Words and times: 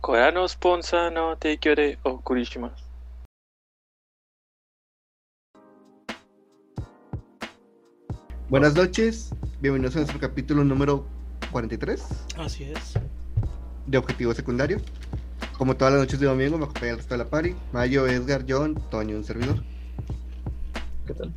Kora 0.00 0.32
no 0.32 0.48
sponsor 0.48 1.12
no 1.12 1.36
teikyo 1.36 1.74
de 1.74 1.98
okuri 2.02 2.44
shimasu. 2.44 2.84
Buenas 8.48 8.74
noches, 8.74 9.30
bienvenidos 9.60 9.94
a 9.96 9.98
nuestro 9.98 10.18
capítulo 10.18 10.64
número 10.64 11.06
43 11.52 12.02
Así 12.38 12.64
es. 12.64 12.94
de 13.86 13.98
Objetivo 13.98 14.32
Secundario. 14.32 14.80
Como 15.58 15.76
todas 15.76 15.92
las 15.92 16.02
noches 16.02 16.18
de 16.18 16.26
domingo, 16.26 16.56
me 16.56 16.64
acompaña 16.64 16.92
el 16.92 16.96
resto 16.96 17.14
de 17.14 17.18
la 17.18 17.28
party. 17.28 17.54
Mayo, 17.72 18.06
Edgar, 18.06 18.46
John, 18.48 18.82
Toño, 18.90 19.16
un 19.16 19.24
servidor. 19.24 19.62
¿Qué 21.06 21.12
tal? 21.12 21.30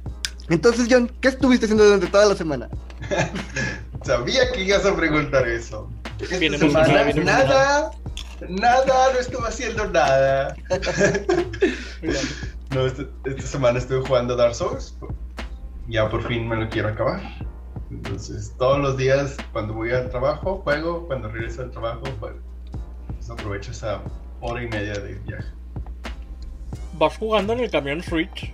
Entonces, 0.49 0.87
John, 0.89 1.11
¿qué 1.19 1.27
estuviste 1.27 1.65
haciendo 1.65 1.83
durante 1.83 2.07
toda 2.07 2.27
la 2.27 2.35
semana? 2.35 2.69
Sabía 4.03 4.51
que 4.53 4.63
ibas 4.63 4.85
a 4.85 4.95
preguntar 4.95 5.47
eso. 5.47 5.89
Esta 6.19 6.57
semana, 6.57 7.13
nada, 7.13 7.91
nada, 8.49 9.13
no 9.13 9.19
estuve 9.19 9.47
haciendo 9.47 9.87
nada. 9.89 10.55
No, 12.73 12.87
esta, 12.87 13.03
esta 13.25 13.41
semana 13.43 13.77
estuve 13.77 14.01
jugando 14.01 14.35
Dark 14.35 14.55
Souls. 14.55 14.97
Ya 15.87 16.09
por 16.09 16.27
fin 16.27 16.47
me 16.47 16.55
lo 16.55 16.67
quiero 16.69 16.89
acabar. 16.89 17.21
Entonces, 17.91 18.51
todos 18.57 18.79
los 18.79 18.97
días 18.97 19.37
cuando 19.51 19.75
voy 19.75 19.91
al 19.91 20.09
trabajo, 20.09 20.61
juego. 20.63 21.05
Cuando 21.05 21.27
regreso 21.27 21.61
al 21.61 21.69
trabajo, 21.69 22.01
juego. 22.19 22.39
Entonces, 23.09 23.29
aprovecho 23.29 23.69
esa 23.69 24.01
hora 24.41 24.63
y 24.63 24.67
media 24.67 24.93
de 24.93 25.13
viaje. 25.19 25.45
¿Vas 26.93 27.15
jugando 27.17 27.53
en 27.53 27.59
el 27.59 27.69
camión 27.69 28.01
Switch? 28.01 28.51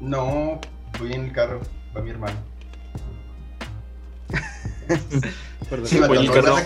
No, 0.00 0.60
voy 0.98 1.12
en 1.12 1.26
el 1.26 1.32
carro, 1.32 1.60
va 1.96 2.02
mi 2.02 2.10
hermano. 2.10 2.36
Perdón. 5.70 5.86
Sí, 5.86 6.00
voy 6.00 6.18
en 6.18 6.24
el 6.24 6.30
carro 6.32 6.56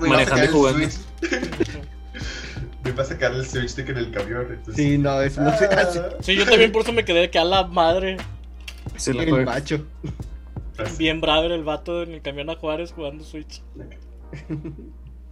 manejando 0.00 0.42
y 0.42 0.46
el 0.46 0.52
jugando. 0.52 0.78
Switch. 0.78 1.09
Me 2.84 2.92
va 2.92 3.02
a 3.02 3.06
sacar 3.06 3.32
el 3.32 3.46
Switch 3.46 3.78
en 3.78 3.96
el 3.96 4.10
camión. 4.10 4.46
Entonces... 4.50 4.76
Sí, 4.76 4.98
no, 4.98 5.20
eso 5.20 5.42
no 5.42 5.56
se 5.56 5.66
hace. 5.66 5.98
Ah, 6.00 6.16
Sí, 6.20 6.34
yo 6.34 6.46
también 6.46 6.72
por 6.72 6.82
eso 6.82 6.92
me 6.92 7.04
quedé 7.04 7.30
que 7.30 7.38
a 7.38 7.44
la 7.44 7.66
madre. 7.66 8.16
Se 8.96 9.12
la 9.12 9.22
El 9.22 9.44
macho. 9.44 9.84
pues, 10.76 10.98
Bien 10.98 11.20
braver 11.20 11.52
el 11.52 11.64
vato 11.64 12.02
en 12.02 12.12
el 12.12 12.22
camión 12.22 12.50
a 12.50 12.56
Juárez 12.56 12.92
jugando 12.92 13.22
Switch. 13.24 13.62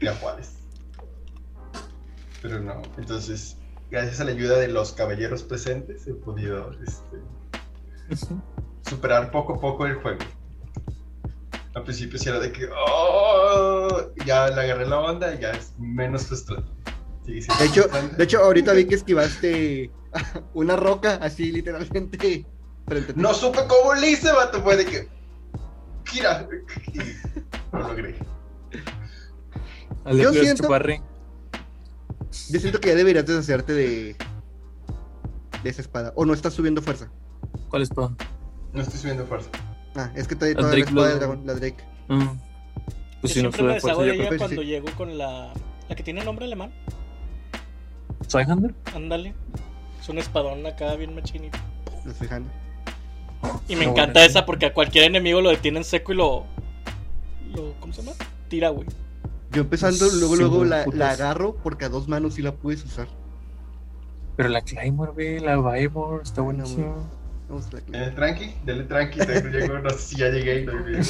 y 0.00 0.06
a 0.06 0.14
Juárez. 0.14 0.53
Pero 2.42 2.61
no, 2.61 2.83
entonces, 2.98 3.56
gracias 3.91 4.20
a 4.20 4.25
la 4.25 4.30
ayuda 4.30 4.58
de 4.58 4.69
los 4.69 4.92
caballeros 4.92 5.42
presentes, 5.42 6.06
he 6.06 6.14
podido 6.14 6.70
este, 6.86 7.17
superar 8.89 9.30
poco 9.30 9.55
a 9.55 9.61
poco 9.61 9.86
el 9.86 9.95
juego. 9.97 10.20
Al 11.79 11.84
principio 11.84 12.19
sí 12.19 12.29
era 12.29 12.41
de 12.41 12.51
que, 12.51 12.69
oh, 12.77 14.11
ya 14.27 14.48
le 14.48 14.62
agarré 14.62 14.84
la 14.84 14.98
onda 14.98 15.33
y 15.33 15.39
ya 15.39 15.53
es 15.53 15.73
menos 15.79 16.27
frustrante. 16.27 16.69
De 17.25 17.39
hecho, 17.39 17.83
frustrante. 17.83 18.17
de 18.17 18.25
hecho, 18.25 18.39
ahorita 18.43 18.73
vi 18.73 18.85
que 18.85 18.97
esquivaste 18.97 19.93
una 20.55 20.75
roca 20.75 21.20
así 21.23 21.53
literalmente 21.53 22.47
frente 22.89 23.12
a 23.12 23.15
ti. 23.15 23.20
No 23.20 23.33
supe 23.33 23.61
cómo 23.69 23.95
le 23.95 24.11
hice, 24.11 24.33
vato, 24.33 24.61
fue 24.61 24.77
de 24.77 24.87
que, 24.87 25.09
gira, 26.07 26.48
lo 27.73 27.79
logré. 27.79 28.17
Yo 30.07 30.33
de 30.33 30.41
siento-. 30.41 30.69
Yo 32.51 32.61
siento 32.61 32.81
que 32.81 32.89
ya 32.89 32.95
deberías 32.97 33.25
deshacerte 33.25 33.73
de, 33.73 34.17
de 35.63 35.70
esa 35.70 35.83
espada. 35.83 36.13
O 36.17 36.25
no 36.25 36.35
estás 36.35 36.55
subiendo 36.55 36.83
fuerza. 36.83 37.09
¿Cuál 37.69 37.83
espada? 37.83 38.17
No 38.73 38.83
estoy 38.83 38.98
subiendo 38.98 39.25
fuerza. 39.27 39.48
Ah, 39.97 40.11
es 40.14 40.28
que 40.28 40.34
todavía 40.36 40.55
La 40.56 40.61
toda 40.61 40.70
la 40.70 40.77
Drake 40.77 40.84
del 40.86 40.94
Blood. 40.94 41.19
dragón, 41.19 41.47
la 41.47 41.55
Drake. 41.55 41.84
Mm. 42.08 42.20
Yo 42.20 42.36
Pues 43.20 43.33
si 43.33 43.42
no 43.42 43.50
siempre 43.53 43.62
me 43.62 43.69
sube 43.69 43.75
deshago 43.75 43.97
fuerza, 43.97 44.03
de 44.03 44.06
yo 44.06 44.12
ella 44.14 44.28
creo. 44.28 44.30
que 44.30 44.34
sí. 44.34 44.39
cuando 44.39 44.62
llego 44.62 44.89
con 44.97 45.19
la... 45.19 45.53
La 45.89 45.95
que 45.97 46.03
tiene 46.03 46.25
nombre 46.25 46.45
alemán. 46.45 46.72
¿Zweihander? 48.28 48.75
Ándale. 48.95 49.34
Es 50.00 50.08
un 50.08 50.19
espadón 50.19 50.67
acá 50.67 50.95
bien 50.97 51.14
machinito. 51.14 51.58
Fijando. 52.19 52.50
Y 53.68 53.77
me 53.77 53.85
No, 53.86 53.92
encanta 53.92 54.13
bueno, 54.14 54.27
sí. 54.27 54.30
esa 54.30 54.46
porque 54.46 54.67
a 54.67 54.74
cualquier 54.74 55.05
enemigo 55.05 55.40
lo 55.40 55.51
detiene 55.51 55.79
en 55.79 55.85
seco 55.85 56.13
y 56.13 56.17
lo... 56.17 56.45
lo 57.55 57.74
¿Cómo 57.80 57.92
se 57.92 58.02
llama? 58.02 58.17
Tira, 58.48 58.68
güey. 58.70 58.86
Yo 59.51 59.63
empezando, 59.63 60.07
luego, 60.13 60.34
Sí, 60.36 60.40
luego 60.42 60.64
la, 60.64 60.84
la 60.92 61.11
agarro 61.11 61.57
porque 61.63 61.86
a 61.86 61.89
dos 61.89 62.07
manos 62.08 62.34
sí 62.34 62.42
la 62.42 62.52
puedes 62.55 62.84
usar. 62.84 63.08
Pero 64.36 64.51
la 64.51 64.61
Claymore, 64.61 65.13
güey, 65.13 65.40
la 65.40 65.57
Vibor, 65.57 66.23
está 66.23 66.42
buenísima. 66.42 66.95
Vamos 67.48 67.67
a 67.67 67.70
la 67.77 67.81
Dele 67.81 68.11
tranqui, 68.13 68.55
dele 68.64 68.85
tranqui, 68.85 69.19
no 69.20 69.91
sé 69.91 69.98
si 69.98 70.17
ya 70.17 70.29
llegué 70.29 70.64
no 70.64 70.73
llegué. 70.73 70.98
La 70.98 71.01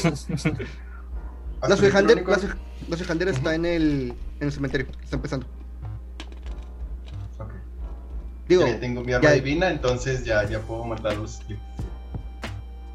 Hasta 1.62 1.74
el 1.74 1.78
Suijander, 1.78 2.22
crónico- 2.24 2.30
la, 2.30 2.38
Sui- 2.38 2.88
la 2.88 2.96
Suijander 2.96 3.28
está 3.28 3.54
en 3.56 3.66
el, 3.66 4.14
en 4.38 4.46
el 4.46 4.52
cementerio. 4.52 4.86
Está 5.02 5.16
empezando. 5.16 5.46
Ok. 7.38 7.50
Digo, 8.48 8.66
Ya 8.66 8.78
tengo 8.80 9.02
mi 9.02 9.12
arma 9.12 9.28
ya- 9.28 9.34
divina, 9.34 9.68
entonces 9.70 10.24
ya, 10.24 10.48
ya 10.48 10.60
puedo 10.60 10.84
matarlos. 10.84 11.40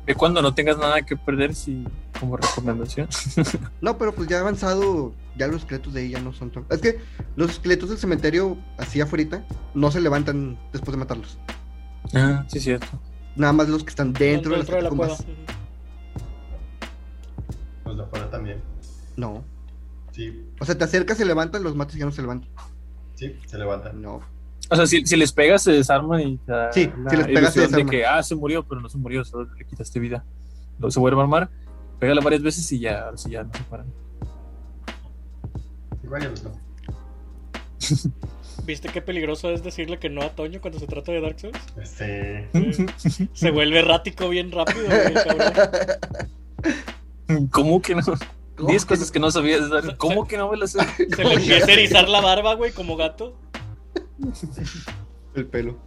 Ve 0.06 0.16
cuando 0.16 0.42
no 0.42 0.53
tengas 0.53 0.78
nada 0.78 1.02
que 1.02 1.16
perder, 1.18 1.53
si 1.56 1.86
como 2.20 2.38
recomendación. 2.38 3.08
no, 3.82 3.98
pero 3.98 4.14
pues 4.16 4.30
ya 4.30 4.40
avanzado, 4.40 5.14
ya 5.38 5.48
los 5.48 5.58
esqueletos 5.64 5.94
de 5.94 6.02
ahí 6.02 6.09
ya 6.12 6.20
no 6.20 6.32
son 6.34 6.50
tan... 6.52 6.66
Es 6.70 6.80
que 6.80 7.00
los 7.36 7.52
esqueletos 7.52 7.90
del 7.90 7.98
cementerio, 7.98 8.58
así 8.78 9.00
afuera, 9.02 9.46
no 9.74 9.92
se 9.92 10.00
levantan 10.02 10.58
después 10.72 10.92
de 10.94 10.98
matarlos. 11.00 11.38
Ah, 12.14 12.44
sí, 12.48 12.59
cierto. 12.62 12.88
Nada 13.36 13.54
más 13.54 13.68
los 13.70 13.84
que 13.84 13.90
están 13.90 14.14
dentro, 14.14 14.52
de 14.52 14.58
las 14.60 14.68
de 14.68 14.74
la 14.74 14.80
catacumbas. 14.80 15.26
Los 17.86 17.98
de 17.98 18.04
afuera 18.04 18.30
también. 18.30 18.62
No. 19.18 19.44
Sí, 20.12 20.46
O 20.60 20.66
sea, 20.66 20.78
te 20.78 20.84
acercas, 20.84 21.18
se 21.18 21.26
levantan, 21.26 21.64
los 21.64 21.76
matas 21.76 21.96
y 21.96 22.00
ya 22.00 22.06
no 22.06 22.12
se 22.12 22.22
levantan. 22.22 22.50
sí, 23.16 23.36
se 23.48 23.58
levantan. 23.58 24.02
No. 24.02 24.22
O 24.70 24.76
sea, 24.76 24.86
si, 24.88 25.06
si 25.06 25.18
les 25.18 25.32
pegas, 25.32 25.64
se 25.64 25.72
desarman 25.72 26.22
y 26.22 26.40
Sí, 26.72 26.92
si 27.10 27.18
les 27.18 27.26
pegas, 27.28 27.54
se 27.54 27.60
ilusión 27.62 27.72
de 27.72 27.86
que, 27.86 28.06
ah, 28.06 28.22
se 28.24 28.36
murió, 28.36 28.64
pero 28.68 28.80
no 28.82 28.90
se 28.90 28.98
murió, 28.98 29.26
solo 29.26 29.52
le 29.56 29.66
quitaste 29.66 30.00
vida. 30.00 30.24
Luego 30.80 30.92
se 30.92 31.00
vuelve 31.00 31.20
a 31.20 31.24
armar, 31.24 31.50
pégala 32.00 32.22
varias 32.22 32.42
veces 32.42 32.72
y 32.72 32.80
ya, 32.80 33.06
ahora 33.06 33.18
sí 33.18 33.32
ya 33.32 33.44
no 33.44 33.52
se 33.54 33.64
paran. 33.64 33.88
Igual 36.04 36.22
ya 36.22 36.30
no. 36.44 36.52
¿Viste 38.66 38.90
qué 38.90 39.02
peligroso 39.02 39.50
es 39.52 39.64
decirle 39.64 40.00
que 40.00 40.09
no 40.09 40.22
a 40.22 40.30
Toño 40.30 40.62
cuando 40.62 40.80
se 40.80 40.88
trata 40.88 41.12
de 41.12 41.22
Dark 41.22 41.40
Souls? 41.40 41.59
Este. 41.81 42.50
Sí. 42.97 43.30
Se 43.34 43.52
vuelve 43.52 43.80
errático 43.80 44.30
bien 44.30 44.52
rápido, 44.52 44.86
güey, 44.86 45.14
cabrón. 45.14 45.53
¿Cómo 47.52 47.81
que 47.81 47.96
no? 47.96 48.02
¿Cómo 48.56 48.69
Diez 48.69 48.86
cosas 48.86 49.12
que 49.12 49.19
no 49.19 49.31
sabías. 49.31 49.62
¿Cómo 49.97 50.28
que 50.28 50.38
no 50.38 50.52
me 50.52 50.58
las? 50.58 50.72
Se 50.72 51.24
le 51.24 51.34
empieza 51.34 51.68
a 51.68 51.74
erizar 51.74 52.08
la 52.08 52.22
barba, 52.22 52.53
güey, 52.56 52.72
como 52.72 52.96
gato. 52.96 53.36
El 55.34 55.47
pelo. 55.47 55.80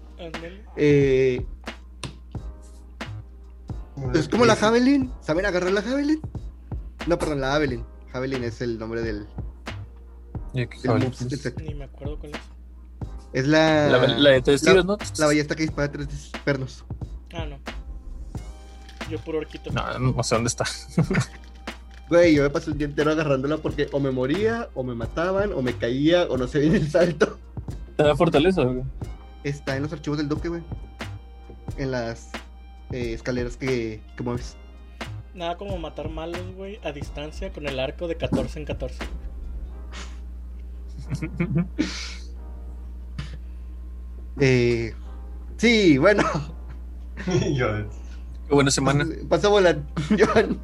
Eh, 0.77 1.45
es 4.15 4.29
como 4.29 4.45
la 4.45 4.57
Javelin. 4.57 5.13
¿Saben 5.21 5.47
agarrar 5.47 5.73
la 5.73 5.83
Javelin? 5.83 6.21
No, 7.07 7.19
perdón, 7.19 7.41
la 7.41 7.53
Javelin. 7.53 7.85
Javelin 8.13 8.45
es 8.45 8.61
el 8.61 8.79
nombre 8.79 9.03
del, 9.03 9.27
del. 10.53 10.69
Ni 11.63 11.75
me 11.75 11.85
acuerdo 11.85 12.19
cuál 12.19 12.33
es. 12.35 12.56
Es 13.37 13.47
la. 13.47 13.89
La, 13.89 14.07
la 14.07 14.31
de 14.31 14.41
tres 14.41 14.63
la- 14.63 14.71
tiros, 14.73 14.85
¿no? 14.87 14.97
la 15.19 15.27
ballesta 15.27 15.55
que 15.55 15.63
dispara 15.65 15.93
tres 15.93 16.33
pernos. 16.43 16.85
Ah, 17.35 17.45
no. 17.45 17.59
Yo 19.11 19.19
puro 19.19 19.39
orquito. 19.39 19.71
No, 19.73 19.99
no 19.99 20.23
sé 20.23 20.35
dónde 20.37 20.49
está. 20.49 20.65
Güey, 22.09 22.35
yo 22.37 22.45
me 22.45 22.51
pasé 22.51 22.71
el 22.71 22.79
día 22.79 22.87
entero 22.87 23.11
agarrándola 23.11 23.57
porque 23.59 23.89
o 23.93 23.99
me 23.99 24.13
moría, 24.13 24.69
o 24.75 24.85
me 24.85 24.95
mataban, 24.95 25.53
o 25.53 25.61
me 25.61 25.77
caía, 25.77 26.23
o 26.31 26.39
no 26.39 26.47
se 26.47 26.61
viene 26.61 26.77
el 26.77 26.89
salto. 26.89 27.37
¿Te 27.97 28.05
da 28.05 28.15
fortaleza, 28.15 28.63
güey? 28.63 28.85
Está 29.43 29.77
en 29.77 29.83
los 29.83 29.93
archivos 29.93 30.17
del 30.17 30.29
Duque, 30.29 30.49
güey. 30.49 30.63
En 31.77 31.91
las 31.91 32.31
eh, 32.93 33.13
escaleras 33.13 33.57
que, 33.57 34.01
que 34.17 34.23
mueves. 34.23 34.57
Nada 35.35 35.57
como 35.57 35.77
matar 35.79 36.09
malos, 36.09 36.41
güey, 36.55 36.79
a 36.85 36.93
distancia 36.93 37.53
con 37.53 37.67
el 37.67 37.79
arco 37.81 38.07
de 38.09 38.17
14 38.17 38.61
en 38.61 38.65
14. 38.67 38.99
Eh, 44.41 44.95
sí, 45.57 45.99
bueno. 45.99 46.23
Yo, 47.55 47.69
Qué 48.49 48.55
buena 48.55 48.71
semana. 48.71 49.05
Pasó 49.29 49.51
volando. 49.51 49.85
Joan. 50.19 50.59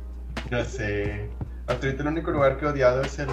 ya 0.51 0.65
sé. 0.65 1.29
Hasta 1.67 1.87
ahorita 1.87 2.03
el 2.03 2.09
único 2.09 2.31
lugar 2.31 2.59
que 2.59 2.65
he 2.67 2.69
odiado 2.69 3.03
es 3.03 3.19
el. 3.19 3.29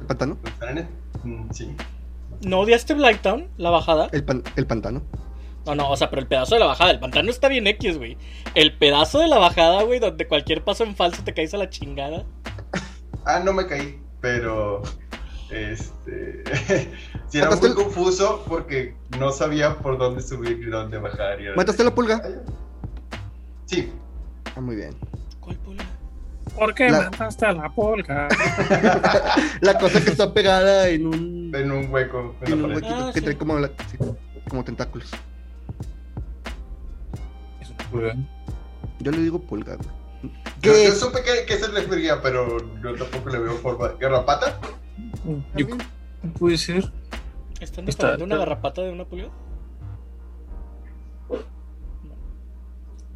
¿El 0.00 0.06
pantano? 0.06 0.38
¿el 0.44 0.52
Planet? 0.52 0.88
Mm, 1.24 1.50
Sí. 1.52 1.74
¿No 2.42 2.60
odiaste 2.60 2.94
Blighttown? 2.94 3.48
¿La 3.56 3.70
bajada? 3.70 4.08
El, 4.12 4.24
pan- 4.24 4.44
el 4.56 4.66
pantano. 4.66 5.02
No, 5.66 5.74
no, 5.74 5.90
o 5.90 5.96
sea, 5.96 6.08
pero 6.08 6.22
el 6.22 6.28
pedazo 6.28 6.54
de 6.54 6.60
la 6.60 6.66
bajada. 6.66 6.92
El 6.92 7.00
pantano 7.00 7.30
está 7.30 7.48
bien 7.48 7.66
X, 7.66 7.98
güey. 7.98 8.16
El 8.54 8.76
pedazo 8.78 9.18
de 9.18 9.26
la 9.26 9.38
bajada, 9.38 9.82
güey, 9.82 9.98
donde 9.98 10.26
cualquier 10.28 10.62
paso 10.64 10.84
en 10.84 10.94
falso 10.96 11.22
te 11.24 11.34
caes 11.34 11.52
a 11.54 11.58
la 11.58 11.68
chingada. 11.68 12.24
Ah, 13.26 13.40
no 13.44 13.52
me 13.52 13.66
caí, 13.66 14.00
pero. 14.20 14.82
Este. 15.50 16.44
sí, 17.28 17.38
era 17.38 17.46
¿Mataste 17.50 17.68
muy 17.68 17.76
el- 17.78 17.84
confuso 17.84 18.44
porque 18.48 18.94
no 19.18 19.30
sabía 19.32 19.76
por 19.78 19.98
dónde 19.98 20.22
subir 20.22 20.58
y 20.60 20.66
dónde 20.70 20.98
bajar. 20.98 21.40
y 21.40 21.54
¿Mataste 21.56 21.84
la 21.84 21.94
pulga? 21.94 22.22
Sí, 23.66 23.92
Ah, 24.56 24.60
muy 24.60 24.76
bien. 24.76 24.94
¿Cuál 25.40 25.56
pula? 25.58 25.84
¿Por 26.56 26.74
qué 26.74 26.90
La- 26.90 27.02
mataste 27.10 27.46
a 27.46 27.52
la 27.52 27.68
polka? 27.68 28.26
La 29.60 29.78
cosa 29.78 30.02
que 30.02 30.10
está 30.10 30.32
pegada 30.32 30.88
en 30.88 31.06
un, 31.06 31.52
En 31.54 31.70
un 31.70 31.90
hueco 31.92 32.34
en 32.40 32.52
en 32.52 32.62
la 32.62 32.68
un 32.68 32.74
huequito 32.74 32.94
Ah, 32.96 33.10
que 33.12 33.20
sí. 33.20 33.24
trae 33.24 33.36
como, 33.38 33.58
la- 33.58 33.68
sí, 33.90 33.96
como 34.48 34.64
tentáculos. 34.64 35.10
Es 37.60 37.68
una 37.70 37.90
pulga. 37.90 38.16
Yo 39.00 39.10
le 39.12 39.18
digo 39.18 39.38
pulga, 39.40 39.76
güey. 39.76 39.88
Yo, 40.60 40.72
¿Qué 40.72 40.86
yo 40.86 40.94
supe 40.94 41.22
que, 41.22 41.46
que 41.46 41.56
se 41.58 41.68
refería, 41.68 42.20
pero 42.20 42.58
yo 42.82 42.94
tampoco 42.96 43.30
le 43.30 43.38
veo 43.38 43.52
forma. 43.58 43.88
¿Garrapata? 44.00 44.58
Yo- 45.54 45.66
puede 46.38 46.58
ser. 46.58 46.90
¿Están 47.60 47.88
Está- 47.88 48.12
diferente 48.12 48.24
una 48.24 48.34
está- 48.36 48.44
garrapata 48.44 48.82
de 48.82 48.92
una 48.92 49.04
pulgada? 49.04 49.32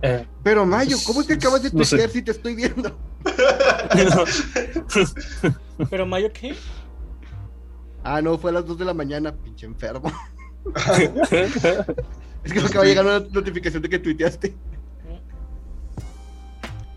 Eh, 0.04 0.26
Pero 0.42 0.66
Mayo, 0.66 0.96
¿cómo 1.06 1.20
es 1.20 1.28
que 1.28 1.34
acabas 1.34 1.62
de 1.62 1.70
No 1.70 1.84
tuitear 1.84 2.10
si 2.10 2.22
te 2.22 2.32
estoy 2.32 2.56
viendo? 2.56 2.90
¿Pero 5.90 6.06
Mayo 6.06 6.32
qué? 6.32 6.56
Ah, 8.02 8.20
no, 8.20 8.36
fue 8.36 8.50
a 8.50 8.54
las 8.54 8.66
2 8.66 8.78
de 8.78 8.84
la 8.84 8.94
mañana, 8.94 9.32
pinche 9.32 9.64
enfermo. 9.66 10.10
Es 12.44 12.52
que 12.52 12.58
me 12.60 12.66
acaba 12.66 12.82
de 12.84 12.90
llegar 12.90 13.04
una 13.04 13.20
notificación 13.20 13.80
de 13.82 13.88
que 13.88 13.98
tuiteaste. 14.00 14.52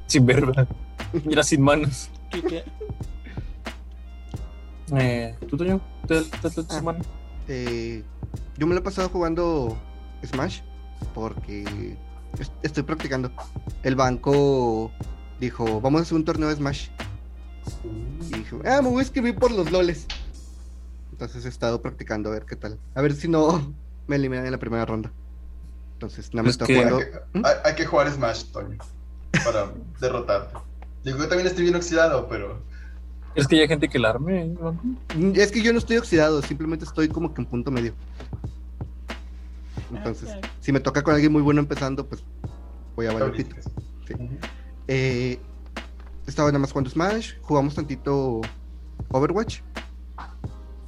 sin 0.07 0.25
verba. 0.25 0.65
Mira, 1.23 1.43
sin 1.43 1.61
manos. 1.61 2.09
Tuitea- 2.31 2.63
Eh, 4.97 5.35
¿Tú, 5.47 5.55
Toño? 5.57 5.79
¿Te 6.07 6.21
te- 6.23 6.49
tu 6.49 6.65
Ah. 6.69 6.95
Eh, 7.47 8.03
yo 8.57 8.67
me 8.67 8.73
lo 8.73 8.79
he 8.79 8.83
pasado 8.83 9.09
jugando 9.09 9.77
Smash 10.25 10.61
porque 11.13 11.63
est- 12.39 12.51
estoy 12.63 12.83
practicando. 12.83 13.31
El 13.83 13.95
banco 13.95 14.91
dijo, 15.39 15.79
vamos 15.81 15.99
a 15.99 16.03
hacer 16.03 16.15
un 16.15 16.25
torneo 16.25 16.49
de 16.49 16.55
Smash. 16.55 16.89
Y 18.29 18.33
dije, 18.33 18.57
ah, 18.65 18.81
me 18.81 18.89
voy 18.89 18.99
a 18.99 19.03
escribir 19.03 19.35
por 19.35 19.51
los 19.51 19.71
loles. 19.71 20.07
Entonces 21.11 21.45
he 21.45 21.49
estado 21.49 21.81
practicando 21.81 22.29
a 22.29 22.33
ver 22.33 22.45
qué 22.45 22.55
tal. 22.55 22.79
A 22.95 23.01
ver 23.01 23.13
si 23.15 23.27
no 23.27 23.73
me 24.07 24.15
eliminan 24.15 24.45
en 24.45 24.51
la 24.51 24.57
primera 24.59 24.85
ronda. 24.85 25.11
Entonces, 25.93 26.33
nada 26.33 26.43
más 26.43 26.55
Es 26.55 26.61
estoy 26.61 26.67
que- 26.67 26.79
Hay 26.83 26.89
jugando. 26.89 26.99
que, 27.33 27.47
hay- 27.47 27.55
hay 27.63 27.75
que 27.75 27.85
jugar 27.85 28.11
Smash, 28.11 28.45
Toño, 28.51 28.77
para 29.45 29.71
derrotarte. 30.01 30.57
Digo, 31.05 31.19
yo 31.19 31.27
también 31.27 31.47
estoy 31.47 31.63
bien 31.63 31.75
oxidado, 31.75 32.27
pero 32.27 32.61
Es 33.35 33.47
que 33.47 33.55
ya 33.57 33.63
hay 33.63 33.67
gente 33.67 33.89
que 33.89 33.99
la 33.99 34.09
arme. 34.11 34.43
¿eh? 34.43 34.55
Mm, 35.17 35.31
Es 35.35 35.51
que 35.51 35.61
yo 35.61 35.71
no 35.73 35.79
estoy 35.79 35.97
oxidado, 35.97 36.41
simplemente 36.41 36.85
estoy 36.85 37.07
como 37.09 37.33
que 37.33 37.41
en 37.41 37.47
punto 37.47 37.69
medio. 37.71 37.93
Entonces, 39.93 40.29
Ah, 40.33 40.47
si 40.61 40.71
me 40.71 40.79
toca 40.79 41.03
con 41.03 41.13
alguien 41.13 41.31
muy 41.31 41.41
bueno 41.41 41.59
empezando, 41.61 42.05
pues 42.07 42.23
voy 42.95 43.05
a 43.07 43.13
valer 43.13 43.31
pito. 43.33 43.55
Sí. 44.07 44.13
Eh, 44.87 45.39
estaba 46.27 46.49
nada 46.49 46.59
más 46.59 46.71
jugando 46.71 46.89
Smash, 46.89 47.33
jugamos 47.41 47.75
tantito 47.75 48.41
Overwatch. 49.09 49.59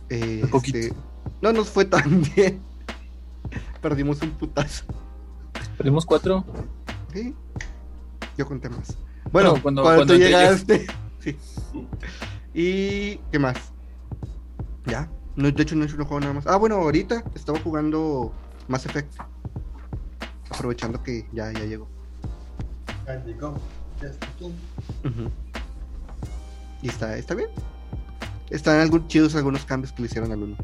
Eh, 0.10 0.42
Un 0.44 0.50
poquito. 0.50 0.78
este, 0.78 0.96
no 1.42 1.52
nos 1.52 1.70
fue 1.70 1.86
tan 1.86 2.22
bien. 2.36 2.62
Perdimos 3.82 4.22
un 4.22 4.32
putazo. 4.32 4.86
Perdimos 5.78 6.06
cuatro. 6.06 6.44
Sí. 7.14 7.36
Yo 8.38 8.46
conté 8.48 8.70
más. 8.70 8.96
Bueno, 9.32 9.56
No, 9.56 9.62
cuando- 9.62 9.84
cuando, 9.84 10.06
tú 10.06 10.14
llegaste. 10.16 10.88
Sí. 11.20 11.36
¿Y 12.60 13.18
qué 13.32 13.38
más? 13.38 13.56
Ya. 14.88 15.08
No, 15.36 15.52
de 15.52 15.62
hecho, 15.62 15.76
no 15.76 15.84
he 15.84 15.86
hecho 15.86 15.96
un 15.96 16.06
juego 16.06 16.22
nada 16.22 16.34
más. 16.34 16.48
Ah, 16.48 16.56
bueno, 16.56 16.78
ahorita 16.78 17.24
estaba 17.36 17.60
jugando 17.60 18.34
Mass 18.68 18.88
Effect. 18.88 19.14
Aprovechando 20.50 21.04
que 21.04 21.28
ya, 21.32 21.52
ya 21.52 21.66
llegó. 21.66 21.88
Ya 23.06 23.24
llegó, 23.24 23.60
ya 24.02 24.08
está 24.08 24.26
aquí. 24.26 24.52
Y 26.82 26.90
está, 26.90 27.16
está 27.16 27.36
bien. 27.36 27.50
Están 28.50 28.80
algún, 28.80 29.08
chidos 29.08 29.36
algunos 29.36 29.64
cambios 29.64 29.94
que 29.94 30.02
le 30.02 30.08
hicieron 30.08 30.32
al 30.32 30.42
uno. 30.42 30.58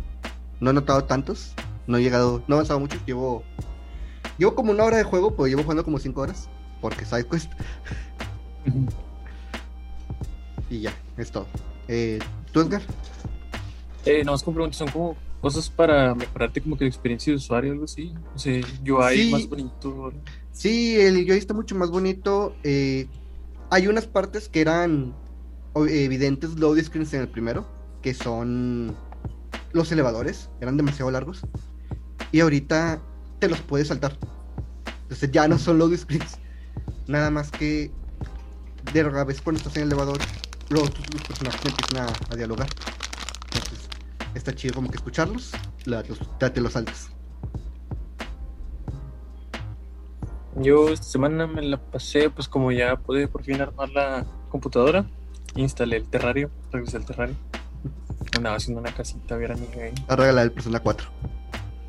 No 0.61 0.71
he 0.71 0.73
notado 0.73 1.03
tantos. 1.03 1.53
No 1.85 1.97
he 1.97 2.01
llegado, 2.01 2.43
no 2.47 2.55
he 2.55 2.57
avanzado 2.57 2.79
mucho. 2.79 2.97
Llevo, 3.05 3.43
llevo 4.39 4.55
como 4.55 4.71
una 4.71 4.83
hora 4.83 4.97
de 4.97 5.03
juego, 5.03 5.35
pero 5.35 5.45
llevo 5.45 5.61
jugando 5.61 5.83
como 5.83 5.99
cinco 5.99 6.21
horas. 6.21 6.49
Porque 6.81 7.05
SideQuest. 7.05 7.51
Y 10.71 10.81
ya, 10.81 10.91
es 11.17 11.29
todo. 11.29 11.45
Eh, 11.87 12.19
¿Tú, 12.51 12.61
Edgar? 12.61 12.81
Eh, 14.05 14.23
no, 14.25 14.35
es 14.35 14.43
como 14.43 14.55
preguntas, 14.55 14.77
son 14.77 14.89
como 14.89 15.17
cosas 15.41 15.69
para 15.69 16.13
mejorarte 16.15 16.61
como 16.61 16.77
que 16.77 16.85
la 16.85 16.89
experiencia 16.89 17.31
de 17.31 17.37
usuario, 17.37 17.71
algo 17.73 17.85
así. 17.85 18.13
O 18.35 18.39
sea, 18.39 18.61
UI 18.85 19.17
Sí. 19.23 19.31
más 19.31 19.47
bonito. 19.49 20.13
Sí, 20.51 20.99
el 20.99 21.15
UI 21.17 21.37
está 21.37 21.53
mucho 21.53 21.75
más 21.75 21.89
bonito. 21.89 22.55
eh, 22.63 23.07
hay 23.69 23.87
unas 23.87 24.05
partes 24.05 24.49
que 24.49 24.61
eran 24.61 25.15
o- 25.73 25.87
evidentes 25.87 26.51
load 26.59 26.77
screens 26.83 27.13
en 27.15 27.21
el 27.21 27.27
primero, 27.27 27.65
que 28.03 28.13
son 28.13 28.95
los 29.71 29.91
elevadores, 29.91 30.49
eran 30.61 30.77
demasiado 30.77 31.09
largos. 31.09 31.41
Y 32.31 32.41
ahorita 32.41 33.01
te 33.39 33.49
los 33.49 33.59
puedes 33.61 33.87
saltar. 33.87 34.17
Entonces 35.03 35.31
ya 35.31 35.47
no 35.47 35.57
son 35.57 35.79
load 35.79 35.97
screens. 35.97 36.37
Nada 37.07 37.31
más 37.31 37.49
que 37.51 37.91
de 38.93 39.03
rara 39.03 39.23
vez 39.23 39.41
cuando 39.41 39.57
estás 39.57 39.75
en 39.77 39.83
el 39.83 39.87
elevador, 39.89 40.19
los, 40.69 40.83
los 40.83 41.21
personajes 41.27 41.61
empiezan 41.65 42.07
a, 42.07 42.33
a 42.33 42.35
dialogar. 42.35 42.67
Entonces 43.53 43.89
está 44.35 44.53
chido 44.55 44.73
como 44.75 44.89
que 44.89 44.95
escucharlos, 44.97 45.51
la- 45.85 46.03
los, 46.03 46.19
ya 46.39 46.51
te 46.51 46.61
los 46.61 46.73
saltas. 46.73 47.09
Yo 50.55 50.89
esta 50.89 51.05
semana 51.05 51.47
me 51.47 51.61
la 51.63 51.77
pasé, 51.77 52.29
pues 52.29 52.47
como 52.47 52.71
ya 52.71 52.95
pude 52.95 53.27
por 53.27 53.43
fin 53.43 53.59
armar 53.61 53.89
la 53.89 54.25
computadora, 54.49 55.05
instalé 55.55 55.97
el 55.97 56.07
terrario, 56.07 56.51
regresé 56.71 56.97
al 56.97 57.05
terrario. 57.05 57.35
Andaba 58.37 58.55
haciendo 58.57 58.79
una 58.81 58.93
casita, 58.93 59.35
vieran 59.35 59.59
ahí. 59.81 59.93
A 60.07 60.15
regalar 60.15 60.45
el 60.45 60.51
Persona 60.51 60.79
4. 60.79 61.07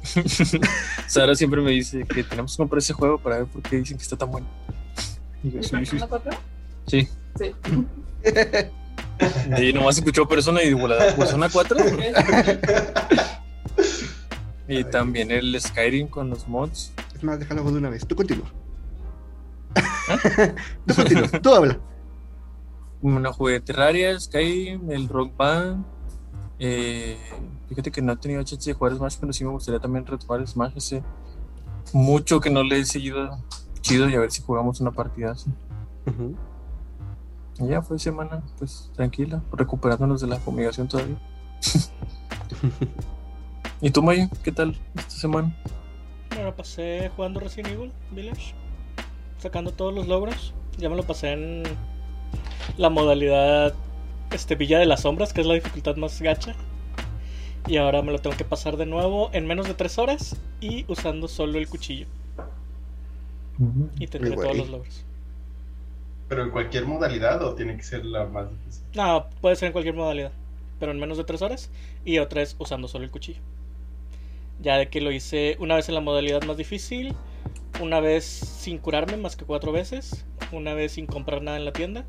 Sara 1.07 1.35
siempre 1.35 1.61
me 1.63 1.71
dice 1.71 2.05
que 2.05 2.25
tenemos 2.25 2.53
que 2.53 2.57
comprar 2.59 2.79
ese 2.79 2.93
juego 2.93 3.19
para 3.19 3.39
ver 3.39 3.47
por 3.47 3.63
qué 3.63 3.77
dicen 3.77 3.97
que 3.99 4.03
está 4.03 4.17
tan 4.17 4.31
bueno. 4.31 4.47
Y 5.43 5.51
yo, 5.53 5.59
¿El 5.59 5.65
sí, 5.65 5.71
sí, 5.71 5.77
Persona 5.77 6.07
4? 6.09 6.33
sí. 6.87 7.09
Sí. 7.39 7.55
Y 9.59 9.73
nomás 9.73 9.99
escuchó 9.99 10.27
persona 10.27 10.63
y 10.63 10.69
digo, 10.69 10.89
¿la 10.89 11.15
persona 11.15 11.49
4? 11.49 11.77
Y 14.67 14.85
también 14.85 15.31
el 15.31 15.61
Skyrim 15.61 16.09
con 16.09 16.31
los 16.31 16.49
mods. 16.49 16.93
Es 17.15 17.23
más, 17.23 17.39
déjalo 17.39 17.63
de 17.65 17.79
una 17.79 17.91
vez. 17.91 18.07
Tú 18.07 18.17
continúa. 18.17 18.51
tú 20.87 20.95
continúa. 20.95 21.29
Tú 21.29 21.55
habla. 21.55 21.79
Bueno, 23.03 23.33
jugué 23.33 23.61
Terraria, 23.61 24.19
Skyrim, 24.19 24.91
el 24.91 25.09
Rock 25.09 25.37
Band. 25.37 25.85
Eh, 26.59 27.19
fíjate 27.69 27.91
que 27.91 28.01
no 28.01 28.13
he 28.13 28.17
tenido 28.17 28.43
chance 28.43 28.71
de 28.71 28.75
jugar 28.75 28.95
Smash, 28.97 29.17
pero 29.21 29.33
sí 29.33 29.45
me 29.45 29.51
gustaría 29.51 29.81
también 29.81 30.07
retomar 30.07 30.47
Smash. 30.47 30.73
Hace 30.77 31.03
mucho 31.93 32.41
que 32.41 32.49
no 32.49 32.63
le 32.63 32.81
he 32.81 32.85
seguido 32.87 33.39
chido 33.83 34.09
y 34.09 34.15
a 34.15 34.21
ver 34.21 34.31
si 34.31 34.41
jugamos 34.41 34.81
una 34.81 34.93
partida 34.93 35.33
así. 35.33 35.51
Y 37.61 37.69
ya 37.69 37.83
fue 37.83 37.99
semana, 37.99 38.43
pues 38.59 38.91
tranquila, 38.95 39.43
recuperándonos 39.53 40.21
de 40.21 40.27
la 40.27 40.39
fumigación 40.39 40.89
todavía. 40.89 41.17
¿Y 43.81 43.91
tú, 43.91 44.03
Maya? 44.03 44.29
¿Qué 44.43 44.51
tal 44.51 44.77
esta 44.97 45.11
semana? 45.11 45.57
Me 46.37 46.43
lo 46.43 46.57
pasé 46.57 47.11
jugando 47.15 47.39
Resident 47.39 47.75
Evil 47.75 47.93
Village, 48.11 48.55
sacando 49.39 49.73
todos 49.73 49.95
los 49.95 50.09
logros. 50.09 50.53
Ya 50.79 50.89
me 50.89 50.97
lo 50.97 51.05
pasé 51.05 51.33
en 51.33 51.63
la 52.77 52.91
modalidad 52.91 53.75
este, 54.33 54.57
Villa 54.57 54.79
de 54.79 54.87
las 54.87 55.03
Sombras, 55.03 55.33
que 55.33 55.43
es 55.43 55.47
la 55.47 55.55
dificultad 55.55 55.97
más 55.97 56.21
gacha. 56.21 56.55
Y 57.67 57.77
ahora 57.77 58.03
me 58.03 58.13
lo 58.13 58.19
tengo 58.19 58.37
que 58.37 58.45
pasar 58.45 58.77
de 58.77 58.87
nuevo 58.87 59.31
en 59.33 59.47
menos 59.47 59.67
de 59.67 59.75
3 59.75 59.99
horas 59.99 60.37
y 60.61 60.85
usando 60.89 61.29
solo 61.29 61.59
el 61.59 61.69
cuchillo. 61.69 62.07
Y 63.99 64.07
tendré 64.09 64.35
todos 64.35 64.57
los 64.57 64.69
logros. 64.69 65.05
Pero 66.29 66.43
en 66.43 66.51
cualquier 66.51 66.87
modalidad 66.87 67.43
o 67.43 67.55
tiene 67.55 67.77
que 67.77 67.83
ser 67.83 68.05
la 68.05 68.25
más 68.27 68.51
difícil. 68.51 68.85
No, 68.95 69.27
puede 69.41 69.57
ser 69.57 69.67
en 69.67 69.73
cualquier 69.73 69.95
modalidad, 69.95 70.33
pero 70.81 70.93
en 70.93 70.99
menos 70.99 71.19
de 71.19 71.25
3 71.25 71.43
horas. 71.43 71.71
Y 72.05 72.19
otra 72.19 72.43
es 72.43 72.57
usando 72.59 72.89
solo 72.89 73.05
el 73.05 73.11
cuchillo. 73.11 73.41
Ya 74.61 74.77
de 74.77 74.89
que 74.89 75.01
lo 75.01 75.13
hice 75.13 75.57
una 75.59 75.75
vez 75.75 75.89
en 75.89 75.95
la 75.95 76.01
modalidad 76.01 76.43
más 76.45 76.57
difícil, 76.57 77.15
una 77.81 78.01
vez 78.01 78.25
sin 78.25 78.79
curarme 78.79 79.17
más 79.17 79.37
que 79.37 79.45
cuatro 79.45 79.73
veces, 79.73 80.25
una 80.53 80.75
vez 80.75 80.93
sin 80.93 81.07
comprar 81.07 81.43
nada 81.43 81.57
en 81.57 81.65
la 81.65 81.73
tienda. 81.73 82.05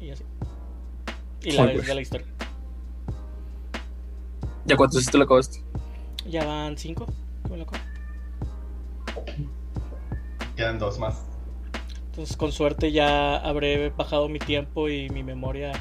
Y 0.00 0.10
así. 0.10 0.24
Y 1.42 1.52
la 1.52 1.66
vez 1.66 1.86
de 1.86 1.94
la 1.94 2.00
historia. 2.00 2.26
¿Ya 4.64 4.76
cuántas 4.76 4.96
veces 4.96 5.10
te 5.10 5.18
lo 5.18 5.24
acabaste? 5.24 5.62
Ya 6.26 6.44
van 6.44 6.76
5. 6.76 7.06
Quedan 10.56 10.78
dos 10.78 10.98
más. 10.98 11.29
Entonces 12.10 12.36
con 12.36 12.50
suerte 12.52 12.90
ya 12.92 13.36
habré 13.36 13.90
bajado 13.90 14.28
mi 14.28 14.38
tiempo 14.40 14.88
y 14.88 15.08
mi 15.10 15.22
memoria 15.22 15.72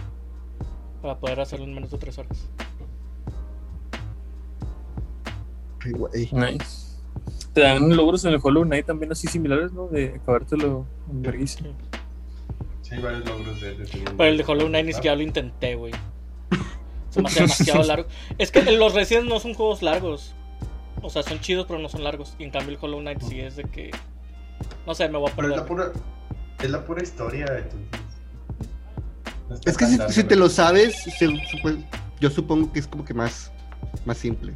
para 1.02 1.18
poder 1.20 1.40
hacerlo 1.40 1.66
en 1.66 1.74
menos 1.74 1.92
de 1.92 1.98
3 1.98 2.18
horas. 2.20 2.50
Ay, 5.84 5.92
güey. 5.92 6.30
Nice. 6.32 6.90
Te 7.54 7.62
dan 7.62 7.96
logros 7.96 8.24
en 8.26 8.34
el 8.34 8.40
Hollow 8.42 8.64
Knight 8.64 8.86
también 8.86 9.12
así 9.12 9.28
similares, 9.28 9.72
¿no? 9.74 9.88
De 9.88 10.16
acabártelo 10.22 10.86
en 11.10 11.22
vergüenza. 11.22 11.60
Sí, 12.82 12.98
varios 13.02 13.26
logros 13.26 13.60
de, 13.62 13.76
de 13.76 13.86
Pero 14.18 14.24
el 14.30 14.38
de 14.38 14.44
Hollow 14.48 14.68
Knight 14.68 14.86
ni 14.86 14.94
siquiera 14.94 15.16
lo 15.16 15.24
intenté, 15.24 15.76
güey. 15.76 15.94
Se 17.10 17.22
me 17.22 17.28
hace 17.28 17.42
demasiado 17.42 17.84
largo. 17.84 18.08
Es 18.38 18.52
que 18.52 18.62
los 18.62 18.94
Resident 18.94 19.28
no 19.28 19.40
son 19.40 19.56
juegos 19.56 19.82
largos. 19.82 20.36
O 21.02 21.10
sea, 21.10 21.24
son 21.24 21.40
chidos, 21.40 21.66
pero 21.68 21.80
no 21.80 21.90
son 21.90 22.04
largos. 22.04 22.36
Y 22.38 22.44
en 22.44 22.52
cambio 22.52 22.76
el 22.76 22.84
Hollow 22.84 23.00
Knight 23.00 23.22
sí 23.22 23.40
es 23.40 23.56
de 23.56 23.64
que. 23.64 23.90
No 24.86 24.94
sé, 24.94 25.10
me 25.10 25.18
voy 25.18 25.32
a 25.32 25.36
Pero 25.36 25.48
es 25.56 25.62
perder. 25.62 25.80
la 25.86 25.92
pura, 25.92 26.02
es 26.62 26.70
la 26.72 26.84
pura 26.86 27.02
historia, 27.04 27.46
entonces. 27.46 27.88
no 29.50 29.56
Es 29.66 29.78
que 29.78 29.86
si, 29.86 29.98
largo, 29.98 30.14
si 30.14 30.24
te 30.24 30.36
lo 30.36 30.50
sabes, 30.50 30.96
se- 31.18 31.28
supo- 31.28 31.84
yo 32.20 32.30
supongo 32.30 32.72
que 32.72 32.80
es 32.80 32.88
como 32.88 33.06
que 33.06 33.14
más, 33.14 33.52
más 34.06 34.18
simple. 34.18 34.54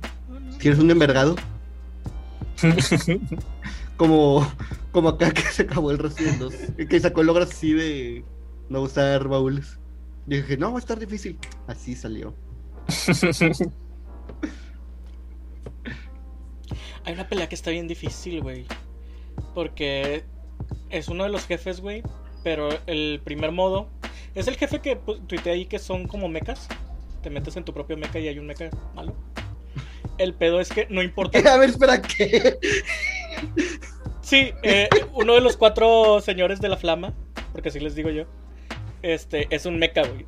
Si 0.59 0.67
eres 0.67 0.79
un 0.79 0.91
envergado, 0.91 1.35
como, 3.97 4.47
como 4.91 5.09
acá 5.09 5.31
que 5.31 5.41
se 5.41 5.63
acabó 5.63 5.91
el 5.91 5.97
Resident 5.99 6.37
2, 6.39 6.53
que 6.89 6.99
sacó 6.99 7.21
el 7.21 7.27
logro 7.27 7.43
así 7.43 7.73
de 7.73 8.23
no 8.69 8.81
usar 8.81 9.27
baúles. 9.27 9.79
Y 10.27 10.37
dije, 10.37 10.55
no, 10.57 10.71
va 10.71 10.77
a 10.77 10.79
estar 10.79 10.97
difícil. 10.97 11.37
Así 11.67 11.95
salió. 11.95 12.33
Hay 17.05 17.13
una 17.13 17.27
pelea 17.27 17.49
que 17.49 17.55
está 17.55 17.71
bien 17.71 17.87
difícil, 17.87 18.41
güey. 18.41 18.65
Porque 19.53 20.23
es 20.97 21.07
uno 21.09 21.23
de 21.23 21.29
los 21.29 21.45
jefes, 21.45 21.81
güey. 21.81 22.03
Pero 22.43 22.69
el 22.87 23.21
primer 23.23 23.51
modo 23.51 23.87
es 24.35 24.47
el 24.47 24.55
jefe 24.57 24.79
que 24.79 24.99
pu- 24.99 25.25
tuiteé 25.27 25.53
ahí 25.53 25.65
que 25.65 25.79
son 25.79 26.07
como 26.07 26.27
mechas. 26.29 26.67
Te 27.21 27.29
metes 27.29 27.55
en 27.55 27.63
tu 27.63 27.73
propio 27.73 27.95
mecha 27.97 28.19
y 28.19 28.27
hay 28.27 28.37
un 28.39 28.47
mecha 28.47 28.69
malo. 28.93 29.13
El 30.17 30.33
pedo 30.33 30.59
es 30.59 30.69
que 30.69 30.87
no 30.89 31.01
importa. 31.01 31.39
A 31.53 31.57
ver, 31.57 31.69
espera, 31.69 32.01
¿qué? 32.01 32.59
Sí, 34.21 34.51
eh, 34.63 34.89
uno 35.13 35.33
de 35.33 35.41
los 35.41 35.57
cuatro 35.57 36.21
señores 36.21 36.61
de 36.61 36.69
la 36.69 36.77
flama, 36.77 37.13
porque 37.51 37.69
así 37.69 37.79
les 37.79 37.95
digo 37.95 38.09
yo, 38.09 38.25
este, 39.01 39.47
es 39.49 39.65
un 39.65 39.77
mecha, 39.79 40.01
güey. 40.03 40.25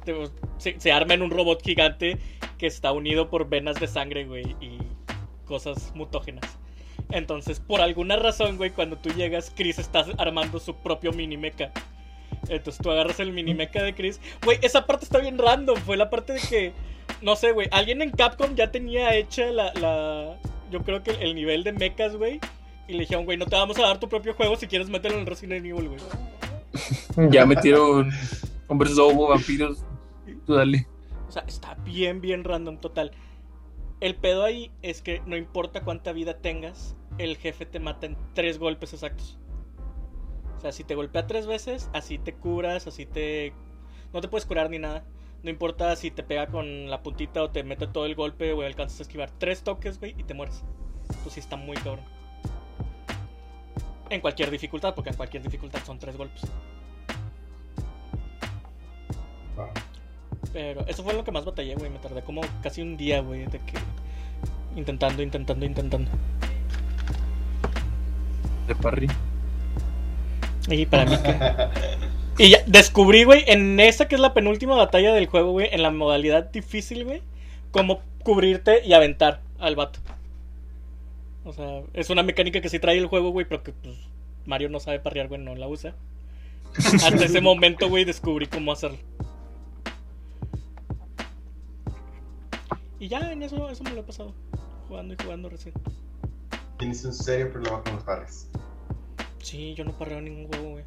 Se, 0.57 0.79
se 0.79 0.91
arma 0.91 1.13
en 1.13 1.21
un 1.21 1.31
robot 1.31 1.61
gigante 1.63 2.17
que 2.57 2.67
está 2.67 2.91
unido 2.91 3.29
por 3.29 3.47
venas 3.49 3.79
de 3.79 3.87
sangre, 3.87 4.25
güey, 4.25 4.55
y 4.61 4.79
cosas 5.45 5.91
mutógenas. 5.95 6.57
Entonces, 7.11 7.59
por 7.59 7.81
alguna 7.81 8.15
razón, 8.15 8.57
güey, 8.57 8.71
cuando 8.71 8.97
tú 8.97 9.09
llegas, 9.09 9.51
Chris 9.55 9.79
está 9.79 10.05
armando 10.17 10.59
su 10.59 10.75
propio 10.75 11.11
mini 11.11 11.37
mecha. 11.37 11.71
Entonces 12.49 12.81
tú 12.81 12.91
agarras 12.91 13.19
el 13.19 13.31
mini 13.31 13.53
mecha 13.53 13.81
de 13.81 13.93
Chris. 13.93 14.19
Güey, 14.43 14.59
esa 14.61 14.85
parte 14.85 15.05
está 15.05 15.19
bien 15.19 15.37
random. 15.37 15.77
Fue 15.79 15.97
la 15.97 16.09
parte 16.09 16.33
de 16.33 16.39
que, 16.39 16.73
no 17.21 17.35
sé, 17.35 17.51
güey, 17.51 17.67
alguien 17.71 18.01
en 18.01 18.11
Capcom 18.11 18.55
ya 18.55 18.71
tenía 18.71 19.15
hecha 19.15 19.45
la, 19.47 19.73
la 19.75 20.37
yo 20.71 20.81
creo 20.83 21.03
que 21.03 21.11
el 21.11 21.35
nivel 21.35 21.63
de 21.63 21.73
mechas, 21.73 22.15
güey. 22.15 22.39
Y 22.87 22.93
le 22.93 22.99
dijeron, 22.99 23.25
güey, 23.25 23.37
no 23.37 23.45
te 23.45 23.55
vamos 23.55 23.77
a 23.79 23.83
dar 23.83 23.99
tu 23.99 24.07
propio 24.09 24.33
juego 24.33 24.55
si 24.55 24.67
quieres 24.67 24.89
meterlo 24.89 25.17
en 25.17 25.21
el 25.21 25.27
Resident 25.27 25.65
Evil, 25.65 25.89
güey. 25.89 26.01
ya 27.31 27.45
metieron 27.45 28.11
hombres 28.67 28.91
lobo, 28.91 29.29
vampiros. 29.29 29.83
Tú 30.45 30.53
dale. 30.53 30.87
O 31.27 31.31
sea, 31.31 31.43
está 31.47 31.75
bien, 31.83 32.21
bien 32.21 32.43
random 32.43 32.77
total. 32.77 33.11
El 34.05 34.13
pedo 34.13 34.43
ahí 34.43 34.71
es 34.83 35.01
que 35.01 35.23
no 35.25 35.35
importa 35.35 35.81
cuánta 35.81 36.11
vida 36.11 36.37
tengas, 36.37 36.95
el 37.17 37.37
jefe 37.37 37.65
te 37.65 37.79
mata 37.79 38.05
en 38.05 38.15
tres 38.35 38.59
golpes 38.59 38.93
exactos. 38.93 39.39
O 40.57 40.59
sea, 40.59 40.71
si 40.71 40.83
te 40.83 40.93
golpea 40.93 41.25
tres 41.25 41.47
veces, 41.47 41.89
así 41.91 42.19
te 42.19 42.35
curas, 42.35 42.85
así 42.85 43.07
te... 43.07 43.51
No 44.13 44.21
te 44.21 44.27
puedes 44.27 44.45
curar 44.45 44.69
ni 44.69 44.77
nada. 44.77 45.03
No 45.41 45.49
importa 45.49 45.95
si 45.95 46.11
te 46.11 46.21
pega 46.21 46.45
con 46.45 46.87
la 46.87 47.01
puntita 47.01 47.41
o 47.41 47.49
te 47.49 47.63
mete 47.63 47.87
todo 47.87 48.05
el 48.05 48.13
golpe 48.13 48.53
o 48.53 48.61
alcanzas 48.61 48.99
a 48.99 49.01
esquivar 49.01 49.31
tres 49.39 49.63
toques, 49.63 49.99
güey, 49.99 50.13
y 50.19 50.23
te 50.23 50.35
mueres. 50.35 50.63
Pues 51.23 51.33
sí 51.33 51.39
está 51.39 51.55
muy 51.55 51.75
cabrón. 51.77 52.05
En 54.11 54.21
cualquier 54.21 54.51
dificultad, 54.51 54.93
porque 54.93 55.09
en 55.09 55.15
cualquier 55.15 55.41
dificultad 55.41 55.83
son 55.83 55.97
tres 55.97 56.15
golpes. 56.15 56.43
Pero 60.55 60.87
eso 60.87 61.03
fue 61.03 61.13
lo 61.13 61.25
que 61.25 61.33
más 61.33 61.43
batallé, 61.43 61.75
güey. 61.75 61.91
Me 61.91 61.99
tardé 61.99 62.21
como 62.21 62.39
casi 62.63 62.81
un 62.81 62.95
día, 62.95 63.19
güey, 63.19 63.41
de 63.41 63.59
que. 63.59 63.73
Intentando, 64.77 65.21
intentando, 65.21 65.65
intentando. 65.65 66.09
De 68.65 68.73
parry. 68.75 69.09
Y 70.69 70.85
para 70.85 71.05
mí 71.05 71.17
que. 71.17 71.35
Y 72.37 72.49
ya 72.49 72.59
descubrí, 72.65 73.23
güey, 73.25 73.43
en 73.47 73.79
esa 73.79 74.07
que 74.07 74.15
es 74.15 74.21
la 74.21 74.33
penúltima 74.33 74.75
batalla 74.75 75.13
del 75.13 75.27
juego, 75.27 75.51
güey, 75.51 75.69
en 75.71 75.81
la 75.81 75.91
modalidad 75.91 76.51
difícil, 76.51 77.05
güey, 77.05 77.21
cómo 77.71 78.01
cubrirte 78.23 78.85
y 78.85 78.91
aventar 78.91 79.41
al 79.57 79.77
vato. 79.77 79.99
O 81.45 81.53
sea, 81.53 81.81
es 81.93 82.09
una 82.09 82.23
mecánica 82.23 82.59
que 82.59 82.67
sí 82.67 82.79
trae 82.79 82.97
el 82.97 83.07
juego, 83.07 83.29
güey, 83.29 83.45
pero 83.45 83.63
que 83.63 83.71
pues, 83.71 83.95
Mario 84.45 84.69
no 84.69 84.81
sabe 84.81 84.99
parrear, 84.99 85.29
güey, 85.29 85.39
no 85.39 85.55
la 85.55 85.69
usa. 85.69 85.95
Hasta 86.77 87.23
ese 87.23 87.39
momento, 87.41 87.87
güey, 87.87 88.03
descubrí 88.03 88.47
cómo 88.47 88.73
hacerlo. 88.73 88.97
Y 92.99 93.07
ya 93.07 93.31
en 93.31 93.43
eso, 93.43 93.69
eso 93.69 93.83
me 93.83 93.91
lo 93.91 94.01
he 94.01 94.03
pasado. 94.03 94.33
Jugando 94.87 95.13
y 95.13 95.23
jugando 95.23 95.49
recién. 95.49 95.73
Tienes 96.77 97.03
un 97.05 97.13
serio 97.13 97.51
problema 97.51 97.81
con 97.83 97.95
los 97.95 98.03
parries. 98.03 98.49
Sí, 99.39 99.73
yo 99.75 99.85
no 99.85 99.91
parreo 99.91 100.21
ningún 100.21 100.47
juego, 100.47 100.69
güey. 100.71 100.83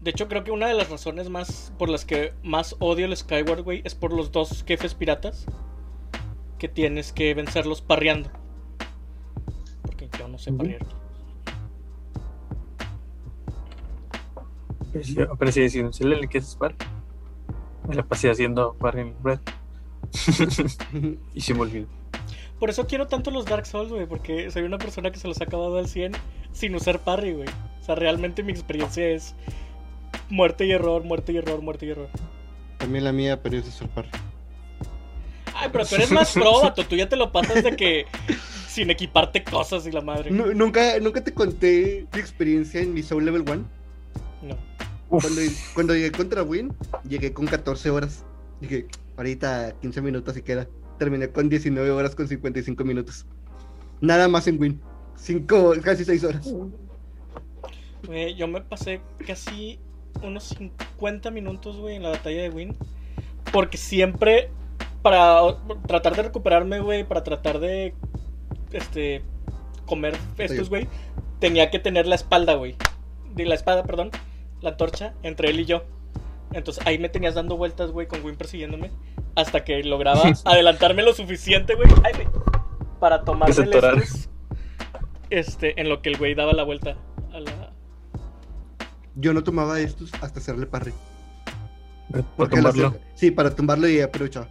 De 0.00 0.10
hecho, 0.10 0.28
creo 0.28 0.44
que 0.44 0.52
una 0.52 0.68
de 0.68 0.74
las 0.74 0.88
razones 0.88 1.28
más 1.28 1.72
por 1.78 1.88
las 1.88 2.04
que 2.04 2.32
más 2.42 2.76
odio 2.78 3.06
el 3.06 3.16
Skyward, 3.16 3.62
güey, 3.62 3.82
es 3.84 3.94
por 3.94 4.12
los 4.12 4.30
dos 4.30 4.64
jefes 4.64 4.94
piratas 4.94 5.46
que 6.58 6.68
tienes 6.68 7.12
que 7.12 7.34
vencerlos 7.34 7.82
parreando. 7.82 8.30
Porque 9.82 10.08
yo 10.18 10.28
no 10.28 10.38
sé 10.38 10.52
parrear. 10.52 10.86
Pero 15.38 15.52
sí, 15.52 15.68
si 15.68 15.92
si 15.92 16.04
le 16.04 16.28
que 16.28 16.38
es 16.38 16.54
par. 16.54 16.74
Me 17.88 17.94
la 17.94 18.04
pasé 18.04 18.30
haciendo 18.30 18.74
parry 18.74 19.00
en 19.02 19.14
Red. 19.22 19.40
y 21.34 21.40
se 21.40 21.54
me 21.54 21.60
olvidó. 21.60 21.86
Por 22.58 22.70
eso 22.70 22.86
quiero 22.86 23.06
tanto 23.06 23.30
los 23.30 23.44
Dark 23.44 23.66
Souls, 23.66 23.90
güey, 23.92 24.06
porque 24.06 24.50
soy 24.50 24.62
una 24.62 24.78
persona 24.78 25.10
que 25.10 25.18
se 25.18 25.28
los 25.28 25.40
ha 25.40 25.44
acabado 25.44 25.76
al 25.78 25.88
100 25.88 26.12
sin 26.52 26.74
usar 26.74 27.00
parry, 27.00 27.32
güey. 27.32 27.48
O 27.80 27.84
sea, 27.84 27.94
realmente 27.94 28.42
mi 28.42 28.52
experiencia 28.52 29.06
es 29.08 29.34
muerte 30.30 30.64
y 30.66 30.72
error, 30.72 31.04
muerte 31.04 31.32
y 31.32 31.36
error, 31.36 31.60
muerte 31.60 31.86
y 31.86 31.90
error. 31.90 32.08
También 32.78 33.04
la 33.04 33.12
mía, 33.12 33.42
pero 33.42 33.58
es 33.58 33.66
de 33.66 33.70
solpar. 33.70 34.06
Ay, 35.54 35.68
pero 35.72 35.84
tú 35.86 35.94
eres 35.94 36.10
más 36.10 36.32
pro, 36.32 36.60
vato. 36.62 36.84
Tú 36.86 36.96
ya 36.96 37.08
te 37.08 37.16
lo 37.16 37.30
pasas 37.32 37.62
de 37.62 37.76
que 37.76 38.06
sin 38.68 38.90
equiparte 38.90 39.42
cosas 39.44 39.86
y 39.86 39.92
la 39.92 40.00
madre. 40.00 40.30
Nu- 40.30 40.52
nunca, 40.54 40.98
nunca 41.00 41.22
te 41.22 41.32
conté 41.32 42.06
mi 42.12 42.20
experiencia 42.20 42.80
en 42.80 42.92
mi 42.94 43.02
Soul 43.02 43.24
Level 43.24 43.42
1. 43.42 43.54
No. 44.42 44.56
Cuando, 45.08 45.40
cuando 45.74 45.94
llegué 45.94 46.12
contra 46.12 46.42
Win, 46.42 46.74
llegué 47.08 47.32
con 47.32 47.46
14 47.46 47.90
horas. 47.90 48.24
Dije, 48.60 48.86
ahorita 49.16 49.74
15 49.80 50.02
minutos 50.02 50.36
y 50.36 50.42
queda. 50.42 50.68
Terminé 50.98 51.28
con 51.28 51.48
19 51.48 51.90
horas 51.90 52.14
con 52.14 52.28
55 52.28 52.84
minutos. 52.84 53.26
Nada 54.00 54.28
más 54.28 54.46
en 54.46 54.60
Win. 54.60 54.80
Cinco, 55.16 55.72
casi 55.82 56.04
6 56.04 56.24
horas. 56.24 56.54
Güey, 58.06 58.34
yo 58.34 58.46
me 58.46 58.60
pasé 58.60 59.00
casi 59.26 59.78
unos 60.22 60.44
50 60.44 61.30
minutos, 61.30 61.76
güey, 61.76 61.96
en 61.96 62.02
la 62.02 62.10
batalla 62.10 62.42
de 62.42 62.50
Win. 62.50 62.76
Porque 63.52 63.78
siempre, 63.78 64.50
para 65.02 65.40
tratar 65.86 66.16
de 66.16 66.22
recuperarme, 66.24 66.80
güey, 66.80 67.04
para 67.04 67.24
tratar 67.24 67.58
de, 67.58 67.94
este, 68.72 69.22
comer 69.86 70.16
estos, 70.38 70.68
güey, 70.68 70.88
tenía 71.38 71.70
que 71.70 71.78
tener 71.78 72.06
la 72.06 72.14
espalda, 72.14 72.54
güey. 72.54 72.76
La 73.36 73.54
espada, 73.54 73.84
perdón, 73.84 74.10
la 74.60 74.70
antorcha, 74.70 75.14
entre 75.22 75.50
él 75.50 75.60
y 75.60 75.64
yo. 75.64 75.84
Entonces 76.56 76.84
ahí 76.86 76.98
me 76.98 77.08
tenías 77.10 77.34
dando 77.34 77.56
vueltas, 77.56 77.90
güey, 77.90 78.06
con 78.08 78.24
Win 78.24 78.36
persiguiéndome. 78.36 78.90
Hasta 79.34 79.62
que 79.62 79.82
lograba 79.84 80.22
adelantarme 80.44 81.02
lo 81.02 81.12
suficiente, 81.12 81.74
güey. 81.74 81.88
Para 82.98 83.22
tomarme 83.24 83.54
el 83.54 83.74
estus, 83.74 84.28
Este, 85.28 85.78
en 85.80 85.88
lo 85.90 86.00
que 86.00 86.08
el 86.08 86.16
güey 86.16 86.34
daba 86.34 86.52
la 86.54 86.62
vuelta 86.64 86.96
a 87.32 87.40
la, 87.40 87.72
Yo 89.16 89.34
no 89.34 89.44
tomaba 89.44 89.78
estos 89.80 90.10
hasta 90.22 90.40
hacerle 90.40 90.66
parry. 90.66 90.92
por 92.10 92.24
Porque 92.36 92.56
lo 92.56 92.70
tomarlo. 92.72 92.88
hacía- 92.88 93.00
sí, 93.14 93.30
para 93.30 93.54
tumbarlo 93.54 93.86
y 93.88 94.00
aprovechaba. 94.00 94.48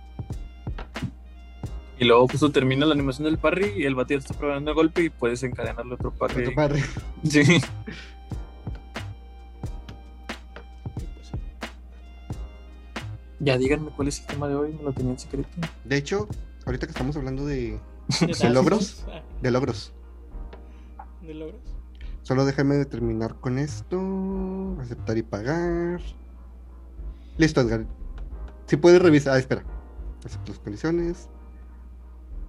Y 1.98 2.04
luego 2.06 2.28
justo 2.28 2.52
termina 2.52 2.86
la 2.86 2.94
animación 2.94 3.24
del 3.26 3.38
parry 3.40 3.72
y 3.78 3.86
el 3.86 3.96
batido 3.96 4.20
está 4.20 4.34
probando 4.34 4.70
el 4.72 4.76
golpe 4.76 5.04
y 5.04 5.10
puedes 5.10 5.42
encadenarle 5.44 5.94
otro 5.96 6.12
parry. 6.14 6.44
Otro 6.44 6.56
parry. 6.56 6.82
Sí. 7.28 7.42
Ya 13.39 13.58
díganme 13.58 13.92
cuál 13.92 14.08
es 14.08 14.22
el 14.22 14.27
tema 14.27 14.48
de 14.48 14.56
hoy, 14.56 14.74
me 14.74 14.84
lo 14.84 14.94
tenía 14.94 15.12
en 15.12 15.20
secreto. 15.20 15.50
De 15.84 15.98
hecho, 15.98 16.27
ahorita 16.65 16.88
que 16.88 16.92
estamos 16.92 17.15
hablando 17.15 17.46
de, 17.46 17.80
¿De 18.22 18.27
¿De 18.39 18.50
logros? 18.50 19.06
Ah, 19.08 19.22
de 19.42 19.51
logros, 19.51 19.94
¿De 21.22 21.34
logros? 21.34 21.62
solo 22.24 22.46
déjame 22.46 22.84
terminar 22.86 23.36
con 23.39 23.60
esto. 23.60 24.77
Aceptar 24.82 25.18
y 25.18 25.24
pagar. 25.24 26.01
Listo, 27.38 27.62
Edgar. 27.62 27.86
Si 28.68 28.77
puedes 28.77 29.01
revisar. 29.01 29.36
Ah, 29.36 29.39
espera. 29.39 29.63
Acepto 30.24 30.51
las 30.54 30.60
condiciones. 30.60 31.30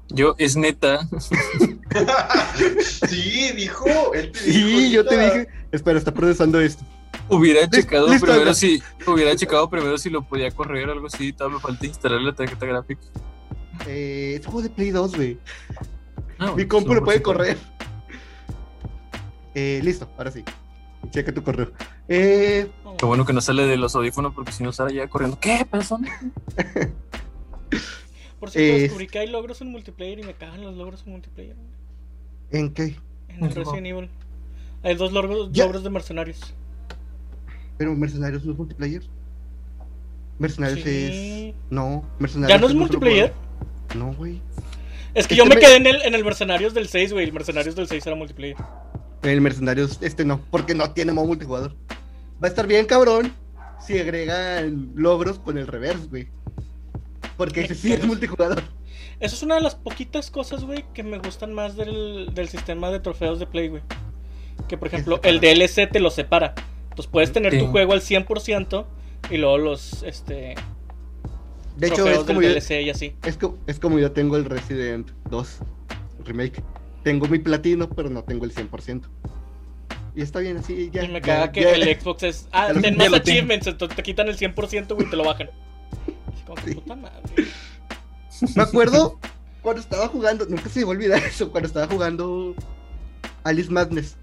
Yo, 0.08 0.34
es 0.38 0.56
neta. 0.56 1.08
sí, 3.08 3.52
dijo. 3.56 4.14
Él 4.14 4.30
te 4.30 4.44
dijo 4.44 4.68
Sí, 4.78 4.90
yo 4.92 5.04
te 5.04 5.18
dije. 5.18 5.48
Espera, 5.72 5.98
está 5.98 6.14
procesando 6.14 6.60
esto. 6.60 6.84
Hubiera 7.28 7.68
checado 7.68 8.08
listo, 8.08 8.26
primero 8.26 8.54
si 8.54 8.82
hubiera 9.06 9.34
checado 9.34 9.68
primero 9.68 9.98
si 9.98 10.10
lo 10.10 10.22
podía 10.22 10.50
correr 10.50 10.88
o 10.88 10.92
algo 10.92 11.08
así, 11.08 11.32
tal, 11.32 11.50
me 11.50 11.58
falta 11.60 11.84
instalar 11.86 12.20
la 12.20 12.34
tarjeta 12.34 12.66
gráfica. 12.66 13.02
Eh, 13.86 14.36
es 14.38 14.46
juego 14.46 14.62
de 14.62 14.70
Play 14.70 14.90
2, 14.90 15.16
güey. 15.16 15.38
Ah, 16.38 16.52
Mi 16.56 16.66
compu 16.66 16.90
no, 16.90 16.96
lo 16.96 17.04
puede 17.04 17.22
correr. 17.22 17.56
Eh, 19.54 19.80
listo, 19.82 20.08
ahora 20.16 20.30
sí. 20.30 20.44
Checa 21.10 21.32
tu 21.32 21.42
correo. 21.42 21.72
Eh, 22.08 22.70
Qué 22.98 23.06
bueno 23.06 23.24
que 23.24 23.32
no 23.32 23.40
sale 23.40 23.66
de 23.66 23.76
los 23.76 23.94
audífonos 23.96 24.34
porque 24.34 24.52
si 24.52 24.62
no 24.62 24.72
sale 24.72 24.94
ya 24.94 25.08
corriendo. 25.08 25.38
¿Qué 25.40 25.66
persona? 25.70 26.08
Por 28.40 28.50
cierto, 28.50 28.76
eh, 28.76 28.80
descubrí 28.82 29.06
que 29.06 29.18
hay 29.18 29.28
logros 29.28 29.60
en 29.62 29.70
multiplayer 29.70 30.18
y 30.20 30.22
me 30.22 30.34
cagan 30.34 30.62
los 30.62 30.74
logros 30.76 31.02
en 31.06 31.12
multiplayer. 31.12 31.56
¿En 32.50 32.72
qué? 32.72 32.96
En 33.28 33.44
el. 33.44 33.54
Resident 33.54 33.86
Evil. 33.86 34.10
Hay 34.82 34.94
dos 34.94 35.12
logros 35.12 35.82
de 35.82 35.90
mercenarios. 35.90 36.54
Pero 37.78 37.94
Mercenarios 37.94 38.44
no 38.44 38.52
es 38.52 38.58
multiplayer. 38.58 39.02
Mercenarios 40.38 40.80
Sí. 40.84 41.54
es. 41.56 41.70
No, 41.70 42.04
Mercenarios. 42.18 42.56
¿Ya 42.56 42.60
no 42.60 42.68
es 42.68 42.74
multiplayer? 42.74 43.32
No, 43.94 44.12
güey. 44.14 44.40
Es 45.14 45.26
que 45.26 45.34
Este 45.34 45.36
yo 45.36 45.46
me 45.46 45.54
me- 45.54 45.60
quedé 45.60 45.76
en 45.76 45.86
el, 45.86 46.02
en 46.02 46.14
el 46.14 46.24
Mercenarios 46.24 46.74
del 46.74 46.88
6, 46.88 47.12
güey. 47.12 47.24
El 47.24 47.32
Mercenarios 47.32 47.74
del 47.74 47.88
6 47.88 48.06
era 48.06 48.16
multiplayer. 48.16 48.56
El 49.22 49.40
Mercenarios, 49.40 49.98
este 50.02 50.24
no, 50.24 50.40
porque 50.50 50.74
no 50.74 50.90
tiene 50.92 51.12
modo 51.12 51.26
multijugador. 51.26 51.74
Va 52.42 52.46
a 52.46 52.48
estar 52.48 52.66
bien 52.66 52.84
cabrón 52.86 53.32
si 53.80 53.98
agregan 53.98 54.92
logros 54.94 55.38
con 55.38 55.56
el 55.58 55.66
reverse, 55.66 56.06
güey. 56.08 56.28
Porque 57.38 57.62
ese 57.62 57.74
sí 57.74 57.92
es 57.92 58.04
multijugador. 58.04 58.62
Eso 59.18 59.34
es 59.34 59.42
una 59.42 59.54
de 59.54 59.62
las 59.62 59.74
poquitas 59.74 60.30
cosas, 60.30 60.64
güey, 60.64 60.84
que 60.92 61.02
me 61.02 61.18
gustan 61.18 61.54
más 61.54 61.76
del, 61.76 62.32
del 62.34 62.48
sistema 62.48 62.90
de 62.90 63.00
trofeos 63.00 63.38
de 63.38 63.46
Play, 63.46 63.68
güey. 63.68 63.82
Que 64.68 64.76
por 64.76 64.88
ejemplo, 64.88 65.20
el 65.22 65.40
DLC 65.40 65.86
te 65.90 66.00
lo 66.00 66.10
separa. 66.10 66.54
Entonces 66.96 67.12
puedes 67.12 67.30
tener 67.30 67.52
Sí. 67.52 67.58
tu 67.58 67.66
juego 67.66 67.92
al 67.92 68.00
100% 68.00 68.86
y 69.30 69.36
luego 69.36 69.58
los 69.58 70.02
este, 70.02 70.54
De 71.76 71.88
hecho, 71.88 72.08
es 72.08 72.20
como, 72.20 72.40
yo, 72.40 72.48
y 72.48 72.88
así. 72.88 73.14
es, 73.22 73.36
co- 73.36 73.58
es 73.66 73.78
como 73.78 73.98
yo 73.98 74.12
tengo 74.12 74.38
el 74.38 74.46
Resident 74.46 75.10
2 75.28 75.58
remake. 76.24 76.62
Tengo 77.04 77.28
mi 77.28 77.38
platino, 77.38 77.90
pero 77.90 78.08
no 78.08 78.24
tengo 78.24 78.46
el 78.46 78.54
100%. 78.54 79.02
Y 80.14 80.22
está 80.22 80.38
bien 80.40 80.56
así, 80.56 80.88
ya. 80.90 81.04
y 81.04 81.08
me 81.08 81.20
caga 81.20 81.52
que 81.52 81.60
ya- 81.60 81.72
el 81.72 81.82
Xbox 82.00 82.22
es. 82.22 82.48
Ah, 82.50 82.70
ten 82.80 82.96
más 82.96 83.12
achievements, 83.12 83.66
entonces 83.66 83.94
te 83.94 84.02
quitan 84.02 84.28
el 84.28 84.38
100%, 84.38 84.94
güey, 84.94 85.06
y 85.06 85.10
te 85.10 85.16
lo 85.16 85.24
bajan. 85.24 85.50
Como 86.46 86.54
que 86.62 86.70
Sí. 86.70 86.74
puta 86.76 86.96
madre. 86.96 87.20
Me 88.54 88.62
acuerdo 88.62 89.18
cuando 89.60 89.82
estaba 89.82 90.08
jugando, 90.08 90.46
nunca 90.46 90.70
se 90.70 90.78
me 90.80 90.86
va 90.86 90.92
a 90.92 90.96
olvidar 90.96 91.22
eso, 91.26 91.50
cuando 91.50 91.66
estaba 91.66 91.86
jugando 91.88 92.54
Alice 93.44 93.70
Madness. 93.70 94.16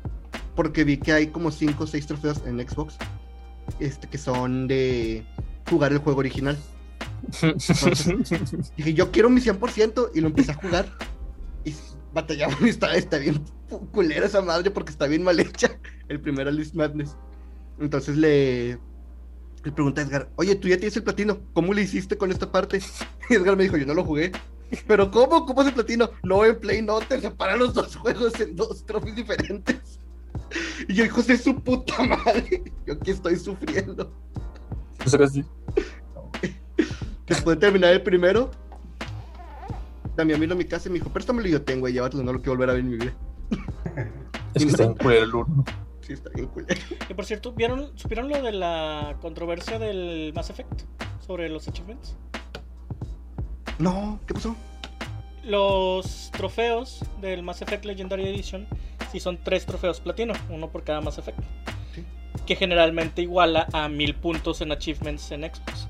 Porque 0.56 0.84
vi 0.84 0.98
que 0.98 1.14
hay 1.14 1.28
como 1.28 1.52
5 1.52 1.84
o 1.84 1.88
6 1.88 2.08
trofeos 2.08 2.42
en 2.46 2.60
Xbox. 2.68 2.96
Este, 3.80 4.08
que 4.08 4.18
son 4.18 4.68
de 4.68 5.26
jugar 5.70 5.92
el 5.92 6.00
juego 6.00 6.20
original. 6.20 6.58
Dije, 8.78 8.94
yo 8.94 9.12
quiero 9.12 9.30
mi 9.30 9.42
100% 9.42 10.12
y 10.14 10.22
lo 10.22 10.28
empecé 10.28 10.52
a 10.52 10.56
jugar. 10.56 10.88
Y 11.66 11.74
batallaba 12.14 12.56
y 12.62 12.70
está, 12.70 12.96
está 12.96 13.18
bien 13.18 13.42
culera 13.92 14.26
esa 14.26 14.42
madre 14.42 14.72
porque 14.72 14.92
está 14.92 15.08
bien 15.08 15.24
mal 15.24 15.40
hecha. 15.40 15.78
El 16.08 16.20
primer 16.20 16.48
Alice 16.48 16.76
Madness. 16.76 17.16
Entonces 17.80 18.18
le, 18.18 18.80
le 19.64 19.72
pregunté 19.72 20.02
a 20.02 20.04
Edgar, 20.04 20.30
oye, 20.36 20.56
tú 20.56 20.68
ya 20.68 20.78
tienes 20.78 20.96
el 20.96 21.04
platino, 21.04 21.40
¿cómo 21.54 21.74
le 21.74 21.82
hiciste 21.82 22.18
con 22.18 22.32
esta 22.32 22.52
parte? 22.52 22.80
Y 23.30 23.36
Edgar 23.36 23.56
me 23.56 23.64
dijo, 23.64 23.78
yo 23.78 23.86
no 23.86 23.94
lo 23.94 24.04
jugué. 24.04 24.32
Pero 24.88 25.12
¿cómo? 25.12 25.46
¿Cómo 25.46 25.62
es 25.62 25.68
el 25.68 25.74
platino? 25.74 26.10
No, 26.24 26.44
en 26.46 26.60
Play 26.60 26.82
no, 26.82 27.00
te 27.00 27.22
separan 27.22 27.60
los 27.60 27.74
dos 27.74 27.96
juegos 27.96 28.40
en 28.40 28.56
dos 28.56 28.86
trofeos 28.86 29.16
diferentes. 29.16 30.00
Y 30.88 30.94
yo, 30.94 31.06
hijos 31.06 31.28
de 31.28 31.38
su 31.38 31.60
puta 31.60 32.04
madre, 32.04 32.64
yo 32.86 32.94
aquí 32.94 33.12
estoy 33.12 33.36
sufriendo. 33.38 34.12
Sacaste. 35.06 35.46
Después 37.28 37.58
de 37.58 37.62
terminar 37.62 37.94
el 37.94 38.04
primero, 38.04 38.52
Damián 40.16 40.40
vino 40.40 40.54
a 40.54 40.58
mi 40.58 40.66
casa 40.66 40.90
y 40.90 40.92
me 40.92 41.00
dijo, 41.00 41.12
préstamelo 41.12 41.48
y 41.48 41.52
yo 41.52 41.62
tengo, 41.62 41.88
y 41.88 41.94
llévatelo, 41.94 42.24
no 42.24 42.34
lo 42.34 42.40
quiero 42.40 42.54
volver 42.54 42.70
a 42.70 42.74
ver 42.74 42.82
en 42.82 42.90
mi 42.90 42.98
vida. 42.98 43.14
Es 44.54 44.64
que 44.64 44.70
está 44.70 44.84
en 44.84 44.94
culero 44.94 45.24
el 45.24 45.36
uno. 45.36 45.66
Sí, 46.02 46.14
está 46.14 46.30
bien 46.32 46.48
culero. 46.48 46.80
Y 47.10 47.14
por 47.14 47.26
cierto, 47.26 47.54
¿vieron, 47.54 47.98
¿supieron 47.98 48.30
lo 48.30 48.42
de 48.42 48.52
la 48.52 49.18
controversia 49.22 49.80
del 49.80 50.32
Mass 50.36 50.50
Effect 50.50 50.82
sobre 51.26 51.50
los 51.50 51.68
achievements? 51.68 52.16
No, 53.80 54.20
¿qué 54.28 54.34
pasó? 54.34 54.56
Los 55.44 56.30
trofeos 56.32 57.04
del 57.22 57.42
Mass 57.42 57.62
Effect 57.62 57.86
Legendary 57.86 58.28
Edition 58.28 58.68
sí 59.14 59.22
son 59.22 59.40
tres 59.42 59.66
trofeos 59.66 60.02
platino, 60.02 60.34
uno 60.50 60.70
por 60.70 60.84
cada 60.84 61.00
Mass 61.00 61.18
Effect. 61.20 61.40
Sí. 61.96 62.04
Que 62.46 62.58
generalmente 62.58 63.22
iguala 63.22 63.68
a 63.72 63.88
mil 63.88 64.14
puntos 64.16 64.60
en 64.62 64.74
achievements 64.74 65.32
en 65.32 65.44
Xbox. 65.44 65.88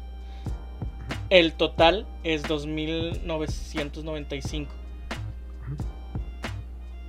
El 1.29 1.53
total 1.53 2.05
es 2.23 2.43
2995. 2.43 4.71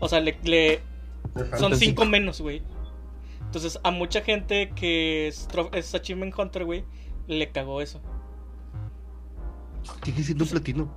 O 0.00 0.09
sea, 0.09 0.20
le, 0.20 0.38
le- 0.44 0.81
son 1.59 1.77
cinco 1.77 2.07
menos, 2.07 2.40
güey. 2.40 2.62
Entonces, 3.40 3.79
a 3.83 3.90
mucha 3.90 4.22
gente 4.22 4.70
que 4.70 5.29
es, 5.29 5.46
Achievement 5.94 6.33
Hunter, 6.38 6.64
güey, 6.64 6.85
le 7.29 7.50
cagó 7.50 7.83
eso. 7.83 8.00
Sigue 10.03 10.22
siendo 10.22 10.44
un 10.44 10.50
platino. 10.50 10.90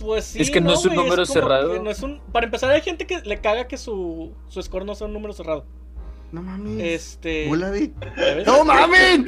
Pues 0.00 0.24
sí, 0.24 0.40
Es 0.40 0.50
que 0.50 0.60
no 0.60 0.72
es 0.72 0.84
un 0.84 0.94
número 0.94 1.26
cerrado. 1.26 1.72
que 1.74 1.80
no 1.80 1.90
es 1.90 2.02
un- 2.02 2.20
Para 2.32 2.46
empezar, 2.46 2.70
hay 2.70 2.80
gente 2.80 3.06
que 3.06 3.20
le 3.20 3.40
caga 3.40 3.68
que 3.68 3.76
su, 3.76 4.32
su 4.48 4.62
score 4.62 4.84
no 4.86 4.94
sea 4.94 5.06
un 5.06 5.12
número 5.12 5.32
cerrado. 5.34 5.66
No 6.32 6.42
mames. 6.42 6.82
Este. 6.82 7.46
¡No 8.46 8.64
mames! 8.64 9.20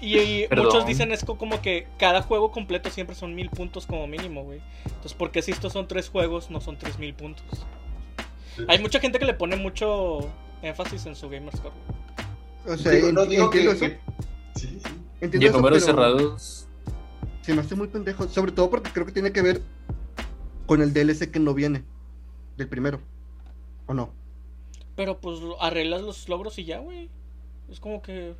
Y, 0.00 0.44
muchos 0.56 0.86
dicen 0.86 1.12
es 1.12 1.24
co- 1.24 1.36
como 1.38 1.60
que 1.62 1.86
cada 1.98 2.22
juego 2.22 2.50
completo 2.52 2.90
siempre 2.90 3.16
son 3.16 3.34
mil 3.34 3.50
puntos 3.50 3.86
como 3.86 4.06
mínimo, 4.06 4.44
güey. 4.44 4.60
Entonces, 4.86 5.14
¿por 5.14 5.30
qué 5.30 5.42
si 5.42 5.50
estos 5.50 5.72
son 5.72 5.88
tres 5.88 6.08
juegos 6.08 6.50
no 6.50 6.60
son 6.60 6.78
tres 6.78 6.98
mil 6.98 7.14
puntos? 7.14 7.44
Hay 8.68 8.78
mucha 8.78 9.00
gente 9.00 9.18
que 9.18 9.24
le 9.24 9.34
pone 9.34 9.56
mucho 9.56 10.20
énfasis 10.62 11.06
en 11.06 11.16
su 11.16 11.28
gamerscore. 11.28 11.74
güey. 12.64 12.74
O 12.74 12.78
sea, 12.78 12.92
Digo, 12.92 13.12
no 13.12 13.26
digo 13.26 13.50
que, 13.50 13.64
eso. 13.66 13.78
que- 13.80 13.98
Sí, 14.54 14.78
sí. 14.82 14.90
Entiendo 15.20 15.44
Y 15.44 15.46
en 15.48 15.52
números 15.52 15.82
pero 15.84 15.96
cerrados. 15.96 16.68
Se 17.44 17.52
me 17.54 17.60
hace 17.60 17.74
muy 17.74 17.88
pendejo. 17.88 18.26
Sobre 18.28 18.52
todo 18.52 18.70
porque 18.70 18.90
creo 18.90 19.04
que 19.04 19.12
tiene 19.12 19.32
que 19.32 19.42
ver 19.42 19.60
con 20.66 20.80
el 20.80 20.92
DLC 20.94 21.30
que 21.30 21.38
no 21.40 21.52
viene. 21.54 21.84
Del 22.56 22.68
primero. 22.68 23.00
¿O 23.86 23.94
no? 23.94 24.10
Pero 24.96 25.18
pues 25.18 25.40
arreglas 25.60 26.02
los 26.02 26.28
logros 26.28 26.58
y 26.58 26.64
ya, 26.64 26.78
güey. 26.78 27.10
Es 27.70 27.80
como 27.80 28.00
que. 28.00 28.34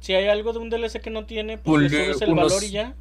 Si 0.00 0.14
hay 0.14 0.28
algo 0.28 0.52
de 0.52 0.58
un 0.58 0.70
DLC 0.70 1.00
que 1.00 1.10
no 1.10 1.26
tiene, 1.26 1.58
pues 1.58 1.90
le 1.90 2.04
subes 2.04 2.22
el 2.22 2.30
unos- 2.32 2.44
valor 2.52 2.64
y 2.64 2.70
ya. 2.70 2.94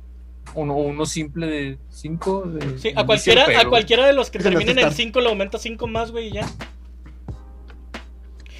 Uno, 0.56 0.75
uno 0.75 1.06
simple 1.06 1.47
de 1.47 1.77
5. 1.89 2.51
Sí, 2.77 2.91
a 2.95 3.06
cualquiera, 3.06 3.45
a 3.62 3.69
cualquiera 3.69 4.06
de 4.06 4.12
los 4.13 4.29
que 4.29 4.39
terminen 4.39 4.77
en 4.79 4.91
5 4.91 5.21
le 5.21 5.29
aumenta 5.29 5.58
5 5.58 5.88
más, 5.88 6.12
güey, 6.12 6.27
y 6.27 6.32
ya. 6.34 6.49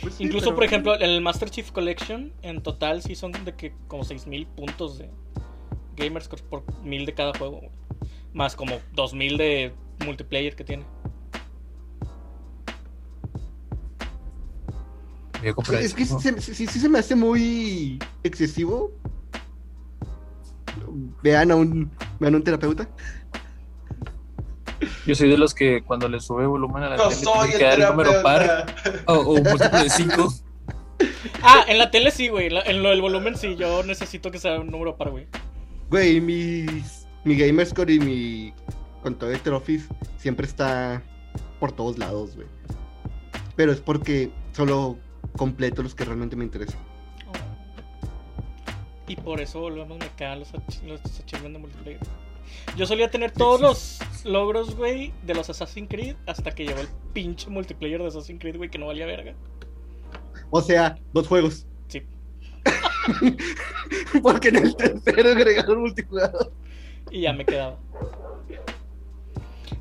Pues 0.02 0.16
sí, 0.16 0.24
Incluso, 0.24 0.46
pero- 0.48 0.56
por 0.56 0.64
ejemplo, 0.64 0.96
el 0.96 1.22
Master 1.22 1.50
Chief 1.50 1.70
Collection, 1.72 2.32
en 2.42 2.62
total 2.62 3.02
sí 3.02 3.16
son 3.16 3.32
de 3.46 3.54
que 3.56 3.74
como 3.88 4.04
6000 4.06 4.46
puntos 4.48 4.98
de 4.98 5.10
Gamerscore 5.96 6.44
por 6.44 6.64
1000 6.84 7.06
de 7.06 7.14
cada 7.14 7.34
juego, 7.38 7.58
güey. 7.60 7.70
Más 8.34 8.56
como 8.56 8.80
2000 8.94 9.38
de 9.38 9.74
multiplayer 10.06 10.56
que 10.56 10.64
tiene. 10.64 10.86
Es 15.82 15.94
que 15.94 16.06
se- 16.06 16.40
sí, 16.42 16.54
sí 16.68 16.80
se 16.80 16.88
me 16.90 17.00
hace 17.00 17.16
muy 17.16 18.00
excesivo. 18.24 18.92
Vean 21.22 21.52
a 21.52 21.56
un, 21.56 21.92
vean 22.20 22.34
a 22.34 22.38
un 22.38 22.44
terapeuta. 22.44 22.88
Yo 25.06 25.16
soy 25.16 25.30
de 25.30 25.38
los 25.38 25.54
que 25.54 25.84
cuando 25.84 26.08
le 26.08 26.20
sube 26.22 26.46
volumen 26.48 26.84
a 26.84 26.90
la 26.90 26.98
No 26.98 27.10
tele 27.10 27.22
soy 27.22 27.50
tiene 27.50 27.54
el 27.54 27.58
que 27.60 27.64
dar 27.66 27.80
el 27.80 27.88
número 27.90 28.22
par 28.24 28.66
o, 29.08 29.14
o 29.14 29.34
un 29.34 29.44
múltiplo 29.44 29.84
de 29.84 29.90
5. 29.90 30.34
Ah, 31.42 31.66
en 31.68 31.78
la 31.78 31.92
tele 31.92 32.12
sí, 32.12 32.30
güey. 32.30 32.48
En 32.66 32.82
lo 32.84 32.90
del 32.90 33.02
volumen 33.02 33.36
sí, 33.36 33.56
yo 33.58 33.84
necesito 33.84 34.32
que 34.32 34.40
sea 34.40 34.60
un 34.60 34.68
número 34.68 34.96
par, 34.96 35.12
güey. 35.12 35.28
Güey, 35.94 36.20
mis, 36.20 37.08
mi 37.24 37.36
gamerscore 37.36 37.94
y 37.94 38.00
mi 38.00 38.54
con 39.04 39.14
todo 39.14 39.30
el 39.30 39.40
trophies 39.40 39.88
siempre 40.18 40.48
está 40.48 41.04
por 41.60 41.72
todos 41.72 42.00
lados, 42.00 42.36
güey. 42.36 42.48
Pero 43.56 43.72
es 43.72 43.80
porque 43.80 44.32
solo 44.54 44.98
completo 45.38 45.84
los 45.84 45.94
que 45.94 46.04
realmente 46.04 46.36
me 46.36 46.46
interesan. 46.46 46.80
Y 49.08 49.16
por 49.18 49.40
eso 49.40 49.60
volvemos, 49.60 50.00
me 50.00 50.08
cagan 50.18 50.40
los, 50.40 50.52
los 50.84 51.00
achievements 51.20 51.54
de 51.54 51.60
multiplayer. 51.60 52.00
Yo 52.76 52.88
solía 52.88 53.12
tener 53.12 53.30
todos 53.30 53.62
los 53.62 54.00
logros, 54.26 54.76
güey, 54.76 55.14
de 55.28 55.36
los 55.36 55.48
Assassin's 55.52 55.90
Creed 55.90 56.16
hasta 56.26 56.56
que 56.56 56.66
llegó 56.66 56.80
el 56.80 56.88
pinche 57.14 57.52
multiplayer 57.52 58.02
de 58.02 58.08
Assassin's 58.08 58.40
Creed, 58.42 58.58
güey, 58.58 58.72
que 58.72 58.80
no 58.80 58.88
valía 58.88 59.06
verga. 59.06 59.36
O 60.50 60.60
sea, 60.60 60.98
dos 61.14 61.28
juegos. 61.28 61.68
Porque 64.24 64.50
en 64.50 64.58
el 64.58 64.76
tercero 64.76 65.30
agregaron 65.32 65.82
multijugador. 65.82 66.52
Y 67.12 67.22
ya 67.22 67.34
me 67.34 67.46
quedaba. 67.46 67.78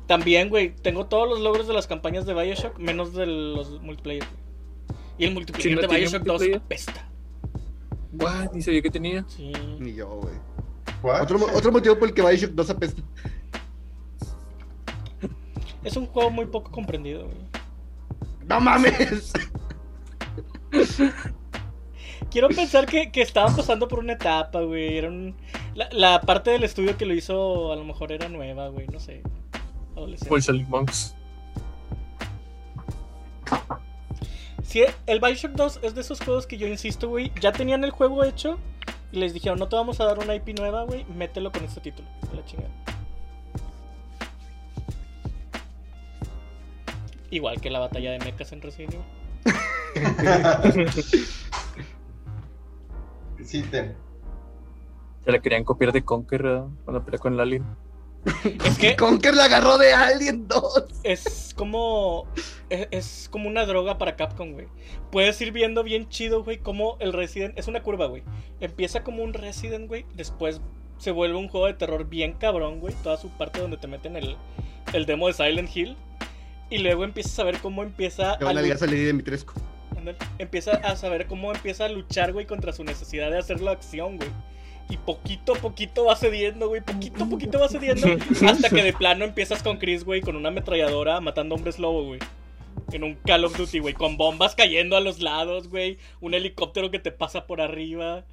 También, 0.07 0.49
güey, 0.49 0.75
tengo 0.75 1.05
todos 1.05 1.29
los 1.29 1.39
logros 1.39 1.67
de 1.67 1.73
las 1.73 1.87
campañas 1.87 2.25
de 2.25 2.33
Bioshock, 2.33 2.77
menos 2.77 3.13
de 3.13 3.25
los 3.25 3.81
multiplayer, 3.81 4.23
güey. 4.23 4.43
Y 5.17 5.25
el 5.25 5.33
multiplayer 5.33 5.69
¿Sí 5.69 5.75
no 5.75 5.81
de 5.81 5.87
Bioshock 5.87 6.23
2 6.23 6.27
multiplayer? 6.27 6.57
apesta. 6.57 7.09
What? 8.13 8.51
Ni 8.53 8.61
sabía 8.61 8.81
que 8.81 8.91
tenía. 8.91 9.25
Sí. 9.27 9.51
Ni 9.79 9.93
yo, 9.93 10.07
güey. 10.07 10.35
Otro 11.21 11.71
motivo 11.71 11.97
por 11.97 12.09
el 12.09 12.13
que 12.13 12.21
Bioshock 12.21 12.51
2 12.51 12.69
apesta. 12.69 13.01
Es 15.83 15.97
un 15.97 16.05
juego 16.07 16.29
muy 16.29 16.45
poco 16.45 16.71
comprendido, 16.71 17.25
güey. 17.25 17.37
¡No 18.45 18.59
mames! 18.59 19.33
Quiero 22.31 22.49
pensar 22.49 22.85
que, 22.87 23.11
que 23.11 23.21
estaban 23.21 23.55
pasando 23.55 23.87
por 23.87 23.99
una 23.99 24.13
etapa, 24.13 24.61
güey. 24.61 24.97
Era 24.97 25.07
un- 25.09 25.35
la, 25.75 25.87
la 25.91 26.21
parte 26.21 26.51
del 26.51 26.63
estudio 26.63 26.97
que 26.97 27.05
lo 27.05 27.13
hizo 27.13 27.71
a 27.71 27.75
lo 27.75 27.83
mejor 27.83 28.11
era 28.11 28.27
nueva, 28.29 28.69
güey. 28.69 28.87
No 28.87 28.99
sé. 28.99 29.21
Adolescente. 29.95 30.39
Shaolin 30.41 30.69
Monks. 30.69 31.15
Sí, 34.63 34.83
el 35.05 35.19
Bioshock 35.19 35.51
2 35.51 35.79
es 35.83 35.93
de 35.93 36.01
esos 36.01 36.19
juegos 36.21 36.47
que 36.47 36.57
yo 36.57 36.67
insisto, 36.67 37.07
güey. 37.09 37.31
Ya 37.39 37.51
tenían 37.51 37.83
el 37.83 37.91
juego 37.91 38.23
hecho 38.23 38.57
y 39.11 39.19
les 39.19 39.33
dijeron, 39.33 39.59
no 39.59 39.67
te 39.67 39.75
vamos 39.75 39.99
a 39.99 40.05
dar 40.05 40.17
una 40.17 40.33
IP 40.33 40.57
nueva, 40.57 40.83
güey. 40.83 41.05
Mételo 41.05 41.51
con 41.51 41.63
este 41.63 41.81
título. 41.81 42.07
De 42.31 42.37
la 42.37 42.45
chingada. 42.45 42.69
Igual 47.29 47.61
que 47.61 47.69
la 47.69 47.79
batalla 47.79 48.11
de 48.11 48.19
mechas 48.19 48.51
en 48.51 48.61
Resident 48.61 48.93
Evil. 48.95 49.05
Sí, 53.43 53.63
ten. 53.63 53.95
Se 55.23 55.31
la 55.31 55.39
querían 55.39 55.63
copiar 55.63 55.91
de 55.91 56.03
Conquer 56.03 56.43
¿verdad? 56.43 56.67
cuando 56.83 57.05
peleó 57.05 57.19
con 57.19 57.33
el 57.33 57.39
Alien. 57.39 57.65
Es 58.65 58.77
que 58.77 58.95
Conker 58.95 59.35
la 59.35 59.45
agarró 59.45 59.77
de 59.77 59.93
Alien 59.93 60.47
2. 60.47 60.85
es 61.03 61.53
como. 61.57 62.25
Es, 62.69 62.87
es 62.91 63.29
como 63.29 63.49
una 63.49 63.65
droga 63.65 63.97
para 63.97 64.15
Capcom, 64.15 64.53
güey. 64.53 64.67
Puedes 65.11 65.39
ir 65.41 65.51
viendo 65.51 65.83
bien 65.83 66.07
chido, 66.09 66.43
güey, 66.43 66.57
como 66.57 66.97
el 66.99 67.13
Resident. 67.13 67.57
Es 67.57 67.67
una 67.67 67.83
curva, 67.83 68.05
güey. 68.05 68.23
Empieza 68.59 69.03
como 69.03 69.23
un 69.23 69.33
Resident, 69.33 69.87
güey. 69.87 70.05
Después 70.15 70.61
se 70.97 71.11
vuelve 71.11 71.37
un 71.37 71.49
juego 71.49 71.67
de 71.67 71.73
terror 71.73 72.07
bien 72.07 72.33
cabrón, 72.33 72.79
güey. 72.79 72.93
Toda 73.03 73.17
su 73.17 73.29
parte 73.29 73.59
donde 73.59 73.77
te 73.77 73.87
meten 73.87 74.15
el, 74.15 74.37
el 74.93 75.05
demo 75.05 75.27
de 75.27 75.33
Silent 75.33 75.75
Hill. 75.75 75.97
Y 76.69 76.77
luego 76.79 77.03
empiezas 77.03 77.37
a 77.39 77.43
ver 77.43 77.59
cómo 77.59 77.83
empieza 77.83 78.37
Te 78.37 78.45
van 78.45 78.57
a 78.57 78.61
ligar 78.61 78.77
a 78.81 78.85
Lady 78.85 79.05
Dimitrescu. 79.05 79.53
Ándale. 80.09 80.17
Empieza 80.39 80.71
a 80.71 80.95
saber 80.95 81.27
cómo 81.27 81.51
empieza 81.53 81.85
a 81.85 81.89
luchar, 81.89 82.33
güey, 82.33 82.45
contra 82.45 82.73
su 82.73 82.83
necesidad 82.83 83.31
de 83.31 83.37
hacer 83.39 83.61
la 83.61 83.71
acción, 83.71 84.17
güey. 84.17 84.29
Y 84.89 84.97
poquito 84.97 85.53
a 85.53 85.57
poquito 85.57 86.05
va 86.05 86.15
cediendo, 86.15 86.67
güey. 86.67 86.81
Poquito 86.81 87.23
a 87.23 87.29
poquito 87.29 87.59
va 87.59 87.69
cediendo. 87.69 88.07
hasta 88.47 88.69
que 88.69 88.83
de 88.83 88.93
plano 88.93 89.23
empiezas 89.23 89.63
con 89.63 89.77
Chris, 89.77 90.03
güey, 90.03 90.21
con 90.21 90.35
una 90.35 90.49
ametralladora 90.49 91.21
matando 91.21 91.55
hombres 91.55 91.79
lobo, 91.79 92.03
güey. 92.05 92.19
En 92.91 93.03
un 93.03 93.15
Call 93.15 93.45
of 93.45 93.57
Duty, 93.57 93.79
güey. 93.79 93.93
Con 93.93 94.17
bombas 94.17 94.55
cayendo 94.55 94.97
a 94.97 94.99
los 94.99 95.21
lados, 95.21 95.69
güey. 95.69 95.97
Un 96.19 96.33
helicóptero 96.33 96.91
que 96.91 96.99
te 96.99 97.11
pasa 97.11 97.47
por 97.47 97.61
arriba. 97.61 98.25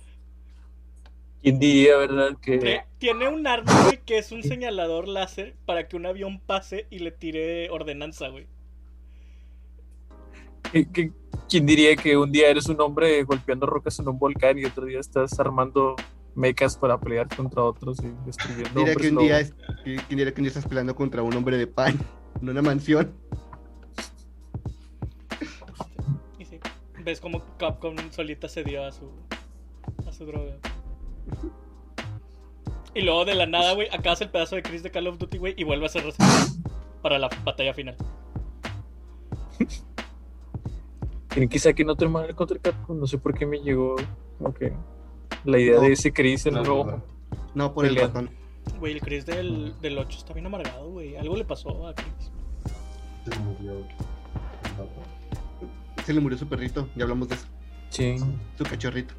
¿Quién 1.42 1.58
diría, 1.58 1.96
verdad? 1.96 2.36
Que 2.42 2.58
Tie- 2.58 2.84
Tiene 2.98 3.28
un 3.28 3.46
arma, 3.46 3.84
güey, 3.84 4.00
que 4.04 4.18
es 4.18 4.30
un 4.32 4.42
señalador 4.42 5.08
láser 5.08 5.54
para 5.64 5.88
que 5.88 5.96
un 5.96 6.04
avión 6.04 6.38
pase 6.40 6.86
y 6.90 6.98
le 6.98 7.12
tire 7.12 7.70
ordenanza, 7.70 8.28
güey. 8.28 8.46
¿Quién 10.72 11.66
diría 11.66 11.96
que 11.96 12.16
un 12.16 12.30
día 12.30 12.48
eres 12.48 12.68
un 12.68 12.80
hombre 12.80 13.22
golpeando 13.24 13.66
rocas 13.66 13.98
en 13.98 14.08
un 14.08 14.18
volcán 14.18 14.58
y 14.58 14.64
otro 14.64 14.84
día 14.86 15.00
estás 15.00 15.38
armando 15.40 15.96
mechas 16.36 16.76
para 16.76 16.98
pelear 17.00 17.28
contra 17.34 17.62
otros 17.64 17.98
y 18.04 18.08
destruyendo 18.24 18.68
Diría 18.80 18.92
hombres 18.92 18.96
que 18.96 19.08
un 19.16 19.18
día 19.18 19.40
es- 19.40 19.54
que 19.84 19.98
diría 20.08 20.32
que 20.32 20.40
un 20.40 20.44
día 20.44 20.48
estás 20.48 20.66
peleando 20.66 20.94
contra 20.94 21.22
un 21.22 21.34
hombre 21.34 21.56
de 21.58 21.66
pan 21.66 21.98
en 22.40 22.48
una 22.48 22.62
mansión. 22.62 23.12
Y 26.38 26.44
sí, 26.44 26.60
ves 27.04 27.20
como 27.20 27.42
Capcom 27.58 27.96
solita 28.10 28.48
se 28.48 28.62
dio 28.62 28.84
a 28.84 28.92
su, 28.92 29.10
a 30.06 30.12
su 30.12 30.24
droga. 30.26 30.56
Y 32.94 33.02
luego 33.02 33.24
de 33.24 33.34
la 33.34 33.46
nada, 33.46 33.72
güey, 33.74 33.88
acabas 33.92 34.20
el 34.20 34.30
pedazo 34.30 34.56
de 34.56 34.62
Chris 34.62 34.82
de 34.84 34.90
Call 34.90 35.06
of 35.08 35.18
Duty, 35.18 35.38
güey, 35.38 35.54
y 35.56 35.64
vuelve 35.64 35.86
a 35.86 35.88
ser 35.88 36.04
para 37.02 37.18
la 37.18 37.28
batalla 37.44 37.74
final. 37.74 37.96
¿Creen 41.30 41.48
que 41.48 41.58
saquen 41.58 41.88
otro 41.90 42.10
Mario 42.10 42.34
contra 42.36 42.58
Capcom? 42.58 42.98
No 42.98 43.06
sé 43.06 43.18
por 43.18 43.36
qué 43.36 43.46
me 43.46 43.58
llegó 43.60 43.96
como 44.38 44.52
que 44.52 44.72
la 45.44 45.58
idea 45.58 45.76
No. 45.76 45.80
de 45.82 45.92
ese 45.92 46.12
Chris 46.12 46.44
en 46.46 46.54
No, 46.54 46.64
rojo. 46.64 46.90
no, 46.90 46.96
no. 46.96 47.02
No, 47.54 47.74
por 47.74 47.86
el 47.86 47.96
ratón. 47.96 48.30
Güey, 48.78 48.94
el 48.94 49.00
Chris 49.00 49.24
del, 49.26 49.74
del 49.80 49.98
8 49.98 50.18
está 50.18 50.32
bien 50.34 50.46
amargado, 50.46 50.90
güey. 50.90 51.16
Algo 51.16 51.36
le 51.36 51.44
pasó 51.44 51.86
a 51.88 51.94
Chris. 51.94 52.30
Se 53.28 53.38
murió. 53.40 53.78
el 53.78 53.82
vato. 54.76 56.02
Se 56.04 56.12
le 56.12 56.20
murió 56.20 56.36
su 56.38 56.46
perrito, 56.48 56.88
ya 56.96 57.04
hablamos 57.04 57.28
de 57.28 57.34
eso. 57.36 57.46
Sí. 57.90 58.16
Su 58.58 58.64
cachorrito. 58.64 59.14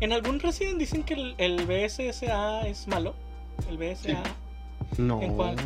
En 0.00 0.12
algún 0.12 0.40
Resident 0.40 0.78
dicen 0.78 1.02
que 1.02 1.14
el, 1.14 1.34
el 1.38 1.66
BSSA 1.66 2.66
es 2.66 2.88
malo. 2.88 3.14
El 3.68 3.76
BSA. 3.76 4.22
No. 4.98 5.20
¿En 5.20 5.34
cuál? 5.34 5.56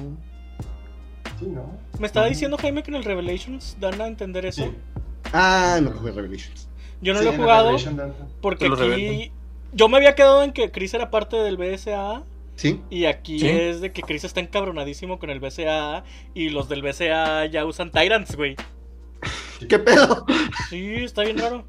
Sí, 1.38 1.46
¿no? 1.46 1.78
Me 1.98 2.06
estaba 2.06 2.26
diciendo 2.26 2.56
Jaime 2.58 2.82
que 2.82 2.90
en 2.90 2.96
el 2.96 3.04
Revelations 3.04 3.76
dan 3.80 4.00
a 4.00 4.06
entender 4.06 4.46
eso. 4.46 4.64
Sí. 4.64 4.70
Ah, 5.32 5.78
no 5.82 5.90
jugué 5.92 6.12
Revelations. 6.12 6.68
Yo 7.00 7.12
no 7.12 7.18
Sí, 7.20 7.24
lo 7.26 7.32
he 7.32 7.36
jugado 7.36 7.76
porque 8.40 8.66
aquí. 8.66 8.74
revelan. 8.74 9.30
Yo 9.72 9.88
me 9.88 9.96
había 9.96 10.14
quedado 10.14 10.42
en 10.42 10.52
que 10.52 10.70
Chris 10.70 10.94
era 10.94 11.10
parte 11.10 11.36
del 11.36 11.56
BSA. 11.56 12.22
¿Sí? 12.56 12.80
Y 12.88 13.06
aquí 13.06 13.40
Sí. 13.40 13.48
es 13.48 13.80
de 13.80 13.90
que 13.92 14.02
Chris 14.02 14.22
está 14.22 14.38
encabronadísimo 14.38 15.18
con 15.18 15.28
el 15.30 15.40
BCA 15.40 16.04
y 16.34 16.50
los 16.50 16.68
del 16.68 16.82
BCA 16.82 17.46
ya 17.46 17.64
usan 17.64 17.90
Tyrants, 17.90 18.36
güey. 18.36 18.54
¿Qué 19.68 19.78
pedo? 19.78 20.24
Sí, 20.70 20.94
está 21.04 21.22
bien 21.22 21.38
raro. 21.38 21.64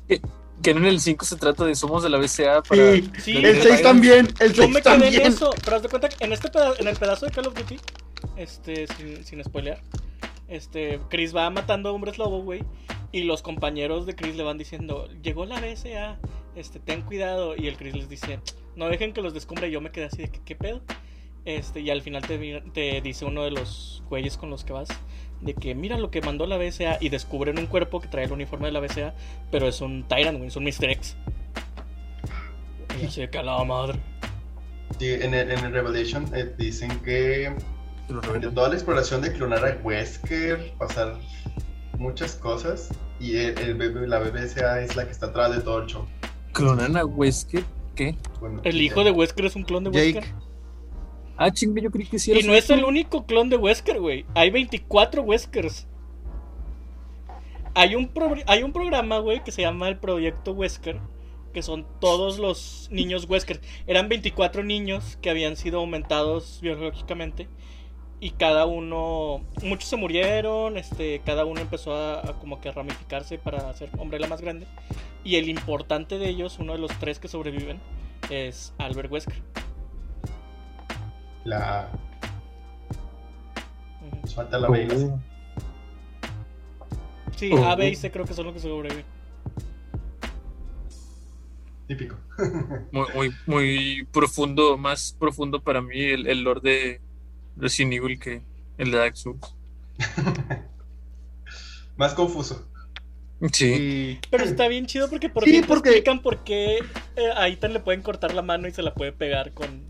Que 0.62 0.71
en 0.71 0.86
el 0.86 0.99
5 0.99 1.25
se 1.25 1.36
trata 1.38 1.65
de 1.65 1.73
somos 1.75 2.04
de 2.04 2.10
la 2.10 2.17
BCA 2.19 2.62
para. 2.62 2.93
Sí. 2.93 3.12
Sí, 3.19 3.38
El 3.38 3.41
güey. 3.58 3.62
6 3.62 3.82
también, 3.82 4.28
el 4.39 4.54
Yo 4.54 4.63
6 4.63 4.73
me 4.75 4.82
quedé 4.82 5.08
en 5.21 5.28
eso, 5.34 5.49
pero 5.63 5.78
haz 5.78 5.82
de 5.84 5.89
cuenta 5.89 6.08
que 6.10 6.23
en 6.23 6.34
este 6.34 6.49
peda- 6.49 6.73
en 6.78 6.88
el 6.88 6.95
pedazo 6.95 7.25
de 7.25 7.32
Call 7.32 7.47
of 7.47 7.56
Duty, 7.56 7.80
este, 8.38 8.88
sin, 8.88 9.23
sin 9.23 9.43
spoilear, 9.43 9.82
este, 10.47 10.99
Chris 11.10 11.36
va 11.36 11.49
matando 11.49 11.93
hombres 11.93 12.17
lobo, 12.17 12.41
güey, 12.41 12.63
y 13.12 13.23
los 13.23 13.41
compañeros 13.41 14.06
de 14.06 14.15
Chris 14.15 14.36
le 14.36 14.43
van 14.43 14.58
diciendo, 14.58 15.10
llegó 15.23 15.45
la 15.45 15.60
BSA, 15.60 16.19
este, 16.56 16.80
ten 16.80 17.01
cuidado, 17.01 17.56
y 17.56 17.67
el 17.67 17.78
Chris 17.78 17.95
les 17.95 18.10
dice, 18.10 18.39
no 18.75 18.88
dejen 18.89 19.13
que 19.13 19.21
los 19.21 19.34
descubra, 19.34 19.67
yo 19.67 19.82
me 19.82 19.91
quedé 19.91 20.06
así 20.06 20.17
de 20.17 20.30
que, 20.30 20.41
¿qué 20.43 20.56
pedo? 20.56 20.82
Este, 21.45 21.80
y 21.80 21.89
al 21.89 22.01
final 22.01 22.23
te, 22.73 23.01
dice 23.01 23.25
uno 23.25 23.43
de 23.43 23.51
los 23.51 24.04
güeyes 24.10 24.38
con 24.38 24.49
los 24.49 24.63
que 24.63 24.73
vas, 24.73 24.89
de 25.41 25.54
que 25.54 25.75
mira 25.75 25.97
lo 25.97 26.10
que 26.12 26.21
mandó 26.21 26.45
la 26.45 26.58
BSA, 26.58 26.97
y 27.01 27.10
descubren 27.10 27.58
un 27.58 27.67
cuerpo 27.67 27.99
que 27.99 28.08
trae 28.08 28.25
el 28.25 28.32
uniforme 28.32 28.67
de 28.67 28.73
la 28.73 28.80
BSA, 28.80 29.13
pero 29.51 29.67
es 29.67 29.82
un 29.82 30.08
Tyrant, 30.08 30.38
güey, 30.38 30.49
es 30.49 30.56
un 30.56 30.63
Mr. 30.63 30.89
X. 30.91 31.15
Y 33.01 33.06
así 33.06 33.25
de 33.25 33.38
a 33.38 33.63
madre. 33.63 33.99
Sí, 34.99 35.12
en 35.12 35.34
el, 35.34 35.51
en 35.51 35.65
el 35.65 35.73
Revelation 35.73 36.25
eh, 36.34 36.54
dicen 36.58 36.89
que 37.01 37.54
de 38.08 38.52
toda 38.52 38.70
la 38.70 38.76
exploración 38.76 39.22
de 39.22 39.34
clonar 39.34 39.65
a 39.65 39.78
Wesker, 39.84 40.74
pasar 40.78 41.18
muchas 41.98 42.36
cosas, 42.36 42.89
y 43.20 43.36
el, 43.38 43.58
el 43.58 43.74
BB 43.76 44.08
la 44.08 44.20
BBSA 44.20 44.82
es 44.82 44.96
la 44.96 45.06
que 45.06 45.12
está 45.12 45.28
atrás 45.28 45.56
de 45.56 45.62
todo 45.62 45.80
el 45.80 45.88
show. 45.88 46.06
¿Clonan 46.54 46.96
a 46.98 47.06
Wesker? 47.06 47.63
¿Qué? 47.96 48.15
Bueno, 48.39 48.62
El 48.63 48.82
hijo 48.82 48.98
ya. 48.98 49.06
de 49.06 49.12
Wesker 49.12 49.46
es 49.46 49.56
un 49.56 49.63
clon 49.63 49.86
de 49.86 49.89
Wesker. 49.89 50.24
Jake. 50.24 50.36
Ah, 51.38 51.52
chingue, 51.52 51.82
yo 51.82 51.91
creí 51.91 52.06
que 52.06 52.20
sí 52.20 52.32
era 52.32 52.39
Y 52.39 52.44
no 52.44 52.54
es 52.54 52.70
el 52.70 52.84
único 52.86 53.26
clon 53.26 53.50
de 53.50 53.58
Wesker, 53.58 54.00
güey. 54.00 54.26
Hay 54.36 54.52
24 54.52 55.22
Weskers. 55.22 55.88
Hay 57.74 57.96
un, 57.96 58.08
pro- 58.08 58.36
hay 58.48 58.63
un 58.63 58.72
programa, 58.72 59.20
güey, 59.20 59.44
que 59.44 59.52
se 59.52 59.62
llama 59.62 59.89
el 59.89 59.98
Proyecto 59.98 60.52
Wesker. 60.54 61.00
Que 61.54 61.62
son 61.62 61.86
todos 62.00 62.38
los 62.39 62.88
niños 62.91 63.28
Wesker. 63.30 63.60
Eran 63.88 64.08
24 64.10 64.63
niños 64.63 65.18
que 65.22 65.30
habían 65.30 65.56
sido 65.58 65.80
aumentados 65.80 66.60
biológicamente. 66.62 67.48
Y 68.19 68.32
cada 68.32 68.65
uno. 68.65 69.41
Muchos 69.63 69.89
se 69.89 69.97
murieron. 69.97 70.78
Este. 70.78 71.21
Cada 71.25 71.45
uno 71.45 71.62
empezó 71.62 71.93
a, 71.93 72.19
a 72.19 72.39
como 72.39 72.62
que 72.62 72.69
a 72.69 72.71
ramificarse 72.71 73.38
para 73.38 73.71
ser 73.73 73.89
Umbrella 73.97 74.28
más 74.28 74.41
grande. 74.41 74.67
Y 75.23 75.36
el 75.36 75.49
importante 75.49 76.17
de 76.17 76.30
ellos, 76.30 76.60
uno 76.60 76.73
de 76.73 76.80
los 76.80 76.91
tres 76.99 77.19
que 77.19 77.28
sobreviven, 77.28 77.80
es 78.30 78.73
Albert 78.78 79.12
Wesker. 79.12 79.41
La, 81.43 81.89
Ujú. 84.08 84.21
nos 84.21 84.36
falta 84.36 84.58
la 84.60 84.69
B 84.69 84.84
y 84.84 84.88
la 84.88 84.95
C. 84.95 85.06
Oh. 85.06 85.19
Sí. 87.36 87.51
A, 87.63 87.75
B 87.75 87.89
y 87.89 87.95
C 87.95 88.12
creo 88.12 88.25
que 88.25 88.34
son 88.34 88.45
los 88.45 88.54
que 88.54 88.60
sobreviven. 88.60 89.06
Típico. 91.88 92.15
Muy, 92.91 93.06
muy, 93.13 93.32
muy 93.45 94.08
profundo, 94.12 94.75
más 94.78 95.15
profundo 95.19 95.62
para 95.62 95.82
mí 95.82 96.01
el, 96.01 96.25
el 96.25 96.41
lore 96.41 96.62
de 96.62 97.01
Resident 97.58 97.94
Evil 97.94 98.20
que 98.20 98.41
el 98.78 98.91
de 98.91 98.98
Dark 98.98 99.18
Souls. 99.18 99.56
Más 101.98 102.13
confuso. 102.13 102.68
Sí. 103.52 104.20
Pero 104.32 104.44
está 104.44 104.68
bien 104.68 104.86
chido 104.86 105.10
porque 105.10 105.30
por 105.30 105.44
Sí, 105.44 105.52
fin 105.52 105.62
te 105.62 105.68
porque- 105.68 105.89
explican 105.89 106.22
por 106.22 106.44
qué 106.44 106.78
eh, 107.15 107.30
a 107.36 107.48
Ethan 107.48 107.74
le 107.74 107.80
pueden 107.80 108.02
cortar 108.02 108.34
la 108.34 108.41
mano 108.41 108.68
y 108.68 108.72
se 108.72 108.82
la 108.82 108.94
puede 108.94 109.12
pegar 109.12 109.54
con. 109.54 109.84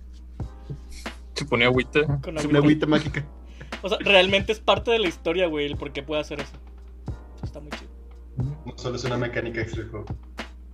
Se 1.34 1.46
pone 1.46 1.66
agüita. 1.66 2.02
Con 2.22 2.38
Es 2.38 2.46
una 2.46 2.60
agüita. 2.60 2.86
agüita 2.86 2.88
mágica. 2.88 3.26
O 3.82 3.90
sea, 3.90 3.98
realmente 4.00 4.52
es 4.52 4.60
parte 4.60 4.92
de 4.92 5.00
la 5.00 5.08
historia, 5.08 5.48
güey, 5.48 5.66
el 5.66 5.78
por 5.78 5.92
qué 5.92 6.02
puede 6.04 6.22
hacer 6.22 6.40
eso. 6.40 6.54
Eso 7.38 7.46
está 7.46 7.60
muy 7.60 7.70
chido. 7.72 7.92
No 8.66 8.78
solo 8.78 8.96
es 8.96 9.04
una 9.04 9.18
mecánica 9.18 9.62
extra 9.62 9.82
del 9.82 9.92
juego. 9.92 10.06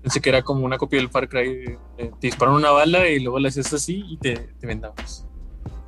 Pensé 0.01 0.19
que 0.21 0.29
era 0.29 0.41
como 0.41 0.65
una 0.65 0.77
copia 0.77 0.99
del 0.99 1.09
Far 1.09 1.27
Cry. 1.29 1.77
eh, 1.97 2.11
Te 2.19 2.27
disparan 2.27 2.55
una 2.55 2.71
bala 2.71 3.07
y 3.09 3.19
luego 3.19 3.39
la 3.39 3.49
haces 3.49 3.71
así 3.73 4.03
y 4.07 4.17
te, 4.17 4.35
te 4.59 4.67
vendabas. 4.67 5.27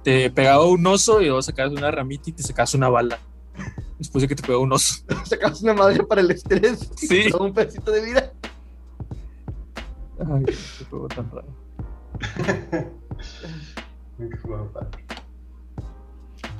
Te 0.03 0.29
pegaba 0.29 0.65
un 0.65 0.85
oso 0.85 1.21
y 1.21 1.25
luego 1.25 1.41
sacabas 1.41 1.73
una 1.73 1.89
ramita 1.91 2.29
y 2.29 2.33
te 2.33 2.43
sacabas 2.43 2.73
una 2.73 2.89
bala. 2.89 3.19
Después 3.97 4.21
de 4.21 4.27
que 4.27 4.35
te 4.35 4.43
pegó 4.43 4.59
un 4.59 4.73
oso. 4.73 5.03
Sacabas 5.25 5.61
una 5.61 5.73
madre 5.73 6.03
para 6.03 6.21
el 6.21 6.31
estrés. 6.31 6.89
Sí. 6.97 7.29
Todo 7.31 7.43
un 7.45 7.53
pedacito 7.53 7.91
de 7.91 8.03
vida. 8.03 8.33
Ay, 10.19 10.43
qué 10.45 10.85
juego 10.89 11.07
tan 11.07 11.31
raro. 11.31 11.47
Nunca 14.17 14.35
he 14.35 14.39
jugado 14.39 14.71
padre. 14.73 15.05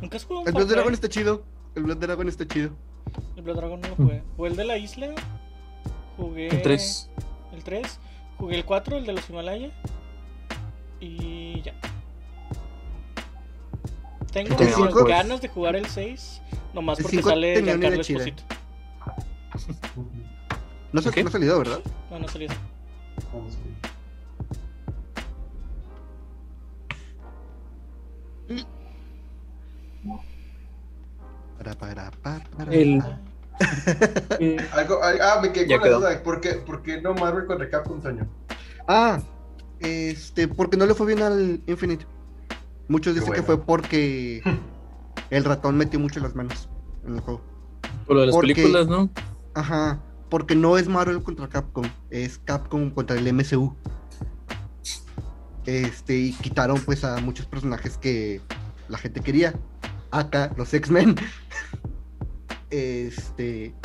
¿Nunca 0.02 0.18
has 0.18 0.26
jugado 0.26 0.42
un 0.42 0.48
El 0.48 0.54
Blood 0.54 0.68
Dragon 0.68 0.94
está 0.94 1.10
chido. 1.10 1.44
El 1.76 1.84
Blood 1.84 1.98
Dragon 1.98 2.28
está 2.30 2.48
chido. 2.48 2.72
El 3.36 3.44
Blood 3.44 3.56
Dragon 3.58 3.82
no 3.82 3.88
lo 3.90 3.96
jugué. 3.96 4.24
Jugué 4.38 4.50
el 4.50 4.56
de 4.56 4.66
la 4.66 4.78
isla. 4.78 5.08
Jugué. 6.18 6.48
El 6.48 6.62
3. 6.62 7.10
El 7.54 7.64
3. 7.64 8.00
Jugué 8.38 8.56
el 8.56 8.66
4, 8.66 8.98
el 8.98 9.06
de 9.06 9.14
los 9.14 9.30
Himalaya. 9.30 9.72
Y 11.00 11.62
ya. 11.62 11.74
Tengo 14.34 14.58
El 14.60 14.68
cinco- 14.74 15.06
ganas 15.06 15.42
de 15.42 15.48
jugar 15.48 15.76
el 15.76 15.86
6. 15.86 16.42
Nomás 16.74 16.98
El 17.00 17.04
porque 17.04 17.22
sale 17.22 17.62
Giancarlo. 17.64 18.02
Esposito. 18.02 18.44
No, 20.92 21.02
se, 21.02 21.10
¿Ok? 21.10 21.18
no 21.18 21.28
ha 21.28 21.32
salido, 21.32 21.58
¿verdad? 21.60 21.80
No, 22.10 22.20
no 22.20 22.28
salió. 22.28 22.50
Vamos 23.32 23.54
bien. 23.64 23.74
Para, 31.58 31.74
para, 31.76 32.12
para, 32.22 32.44
para, 32.58 32.72
El-. 32.74 33.02
Eh, 34.40 34.58
Algo, 34.74 35.02
al- 35.04 35.22
ah, 35.22 35.40
me 35.42 35.52
quedé 35.54 35.68
Ya 35.68 35.78
con 35.78 35.88
quedó. 35.88 36.00
la 36.00 36.10
duda. 36.10 36.24
¿Por 36.24 36.42
qué, 36.42 36.54
por 36.56 36.82
qué 36.82 37.00
no 37.02 37.14
Marvel 37.14 37.46
contra 37.46 37.70
Capcom, 37.70 38.02
Toño? 38.02 38.28
Ah, 38.88 39.22
este, 39.80 40.48
porque 40.48 40.76
no 40.76 40.86
le 40.88 40.96
fue 40.96 41.06
bien 41.08 41.22
al 41.22 41.62
Infinite. 41.68 42.06
Muchos 42.88 43.16
dicen 43.16 43.34
que 43.34 43.44
fue 43.44 43.60
porque 43.62 44.42
el 45.30 45.44
ratón 45.44 45.78
metió 45.78 46.00
mucho 46.00 46.20
las 46.20 46.36
manos 46.36 46.70
en 47.06 47.16
el 47.16 47.22
juego. 47.22 47.42
por 48.06 48.16
lo 48.16 48.22
de 48.22 48.28
las 48.28 48.36
Porque- 48.36 48.54
películas, 48.56 48.88
¿no? 48.88 49.10
Ajá, 49.56 50.02
porque 50.30 50.56
no 50.56 50.78
es 50.78 50.88
Marvel 50.88 51.22
contra 51.24 51.48
Capcom, 51.48 51.86
es 52.10 52.38
Capcom 52.40 52.90
contra 52.92 53.18
el 53.18 53.28
MCU. 53.32 53.76
Este, 55.66 56.18
y 56.18 56.32
quitaron 56.34 56.80
pues 56.82 57.04
a 57.06 57.18
muchos 57.22 57.46
personajes 57.46 57.98
que 57.98 58.42
la 58.90 58.98
gente 58.98 59.22
quería. 59.22 59.54
Acá, 60.12 60.52
los 60.58 60.74
X-Men. 60.74 61.16
Este. 62.70 63.76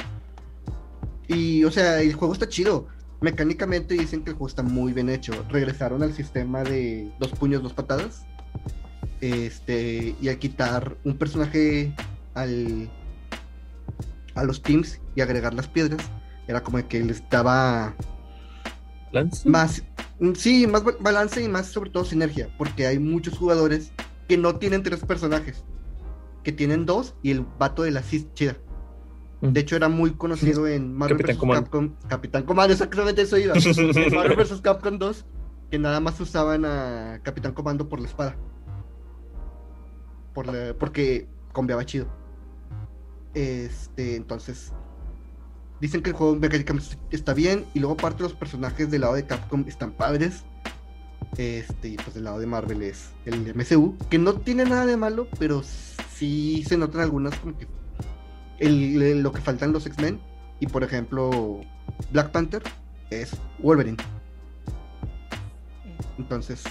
Y, 1.29 1.63
o 1.65 1.71
sea, 1.71 2.01
el 2.01 2.15
juego 2.15 2.33
está 2.33 2.49
chido. 2.49 2.87
Mecánicamente 3.21 3.95
dicen 3.95 4.25
que 4.25 4.31
el 4.31 4.37
juego 4.37 4.49
está 4.49 4.63
muy 4.63 4.93
bien 4.95 5.11
hecho. 5.11 5.33
Regresaron 5.51 6.03
al 6.03 6.15
sistema 6.15 6.63
de 6.65 7.13
dos 7.21 7.33
puños, 7.33 7.63
dos 7.63 7.75
patadas. 7.75 8.25
Este, 9.21 10.15
y 10.21 10.29
al 10.29 10.39
quitar 10.39 10.97
un 11.05 11.17
personaje 11.17 11.93
al, 12.35 12.89
a 14.35 14.45
los 14.45 14.63
teams 14.63 15.01
y 15.17 15.21
agregar 15.21 15.55
las 15.55 15.67
piedras, 15.69 16.01
era 16.47 16.63
como 16.63 16.87
que 16.87 17.03
les 17.03 17.23
daba 17.29 17.95
Lance. 19.13 19.49
más, 19.49 19.83
mm, 20.21 20.33
sí, 20.35 20.67
más 20.67 20.85
ba- 20.85 20.95
balance 21.01 21.43
y 21.43 21.49
más 21.49 21.67
sobre 21.67 21.91
todo 21.91 22.05
sinergia, 22.05 22.49
porque 22.57 22.87
hay 22.87 22.99
muchos 22.99 23.37
jugadores 23.37 23.93
que 24.29 24.37
no 24.39 24.57
tienen 24.57 24.83
tres 24.83 25.01
personajes, 25.01 25.65
que 26.45 26.53
tienen 26.53 26.87
dos 26.87 27.15
y 27.23 27.33
el 27.33 27.45
vato 27.59 27.83
de 27.83 27.91
la 27.91 28.03
CIS 28.03 28.33
chida. 28.35 28.57
De 29.41 29.61
hecho, 29.61 29.77
era 29.77 29.89
muy 29.89 30.13
conocido 30.15 30.67
en 30.67 30.95
Marvel 30.97 31.19
vs. 31.19 31.39
Capcom. 31.39 31.95
Capitán 32.09 32.43
Comando, 32.43 32.73
exactamente 32.73 33.23
eso 33.23 33.37
iba. 33.39 33.55
En 33.57 34.15
Marvel 34.15 34.37
vs. 34.37 34.61
Capcom 34.61 34.99
2, 34.99 35.25
que 35.71 35.79
nada 35.79 36.01
más 36.01 36.21
usaban 36.21 36.65
a 36.65 37.21
Capitán 37.23 37.53
Comando 37.53 37.89
por 37.89 38.01
la 38.01 38.09
espada. 38.09 38.37
Por 40.35 40.47
la- 40.47 40.75
porque 40.79 41.27
combiaba 41.53 41.85
chido. 41.85 42.07
Este, 43.35 44.17
entonces. 44.17 44.73
Dicen 45.81 46.03
que 46.03 46.11
el 46.11 46.17
juego 46.17 46.35
mecánicamente 46.37 46.97
está 47.11 47.35
bien. 47.35 47.65
Y 47.75 47.79
luego 47.81 47.95
aparte 47.95 48.23
los 48.23 48.35
personajes 48.35 48.91
del 48.91 49.03
lado 49.03 49.15
de 49.15 49.27
Capcom 49.27 49.65
están 49.69 49.93
padres. 49.93 50.45
Este, 51.37 51.89
y 51.89 51.97
pues 51.97 52.15
del 52.15 52.25
lado 52.25 52.39
de 52.41 52.47
Marvel 52.47 52.83
es 52.83 53.11
el 53.27 53.55
MCU. 53.55 53.97
Que 54.11 54.19
no 54.19 54.35
tiene 54.35 54.65
nada 54.65 54.87
de 54.87 54.97
malo, 54.97 55.29
pero 55.39 55.63
sí 55.63 56.65
se 56.67 56.77
notan 56.77 57.03
algunas 57.03 57.37
como 57.39 57.57
que 57.57 57.67
el- 58.59 59.01
el- 59.03 59.23
lo 59.23 59.31
que 59.33 59.41
faltan 59.41 59.73
los 59.73 59.87
X-Men. 59.87 60.21
Y 60.59 60.67
por 60.67 60.83
ejemplo, 60.83 61.61
Black 62.13 62.31
Panther 62.33 62.63
es 63.11 63.37
Wolverine. 63.61 63.99
Entonces, 66.19 66.65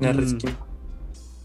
Una 0.00 0.12
Mm. 0.12 0.16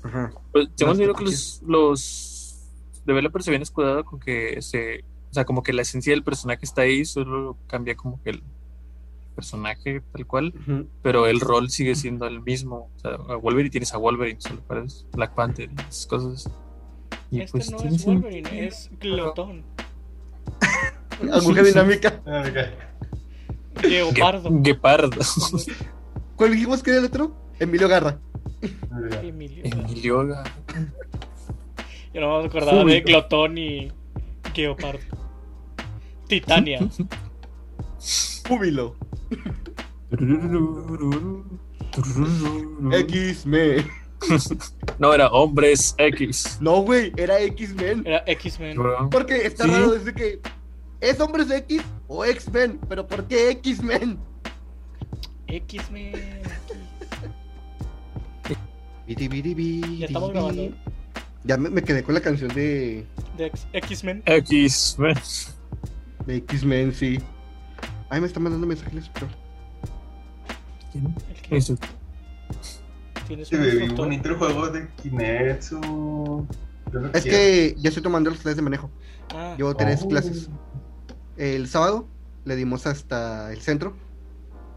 Ajá. 0.03 0.31
Pues, 0.51 0.69
tengo 0.75 0.91
entendido 0.91 1.13
que 1.15 1.23
los, 1.25 1.61
los 1.65 2.69
developers 3.05 3.45
se 3.45 3.51
habían 3.51 3.61
escudado 3.61 4.03
con 4.05 4.19
que 4.19 4.61
se. 4.61 5.03
O 5.29 5.33
sea, 5.33 5.45
como 5.45 5.63
que 5.63 5.71
la 5.73 5.81
esencia 5.83 6.11
del 6.13 6.23
personaje 6.23 6.59
está 6.63 6.81
ahí, 6.81 7.05
solo 7.05 7.57
cambia 7.67 7.95
como 7.95 8.21
que 8.21 8.31
el 8.31 8.43
personaje 9.35 10.01
tal 10.11 10.27
cual, 10.27 10.53
pero 11.01 11.25
el 11.25 11.39
rol 11.39 11.69
sigue 11.69 11.95
siendo 11.95 12.27
el 12.27 12.41
mismo. 12.41 12.89
O 12.97 12.99
sea, 12.99 13.11
a 13.11 13.35
Wolverine 13.37 13.69
tienes 13.69 13.93
a 13.93 13.97
Wolverine, 13.97 14.41
solo 14.41 14.61
para 14.61 14.83
Black 15.13 15.33
Panther 15.33 15.69
y 15.71 15.81
esas 15.81 16.05
cosas. 16.07 16.49
Y 17.31 17.39
Este 17.39 17.51
pues 17.59 17.71
no 17.71 17.77
es. 17.79 18.05
Wolverine, 18.05 18.67
es 18.67 18.89
Glotón. 18.99 19.63
Aguja 21.31 21.63
dinámica. 21.63 22.21
Ah. 22.25 22.43
Gue- 23.75 24.61
Guepardo. 24.61 25.11
¿Cuál 26.35 26.51
dijimos 26.51 26.83
que 26.83 26.89
era 26.91 26.99
el 26.99 27.05
otro? 27.05 27.33
Emilio 27.59 27.87
Garra. 27.87 28.19
Mira. 28.61 29.21
Emilio. 29.21 29.63
Emilio. 29.65 30.27
Yo 32.13 32.21
no 32.21 32.41
me 32.41 32.47
acordaba 32.47 32.79
de 32.79 32.83
Uy. 32.85 33.01
Glotón 33.01 33.57
y 33.57 33.91
Geopardo. 34.53 34.99
Titania. 36.27 36.79
Júbilo. 38.47 38.95
X-Men. 42.91 43.85
No, 44.99 45.13
era 45.13 45.27
Hombres 45.29 45.95
X. 45.97 46.57
No, 46.61 46.81
güey, 46.81 47.11
era 47.17 47.39
X-Men. 47.39 48.03
Era 48.05 48.23
X-Men. 48.27 48.77
Porque 49.09 49.45
está 49.47 49.63
Sí. 49.65 49.71
raro 49.71 49.91
desde 49.91 50.13
que. 50.13 50.39
¿Es 50.99 51.19
hombres 51.19 51.49
X 51.49 51.81
o 52.07 52.23
X-Men? 52.23 52.79
¿Pero 52.87 53.07
por 53.07 53.25
qué 53.27 53.49
X-Men? 53.51 54.19
X-Men. 55.47 56.13
Ya 59.99 60.05
estamos 60.07 60.31
grabando. 60.31 60.69
Ya 61.43 61.57
me, 61.57 61.69
me 61.69 61.81
quedé 61.83 62.03
con 62.03 62.13
la 62.13 62.21
canción 62.21 62.53
de, 62.53 63.05
De 63.37 63.51
X-Men. 63.73 64.21
X. 64.25 64.95
de 66.27 66.35
X-Men, 66.37 66.93
sí. 66.93 67.19
Ay, 68.09 68.21
me 68.21 68.27
está 68.27 68.39
mandando 68.39 68.67
mensajes, 68.67 69.09
pero. 69.13 69.27
¿Quién? 70.91 71.15
El 71.33 71.41
que 71.41 71.57
Eso. 71.57 71.77
tienes 73.27 73.47
Sí, 73.47 73.55
un 73.55 73.95
bonito 73.95 74.29
el 74.29 74.35
juego 74.35 74.67
de 74.69 74.87
Kinetsu. 75.01 76.45
Es 77.13 77.23
quiero. 77.23 77.37
que 77.37 77.75
ya 77.79 77.87
estoy 77.89 78.03
tomando 78.03 78.29
las 78.29 78.39
clases 78.39 78.57
de 78.57 78.61
manejo. 78.61 78.89
Ah, 79.33 79.55
Llevo 79.57 79.73
tres 79.75 80.01
Oh. 80.03 80.09
clases. 80.09 80.49
El 81.37 81.67
sábado 81.67 82.07
le 82.45 82.55
dimos 82.55 82.85
hasta 82.85 83.51
el 83.53 83.61
centro 83.61 83.93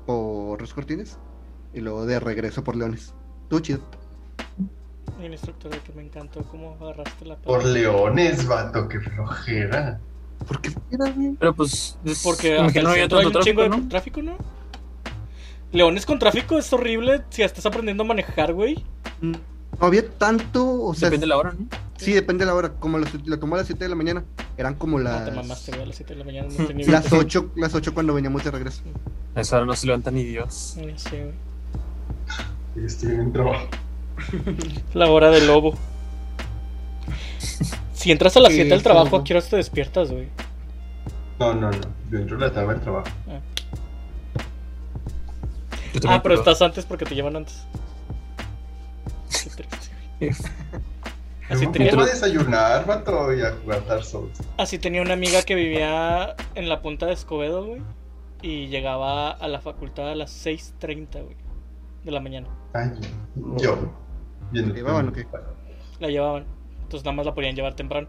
por 0.06 0.60
Ros 0.60 0.72
Cortines 0.72 1.18
y 1.74 1.80
luego 1.80 2.06
de 2.06 2.20
regreso 2.20 2.62
por 2.62 2.76
Leones. 2.76 3.12
Estuvo 3.42 3.60
chido. 3.60 3.80
El 5.22 5.32
instructor 5.32 5.70
de 5.70 5.78
que 5.78 5.92
me 5.92 6.02
encantó 6.02 6.42
cómo 6.44 6.76
agarraste 6.80 7.24
la 7.24 7.36
Por 7.36 7.64
leones, 7.64 8.46
vato, 8.46 8.88
qué 8.88 9.00
flojera. 9.00 9.98
¿Por 10.46 10.60
qué 10.60 10.72
era 10.90 11.10
bien? 11.10 11.36
Pero 11.36 11.54
pues. 11.54 11.96
es- 12.04 12.22
Porque 12.22 12.56
imagino 12.58 12.80
el 12.80 12.84
no 12.84 12.90
había 12.90 13.08
tanto 13.08 13.30
tráfico, 13.30 13.62
de 13.62 13.68
¿no? 13.68 13.88
tráfico, 13.88 14.22
¿no? 14.22 14.36
Leones 15.72 16.06
con 16.06 16.18
tráfico 16.18 16.58
es 16.58 16.72
horrible 16.72 17.22
si 17.30 17.40
ya 17.40 17.46
estás 17.46 17.66
aprendiendo 17.66 18.04
a 18.04 18.06
manejar, 18.06 18.52
güey. 18.52 18.84
No 19.20 19.38
había 19.80 20.08
tanto, 20.08 20.82
o 20.84 20.94
sea, 20.94 21.08
Depende 21.08 21.24
de 21.24 21.28
la 21.28 21.36
hora, 21.38 21.52
¿no? 21.58 21.66
sí, 21.96 22.12
depende 22.12 22.44
de 22.44 22.46
la 22.50 22.54
hora. 22.54 22.72
Como 22.74 22.98
las- 22.98 23.12
la 23.26 23.38
tomó 23.38 23.56
a 23.56 23.58
las 23.58 23.66
7 23.66 23.84
de 23.84 23.88
la 23.88 23.96
mañana, 23.96 24.24
eran 24.56 24.74
como 24.74 24.98
No 24.98 25.04
las, 25.04 25.24
te 25.24 25.30
mamaste, 25.32 25.72
güey, 25.72 25.82
a 25.82 25.86
las 25.86 25.96
7 25.96 26.12
de 26.12 26.18
la 26.20 26.24
mañana. 26.24 26.48
No 26.56 26.66
tenía 26.66 26.86
las 26.88 27.12
8, 27.12 27.50
las 27.56 27.74
8 27.74 27.92
cuando 27.94 28.14
veníamos 28.14 28.44
de 28.44 28.50
regreso. 28.52 28.82
A 29.34 29.40
esa 29.40 29.56
hora 29.56 29.66
no 29.66 29.74
se 29.74 29.86
levanta 29.86 30.10
ni 30.12 30.22
Dios. 30.22 30.76
Sé, 30.96 31.32
güey. 32.74 32.86
Estoy 32.86 33.12
en 33.12 33.32
trabajo. 33.32 33.66
La 34.94 35.10
hora 35.10 35.30
del 35.30 35.46
lobo. 35.46 35.74
Si 37.92 38.10
entras 38.12 38.36
a 38.36 38.40
las 38.40 38.50
Sí, 38.52 38.56
7 38.56 38.70
del 38.70 38.82
trabajo, 38.82 39.06
lobo. 39.06 39.16
¿a 39.18 39.24
qué 39.24 39.32
horas 39.34 39.48
te 39.48 39.56
despiertas, 39.56 40.10
güey? 40.10 40.28
No, 41.38 41.54
no, 41.54 41.70
no. 41.70 41.78
Dentro 42.10 42.36
de 42.38 42.46
la 42.46 42.52
tabla 42.52 42.74
del 42.74 42.82
trabajo. 42.82 43.06
Yo 45.92 46.00
también 46.00 46.20
Ah, 46.20 46.22
pero 46.22 46.34
estás 46.34 46.60
antes 46.62 46.84
porque 46.84 47.04
te 47.04 47.14
llevan 47.14 47.36
antes. 47.36 47.64
Qué 49.30 49.50
triste, 49.50 49.88
güey. 50.20 50.30
Así 51.50 51.60
¿Cómo 51.66 51.72
tenía, 51.72 51.92
a 51.92 52.06
desayunar, 52.06 52.86
vato? 52.86 53.32
Y 53.34 53.42
a 53.42 53.52
jugar 53.52 53.86
Dark 53.86 54.02
Souls. 54.04 54.38
así 54.56 54.78
tenía 54.78 55.02
una 55.02 55.12
amiga 55.12 55.42
que 55.42 55.54
vivía 55.54 56.34
en 56.54 56.70
la 56.70 56.80
punta 56.80 57.04
de 57.04 57.12
Escobedo, 57.12 57.66
güey. 57.66 57.82
Y 58.40 58.68
llegaba 58.68 59.30
a 59.30 59.46
la 59.48 59.60
facultad 59.60 60.08
a 60.08 60.14
las 60.14 60.32
6.30, 60.46 61.22
güey. 61.22 61.36
De 62.02 62.10
la 62.10 62.20
mañana. 62.20 62.48
Ay, 62.72 62.90
yo. 63.58 63.76
Viendo 64.54 64.74
¿Llevaban 64.74 65.08
o 65.08 65.12
qué? 65.12 65.26
La 66.00 66.08
llevaban. 66.08 66.44
Entonces 66.82 67.04
nada 67.04 67.16
más 67.16 67.26
la 67.26 67.34
podían 67.34 67.54
llevar 67.56 67.74
temprano. 67.74 68.08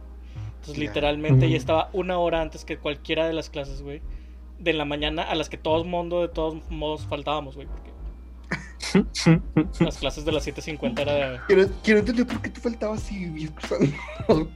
Entonces 0.59 0.75
Ya. 0.75 0.79
literalmente 0.87 1.45
ella 1.45 1.55
Mm. 1.55 1.57
estaba 1.57 1.89
una 1.93 2.17
hora 2.19 2.41
antes 2.41 2.63
que 2.65 2.77
cualquiera 2.77 3.27
de 3.27 3.33
las 3.33 3.49
clases, 3.49 3.81
güey. 3.81 4.01
De 4.59 4.73
la 4.73 4.85
mañana 4.85 5.23
a 5.23 5.35
las 5.35 5.49
que 5.49 5.57
todo 5.57 5.81
el 5.81 5.87
mundo 5.87 6.21
de 6.21 6.27
todos 6.29 6.55
modos 6.69 7.05
faltábamos, 7.07 7.55
güey. 7.55 7.67
Porque 7.67 7.91
las 9.83 9.97
clases 9.97 10.23
de 10.23 10.31
las 10.31 10.45
7.50 10.47 10.99
era 11.01 11.13
de... 11.13 11.39
Quiero, 11.47 11.67
quiero 11.83 11.99
entender 11.99 12.25
por 12.27 12.41
qué 12.41 12.49
tú 12.49 12.61
faltabas 12.61 13.01
si 13.01 13.17
vivías 13.25 13.51
cruzando. 13.51 13.87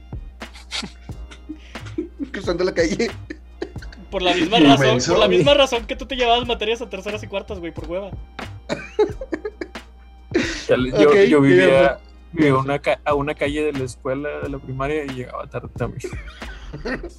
cruzando 2.32 2.64
la 2.64 2.72
calle. 2.72 3.10
Por 4.10 4.22
la 4.22 4.34
misma 4.34 4.58
razón, 4.58 4.98
por 5.06 5.18
la 5.18 5.28
misma 5.28 5.54
razón 5.54 5.86
que 5.86 5.94
tú 5.96 6.06
te 6.06 6.16
llevabas 6.16 6.46
materias 6.46 6.80
a 6.82 6.88
terceras 6.88 7.22
y 7.22 7.26
cuartas, 7.26 7.58
güey, 7.60 7.72
por 7.72 7.88
hueva. 7.88 8.10
Yo, 10.68 11.40
vivía, 11.40 11.66
bien. 11.66 11.90
vivía 12.32 12.56
una 12.56 12.78
ca- 12.78 13.00
a 13.04 13.14
una 13.14 13.34
calle 13.34 13.64
de 13.64 13.72
la 13.72 13.84
escuela 13.84 14.28
de 14.40 14.48
la 14.48 14.58
primaria 14.58 15.04
y 15.04 15.08
llegaba 15.08 15.46
tarde 15.48 15.68
también. 15.76 16.10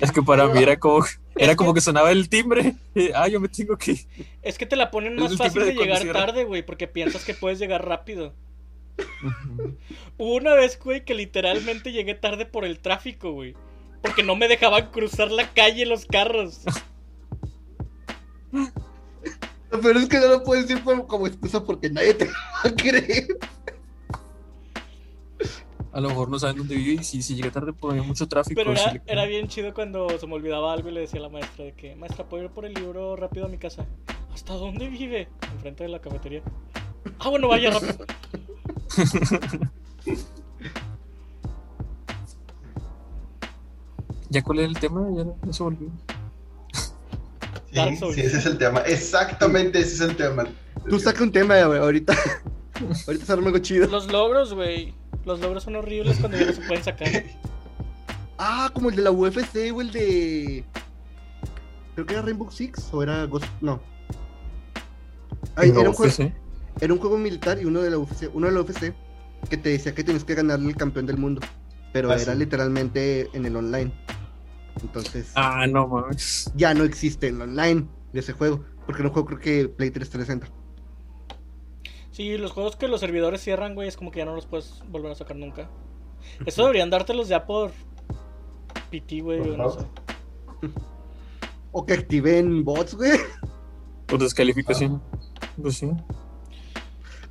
Es 0.00 0.12
que 0.12 0.22
para 0.22 0.46
mí 0.46 0.62
era 0.62 0.78
como, 0.78 1.04
era 1.34 1.56
como 1.56 1.74
que 1.74 1.80
sonaba 1.80 2.12
el 2.12 2.28
timbre. 2.28 2.76
y, 2.94 3.10
ah, 3.16 3.26
yo 3.26 3.40
me 3.40 3.48
tengo 3.48 3.76
que. 3.76 4.06
Es 4.42 4.56
que 4.56 4.64
te 4.64 4.76
la 4.76 4.92
ponen 4.92 5.16
más 5.16 5.36
fácil 5.36 5.60
de 5.62 5.72
de 5.72 5.74
llegar 5.74 6.04
tarde, 6.12 6.44
güey, 6.44 6.64
porque 6.64 6.86
piensas 6.86 7.24
que 7.24 7.34
puedes 7.34 7.58
llegar 7.58 7.84
rápido. 7.84 8.32
Hubo 10.16 10.34
una 10.36 10.54
vez, 10.54 10.78
güey, 10.78 11.04
que 11.04 11.14
literalmente 11.14 11.90
llegué 11.90 12.14
tarde 12.14 12.46
por 12.46 12.64
el 12.64 12.78
tráfico, 12.78 13.32
güey. 13.32 13.56
Porque 14.00 14.22
no 14.22 14.36
me 14.36 14.46
dejaban 14.46 14.92
cruzar 14.92 15.32
la 15.32 15.52
calle 15.52 15.84
los 15.84 16.06
carros. 16.06 16.60
Peor 19.80 19.96
es 19.96 20.08
que 20.08 20.18
no 20.18 20.28
lo 20.28 20.42
puedes 20.44 20.66
decir 20.68 20.82
como 20.84 21.26
excusa 21.26 21.64
porque 21.64 21.90
nadie 21.90 22.14
te 22.14 22.24
va 22.26 22.32
a 22.64 22.70
creer. 22.74 23.26
A 25.92 26.00
lo 26.00 26.08
mejor 26.10 26.28
no 26.28 26.38
saben 26.38 26.58
dónde 26.58 26.76
vive 26.76 27.00
y 27.00 27.04
si, 27.04 27.22
si 27.22 27.34
llegué 27.34 27.50
tarde 27.50 27.72
porque 27.72 27.96
había 27.98 28.06
mucho 28.06 28.28
tráfico. 28.28 28.60
Pero 28.60 28.72
era, 28.72 28.92
le- 28.92 29.02
era 29.06 29.24
bien 29.24 29.48
chido 29.48 29.72
cuando 29.74 30.08
se 30.18 30.26
me 30.26 30.34
olvidaba 30.34 30.72
algo 30.72 30.88
y 30.90 30.92
le 30.92 31.00
decía 31.00 31.18
a 31.18 31.22
la 31.24 31.28
maestra 31.28 31.64
de 31.64 31.72
que, 31.72 31.96
maestra, 31.96 32.24
¿puedo 32.28 32.44
ir 32.44 32.50
por 32.50 32.64
el 32.66 32.74
libro 32.74 33.16
rápido 33.16 33.46
a 33.46 33.48
mi 33.48 33.58
casa? 33.58 33.84
¿Hasta 34.32 34.52
dónde 34.54 34.88
vive? 34.88 35.28
Enfrente 35.54 35.84
de 35.84 35.88
la 35.88 35.98
cafetería. 36.00 36.42
Ah, 37.18 37.30
bueno, 37.30 37.48
vaya 37.48 37.70
rápido. 37.70 38.04
¿Ya 44.30 44.42
cuál 44.42 44.58
era 44.58 44.68
el 44.68 44.78
tema? 44.78 45.08
Ya 45.16 45.24
no 45.24 45.52
se 45.52 45.62
volvió. 45.62 45.88
Dark 47.78 47.90
Sí, 47.92 47.96
Souls. 47.98 48.14
sí, 48.14 48.20
ese 48.22 48.38
es 48.38 48.46
el 48.46 48.58
tema. 48.58 48.80
Exactamente 48.80 49.78
ese 49.80 49.94
es 49.94 50.00
el 50.00 50.16
tema. 50.16 50.44
Tú 50.88 50.98
saca 51.00 51.22
un 51.22 51.32
tema, 51.32 51.60
güey, 51.64 51.78
ahorita. 51.78 52.14
ahorita 53.06 53.24
se 53.24 53.32
arma 53.32 53.46
algo 53.46 53.58
chido. 53.58 53.86
Los 53.88 54.06
logros, 54.12 54.54
güey. 54.54 54.94
Los 55.24 55.40
logros 55.40 55.64
son 55.64 55.76
horribles 55.76 56.18
cuando 56.18 56.38
ya 56.38 56.46
no 56.46 56.52
se 56.52 56.60
pueden 56.62 56.84
sacar. 56.84 57.08
Ah, 58.40 58.70
como 58.72 58.88
el 58.90 58.94
de 58.94 59.02
la 59.02 59.10
UFC 59.10 59.72
o 59.74 59.80
el 59.80 59.90
de. 59.90 60.64
Creo 61.96 62.06
que 62.06 62.14
era 62.14 62.22
Rainbow 62.22 62.48
Six 62.52 62.88
o 62.92 63.02
era 63.02 63.24
Ghost. 63.24 63.46
No. 63.60 63.82
Ay, 65.56 65.72
No, 65.72 65.80
era, 65.80 65.90
un 65.90 65.96
juego, 65.96 66.12
sí. 66.12 66.32
era 66.80 66.92
un 66.92 67.00
juego 67.00 67.18
militar 67.18 67.58
y 67.60 67.64
uno 67.64 67.80
de 67.80 67.90
la 67.90 67.98
UFC, 67.98 68.30
uno 68.32 68.46
de 68.46 68.52
la 68.52 68.60
UFC 68.60 68.92
que 69.50 69.56
te 69.56 69.70
decía 69.70 69.92
que 69.92 70.04
tienes 70.04 70.22
que 70.22 70.36
ganarle 70.36 70.68
al 70.68 70.76
campeón 70.76 71.06
del 71.06 71.16
mundo. 71.16 71.40
Pero 71.92 72.10
Ah, 72.12 72.14
era 72.14 72.32
sí. 72.34 72.38
literalmente 72.38 73.28
en 73.32 73.44
el 73.44 73.56
online. 73.56 73.92
Entonces, 74.82 75.32
Ah, 75.34 75.66
no 75.66 75.86
mames. 75.88 76.50
ya 76.54 76.74
no 76.74 76.84
existe 76.84 77.28
el 77.28 77.40
online 77.40 77.86
de 78.12 78.20
ese 78.20 78.32
juego. 78.32 78.64
Porque 78.86 79.02
un 79.02 79.10
juego 79.10 79.26
creo 79.26 79.40
que 79.40 79.68
Play 79.68 79.90
3 79.90 80.08
360. 80.08 80.48
Sí, 82.10 82.36
los 82.38 82.52
juegos 82.52 82.76
que 82.76 82.88
los 82.88 83.00
servidores 83.00 83.40
cierran, 83.42 83.74
güey, 83.74 83.86
es 83.88 83.96
como 83.96 84.10
que 84.10 84.18
ya 84.18 84.24
no 84.24 84.34
los 84.34 84.46
puedes 84.46 84.82
volver 84.88 85.12
a 85.12 85.14
sacar 85.14 85.36
nunca. 85.36 85.68
Eso 86.44 86.62
deberían 86.62 86.90
dártelos 86.90 87.28
ya 87.28 87.46
por 87.46 87.70
PT, 88.90 89.20
güey, 89.20 89.40
o 89.40 89.56
no 89.56 89.70
sé. 89.70 89.80
O 91.70 91.84
que 91.86 91.92
activen 91.94 92.64
bots, 92.64 92.94
güey. 92.94 93.18
Por 94.06 94.18
descalificación. 94.18 95.02
Pues 95.60 95.76
sí. 95.76 95.90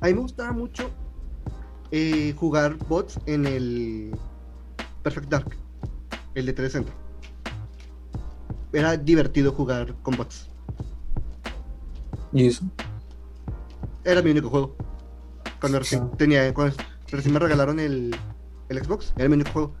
A 0.00 0.06
mí 0.06 0.14
me 0.14 0.20
gustaba 0.20 0.52
mucho 0.52 0.90
eh, 1.90 2.32
jugar 2.36 2.76
bots 2.88 3.18
en 3.26 3.46
el 3.46 4.16
Perfect 5.02 5.28
Dark, 5.28 5.56
el 6.34 6.46
de 6.46 6.52
360. 6.52 7.07
Era 8.72 8.96
divertido 8.96 9.52
jugar 9.52 9.94
con 10.02 10.16
bots. 10.16 10.48
¿Y 12.32 12.46
eso? 12.46 12.64
Era 14.04 14.22
mi 14.22 14.30
único 14.30 14.48
juego. 14.50 14.76
Cuando 15.60 15.78
recién, 15.78 16.02
Ah. 16.12 16.16
tenía, 16.16 16.54
cuando 16.54 16.76
recién 17.10 17.32
me 17.32 17.40
regalaron 17.40 17.80
el, 17.80 18.14
el 18.68 18.84
Xbox, 18.84 19.12
era 19.16 19.28
mi 19.28 19.34
único 19.34 19.50
juego. 19.52 19.74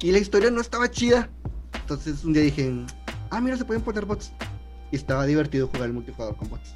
Y 0.00 0.12
la 0.12 0.18
historia 0.18 0.50
no 0.50 0.60
estaba 0.60 0.90
chida. 0.90 1.28
Entonces 1.74 2.24
un 2.24 2.32
día 2.32 2.42
dije, 2.42 2.72
ah, 3.30 3.40
mira, 3.40 3.56
se 3.56 3.64
pueden 3.64 3.82
poner 3.82 4.04
bots. 4.06 4.32
Y 4.92 4.96
estaba 4.96 5.26
divertido 5.26 5.66
jugar 5.68 5.84
el 5.88 5.92
multijugador 5.92 6.36
con 6.36 6.48
bots. 6.48 6.74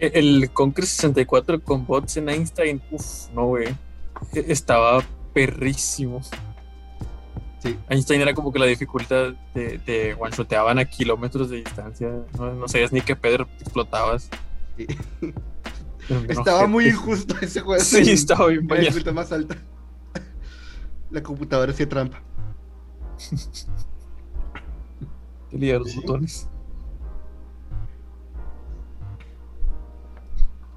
E- 0.00 0.12
El 0.14 0.50
Conquer 0.52 0.86
64 0.86 1.62
con 1.62 1.86
bots 1.86 2.16
en 2.16 2.28
Einstein. 2.28 2.82
Uf, 2.90 3.28
no, 3.34 3.46
güey. 3.46 3.68
E- 4.32 4.44
Estaba 4.48 5.02
perrísimo. 5.34 6.20
Sí. 7.58 7.76
Einstein 7.88 8.20
era 8.20 8.34
como 8.34 8.52
que 8.52 8.58
la 8.58 8.66
dificultad 8.66 9.32
de, 9.54 9.78
de 9.78 10.16
one-shoteaban 10.18 10.78
a 10.78 10.84
kilómetros 10.84 11.50
de 11.50 11.56
distancia. 11.56 12.08
No, 12.36 12.54
no 12.54 12.68
sabías 12.68 12.92
ni 12.92 13.00
qué 13.00 13.16
pedo 13.16 13.48
explotabas. 13.60 14.30
Sí. 14.76 14.86
Estaba 16.28 16.66
muy 16.66 16.88
injusto 16.88 17.34
ese 17.40 17.60
juego. 17.60 17.82
Sí, 17.82 18.10
estaba 18.10 18.46
bien 18.46 18.66
La 18.66 18.76
dificultad 18.76 19.12
más 19.12 19.30
alta. 19.30 19.56
La 21.10 21.22
computadora 21.22 21.72
hacía 21.72 21.88
trampa. 21.88 22.22
Liar 25.52 25.80
los 25.80 25.94
botones. 25.96 26.48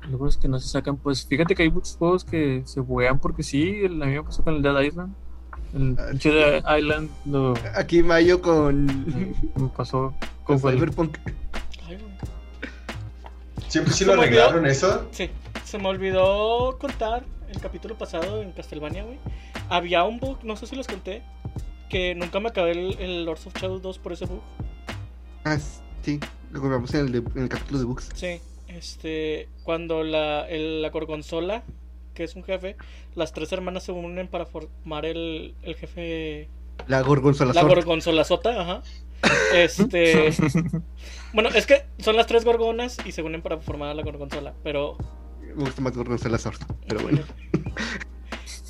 Luego 0.10 0.28
es 0.28 0.36
que 0.36 0.48
no 0.48 0.60
se 0.60 0.68
sacan, 0.68 0.98
pues 0.98 1.26
fíjate 1.26 1.56
que 1.56 1.64
hay 1.64 1.72
muchos 1.72 1.96
juegos 1.96 2.26
que 2.26 2.64
se 2.66 2.80
buguean 2.82 3.20
porque 3.20 3.44
sí, 3.44 3.82
el, 3.84 4.02
a 4.02 4.06
mí 4.06 4.14
me 4.14 4.24
pasó 4.24 4.44
con 4.44 4.56
el 4.56 4.62
Dead 4.62 4.82
Island. 4.82 5.14
El 5.74 5.96
Ah, 6.66 6.78
Island 6.78 7.10
lo, 7.26 7.54
Aquí 7.76 8.04
Mayo 8.04 8.42
con, 8.42 8.86
me 9.56 9.68
pasó 9.76 10.14
con 10.44 10.60
con 10.60 10.72
Cyberpunk. 10.74 11.18
Siempre 13.68 13.94
sí 13.94 14.00
Se 14.00 14.06
lo 14.06 14.14
me 14.18 14.24
olvidó. 14.28 14.42
arreglaron 14.44 14.66
eso. 14.70 15.08
Sí, 15.12 15.30
se 15.64 15.78
me 15.78 15.88
olvidó 15.88 16.78
contar 16.78 17.24
el 17.50 17.60
capítulo 17.62 17.98
pasado 17.98 18.42
en 18.42 18.52
Castlevania, 18.52 19.04
güey. 19.04 19.18
Había 19.70 20.04
un 20.04 20.20
bug, 20.20 20.44
no 20.44 20.56
sé 20.58 20.68
si 20.68 20.76
les 20.76 20.88
conté, 20.88 21.22
que 21.90 22.14
nunca 22.16 22.40
me 22.42 22.50
acabé 22.50 22.72
el, 22.72 23.00
el 23.00 23.24
Lords 23.26 23.48
of 23.48 23.56
Shadow 23.56 23.80
2 23.80 24.00
por 24.00 24.12
ese 24.14 24.26
bug. 24.26 24.42
Ah, 25.46 25.58
sí, 26.04 26.20
lo 26.52 26.60
compramos 26.60 26.94
en 26.94 27.06
el, 27.06 27.12
de- 27.14 27.32
en 27.36 27.44
el 27.44 27.50
capítulo 27.50 27.80
de 27.80 27.86
Books. 27.86 28.10
Sí, 28.14 28.42
este, 28.68 29.48
cuando 29.64 30.04
la, 30.04 30.48
el- 30.50 30.82
la 30.82 30.90
gorgonzola, 30.90 31.64
que 32.14 32.24
es 32.24 32.36
un 32.36 32.44
jefe, 32.44 32.76
las 33.16 33.34
tres 33.34 33.52
hermanas 33.52 33.84
se 33.84 33.92
unen 33.92 34.28
para 34.28 34.46
formar 34.46 35.06
el, 35.06 35.56
el 35.64 35.76
jefe, 35.76 36.50
La 36.88 37.02
Gorgonzola 37.02 37.54
la 37.54 37.62
Sword. 37.62 37.74
gorgonzola 37.76 38.24
sota, 38.24 38.62
ajá. 38.62 38.84
Este, 39.54 40.32
bueno, 41.34 41.50
es 41.50 41.66
que 41.68 41.84
son 42.00 42.16
las 42.16 42.26
tres 42.28 42.44
gorgonas 42.44 42.98
y 43.06 43.12
se 43.12 43.22
unen 43.22 43.42
para 43.42 43.58
formar 43.60 43.96
la 43.96 44.02
gorgonzola, 44.04 44.54
pero 44.64 44.98
Me 45.42 45.64
gusta 45.64 45.82
más 45.82 45.96
Gorgonzola 45.96 46.38
Sword. 46.38 46.60
Pero 46.88 47.02
bueno. 47.04 47.22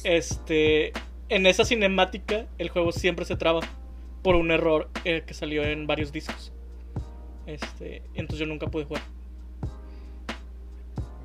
Este, 0.03 0.91
en 1.29 1.45
esa 1.45 1.63
cinemática, 1.65 2.47
el 2.57 2.69
juego 2.69 2.91
siempre 2.91 3.25
se 3.25 3.35
traba 3.37 3.61
por 4.23 4.35
un 4.35 4.51
error 4.51 4.89
eh, 5.05 5.23
que 5.25 5.33
salió 5.33 5.63
en 5.63 5.87
varios 5.87 6.11
discos. 6.11 6.51
Este, 7.45 8.03
entonces 8.13 8.39
yo 8.39 8.45
nunca 8.45 8.67
pude 8.67 8.85
jugar. 8.85 9.03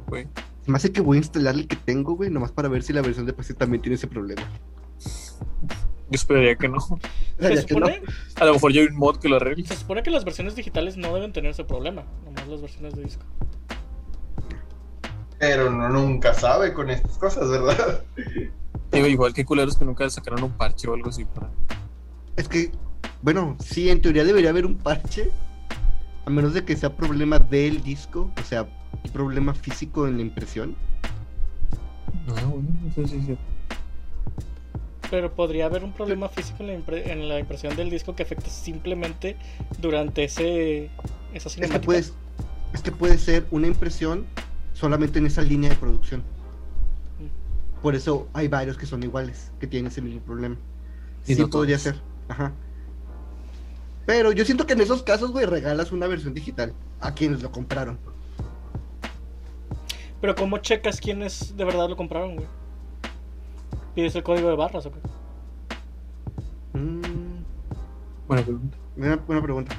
güey. 0.06 0.26
Me 0.66 0.76
hace 0.76 0.92
que 0.92 1.00
voy 1.00 1.16
a 1.16 1.20
instalar 1.20 1.54
el 1.54 1.66
que 1.66 1.76
tengo, 1.76 2.14
güey, 2.14 2.30
nomás 2.30 2.52
para 2.52 2.68
ver 2.68 2.82
si 2.82 2.92
la 2.92 3.02
versión 3.02 3.26
de 3.26 3.32
PC 3.32 3.54
también 3.54 3.82
tiene 3.82 3.96
ese 3.96 4.06
problema. 4.06 4.42
Yo 6.08 6.14
esperaría 6.14 6.56
que 6.56 6.68
no. 6.68 6.80
Se 7.40 7.48
que 7.66 7.74
no. 7.74 7.86
supone, 7.86 8.02
A 8.36 8.44
lo 8.44 8.54
mejor 8.54 8.72
ya 8.72 8.80
hay 8.80 8.86
un 8.86 8.96
mod 8.96 9.16
que 9.18 9.28
lo 9.28 9.36
arregle. 9.36 9.66
se 9.66 9.76
supone 9.76 10.02
que 10.02 10.10
las 10.10 10.24
versiones 10.24 10.54
digitales 10.54 10.96
no 10.96 11.12
deben 11.14 11.32
tener 11.32 11.50
ese 11.50 11.64
problema, 11.64 12.04
nomás 12.24 12.46
las 12.48 12.60
versiones 12.60 12.94
de 12.94 13.02
disco. 13.04 13.24
Pero 15.38 15.68
uno 15.68 15.88
nunca 15.88 16.32
sabe 16.32 16.72
con 16.72 16.90
estas 16.90 17.18
cosas, 17.18 17.50
¿verdad? 17.50 18.04
Digo, 18.92 19.06
igual 19.06 19.34
que 19.34 19.44
culeros 19.44 19.76
que 19.76 19.84
nunca 19.84 20.08
sacaron 20.08 20.44
un 20.44 20.52
parche 20.52 20.88
o 20.88 20.94
algo 20.94 21.10
así 21.10 21.24
para. 21.24 21.50
Es 22.36 22.48
que, 22.48 22.70
bueno, 23.20 23.56
sí, 23.62 23.90
en 23.90 24.00
teoría 24.00 24.24
debería 24.24 24.50
haber 24.50 24.64
un 24.64 24.78
parche. 24.78 25.30
A 26.24 26.30
menos 26.30 26.54
de 26.54 26.64
que 26.64 26.74
sea 26.74 26.96
problema 26.96 27.38
del 27.38 27.82
disco, 27.82 28.32
o 28.40 28.44
sea, 28.44 28.66
problema 29.12 29.54
físico 29.54 30.06
en 30.06 30.16
la 30.16 30.22
impresión. 30.22 30.76
Ah, 32.28 32.44
bueno, 32.44 32.68
eso 32.88 33.06
sí 33.06 33.16
es 33.16 33.24
cierto. 33.26 33.42
Pero 35.10 35.32
podría 35.32 35.66
haber 35.66 35.84
un 35.84 35.92
problema 35.92 36.28
físico 36.28 36.64
en 36.64 36.66
la, 36.66 36.74
impre- 36.74 37.06
en 37.06 37.28
la 37.28 37.38
impresión 37.38 37.76
del 37.76 37.90
disco 37.90 38.16
que 38.16 38.24
afecte 38.24 38.50
simplemente 38.50 39.36
durante 39.80 40.24
ese 40.24 40.90
esa 41.32 41.48
Es 41.48 41.54
cinemática. 41.54 41.80
que, 41.80 41.86
puedes, 41.86 42.12
es 42.74 42.82
que 42.82 42.90
puede 42.92 43.16
ser 43.18 43.46
una 43.52 43.68
impresión 43.68 44.26
solamente 44.72 45.18
en 45.20 45.26
esa 45.26 45.42
línea 45.42 45.70
de 45.70 45.76
producción. 45.76 46.22
Por 47.82 47.94
eso 47.94 48.26
hay 48.32 48.48
varios 48.48 48.76
que 48.76 48.86
son 48.86 49.02
iguales, 49.04 49.52
que 49.60 49.66
tienen 49.68 49.92
ese 49.92 50.02
mismo 50.02 50.20
problema. 50.22 50.56
Y 51.26 51.34
Sí 51.34 51.40
no 51.40 51.48
podría 51.48 51.76
todos. 51.76 51.82
ser. 51.82 52.02
Ajá. 52.28 52.52
Pero 54.06 54.32
yo 54.32 54.44
siento 54.44 54.66
que 54.66 54.72
en 54.72 54.80
esos 54.80 55.02
casos, 55.04 55.30
güey, 55.30 55.46
regalas 55.46 55.92
una 55.92 56.06
versión 56.08 56.34
digital 56.34 56.72
a 57.00 57.14
quienes 57.14 57.42
lo 57.42 57.52
compraron. 57.52 57.98
Pero 60.20 60.34
¿cómo 60.34 60.58
checas 60.58 61.00
quiénes 61.00 61.56
de 61.56 61.64
verdad 61.64 61.88
lo 61.88 61.96
compraron, 61.96 62.36
güey? 62.36 62.46
¿Pides 63.94 64.14
el 64.14 64.22
código 64.22 64.48
de 64.48 64.56
barras 64.56 64.86
o 64.86 64.92
qué? 64.92 64.98
Mm, 66.78 67.42
Buena 68.28 68.42
pregunta. 68.42 68.76
buena, 68.96 69.16
buena 69.16 69.42
pregunta. 69.42 69.76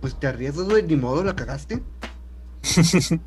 Pues 0.00 0.14
te 0.18 0.26
arriesgas, 0.26 0.66
güey, 0.68 0.82
ni 0.82 0.96
modo, 0.96 1.22
la 1.22 1.34
cagaste. 1.36 1.82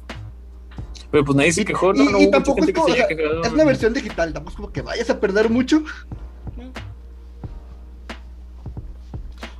Pero 1.11 1.23
pues 1.23 1.35
nadie 1.37 1.53
se 1.53 1.63
quejó, 1.63 1.93
y- 1.93 1.97
¿no? 1.99 2.03
y 2.03 2.07
no 2.07 2.17
hubo 2.17 2.19
mucha 2.19 2.31
tampoco 2.31 2.59
es 2.61 2.65
que 2.65 2.73
como, 2.73 2.87
o 2.87 2.89
sea, 2.95 3.07
quejado. 3.07 3.41
Es 3.43 3.53
una 3.53 3.63
versión 3.63 3.93
digital, 3.93 4.33
tampoco 4.33 4.49
es 4.51 4.55
como 4.57 4.71
que 4.73 4.81
vayas 4.81 5.09
a 5.09 5.19
perder 5.19 5.49
mucho. 5.49 5.81
No. 6.57 6.71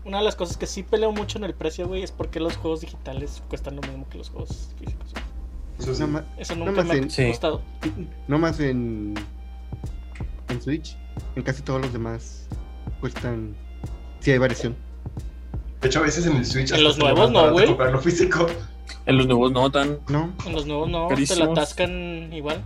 Una 0.04 0.18
de 0.20 0.24
las 0.26 0.36
cosas 0.36 0.58
que 0.58 0.68
sí 0.68 0.84
peleo 0.84 1.12
mucho 1.12 1.38
en 1.38 1.46
el 1.46 1.54
precio, 1.54 1.88
güey, 1.88 2.04
es 2.04 2.12
porque 2.12 2.40
los 2.40 2.58
juegos 2.58 2.82
digitales 2.82 3.42
cuestan 3.50 3.76
lo 3.78 3.82
mismo 3.84 4.08
que 4.10 4.18
los 4.18 4.30
juegos 4.30 4.74
físicos. 4.78 5.14
güey. 5.14 5.25
Eso 5.80 5.94
sí. 5.94 6.04
Nunca 6.56 6.72
más 6.72 6.86
me 6.86 7.06
ha 7.06 7.10
Sí. 7.10 7.28
gustado. 7.28 7.62
No 8.28 8.38
más 8.38 8.60
en, 8.60 9.14
en 10.50 10.62
Switch. 10.62 10.98
En 11.36 11.44
casi 11.44 11.62
todos 11.62 11.82
los 11.82 11.94
demás 11.94 12.48
cuestan. 13.02 13.56
Si 14.20 14.32
hay 14.32 14.38
variación. 14.38 14.76
De 15.82 15.88
hecho, 15.88 16.00
a 16.00 16.04
veces 16.04 16.26
en 16.26 16.38
el 16.38 16.46
Switch. 16.46 16.72
En 16.72 16.84
los 16.84 16.98
nuevos 16.98 17.30
no, 17.32 17.52
güey. 17.52 17.68
comprarlo 17.68 18.00
físico. 18.00 18.48
En 19.06 19.18
los 19.18 19.28
nuevos 19.28 19.52
no 19.52 19.70
tan. 19.72 20.00
No. 20.10 20.34
En 20.46 20.54
los 20.54 20.66
nuevos 20.66 20.90
no, 20.90 21.04
te 21.08 21.14
la 21.14 21.16
Carísimos. 21.16 21.50
atascan 21.58 22.32
igual. 22.34 22.64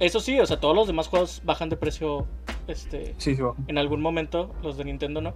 Eso 0.00 0.20
sí, 0.20 0.38
o 0.40 0.46
sea, 0.46 0.58
todos 0.60 0.74
los 0.74 0.86
demás 0.86 1.08
juegos 1.08 1.40
bajan 1.44 1.68
de 1.68 1.76
precio 1.76 2.26
este 2.66 3.14
Sí, 3.18 3.36
sí, 3.36 3.42
bajo. 3.42 3.56
en 3.68 3.78
algún 3.78 4.00
momento, 4.00 4.54
los 4.62 4.76
de 4.76 4.84
Nintendo 4.84 5.20
no, 5.20 5.34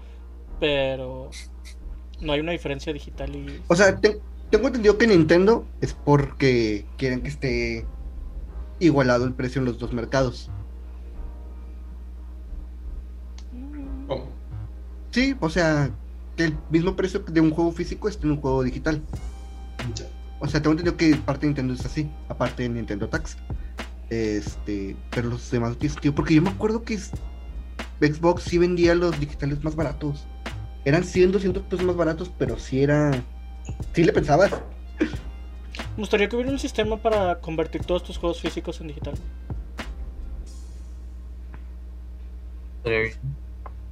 pero 0.59 1.31
no 2.21 2.33
hay 2.33 2.41
una 2.41 2.53
diferencia 2.53 2.93
digital 2.93 3.35
y 3.37 3.61
O 3.69 3.77
sea, 3.77 3.97
te- 4.01 4.19
tengo 4.51 4.69
entendido 4.69 4.99
que 4.99 5.07
Nintendo 5.07 5.67
es 5.81 5.93
porque 5.93 6.87
quieren 6.97 7.23
que 7.23 7.29
esté 7.29 7.87
igualado 8.81 9.25
el 9.25 9.35
precio 9.35 9.61
en 9.61 9.67
los 9.67 9.79
dos 9.79 9.93
mercados. 9.93 10.51
Oh, 14.09 14.25
Sí, 15.11 15.37
o 15.41 15.51
sea, 15.51 15.91
que 16.37 16.45
el 16.45 16.59
mismo 16.71 16.97
precio 16.97 17.21
de 17.21 17.41
un 17.41 17.51
juego 17.51 17.73
físico 17.73 18.09
esté 18.09 18.27
en 18.27 18.33
un 18.33 18.41
juego 18.41 18.63
digital. 18.63 19.03
O 20.41 20.47
sea, 20.47 20.63
tengo 20.63 20.73
entendido 20.73 20.97
que 20.97 21.17
parte 21.17 21.41
de 21.41 21.49
Nintendo 21.49 21.75
es 21.75 21.85
así, 21.85 22.09
aparte 22.29 22.63
de 22.63 22.69
Nintendo 22.69 23.09
Tax. 23.09 23.37
Este, 24.11 24.97
pero 25.11 25.29
los 25.29 25.51
demás 25.51 25.71
no 25.71 25.77
tienen 25.77 25.95
sentido, 25.95 26.15
porque 26.15 26.35
yo 26.35 26.43
me 26.43 26.51
acuerdo 26.51 26.83
que 26.83 26.99
Xbox 28.01 28.45
sí 28.45 28.59
vendía 28.59 28.95
los 28.95 29.19
digitales 29.19 29.63
más 29.65 29.75
baratos. 29.77 30.27
Eran 30.85 31.05
100, 31.05 31.33
200 31.33 31.63
pesos 31.65 31.85
más 31.85 31.97
baratos, 31.97 32.33
pero 32.39 32.59
sí 32.59 32.83
era. 32.83 33.11
Sí 33.95 34.05
le 34.05 34.13
pensabas. 34.13 34.51
me 35.01 35.07
gustaría 35.97 36.29
que 36.29 36.37
hubiera 36.37 36.51
un 36.53 36.59
sistema 36.59 36.97
para 36.97 37.41
convertir 37.41 37.85
todos 37.85 38.03
tus 38.05 38.19
juegos 38.19 38.41
físicos 38.41 38.81
en 38.81 38.89
digital. 38.89 39.15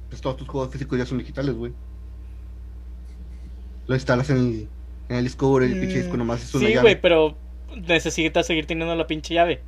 Pues 0.09 0.21
todos 0.21 0.37
tus 0.37 0.47
juegos 0.47 0.71
físicos 0.71 0.97
ya 0.97 1.05
son 1.05 1.17
digitales, 1.19 1.55
güey. 1.55 1.73
Lo 3.87 3.95
instalas 3.95 4.29
en 4.29 4.37
el, 4.37 4.67
en 5.09 5.15
el 5.17 5.23
disco 5.23 5.47
duro 5.47 5.65
y 5.65 5.71
el 5.71 5.79
pinche 5.79 5.97
disco 5.99 6.15
Mm, 6.15 6.19
nomás 6.19 6.43
es 6.43 6.53
una 6.55 6.67
Sí, 6.67 6.73
llave. 6.73 6.81
güey, 6.81 7.01
pero 7.01 7.35
necesitas 7.87 8.47
seguir 8.47 8.65
teniendo 8.65 8.95
la 8.95 9.07
pinche 9.07 9.33
llave. 9.33 9.61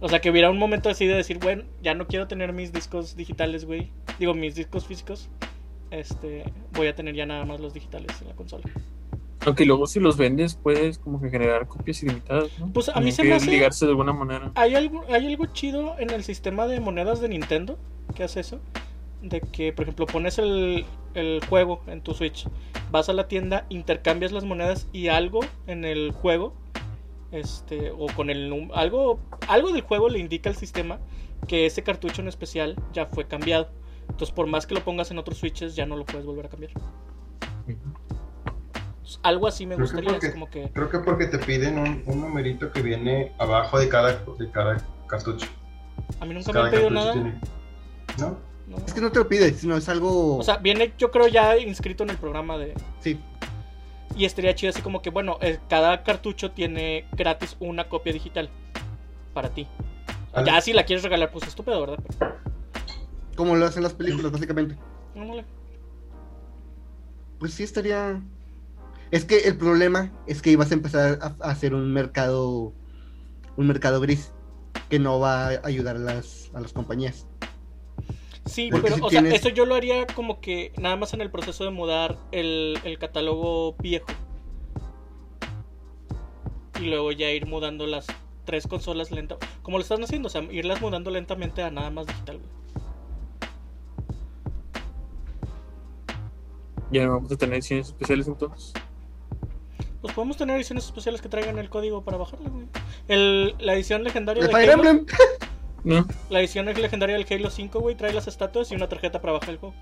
O 0.00 0.08
sea, 0.08 0.20
que 0.20 0.30
hubiera 0.30 0.50
un 0.50 0.58
momento 0.58 0.90
así 0.90 1.06
de 1.06 1.14
decir, 1.14 1.38
bueno, 1.38 1.64
ya 1.82 1.94
no 1.94 2.06
quiero 2.06 2.26
tener 2.28 2.52
mis 2.52 2.72
discos 2.72 3.16
digitales, 3.16 3.64
güey. 3.64 3.90
Digo, 4.18 4.34
mis 4.34 4.54
discos 4.54 4.86
físicos. 4.86 5.28
Este, 5.90 6.44
voy 6.72 6.86
a 6.88 6.94
tener 6.94 7.14
ya 7.14 7.26
nada 7.26 7.44
más 7.44 7.60
los 7.60 7.72
digitales 7.74 8.10
en 8.22 8.28
la 8.28 8.34
consola. 8.34 8.64
Aunque 9.46 9.66
luego 9.66 9.86
si 9.86 10.00
los 10.00 10.16
vendes 10.16 10.54
puedes 10.56 10.98
como 10.98 11.20
que 11.20 11.28
generar 11.28 11.68
copias 11.68 12.02
ilimitadas, 12.02 12.48
¿no? 12.58 12.72
Pues, 12.72 12.88
a 12.88 12.98
mí 13.00 13.12
se 13.12 13.24
me 13.24 13.34
hace- 13.34 13.50
ligarse 13.50 13.84
de 13.84 13.90
alguna 13.90 14.12
manera. 14.12 14.50
¿Hay 14.54 14.74
algo, 14.74 15.04
¿Hay 15.10 15.26
algo 15.26 15.46
chido 15.46 15.96
en 15.98 16.10
el 16.10 16.24
sistema 16.24 16.66
de 16.66 16.80
monedas 16.80 17.20
de 17.20 17.28
Nintendo 17.28 17.78
que 18.14 18.24
hace 18.24 18.40
eso? 18.40 18.60
De 19.20 19.40
que, 19.40 19.72
por 19.72 19.82
ejemplo, 19.84 20.06
pones 20.06 20.38
el, 20.38 20.86
el 21.14 21.40
juego 21.48 21.82
en 21.86 22.00
tu 22.00 22.14
Switch, 22.14 22.46
vas 22.90 23.08
a 23.08 23.12
la 23.12 23.28
tienda, 23.28 23.66
intercambias 23.68 24.32
las 24.32 24.44
monedas 24.44 24.88
y 24.92 25.08
algo 25.08 25.40
en 25.66 25.84
el 25.84 26.12
juego, 26.12 26.54
este, 27.30 27.90
o 27.90 28.06
con 28.16 28.30
el 28.30 28.70
algo, 28.74 29.18
algo 29.48 29.72
del 29.72 29.82
juego 29.82 30.08
le 30.08 30.18
indica 30.20 30.48
al 30.50 30.56
sistema 30.56 31.00
que 31.48 31.66
ese 31.66 31.82
cartucho 31.82 32.22
en 32.22 32.28
especial 32.28 32.76
ya 32.94 33.06
fue 33.06 33.26
cambiado. 33.26 33.68
Entonces, 34.08 34.30
por 34.34 34.46
más 34.46 34.66
que 34.66 34.74
lo 34.74 34.84
pongas 34.84 35.10
en 35.10 35.18
otros 35.18 35.38
Switches, 35.38 35.74
ya 35.74 35.86
no 35.86 35.96
lo 35.96 36.04
puedes 36.04 36.24
volver 36.26 36.46
a 36.46 36.48
cambiar. 36.48 36.72
Entonces, 37.66 39.20
algo 39.22 39.46
así 39.46 39.66
me 39.66 39.74
Creo 39.76 39.86
que 39.88 39.92
gustaría, 39.92 40.10
porque- 40.12 40.26
es 40.26 40.32
como 40.32 40.50
que 40.50 40.70
Creo 40.72 40.90
que 40.90 40.98
porque 41.00 41.26
te 41.26 41.38
piden 41.38 41.78
un, 41.78 42.02
un 42.06 42.20
numerito 42.20 42.70
que 42.72 42.82
viene 42.82 43.32
abajo 43.38 43.78
de 43.78 43.88
cada, 43.88 44.12
de 44.38 44.50
cada 44.50 44.76
cartucho. 45.06 45.46
a 46.20 46.24
mí 46.24 46.34
nunca 46.34 46.52
me 46.52 46.60
han 46.60 46.70
pedido 46.70 46.90
nada. 46.90 47.12
tiene- 47.12 47.40
¿No? 48.18 48.36
¿no? 48.68 48.76
Es 48.86 48.94
que 48.94 49.00
no 49.00 49.10
te 49.12 49.18
lo 49.18 49.28
pide, 49.28 49.52
sino 49.52 49.76
es 49.76 49.88
algo. 49.88 50.38
O 50.38 50.42
sea, 50.42 50.56
viene 50.58 50.92
yo 50.98 51.10
creo 51.10 51.28
ya 51.28 51.58
inscrito 51.58 52.02
en 52.04 52.10
el 52.10 52.16
programa 52.16 52.56
de... 52.58 52.74
sí. 53.00 53.18
Y 54.16 54.26
estaría 54.26 54.54
chido 54.54 54.70
así 54.70 54.80
como 54.80 55.02
que, 55.02 55.10
bueno, 55.10 55.38
eh, 55.40 55.58
cada 55.68 56.04
cartucho 56.04 56.52
tiene 56.52 57.04
gratis 57.16 57.56
una 57.58 57.88
copia 57.88 58.12
digital 58.12 58.48
para 59.32 59.48
ti. 59.48 59.66
Ya 60.46 60.60
si 60.60 60.72
la 60.72 60.84
quieres 60.84 61.02
regalar, 61.02 61.32
pues 61.32 61.48
estúpido, 61.48 61.80
¿verdad? 61.80 61.98
Pero, 62.18 62.34
Como 63.36 63.56
lo 63.56 63.66
hacen 63.66 63.82
las 63.82 63.94
películas, 63.94 64.32
básicamente. 64.32 64.76
Pues 67.38 67.54
sí 67.54 67.62
estaría. 67.62 68.22
Es 69.10 69.24
que 69.24 69.38
el 69.38 69.56
problema 69.56 70.12
es 70.26 70.42
que 70.42 70.50
ibas 70.50 70.70
a 70.70 70.74
empezar 70.74 71.18
a, 71.20 71.34
hacer 71.48 71.74
un 71.74 71.92
mercado. 71.92 72.72
Un 73.56 73.66
mercado 73.66 74.00
gris. 74.00 74.32
Que 74.88 74.98
no 74.98 75.18
va 75.18 75.46
a 75.46 75.60
ayudar 75.64 75.96
a 75.96 76.00
las, 76.00 76.50
a 76.54 76.60
las 76.60 76.72
compañías. 76.72 77.26
Sí, 78.44 78.68
Porque 78.70 78.90
pero, 78.90 78.96
si 78.96 79.16
o 79.16 79.20
sea, 79.22 79.34
eso 79.34 79.48
yo 79.48 79.64
lo 79.64 79.74
haría 79.74 80.06
como 80.06 80.40
que 80.40 80.72
nada 80.76 80.96
más 80.96 81.14
en 81.14 81.22
el 81.22 81.30
proceso 81.30 81.64
de 81.64 81.70
mudar 81.70 82.18
el, 82.30 82.78
el 82.84 82.98
catálogo 82.98 83.74
viejo. 83.78 84.06
Y 86.80 86.86
luego 86.86 87.12
ya 87.12 87.30
ir 87.30 87.46
mudando 87.46 87.86
las 87.86 88.06
tres 88.44 88.66
consolas 88.66 89.10
lenta. 89.10 89.36
Como 89.62 89.78
lo 89.78 89.82
están 89.82 90.02
haciendo, 90.02 90.26
o 90.26 90.30
sea, 90.30 90.42
irlas 90.50 90.80
mudando 90.80 91.10
lentamente 91.10 91.62
a 91.62 91.70
nada 91.70 91.90
más 91.90 92.06
digital, 92.06 92.38
güey. 92.38 92.63
Ya 96.94 97.06
no 97.06 97.14
vamos 97.14 97.32
a 97.32 97.36
tener 97.36 97.54
ediciones 97.56 97.88
especiales 97.88 98.28
entonces. 98.28 98.72
Pues 100.00 100.14
podemos 100.14 100.36
tener 100.36 100.54
ediciones 100.56 100.84
especiales 100.84 101.20
que 101.20 101.28
traigan 101.28 101.58
el 101.58 101.68
código 101.70 102.04
para 102.04 102.18
bajarla, 102.18 102.50
güey. 102.50 102.66
El, 103.08 103.54
la 103.58 103.74
edición 103.74 104.04
legendaria 104.04 104.42
¡De 104.42 104.46
de 104.48 104.52
Fire 104.54 104.70
Halo- 104.70 104.84
Emblem! 104.88 105.06
No, 105.82 106.06
La 106.30 106.38
edición 106.40 106.64
legendaria 106.64 107.14
del 107.18 107.26
Halo 107.30 107.50
5, 107.50 107.78
güey, 107.80 107.94
trae 107.94 108.12
las 108.14 108.26
estatuas 108.26 108.70
y 108.72 108.74
una 108.74 108.88
tarjeta 108.88 109.20
para 109.20 109.34
bajar 109.34 109.50
el 109.50 109.58
juego. 109.58 109.74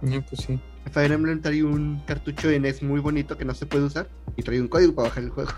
no, 0.00 0.22
pues 0.22 0.40
sí. 0.42 0.58
Fire 0.90 1.12
Emblem 1.12 1.42
trae 1.42 1.62
un 1.62 2.00
cartucho 2.06 2.48
de 2.48 2.58
NES 2.60 2.82
muy 2.82 2.98
bonito 3.00 3.36
que 3.36 3.44
no 3.44 3.52
se 3.52 3.66
puede 3.66 3.84
usar. 3.84 4.08
Y 4.36 4.42
trae 4.42 4.58
un 4.60 4.68
código 4.68 4.94
para 4.94 5.08
bajar 5.08 5.24
el 5.24 5.30
juego. 5.30 5.50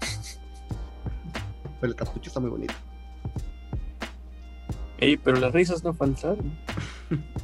Pero 1.80 1.92
el 1.92 1.96
cartucho 1.96 2.28
está 2.28 2.40
muy 2.40 2.50
bonito. 2.50 2.74
Ey, 4.98 5.16
pero 5.16 5.38
las 5.38 5.52
risas 5.52 5.82
no 5.84 5.92
faltaron. 5.94 6.56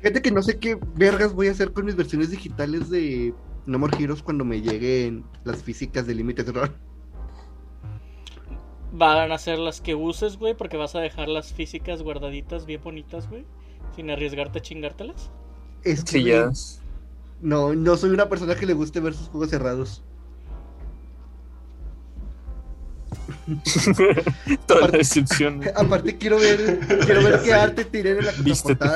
Fíjate 0.00 0.22
que 0.22 0.30
no 0.30 0.42
sé 0.42 0.58
qué 0.58 0.78
vergas 0.94 1.32
voy 1.34 1.48
a 1.48 1.52
hacer 1.52 1.72
con 1.72 1.84
mis 1.84 1.94
versiones 1.96 2.30
digitales 2.30 2.88
de 2.90 3.34
No 3.66 3.78
More 3.78 3.96
Heroes 4.02 4.22
cuando 4.22 4.44
me 4.44 4.60
lleguen 4.62 5.24
las 5.44 5.62
físicas 5.62 6.06
de 6.06 6.14
Limited 6.14 6.48
Run. 6.54 6.70
Van 8.92 9.30
a 9.30 9.38
ser 9.38 9.58
las 9.58 9.80
que 9.80 9.94
uses, 9.94 10.36
güey, 10.36 10.54
porque 10.56 10.76
vas 10.76 10.94
a 10.96 11.00
dejar 11.00 11.28
las 11.28 11.52
físicas 11.52 12.02
guardaditas 12.02 12.66
bien 12.66 12.80
bonitas, 12.82 13.28
güey. 13.28 13.44
Sin 13.94 14.10
arriesgarte 14.10 14.58
a 14.58 14.62
chingártelas. 14.62 15.30
Es 15.84 16.02
que, 16.02 16.10
Sí, 16.12 16.24
ya. 16.24 16.50
No, 17.40 17.74
no 17.74 17.96
soy 17.96 18.10
una 18.10 18.28
persona 18.28 18.54
que 18.54 18.66
le 18.66 18.72
guste 18.74 19.00
ver 19.00 19.14
sus 19.14 19.28
juegos 19.28 19.50
cerrados. 19.50 20.02
Toda 24.66 24.80
la 24.80 24.86
Aparte- 24.86 24.98
decepción. 24.98 25.60
Aparte 25.76 26.16
quiero 26.16 26.38
ver, 26.38 26.80
quiero 27.04 27.22
ver 27.24 27.40
qué 27.44 27.52
arte 27.54 27.84
tienen 27.84 28.18
en 28.18 28.26
la 28.26 28.32
Vístete. 28.42 28.86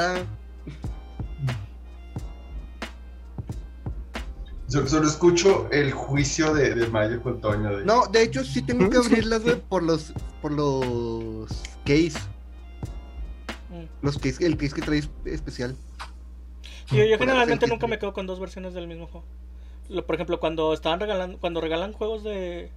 Solo, 4.87 5.07
escucho 5.07 5.69
el 5.71 5.93
juicio 5.93 6.53
de, 6.55 6.75
de 6.75 6.87
Mayo 6.89 7.23
con 7.23 7.41
Toño. 7.41 7.77
De... 7.77 7.85
No, 7.85 8.07
de 8.07 8.23
hecho 8.23 8.45
sí 8.45 8.63
tengo 8.63 8.89
que 8.91 8.97
abrirlas, 9.05 9.43
güey, 9.43 9.61
por 9.61 9.83
los 9.83 10.13
por 10.43 10.53
los 10.53 11.47
case. 11.85 12.19
Mm. 13.71 13.85
Los 14.03 14.19
case, 14.19 14.45
el 14.47 14.57
case 14.57 14.75
que 14.75 14.83
trae 14.83 14.99
es- 14.99 15.11
especial. 15.25 15.77
Yo, 16.91 17.05
yo 17.05 17.19
generalmente 17.19 17.67
nunca 17.67 17.87
me 17.87 17.99
quedo 17.99 18.13
con 18.13 18.27
dos 18.27 18.41
versiones 18.41 18.75
del 18.75 18.87
mismo 18.87 19.07
juego. 19.07 19.27
Lo- 19.89 20.05
por 20.07 20.15
ejemplo, 20.17 20.41
cuando 20.41 20.73
estaban 20.75 21.01
regalando, 21.01 21.39
cuando 21.39 21.61
regalan 21.61 21.93
juegos 21.93 22.23
de, 22.25 22.71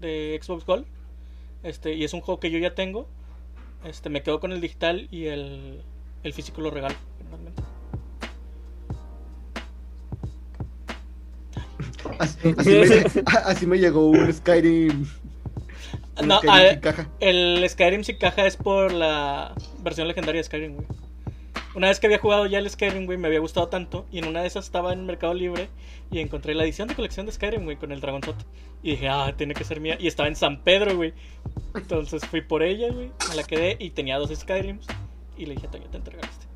de 0.00 0.38
Xbox 0.42 0.64
Gold, 0.64 0.86
este, 1.62 1.94
y 1.94 2.04
es 2.04 2.12
un 2.14 2.20
juego 2.20 2.40
que 2.40 2.50
yo 2.50 2.58
ya 2.58 2.74
tengo, 2.74 3.06
este, 3.84 4.08
me 4.10 4.22
quedo 4.22 4.40
con 4.40 4.52
el 4.52 4.60
digital 4.60 5.08
y 5.10 5.26
el, 5.26 5.82
el 6.22 6.32
físico 6.32 6.60
lo 6.60 6.70
regalo. 6.70 6.94
generalmente. 7.18 7.62
Así, 12.18 12.38
así 12.58 12.70
me, 12.70 13.22
así 13.44 13.66
me 13.66 13.78
llegó 13.78 14.06
un 14.08 14.32
Skyrim. 14.32 15.06
un 16.20 16.28
No, 16.28 16.38
Skyrim 16.38 16.54
a- 16.66 16.70
sin 16.70 16.80
caja. 16.80 17.08
el 17.20 17.64
Skyrim 17.68 18.04
sin 18.04 18.16
caja 18.16 18.46
es 18.46 18.56
por 18.56 18.92
la 18.92 19.54
versión 19.82 20.08
legendaria 20.08 20.40
de 20.40 20.44
Skyrim, 20.44 20.74
güey. 20.76 20.86
Una 21.74 21.88
vez 21.88 22.00
que 22.00 22.06
había 22.06 22.18
jugado 22.18 22.44
ya 22.46 22.58
el 22.58 22.68
Skyrim, 22.68 23.06
güey, 23.06 23.16
me 23.16 23.28
había 23.28 23.38
gustado 23.40 23.68
tanto. 23.68 24.04
Y 24.12 24.18
en 24.18 24.26
una 24.26 24.42
de 24.42 24.46
esas 24.46 24.66
estaba 24.66 24.92
en 24.92 25.06
Mercado 25.06 25.32
Libre 25.32 25.70
y 26.10 26.18
encontré 26.18 26.54
la 26.54 26.64
edición 26.64 26.86
de 26.86 26.94
colección 26.94 27.24
de 27.24 27.32
Skyrim, 27.32 27.64
güey, 27.64 27.76
con 27.78 27.92
el 27.92 28.00
dragonzote. 28.00 28.44
Y 28.82 28.90
dije, 28.90 29.08
ah, 29.08 29.32
tiene 29.38 29.54
que 29.54 29.64
ser 29.64 29.80
mía. 29.80 29.96
Y 29.98 30.06
estaba 30.06 30.28
en 30.28 30.36
San 30.36 30.62
Pedro, 30.62 30.94
güey. 30.96 31.14
Entonces 31.74 32.26
fui 32.26 32.42
por 32.42 32.62
ella, 32.62 32.90
güey. 32.92 33.10
Me 33.30 33.36
la 33.36 33.42
quedé 33.44 33.76
y 33.80 33.88
tenía 33.90 34.18
dos 34.18 34.30
Skyrims. 34.38 34.86
Y 35.38 35.46
le 35.46 35.54
dije 35.54 35.66
Toño, 35.68 35.86
te 35.90 35.96
entrego 35.96 36.20
este. 36.22 36.46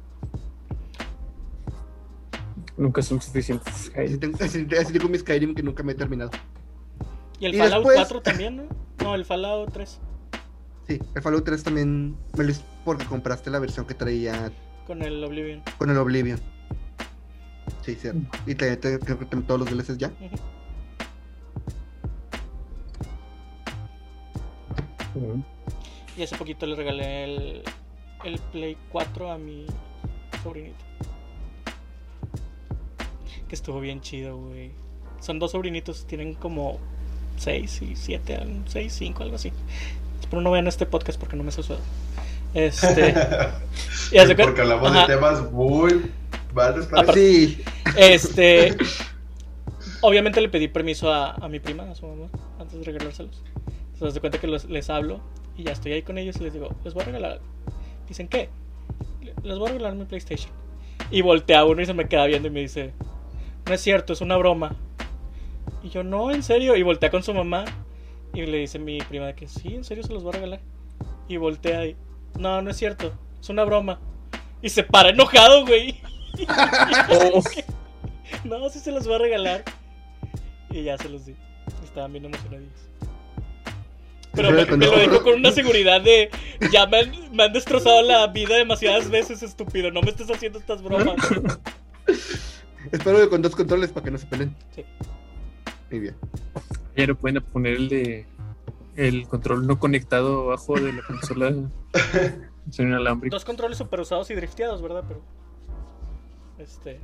Nunca 2.77 3.01
son 3.03 3.21
suficientes. 3.23 3.91
Así 3.97 4.19
tengo, 4.19 4.37
así, 4.41 4.67
así 4.79 4.93
tengo 4.93 5.09
mi 5.09 5.19
Skyrim 5.19 5.55
que 5.55 5.63
nunca 5.63 5.83
me 5.83 5.93
he 5.93 5.95
terminado. 5.95 6.31
Y 7.41 7.47
el 7.47 7.55
Y 7.55 7.59
Fallout 7.59 7.77
después- 7.85 7.97
4 7.97 8.23
también, 8.23 8.57
¿no? 8.57 8.65
No, 9.03 9.15
el 9.15 9.25
Fallout 9.25 9.73
3. 9.73 9.99
Sí, 10.87 10.99
el 11.15 11.23
Fallout 11.23 11.45
3 11.45 11.63
también 11.63 12.17
me 12.37 12.45
lo 12.45 12.51
hice 12.51 12.63
porque 12.85 13.05
compraste 13.07 13.51
la 13.51 13.59
versión 13.59 13.87
que 13.87 13.95
traía 13.95 14.53
Con 14.87 15.03
el 15.03 15.23
Oblivion. 15.25 15.63
con 15.79 15.91
el 15.91 15.97
Oblivion. 15.99 16.39
Sí, 17.83 17.95
cierto. 17.95 18.21
Y 18.47 18.55
te, 18.55 18.77
te- 18.77 18.99
creo 18.99 19.19
que 19.19 19.27
todos 19.27 19.61
los 19.61 19.71
DLCs 19.71 19.99
ya. 19.99 20.09
Ujú. 20.21 20.37
Ujú. 25.15 25.45
Y 26.17 26.23
hace 26.23 26.37
poquito 26.37 26.67
le 26.67 26.77
regalé 26.77 27.25
el, 27.25 27.63
el 28.25 28.39
Play 28.53 28.77
4 28.91 29.31
a 29.31 29.39
mi 29.39 29.67
sobrinito. 30.43 30.85
Que 33.49 33.55
estuvo 33.55 33.81
bien 33.81 34.01
chido, 34.01 34.37
güey. 34.37 34.71
Son 35.21 35.39
dos 35.39 35.53
sobrinitos, 35.53 36.07
tienen 36.07 36.35
como 36.35 36.79
6 37.39 37.83
y 37.83 37.97
7, 37.97 38.41
6, 38.67 38.93
5, 38.93 39.23
algo 39.23 39.37
así. 39.37 39.53
Espero 40.21 40.43
no 40.43 40.51
vean 40.51 40.67
este 40.67 40.87
podcast 40.87 41.19
porque 41.19 41.37
no 41.37 41.43
me 41.45 41.53
sucede. 41.53 41.79
Este. 42.55 43.15
y 44.13 44.35
Porque 44.35 44.61
hablamos 44.63 44.91
Ajá. 44.91 45.07
de 45.07 45.15
temas 45.15 45.53
muy 45.53 46.11
malos 46.55 46.87
para 46.87 47.03
Aparte- 47.03 47.21
Sí. 47.21 47.63
Este. 47.97 48.77
Obviamente 50.03 50.41
le 50.41 50.49
pedí 50.49 50.69
permiso 50.69 51.13
a, 51.13 51.33
a 51.33 51.49
mi 51.49 51.59
prima, 51.61 51.91
a 51.91 51.95
su 51.95 52.07
mamá, 52.07 52.29
antes 52.59 52.79
de 52.79 52.85
regalárselos. 52.85 53.43
Se 53.99 54.05
de 54.07 54.21
cuenta 54.21 54.39
que 54.39 54.47
los- 54.47 54.67
les 54.67 54.91
hablo 54.91 55.21
y 55.57 55.65
ya 55.65 55.73
estoy 55.73 55.93
ahí 55.93 56.03
con 56.03 56.19
ellos 56.19 56.37
y 56.37 56.45
les 56.45 56.53
digo, 56.53 56.75
les 56.85 56.93
voy 56.95 57.03
a 57.03 57.07
regalar. 57.07 57.41
Dicen, 58.09 58.29
¿qué? 58.29 58.49
Les 59.43 59.59
voy 59.59 59.69
a 59.69 59.73
regalar 59.73 59.95
mi 59.95 60.05
PlayStation. 60.05 60.51
Y 61.11 61.23
voltea 61.23 61.65
uno 61.65 61.81
y 61.83 61.87
se 61.87 61.95
me 61.95 62.09
queda 62.09 62.27
viendo 62.27 62.49
y 62.49 62.51
me 62.51 62.61
dice, 62.61 62.93
no 63.67 63.75
es 63.75 63.81
cierto, 63.81 64.13
es 64.13 64.21
una 64.21 64.37
broma. 64.37 64.77
Y 65.83 65.91
yo, 65.91 66.03
no, 66.03 66.31
en 66.31 66.43
serio. 66.43 66.77
Y 66.77 66.83
voltea 66.83 67.11
con 67.11 67.23
su 67.23 67.35
mamá 67.35 67.65
y 68.33 68.45
le 68.45 68.59
dice 68.59 68.79
mi 68.79 68.99
prima 68.99 69.33
que 69.33 69.49
sí, 69.49 69.75
en 69.75 69.85
serio 69.85 70.05
se 70.05 70.13
los 70.13 70.23
voy 70.23 70.31
a 70.31 70.35
regalar. 70.35 70.61
Y 71.29 71.39
voltea 71.39 71.87
y, 71.87 71.97
no, 72.39 72.61
no 72.63 72.71
es 72.71 72.77
cierto, 72.77 73.13
es 73.41 73.49
una 73.49 73.65
broma. 73.65 73.99
Y 74.63 74.69
se 74.69 74.83
para 74.83 75.11
enojado, 75.11 75.65
güey. 75.67 76.01
Oh, 77.11 77.43
No, 78.45 78.69
sí 78.69 78.79
se 78.79 78.93
los 78.93 79.07
voy 79.07 79.17
a 79.17 79.19
regalar. 79.19 79.65
Y 80.71 80.83
ya 80.83 80.99
se 80.99 81.09
los 81.09 81.25
di. 81.27 81.35
Estaban 81.85 82.13
bien 82.13 82.27
emocionados. 82.27 82.69
Pero 84.35 84.51
me, 84.51 84.67
me 84.67 84.87
lo 84.87 84.99
dijo 84.99 85.23
con 85.23 85.35
una 85.35 85.51
seguridad 85.51 86.03
de 86.03 86.29
ya 86.71 86.87
me 86.87 86.99
han, 86.99 87.35
me 87.35 87.45
han 87.45 87.53
destrozado 87.55 88.03
la 88.03 88.27
vida 88.27 88.57
demasiadas 88.57 89.09
veces, 89.09 89.43
estúpido. 89.43 89.91
No 89.91 90.03
me 90.03 90.11
estés 90.11 90.31
haciendo 90.31 90.59
estas 90.59 90.83
bromas. 90.83 91.17
Espero 92.93 93.19
que 93.21 93.29
con 93.29 93.43
dos 93.43 93.55
controles 93.57 93.91
para 93.93 94.05
que 94.05 94.11
no 94.11 94.19
se 94.19 94.27
peleen. 94.27 94.57
Sí. 94.75 94.85
Muy 95.91 96.01
bien. 96.01 96.17
ya 96.97 97.07
no 97.07 97.15
pueden 97.15 97.43
poner 97.43 97.75
el 97.75 97.89
de 97.89 98.27
el 98.97 99.29
control 99.29 99.67
no 99.67 99.79
conectado 99.79 100.45
abajo 100.45 100.75
de 100.81 100.93
la 100.93 101.03
consola 101.03 101.53
sin 102.71 102.89
inalámbrico. 102.89 103.35
Dos 103.37 103.45
controles 103.45 103.77
super 103.79 104.01
usados 104.01 104.31
y 104.31 104.35
drifteados, 104.35 104.81
¿verdad? 104.83 105.05
Pero. 105.07 105.23
Este. 106.59 106.99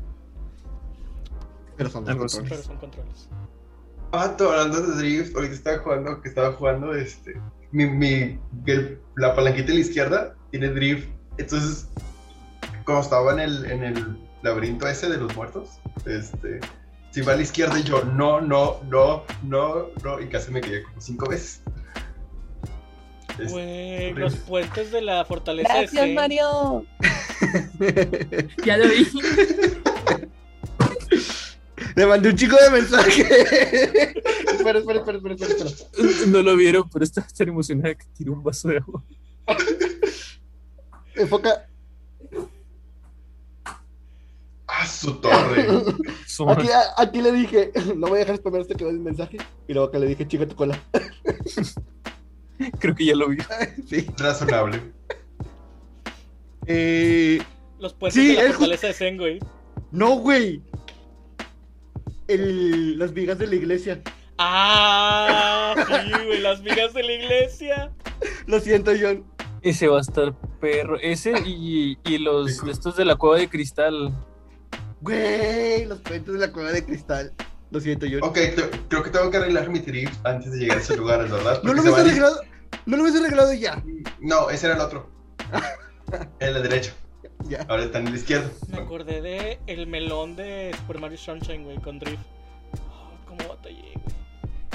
Pero 1.77 1.91
son 1.91 2.05
dos 2.05 2.11
Algo 2.13 2.27
controles. 2.27 2.51
Pero 2.51 2.63
son 2.63 2.77
controles. 2.79 3.29
Ah, 4.13 4.35
tú 4.37 4.45
hablando 4.45 4.81
de 4.83 4.97
Drift, 4.99 5.35
ahorita 5.35 5.55
estaba 5.55 5.79
jugando, 5.79 6.21
que 6.21 6.29
estaba 6.29 6.53
jugando, 6.53 6.95
este, 6.95 7.35
mi, 7.71 7.87
mi, 7.87 8.39
el- 8.67 9.01
la 9.17 9.35
palanquita 9.35 9.69
de 9.69 9.75
la 9.75 9.81
izquierda 9.81 10.35
tiene 10.51 10.69
Drift, 10.69 11.09
entonces, 11.39 11.89
cuando 12.85 13.03
estaba 13.03 13.33
en 13.33 13.39
el, 13.41 13.65
en 13.71 13.85
el 13.85 14.19
laberinto 14.43 14.87
ese 14.89 15.09
de 15.09 15.17
los 15.19 15.35
muertos, 15.37 15.69
este, 16.07 16.61
si 17.11 17.21
va 17.23 17.33
a 17.33 17.37
la 17.37 17.43
izquierda 17.43 17.79
y 17.79 17.83
yo, 17.85 18.03
no, 18.05 18.41
no, 18.41 18.81
no, 18.89 19.25
no, 19.43 19.87
no, 20.03 20.21
y 20.21 20.27
casi 20.29 20.51
me 20.51 20.61
quedé 20.61 20.83
como 20.83 21.01
cinco 21.01 21.29
veces. 21.29 21.63
Es- 23.39 23.51
Güey, 23.51 24.13
los 24.15 24.35
puentes 24.37 24.91
de 24.93 25.01
la 25.01 25.25
fortaleza 25.25 25.73
Gracias. 25.75 26.09
Mario. 26.11 26.85
Ya 28.65 28.77
lo 28.77 28.89
vi. 28.89 29.07
Le 31.97 32.07
mandé 32.07 32.29
un 32.31 32.37
chico 32.37 32.57
de 32.57 32.71
mensaje. 32.71 33.23
espera, 34.53 34.79
espera, 34.79 34.99
espera, 35.01 35.19
espera, 35.19 35.35
espera, 35.35 35.69
espera. 35.71 36.27
No 36.29 36.41
lo 36.43 36.57
vieron, 36.57 36.89
pero 36.91 37.05
estaba 37.05 37.27
tan 37.27 37.49
emocionada 37.49 37.95
que 37.95 38.07
tiró 38.17 38.33
un 38.33 38.43
vaso 38.43 38.69
de 38.69 38.79
agua. 38.79 39.03
Enfoca. 41.17 41.67
¡Ah, 44.83 44.87
su 44.87 45.15
torre! 45.21 45.67
Aquí, 46.99 47.21
le 47.23 47.33
dije, 47.33 47.71
no 47.97 48.09
voy 48.09 48.17
a 48.17 48.21
dejar 48.21 48.37
spamar 48.39 48.63
este 48.63 48.75
que 48.75 48.85
va 48.85 48.91
el 48.91 48.99
mensaje. 48.99 49.37
Y 49.69 49.73
luego 49.75 49.91
que 49.91 49.99
le 49.99 50.07
dije, 50.07 50.27
chica 50.27 50.47
tu 50.47 50.57
cola. 50.57 50.79
Creo 52.79 52.95
que 52.95 53.05
ya 53.05 53.15
lo 53.17 53.29
vio. 53.29 53.43
sí. 53.89 54.07
Razonable. 54.19 54.81
Eh, 56.67 57.41
Los 57.81 57.93
puentes 57.95 58.21
Sí, 58.23 58.29
de 58.29 58.35
la 58.35 58.43
es 58.49 58.53
fortaleza 58.55 58.87
de 58.89 58.93
Zen, 58.93 59.17
güey. 59.19 59.39
no, 59.91 60.17
güey. 60.17 60.63
El, 62.29 62.99
las 62.99 63.13
vigas 63.13 63.39
de 63.39 63.47
la 63.49 63.55
iglesia. 63.57 64.01
Ah, 64.39 65.75
sí, 65.77 66.11
güey, 66.27 66.41
las 66.41 66.63
vigas 66.63 66.95
de 66.95 67.03
la 67.03 67.13
iglesia. 67.13 67.93
Lo 68.47 68.61
siento, 68.61 68.93
John. 68.99 69.25
Ese 69.63 69.89
va 69.89 69.99
a 69.99 70.01
estar 70.01 70.35
perro. 70.61 70.99
Ese 71.01 71.33
y, 71.45 71.99
y 72.05 72.19
los 72.19 72.63
estos 72.65 72.97
de 72.97 73.05
la 73.05 73.17
cueva 73.17 73.39
de 73.39 73.49
cristal. 73.49 74.13
Güey, 75.03 75.85
los 75.87 75.99
puentes 76.01 76.33
de 76.33 76.39
la 76.39 76.53
cueva 76.53 76.71
de 76.71 76.85
cristal. 76.85 77.33
Lo 77.73 77.81
siento, 77.81 78.07
John. 78.09 78.21
Ok, 78.23 78.39
creo 78.89 79.03
que 79.03 79.11
tengo 79.11 79.31
que 79.31 79.37
arreglar 79.37 79.69
mi 79.69 79.81
Drift 79.81 80.25
antes 80.25 80.53
de 80.53 80.59
llegar 80.59 80.79
a 80.79 80.81
ese 80.81 80.97
lugar, 80.97 81.29
¿verdad? 81.29 81.61
No 81.65 81.73
lo 81.73 81.83
se 81.83 81.91
hubiese 81.91 82.09
arreglado. 82.09 82.41
No 82.87 82.97
lo 82.97 83.03
hubiese 83.03 83.19
arreglado 83.19 83.53
ya. 83.53 83.83
No, 84.21 84.49
ese 84.51 84.67
era 84.67 84.77
el 84.77 84.81
otro. 84.83 85.11
El 86.41 86.55
de 86.55 86.63
derecho. 86.63 86.93
Ya. 87.49 87.65
Ahora 87.69 87.85
está 87.85 87.99
en 87.99 88.09
el 88.09 88.15
izquierdo. 88.15 88.51
Me 88.69 88.79
acordé 88.79 89.21
de 89.21 89.59
el 89.67 89.87
melón 89.87 90.37
de 90.37 90.73
Super 90.77 91.01
Mario 91.01 91.19
Sunshine, 91.19 91.65
güey, 91.65 91.79
con 91.79 91.99
Drift. 91.99 92.23
Ah, 92.75 93.11
cómo 93.27 93.49
batallé, 93.49 93.81
güey. 93.81 94.15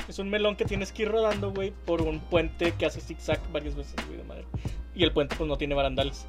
Es 0.07 0.19
un 0.19 0.29
melón 0.29 0.55
que 0.55 0.65
tienes 0.65 0.91
que 0.91 1.03
ir 1.03 1.11
rodando, 1.11 1.51
güey, 1.51 1.71
por 1.85 2.01
un 2.01 2.19
puente 2.19 2.73
que 2.73 2.85
hace 2.85 2.99
zigzag 2.99 3.39
varias 3.51 3.75
veces, 3.75 3.95
güey, 4.07 4.17
de 4.17 4.23
madre. 4.23 4.45
Y 4.95 5.03
el 5.03 5.13
puente, 5.13 5.35
pues, 5.37 5.47
no 5.47 5.57
tiene 5.57 5.75
barandales. 5.75 6.25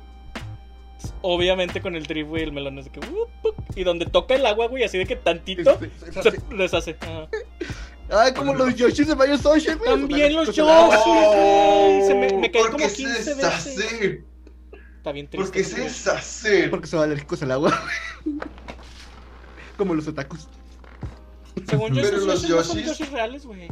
Obviamente 1.23 1.81
con 1.81 1.95
el 1.97 2.05
drift, 2.07 2.29
güey, 2.29 2.43
el 2.43 2.53
melón 2.53 2.79
es 2.79 2.87
de 2.87 2.91
que... 2.93 3.01
"Wup, 3.01 3.29
wup", 3.45 3.55
y 3.77 3.85
donde 3.85 4.07
toca 4.07 4.35
el 4.35 4.45
agua, 4.47 4.67
güey, 4.69 4.83
así 4.85 4.99
de 4.99 5.07
que 5.07 5.17
tantito 5.17 5.79
Este, 5.81 6.41
se 6.41 6.55
deshace. 6.57 6.97
Ajá. 7.01 7.29
Ay, 8.11 8.33
como 8.33 8.55
los 8.55 8.75
Yoshis 8.75 9.07
de 9.07 9.15
Mario 9.15 9.37
Sunshine, 9.39 9.77
güey. 9.79 9.91
También 9.91 10.35
los 10.35 10.55
Yoshis, 10.55 11.05
güey. 11.05 12.03
Se 12.07 12.15
me, 12.15 12.33
me 12.39 12.51
caí 12.51 12.63
¿Por 12.63 12.73
como 12.73 12.87
qué 12.87 12.93
15 12.93 13.23
se 13.23 13.35
veces. 13.35 13.37
deshace? 13.37 14.25
Está 14.97 15.13
bien 15.13 15.29
triste. 15.29 15.45
¿Por 15.47 15.53
qué 15.53 15.65
se 15.65 15.75
güey. 15.77 15.85
deshace? 15.85 16.69
Porque 16.69 16.87
son 16.87 17.01
alérgicos 17.03 17.43
al 17.43 17.53
agua. 17.53 17.79
Como 19.77 19.95
los 19.95 20.09
otakus. 20.09 20.49
Según 21.69 21.95
yo, 21.95 22.03
Pero 22.03 22.17
esos 22.17 22.27
los 22.27 22.43
Yoshis 22.49 22.57
no 22.57 22.65
son 22.65 22.79
Yoshis- 23.07 23.11
reales, 23.13 23.47
güey. 23.47 23.69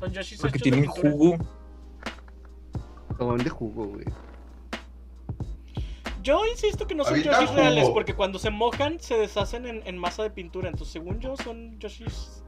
Son 0.00 0.12
Yoshis 0.12 0.40
Porque 0.40 0.58
tienen 0.58 0.86
jugo. 0.86 1.36
Son 3.18 3.38
de 3.38 3.50
jugo, 3.50 3.84
güey. 3.86 4.04
Yo 6.22 6.46
insisto 6.46 6.86
que 6.86 6.94
no 6.94 7.04
son 7.04 7.20
Yoshis 7.20 7.48
jugo. 7.48 7.60
reales, 7.60 7.88
porque 7.90 8.14
cuando 8.14 8.38
se 8.38 8.50
mojan 8.50 9.00
se 9.00 9.16
deshacen 9.18 9.66
en, 9.66 9.82
en 9.86 9.98
masa 9.98 10.22
de 10.22 10.30
pintura. 10.30 10.68
Entonces, 10.68 10.92
según 10.92 11.20
yo, 11.20 11.36
son 11.36 11.78
Yoshis 11.80 12.42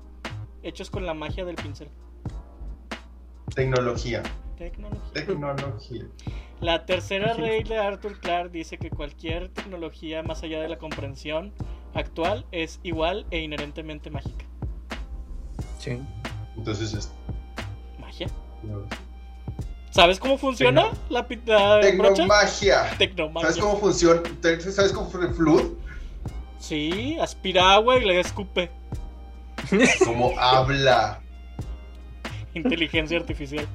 hechos 0.62 0.90
con 0.90 1.04
la 1.04 1.14
magia 1.14 1.44
del 1.44 1.56
pincel. 1.56 1.88
Tecnología. 3.54 4.22
Tecnología. 4.56 5.12
Tecnología. 5.12 6.04
La 6.60 6.86
tercera 6.86 7.34
regla 7.34 7.74
de 7.76 7.80
Arthur 7.80 8.18
Clarke 8.20 8.52
dice 8.52 8.78
que 8.78 8.90
cualquier 8.90 9.48
tecnología 9.48 10.22
más 10.22 10.42
allá 10.42 10.60
de 10.60 10.68
la 10.68 10.78
comprensión 10.78 11.52
actual 11.92 12.46
es 12.52 12.80
igual 12.82 13.26
e 13.30 13.40
inherentemente 13.40 14.10
mágica. 14.10 14.44
Sí. 15.78 16.00
Entonces, 16.56 16.94
es- 16.94 17.12
Magia. 17.98 18.28
no. 18.62 18.86
¿Sabes 19.94 20.18
cómo 20.18 20.36
funciona 20.38 20.90
la, 21.08 21.24
la 21.46 21.92
brocha? 21.92 22.16
Tecnomagia. 22.16 22.96
Tecnomagia. 22.98 23.48
¿Sabes 23.48 23.62
cómo 23.62 23.78
funciona? 23.78 24.22
¿Sabes 24.42 24.92
cómo 24.92 25.08
funciona 25.08 25.28
el 25.28 25.34
Flood? 25.34 25.62
Sí, 26.58 27.16
aspira 27.20 27.74
agua 27.74 27.98
y 27.98 28.04
le 28.04 28.18
escupe. 28.18 28.72
¿Cómo 30.04 30.32
habla? 30.36 31.20
Inteligencia 32.54 33.18
artificial. 33.18 33.68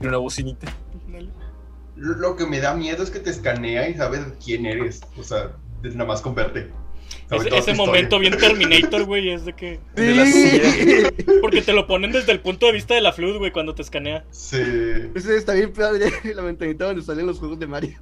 Y 0.00 0.06
una 0.06 0.18
bocinita. 0.18 0.70
Lo 1.94 2.36
que 2.36 2.44
me 2.44 2.60
da 2.60 2.74
miedo 2.74 3.02
es 3.04 3.10
que 3.10 3.20
te 3.20 3.30
escanea 3.30 3.88
y 3.88 3.94
sabe 3.94 4.22
quién 4.44 4.66
eres. 4.66 5.00
O 5.18 5.24
sea, 5.24 5.52
nada 5.82 6.04
más 6.04 6.20
con 6.20 6.34
verte. 6.34 6.70
Ese, 7.30 7.74
momento 7.74 8.20
bien 8.20 8.36
Terminator, 8.36 9.04
güey, 9.04 9.30
es 9.30 9.44
de 9.44 9.52
que... 9.52 9.80
De 9.96 10.14
la 10.14 10.26
silla. 10.26 11.10
Porque 11.40 11.60
te 11.60 11.72
lo 11.72 11.86
ponen 11.86 12.12
desde 12.12 12.30
el 12.30 12.40
punto 12.40 12.66
de 12.66 12.72
vista 12.72 12.94
de 12.94 13.00
la 13.00 13.12
Flood, 13.12 13.38
güey, 13.38 13.50
cuando 13.50 13.74
te 13.74 13.82
escanea. 13.82 14.24
Sí. 14.30 14.62
Ese 15.14 15.36
está 15.36 15.54
bien 15.54 15.72
peor 15.72 15.98
de 15.98 16.12
la 16.34 16.42
ventanita 16.42 16.84
donde 16.84 17.02
salen 17.02 17.26
los 17.26 17.38
juegos 17.38 17.58
de 17.58 17.66
Mario. 17.66 17.98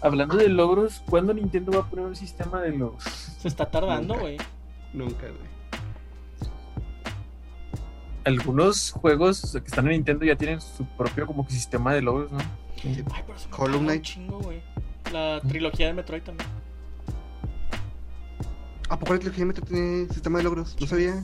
Hablando 0.00 0.36
de 0.36 0.48
logros, 0.48 1.02
¿cuándo 1.08 1.34
Nintendo 1.34 1.72
va 1.72 1.80
a 1.80 1.90
poner 1.90 2.06
un 2.06 2.16
sistema 2.16 2.60
de 2.62 2.72
los. 2.72 3.02
Se 3.04 3.48
está 3.48 3.70
tardando, 3.70 4.18
güey. 4.18 4.38
Nunca, 4.94 5.26
güey. 5.26 5.52
Algunos 8.24 8.92
juegos 8.92 9.52
que 9.52 9.66
están 9.66 9.86
en 9.86 9.92
Nintendo 9.92 10.24
ya 10.24 10.36
tienen 10.36 10.60
su 10.60 10.84
propio 10.96 11.26
como 11.26 11.46
que 11.46 11.52
sistema 11.52 11.92
de 11.92 12.02
logros, 12.02 12.32
¿no? 12.32 12.38
Ay, 12.84 13.04
pero 13.26 13.38
se 13.38 13.48
me 13.48 13.54
Hollow 13.54 13.66
caga 13.66 13.78
un 13.78 13.84
Knight. 13.86 14.02
chingo, 14.02 14.38
güey. 14.40 14.62
La 15.12 15.40
trilogía 15.46 15.86
de 15.88 15.92
Metroid 15.94 16.22
también. 16.22 16.48
¿A 18.88 18.98
poco 18.98 19.14
la 19.14 19.18
trilogía 19.20 19.46
Metro 19.46 19.64
tiene 19.64 20.06
sistema 20.12 20.38
de 20.38 20.44
logros? 20.44 20.76
No 20.80 20.86
sabía. 20.86 21.22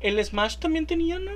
El 0.00 0.22
Smash 0.24 0.58
también 0.58 0.86
tenía, 0.86 1.18
¿no? 1.18 1.30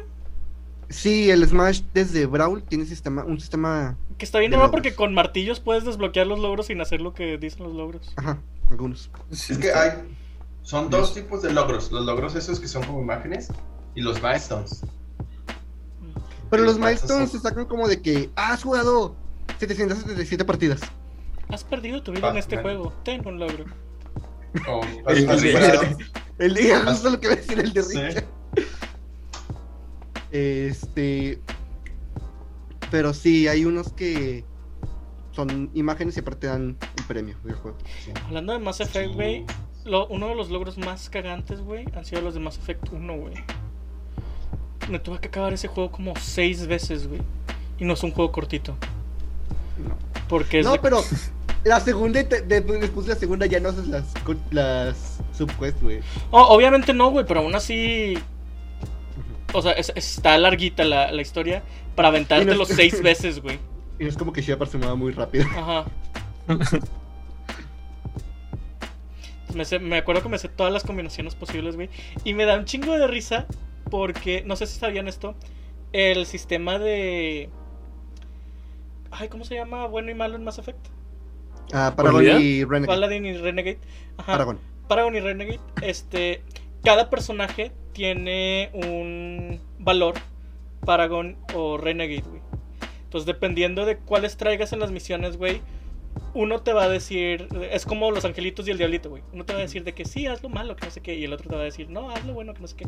Sí, 0.88 1.30
el 1.30 1.46
Smash 1.46 1.82
desde 1.94 2.26
Brawl 2.26 2.62
tiene 2.62 2.84
sistema, 2.86 3.24
un 3.24 3.38
sistema. 3.38 3.96
Que 4.16 4.24
está 4.24 4.38
bien 4.40 4.50
De 4.50 4.56
raro 4.56 4.70
porque 4.70 4.94
con 4.94 5.14
martillos 5.14 5.60
puedes 5.60 5.84
desbloquear 5.84 6.26
los 6.26 6.40
logros 6.40 6.66
sin 6.66 6.80
hacer 6.80 7.00
lo 7.00 7.14
que 7.14 7.38
dicen 7.38 7.62
los 7.64 7.74
logros. 7.74 8.12
Ajá, 8.16 8.38
algunos. 8.70 9.10
Sí, 9.30 9.52
Es 9.52 9.58
que 9.58 9.68
está- 9.68 9.82
hay. 9.82 9.92
Son 10.62 10.90
dos 10.90 11.14
tipos 11.14 11.40
de 11.42 11.52
logros. 11.52 11.92
Los 11.92 12.04
logros 12.04 12.34
esos 12.34 12.58
que 12.60 12.68
son 12.68 12.82
como 12.84 13.00
imágenes 13.00 13.48
y 13.94 14.00
los 14.00 14.20
milestones. 14.22 14.82
Pero 16.50 16.62
los 16.64 16.78
milestones 16.78 17.30
se 17.32 17.38
sacan 17.40 17.66
como 17.66 17.88
de 17.88 18.00
que 18.00 18.30
"Ah, 18.36 18.52
has 18.52 18.62
jugado 18.62 19.14
777 19.58 20.44
partidas. 20.44 20.80
Has 21.48 21.64
perdido 21.64 22.02
tu 22.02 22.12
vida 22.12 22.30
en 22.30 22.36
este 22.36 22.58
juego. 22.58 22.92
Ten 23.04 23.26
un 23.26 23.38
logro. 23.38 23.64
O 24.68 24.80
El- 25.08 25.28
el- 25.30 25.38
superado. 25.38 25.82
El 26.38 26.54
día, 26.54 26.80
justo 26.86 27.10
lo 27.10 27.20
que 27.20 27.26
va 27.28 27.32
a 27.34 27.36
decir 27.36 27.58
el 27.58 27.72
de 27.72 27.82
Sí. 27.82 27.98
Este. 30.30 31.40
Pero 32.90 33.12
sí, 33.12 33.48
hay 33.48 33.64
unos 33.64 33.92
que 33.92 34.44
son 35.32 35.70
imágenes 35.74 36.16
y 36.16 36.20
aparte 36.20 36.46
dan 36.46 36.62
un 36.98 37.06
premio 37.06 37.36
del 37.44 37.54
juego. 37.56 37.76
Sí. 38.04 38.12
Hablando 38.26 38.52
de 38.54 38.58
Mass 38.58 38.80
Effect, 38.80 39.14
güey, 39.14 39.44
uno 40.10 40.28
de 40.28 40.34
los 40.34 40.50
logros 40.50 40.78
más 40.78 41.08
cagantes, 41.10 41.60
güey, 41.60 41.84
han 41.94 42.04
sido 42.04 42.22
los 42.22 42.34
de 42.34 42.40
Mass 42.40 42.56
Effect 42.58 42.88
1, 42.92 43.16
güey. 43.16 43.34
Me 44.88 44.98
tuve 44.98 45.18
que 45.20 45.28
acabar 45.28 45.52
ese 45.52 45.68
juego 45.68 45.90
como 45.90 46.14
seis 46.16 46.66
veces, 46.66 47.06
güey. 47.08 47.20
Y 47.78 47.84
no 47.84 47.92
es 47.94 48.02
un 48.02 48.10
juego 48.12 48.32
cortito. 48.32 48.76
No. 49.86 49.96
Porque 50.28 50.60
es 50.60 50.66
No, 50.66 50.72
de- 50.72 50.78
pero 50.80 51.00
la 51.64 51.80
segunda, 51.80 52.20
y 52.20 52.24
te- 52.24 52.42
de- 52.42 52.60
después 52.60 53.06
de 53.06 53.14
la 53.14 53.18
segunda 53.20 53.46
ya 53.46 53.60
no 53.60 53.68
haces 53.68 53.86
las, 53.88 54.04
las 54.50 55.18
subquests, 55.32 55.82
güey. 55.82 56.00
Oh, 56.30 56.42
obviamente 56.54 56.92
no, 56.94 57.10
güey, 57.10 57.24
pero 57.26 57.40
aún 57.40 57.54
así. 57.54 58.18
O 59.52 59.62
sea, 59.62 59.72
es- 59.72 59.92
está 59.94 60.36
larguita 60.38 60.84
la, 60.84 61.10
la 61.12 61.22
historia 61.22 61.62
para 61.94 62.08
aventarte 62.08 62.46
no- 62.46 62.54
los 62.54 62.68
seis 62.68 63.00
veces, 63.02 63.40
güey. 63.40 63.58
Y 63.98 64.04
no 64.04 64.08
es 64.10 64.16
como 64.16 64.32
que 64.32 64.42
Shepard 64.42 64.68
se 64.68 64.78
mueva 64.78 64.94
muy 64.94 65.12
rápido. 65.12 65.44
Ajá. 65.56 65.84
Me, 69.54 69.64
sé- 69.64 69.78
me 69.78 69.96
acuerdo 69.96 70.22
que 70.22 70.28
me 70.28 70.38
sé 70.38 70.48
todas 70.48 70.72
las 70.72 70.84
combinaciones 70.84 71.34
posibles, 71.34 71.74
güey. 71.74 71.88
Y 72.22 72.34
me 72.34 72.44
da 72.44 72.56
un 72.58 72.64
chingo 72.66 72.92
de 72.98 73.06
risa 73.06 73.46
porque, 73.90 74.42
no 74.44 74.56
sé 74.56 74.66
si 74.66 74.78
sabían 74.78 75.08
esto, 75.08 75.34
el 75.92 76.26
sistema 76.26 76.78
de... 76.78 77.50
Ay, 79.10 79.28
¿cómo 79.28 79.44
se 79.44 79.54
llama 79.54 79.86
bueno 79.86 80.10
y 80.10 80.14
malo 80.14 80.36
en 80.36 80.44
Mass 80.44 80.58
Effect? 80.58 80.86
Ah, 81.72 81.94
Paragon 81.96 82.24
y 82.24 82.64
Renegade. 82.64 82.86
Paladin 82.86 83.26
y 83.26 83.32
Renegade. 83.34 83.78
Ajá. 84.16 84.32
Paragon. 84.32 84.58
Paragon 84.88 85.14
y 85.16 85.20
Renegade, 85.20 85.60
este, 85.82 86.42
cada 86.82 87.10
personaje 87.10 87.72
tiene 87.92 88.70
un 88.72 89.60
valor 89.78 90.14
Paragon 90.84 91.36
o 91.54 91.76
Renegade, 91.76 92.28
güey. 92.28 92.42
Entonces, 93.04 93.26
dependiendo 93.26 93.84
de 93.84 93.98
cuáles 93.98 94.36
traigas 94.36 94.72
en 94.72 94.80
las 94.80 94.90
misiones, 94.90 95.36
güey, 95.36 95.60
uno 96.34 96.60
te 96.60 96.72
va 96.72 96.84
a 96.84 96.88
decir, 96.88 97.48
es 97.70 97.84
como 97.84 98.10
los 98.10 98.24
angelitos 98.24 98.66
y 98.66 98.70
el 98.70 98.78
diablito, 98.78 99.10
güey. 99.10 99.22
Uno 99.32 99.44
te 99.44 99.52
va 99.52 99.60
a 99.60 99.62
decir 99.62 99.84
de 99.84 99.94
que 99.94 100.04
sí, 100.04 100.26
haz 100.26 100.42
lo 100.42 100.48
malo, 100.48 100.76
que 100.76 100.86
no 100.86 100.90
sé 100.90 101.00
qué, 101.00 101.14
y 101.14 101.24
el 101.24 101.32
otro 101.32 101.48
te 101.48 101.56
va 101.56 101.62
a 101.62 101.64
decir, 101.64 101.90
no, 101.90 102.10
haz 102.10 102.24
lo 102.24 102.34
bueno, 102.34 102.54
que 102.54 102.60
no 102.60 102.66
sé 102.66 102.76
qué. 102.76 102.86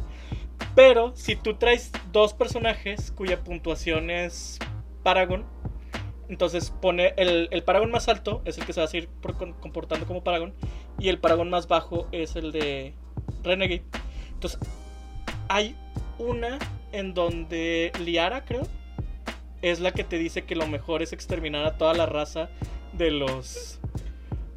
Pero 0.75 1.13
si 1.17 1.37
tú 1.37 1.55
traes 1.55 1.93
dos 2.13 2.35
personajes 2.35 3.13
cuya 3.13 3.43
puntuación 3.43 4.11
es 4.11 4.59
Paragon, 5.03 5.45
entonces 6.29 6.71
pone 6.81 7.13
el, 7.17 7.49
el 7.51 7.65
Paragon 7.65 7.91
más 7.91 8.09
alto 8.09 8.41
es 8.45 8.57
el 8.57 8.65
que 8.65 8.73
se 8.73 8.81
va 8.81 8.85
a 8.85 8.89
seguir 8.89 9.09
comportando 9.61 10.07
como 10.07 10.23
Paragon 10.23 10.55
y 10.99 11.09
el 11.09 11.19
Paragon 11.19 11.51
más 11.51 11.67
bajo 11.67 12.07
es 12.13 12.37
el 12.37 12.53
de 12.53 12.95
Renegade. 13.43 13.83
Entonces, 14.35 14.61
hay 15.49 15.75
una 16.19 16.59
en 16.93 17.15
donde 17.15 17.91
Liara, 17.99 18.45
creo, 18.45 18.63
es 19.63 19.81
la 19.81 19.93
que 19.93 20.05
te 20.05 20.19
dice 20.19 20.43
que 20.43 20.55
lo 20.55 20.67
mejor 20.67 21.03
es 21.03 21.13
exterminar 21.13 21.67
a 21.67 21.77
toda 21.77 21.95
la 21.95 22.07
raza 22.07 22.49
de 22.93 23.11
los 23.11 23.79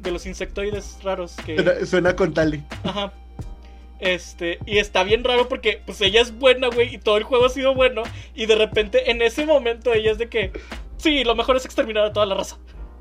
de 0.00 0.10
los 0.10 0.26
insectoides 0.26 0.98
raros 1.02 1.34
que 1.46 1.56
Suena, 1.56 1.86
suena 1.86 2.16
con 2.16 2.34
Tali. 2.34 2.62
Ajá. 2.84 3.12
Este, 4.00 4.58
y 4.66 4.78
está 4.78 5.02
bien 5.02 5.24
raro 5.24 5.48
porque 5.48 5.80
pues 5.86 6.00
ella 6.02 6.20
es 6.20 6.36
buena, 6.38 6.68
güey, 6.68 6.94
y 6.94 6.98
todo 6.98 7.16
el 7.16 7.22
juego 7.22 7.46
ha 7.46 7.48
sido 7.48 7.74
bueno 7.74 8.02
y 8.34 8.44
de 8.46 8.54
repente 8.56 9.10
en 9.10 9.22
ese 9.22 9.46
momento 9.46 9.94
ella 9.94 10.12
es 10.12 10.18
de 10.18 10.28
que 10.28 10.52
sí, 10.98 11.24
lo 11.24 11.34
mejor 11.34 11.56
es 11.56 11.64
exterminar 11.64 12.04
a 12.04 12.12
toda 12.12 12.26
la 12.26 12.34
raza. 12.34 12.58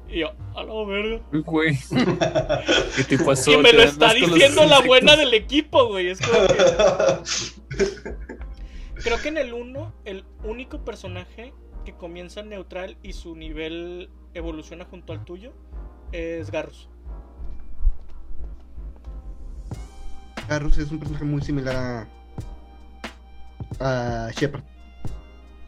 Y 0.08 0.20
yo, 0.20 0.32
a 0.56 0.64
la 0.64 0.86
verga. 0.86 1.22
Güey. 1.32 1.78
¿Qué 2.96 3.04
te 3.04 3.18
pasó? 3.18 3.52
Y 3.52 3.58
me 3.58 3.74
lo 3.74 3.82
está 3.84 4.14
diciendo 4.14 4.64
la 4.66 4.80
buena 4.82 5.16
del 5.16 5.34
equipo, 5.34 5.88
güey. 5.88 6.10
Es 6.10 6.22
como 6.22 6.48
que- 6.48 8.04
Creo 9.04 9.22
que 9.22 9.28
en 9.30 9.38
el 9.38 9.54
1, 9.54 9.94
el 10.06 10.24
único 10.44 10.86
personaje 10.86 11.54
que 11.84 11.94
comienza 11.94 12.44
neutral 12.44 12.98
y 13.04 13.14
su 13.14 13.36
nivel 13.36 14.10
evoluciona 14.34 14.86
junto 14.86 15.14
al 15.14 15.24
tuyo 15.26 15.54
es 16.12 16.52
Garrus. 16.52 16.90
Garrus 20.48 20.78
es 20.78 20.92
un 20.92 21.00
personaje 21.00 21.26
muy 21.26 21.42
similar 21.42 22.08
a, 23.80 24.28
a 24.28 24.32
Shepard. 24.32 24.64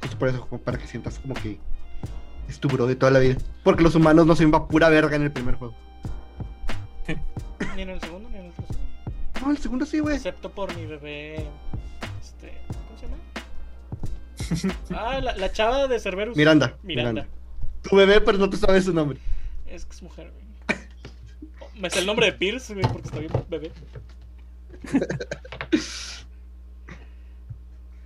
Justo 0.02 0.18
por 0.20 0.28
eso, 0.30 0.48
como 0.48 0.62
para 0.62 0.78
que 0.78 0.88
sientas 0.88 1.20
como 1.20 1.34
que 1.34 1.60
es 2.48 2.60
tu 2.60 2.68
bro 2.68 2.86
de 2.86 2.96
toda 2.96 3.12
la 3.12 3.20
vida. 3.20 3.38
Porque 3.64 3.84
los 3.84 3.96
humanos 3.96 4.26
no 4.26 4.36
se 4.36 4.46
va 4.46 4.68
pura 4.68 4.90
verga 4.90 5.16
en 5.16 5.24
el 5.24 5.32
primer 5.32 5.56
juego. 5.56 5.74
Ni 7.76 7.82
en 7.82 7.90
el 7.90 8.00
segundo 8.02 8.30
ni 8.30 8.38
en 8.38 8.46
el 8.46 8.52
tercero. 8.54 8.80
No, 9.42 9.52
el 9.52 9.58
segundo 9.58 9.86
sí, 9.86 10.00
güey. 10.00 10.16
Excepto 10.16 10.52
por 10.52 10.76
mi 10.76 10.86
bebé. 10.86 11.48
Ah, 14.92 15.20
la, 15.22 15.36
la 15.36 15.52
chava 15.52 15.88
de 15.88 16.00
Cerberus. 16.00 16.36
Miranda. 16.38 16.78
Miranda. 16.84 17.28
Tu 17.82 17.96
bebé, 17.96 18.22
pero 18.22 18.38
no 18.38 18.50
te 18.50 18.58
sabes 18.58 18.86
su 18.86 18.94
nombre. 18.94 19.20
Es 19.68 19.86
que 19.86 19.94
es 19.94 20.02
mujer, 20.02 20.32
güey. 20.32 20.46
Me 21.80 21.90
sé 21.90 22.00
el 22.00 22.06
nombre 22.06 22.28
de 22.28 22.34
Pierce, 22.34 22.74
güey, 22.74 22.86
porque 22.92 23.08
está 23.08 23.20
bien 23.20 23.32
bebé. 23.50 23.72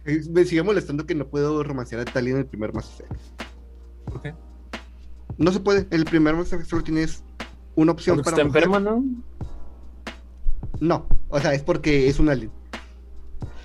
Eh, 0.06 0.22
Me 0.30 0.46
sigue 0.46 0.64
molestando 0.64 1.06
que 1.06 1.14
no 1.14 1.28
puedo 1.28 1.62
romancear 1.64 2.02
a 2.02 2.06
Tali 2.06 2.32
en 2.32 2.38
el 2.38 2.46
primer 2.46 2.74
Mass 2.74 2.90
Effect. 3.02 3.22
¿Por 4.06 4.22
qué? 4.22 4.34
No 5.38 5.52
se 5.52 5.60
puede. 5.60 5.82
En 5.82 5.88
el 6.00 6.06
primer 6.06 6.36
Mass 6.36 6.54
Effect 6.54 6.70
solo 6.70 6.84
tienes 6.84 7.24
una 7.76 7.92
opción 7.92 8.16
Porque 8.18 8.32
para 8.32 8.38
está 8.38 8.48
mujer. 8.48 8.64
enferma, 8.64 8.80
¿no? 8.80 9.04
No, 10.80 11.06
o 11.28 11.40
sea, 11.40 11.54
es 11.54 11.62
porque 11.64 12.08
es 12.08 12.18
un 12.20 12.30
alien. 12.30 12.52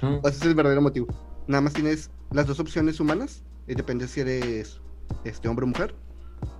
Mm. 0.02 0.06
O 0.16 0.20
sea, 0.22 0.30
ese 0.30 0.38
es 0.40 0.42
el 0.46 0.54
verdadero 0.54 0.82
motivo. 0.82 1.06
Nada 1.46 1.60
más 1.60 1.72
tienes 1.72 2.10
las 2.32 2.46
dos 2.46 2.60
opciones 2.60 3.00
humanas. 3.00 3.42
Y 3.66 3.74
depende 3.74 4.08
si 4.08 4.20
eres 4.20 4.80
este 5.24 5.48
hombre 5.48 5.64
o 5.64 5.68
mujer. 5.68 5.94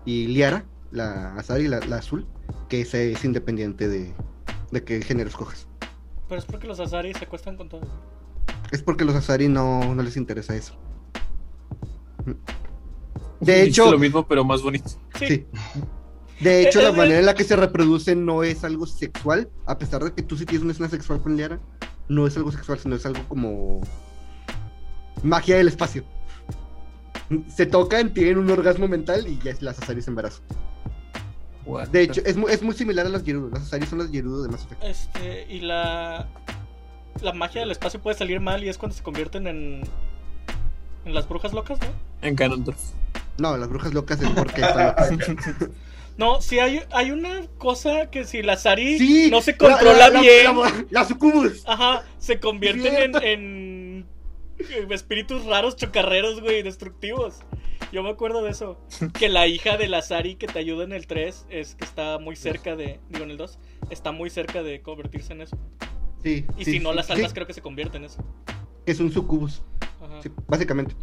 Y 0.05 0.27
Liara, 0.29 0.65
la 0.91 1.35
Azari, 1.37 1.69
la, 1.69 1.81
la 1.81 1.97
azul, 1.97 2.27
que 2.69 2.81
esa 2.81 2.99
es 2.99 3.25
independiente 3.25 3.89
de, 3.89 4.15
de 4.71 4.85
qué 4.85 5.03
género 5.03 5.29
escojas. 5.29 5.69
Pero 6.29 6.39
es 6.39 6.47
porque 6.47 6.67
los 6.67 6.81
Azari 6.81 7.13
se 7.15 7.25
acuestan 7.25 7.57
con 7.57 7.69
todo. 7.69 7.83
Es 8.71 8.83
porque 8.83 9.05
los 9.05 9.15
Asari 9.15 9.49
no, 9.49 9.95
no 9.95 10.03
les 10.03 10.17
interesa 10.17 10.57
eso. 10.57 10.75
De 13.41 13.63
hecho, 13.65 13.85
Dice 13.85 13.93
lo 13.93 13.99
mismo, 13.99 14.27
pero 14.27 14.45
más 14.45 14.63
bonito. 14.63 14.89
Sí. 15.19 15.27
Sí. 15.29 15.47
De 16.41 16.63
hecho, 16.63 16.81
Eh, 16.81 16.83
la 16.83 16.91
eh, 16.91 16.93
manera 16.93 17.21
en 17.21 17.27
la 17.27 17.35
que 17.35 17.45
se 17.45 17.57
reproducen 17.57 18.25
no 18.25 18.43
es 18.43 18.65
algo 18.65 18.87
sexual, 18.87 19.51
a 19.67 19.79
pesar 19.79 20.03
de 20.05 20.13
que 20.15 20.23
tú 20.23 20.37
sí 20.37 20.47
tienes 20.47 20.65
una 20.65 20.73
escena 20.73 20.89
sexual 20.89 21.21
con 21.23 21.37
Liara, 21.37 21.61
no 22.09 22.27
es 22.27 22.37
algo 22.37 22.51
sexual, 22.53 22.79
sino 22.79 22.97
es 22.97 23.07
algo 23.07 23.27
como 23.29 23.81
magia 25.25 25.57
del 25.57 25.69
espacio. 25.69 26.05
Se 27.49 27.67
tocan, 27.67 28.13
tienen 28.15 28.39
un 28.39 28.51
orgasmo 28.51 28.87
mental 28.87 29.27
y 29.27 29.39
ya 29.43 29.51
es 29.51 29.63
las 29.63 29.79
Asari 29.83 30.03
se. 30.03 30.43
What 31.65 31.89
De 31.89 31.91
the- 31.93 32.03
hecho, 32.03 32.21
es 32.25 32.37
muy, 32.37 32.53
es 32.53 32.63
muy 32.63 32.75
similar 32.75 33.07
a 33.07 33.09
las 33.09 33.25
Gerudo. 33.25 33.49
Las 33.51 33.63
Asari 33.63 33.87
son 33.87 33.99
las 34.01 34.11
Gerudo 34.11 34.43
de 34.43 34.49
Mass 34.51 34.65
Effect. 34.65 34.85
Este, 34.85 35.47
y 35.53 35.61
la. 35.61 36.29
La 37.23 37.33
magia 37.33 37.61
del 37.61 37.71
espacio 37.71 38.01
puede 38.01 38.17
salir 38.19 38.41
mal 38.41 38.63
y 38.65 38.69
es 38.69 38.77
cuando 38.77 38.97
se 38.97 39.03
convierten 39.03 39.47
en. 39.47 39.83
En 41.07 41.15
las 41.15 41.29
brujas 41.29 41.53
locas, 41.53 41.79
¿no? 41.81 41.87
En 42.27 42.35
Ganondorf. 42.37 42.79
No, 43.39 43.57
las 43.57 43.69
brujas 43.69 43.93
locas 43.95 44.21
es 44.23 44.29
porque 44.31 44.61
están 44.63 44.87
locas. 44.89 45.09
No, 46.17 46.41
sí 46.41 46.61
hay, 46.61 46.81
hay 46.93 47.11
una 47.11 47.43
cosa 47.59 48.09
que 48.09 48.23
si 48.25 48.41
la 48.41 48.57
Sari 48.57 48.99
Sí, 48.99 49.29
no 49.33 49.41
se 49.41 49.51
la- 49.51 49.59
controla 49.59 49.99
la- 49.99 50.11
la- 50.11 50.21
bien. 50.21 50.45
la- 50.57 50.85
la 50.89 51.05
sucubus. 51.05 51.65
Ajá, 51.67 52.05
se 52.19 52.39
convierten 52.39 53.17
en 53.21 53.64
espíritus 54.91 55.45
raros, 55.47 55.77
chocarreros, 55.77 56.41
güey, 56.41 56.63
destructivos. 56.63 57.41
Yo 57.93 58.03
me 58.03 58.11
acuerdo 58.11 58.43
de 58.43 58.51
eso. 58.51 58.79
Que 59.19 59.29
la 59.29 59.47
hija 59.47 59.77
de 59.77 59.89
la 59.89 60.03
Sari 60.03 60.37
que 60.37 60.47
te 60.47 60.59
ayuda 60.59 60.85
en 60.85 60.93
el 60.93 61.07
3 61.07 61.47
es 61.51 61.75
que 61.75 61.85
está 61.85 62.19
muy 62.19 62.37
cerca 62.37 62.77
de. 62.77 63.01
Digo, 63.09 63.25
en 63.25 63.31
el 63.31 63.37
2. 63.37 63.59
Está 63.91 64.13
muy 64.13 64.31
cerca 64.31 64.63
de 64.63 64.83
convertirse 64.83 65.33
en 65.33 65.43
eso. 65.43 65.57
Sí. 66.23 66.47
Y 66.57 66.65
sí, 66.65 66.73
si 66.73 66.81
no 66.81 66.91
sí, 66.91 66.97
la 66.97 67.03
salvas, 67.03 67.31
sí, 67.31 67.35
creo 67.35 67.47
que 67.47 67.53
se 67.53 67.61
convierte 67.63 67.99
en 67.99 68.05
eso. 68.05 68.25
que 68.85 68.93
es 68.93 69.01
un 69.01 69.13
sucubus. 69.13 69.63
Ajá. 70.03 70.23
Sí, 70.23 70.31
básicamente. 70.49 70.95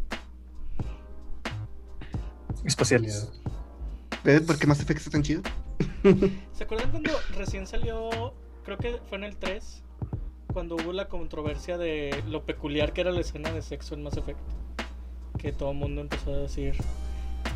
Espaciales. 2.65 3.31
¿Ves 4.23 4.41
por 4.41 4.57
qué 4.59 4.67
Mass 4.67 4.81
Effect 4.81 4.99
está 4.99 5.11
tan 5.11 5.23
chido? 5.23 5.41
¿Se 6.53 6.63
acuerdan 6.63 6.91
cuando 6.91 7.11
recién 7.35 7.65
salió? 7.65 8.33
Creo 8.63 8.77
que 8.77 8.99
fue 9.09 9.17
en 9.17 9.23
el 9.23 9.37
3. 9.37 9.83
Cuando 10.53 10.75
hubo 10.75 10.91
la 10.93 11.05
controversia 11.07 11.77
de 11.77 12.23
lo 12.27 12.43
peculiar 12.43 12.93
que 12.93 13.01
era 13.01 13.11
la 13.11 13.21
escena 13.21 13.51
de 13.51 13.61
sexo 13.61 13.95
en 13.95 14.03
Mass 14.03 14.17
Effect. 14.17 14.39
Que 15.37 15.51
todo 15.51 15.71
el 15.71 15.77
mundo 15.77 16.01
empezó 16.01 16.33
a 16.33 16.37
decir 16.37 16.75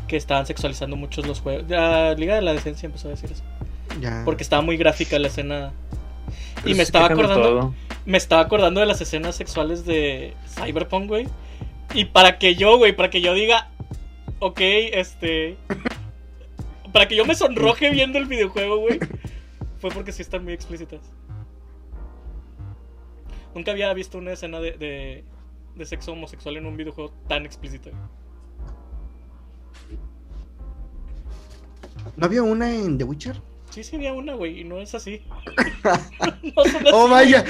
que 0.08 0.16
estaban 0.16 0.46
sexualizando 0.46 0.96
muchos 0.96 1.26
los 1.26 1.40
juegos. 1.40 1.68
La 1.68 2.14
Liga 2.14 2.34
de 2.34 2.42
la 2.42 2.52
Decencia 2.52 2.86
empezó 2.86 3.08
a 3.08 3.12
decir 3.12 3.30
eso. 3.32 3.42
Ya. 4.00 4.22
Porque 4.24 4.42
estaba 4.42 4.62
muy 4.62 4.76
gráfica 4.76 5.18
la 5.18 5.28
escena. 5.28 5.72
Y 6.58 6.62
Pero 6.64 6.76
me 6.76 6.82
estaba 6.82 7.06
acordando. 7.06 7.42
todo. 7.42 7.74
Me 8.04 8.18
estaba 8.18 8.42
acordando 8.42 8.80
de 8.80 8.86
las 8.86 9.00
escenas 9.00 9.34
sexuales 9.36 9.84
de 9.84 10.34
Cyberpunk, 10.48 11.08
güey. 11.08 11.28
Y 11.94 12.06
para 12.06 12.38
que 12.38 12.54
yo, 12.54 12.78
güey, 12.78 12.94
para 12.94 13.10
que 13.10 13.20
yo 13.20 13.34
diga. 13.34 13.70
Ok, 14.38 14.60
este. 14.60 15.56
Para 16.92 17.08
que 17.08 17.16
yo 17.16 17.24
me 17.24 17.34
sonroje 17.34 17.90
viendo 17.90 18.18
el 18.18 18.26
videojuego, 18.26 18.78
güey. 18.78 18.98
Fue 19.80 19.90
porque 19.90 20.12
sí 20.12 20.22
están 20.22 20.44
muy 20.44 20.52
explícitas. 20.52 21.00
Nunca 23.56 23.70
había 23.70 23.90
visto 23.94 24.18
una 24.18 24.32
escena 24.32 24.60
de, 24.60 24.72
de, 24.72 25.24
de 25.76 25.86
sexo 25.86 26.12
homosexual 26.12 26.58
en 26.58 26.66
un 26.66 26.76
videojuego 26.76 27.10
tan 27.26 27.46
explícita. 27.46 27.88
¿No 32.18 32.26
había 32.26 32.42
una 32.42 32.70
en 32.70 32.98
The 32.98 33.04
Witcher? 33.04 33.40
Sí, 33.70 33.82
sí 33.82 33.96
había 33.96 34.12
una, 34.12 34.34
güey, 34.34 34.60
y 34.60 34.64
no 34.64 34.78
es 34.78 34.94
así. 34.94 35.22
no 36.54 36.64
son 36.66 36.76
así, 36.76 36.90
¡Oh, 36.92 37.08
vaya! 37.08 37.46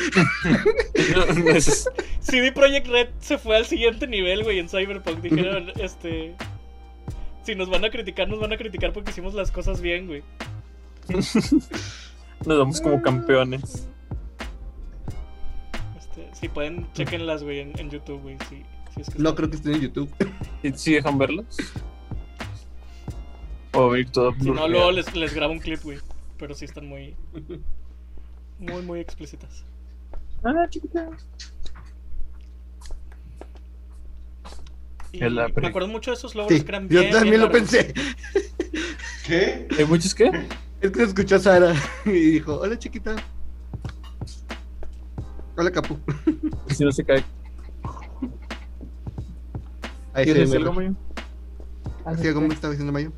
CD 2.21 2.53
Projekt 2.53 2.87
Red 2.87 3.09
se 3.19 3.37
fue 3.37 3.57
al 3.57 3.67
siguiente 3.67 4.07
nivel, 4.07 4.45
güey, 4.45 4.61
en 4.61 4.69
Cyberpunk. 4.69 5.21
Dijeron, 5.21 5.73
este. 5.75 6.37
Si 7.43 7.57
nos 7.57 7.69
van 7.69 7.85
a 7.85 7.91
criticar, 7.91 8.29
nos 8.29 8.39
van 8.39 8.53
a 8.53 8.57
criticar 8.57 8.93
porque 8.93 9.11
hicimos 9.11 9.35
las 9.35 9.51
cosas 9.51 9.81
bien, 9.81 10.07
güey. 10.07 10.23
Nos 12.45 12.59
vamos 12.59 12.81
como 12.81 13.03
campeones. 13.03 13.89
Si 16.39 16.49
pueden, 16.49 16.87
chequenlas, 16.93 17.43
güey, 17.43 17.61
en, 17.61 17.79
en 17.79 17.91
YouTube, 17.91 18.21
güey. 18.21 18.37
Si, 18.49 18.63
si 18.95 19.01
es 19.01 19.11
que 19.11 19.19
No 19.19 19.35
creo 19.35 19.49
que 19.49 19.57
esté 19.57 19.73
en 19.73 19.81
YouTube. 19.81 20.11
¿Y 20.63 20.73
si 20.73 20.93
dejan 20.95 21.17
verlos? 21.19 21.47
O 23.73 23.89
ver 23.91 24.11
todo. 24.11 24.35
Si 24.41 24.51
no, 24.51 24.69
luego 24.69 24.91
les, 24.93 25.15
les 25.15 25.35
grabo 25.35 25.53
un 25.53 25.59
clip, 25.61 25.83
güey. 25.83 25.99
Pero 26.39 26.55
sí 26.55 26.65
están 26.67 26.87
muy. 26.87 27.15
Muy, 28.59 28.83
muy 28.83 29.01
explícitas. 29.01 29.65
Ah, 30.45 30.67
chiquita. 30.69 31.09
Y 35.13 35.21
me 35.21 35.67
acuerdo 35.69 35.89
mucho 35.89 36.11
de 36.11 36.17
esos 36.17 36.35
logros 36.35 36.59
Sí, 36.59 36.65
que 36.65 36.71
eran 36.71 36.89
yo 36.89 37.01
bien. 37.01 37.13
también 37.13 37.31
bien 37.31 37.41
lo 37.41 37.49
largos. 37.49 37.71
pensé. 37.71 37.95
¿Qué? 39.27 39.67
¿Hay 39.79 39.85
muchos 39.87 40.15
qué? 40.15 40.31
Es 40.81 40.91
que 40.91 40.99
se 40.99 41.05
escuchó 41.05 41.37
a 41.37 41.39
Sara 41.39 41.75
y 42.05 42.11
dijo, 42.11 42.59
hola 42.61 42.79
chiquita. 42.79 43.17
Hola 45.57 45.71
Capu. 45.71 45.99
Si 46.69 46.85
no 46.85 46.93
se 46.93 47.05
cae. 47.05 47.25
Ahí 50.13 50.25
¿Quieres 50.25 50.35
se 50.35 50.41
decir 50.41 50.57
algo, 50.59 50.73
me 50.73 50.91
Mayo? 50.91 50.97
Sí, 52.23 52.33
¿cómo 52.35 52.53
estaba 52.53 52.73
diciendo 52.73 52.93
Mayo? 52.93 53.13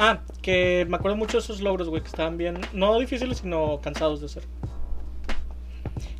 Ah, 0.00 0.20
que 0.40 0.86
me 0.88 0.96
acuerdo 0.96 1.16
mucho 1.16 1.38
de 1.38 1.42
esos 1.42 1.60
logros, 1.60 1.88
güey, 1.88 2.02
que 2.02 2.08
estaban 2.08 2.38
bien. 2.38 2.60
No 2.72 2.98
difíciles, 2.98 3.38
sino 3.38 3.80
cansados 3.80 4.20
de 4.20 4.26
hacer. 4.26 4.44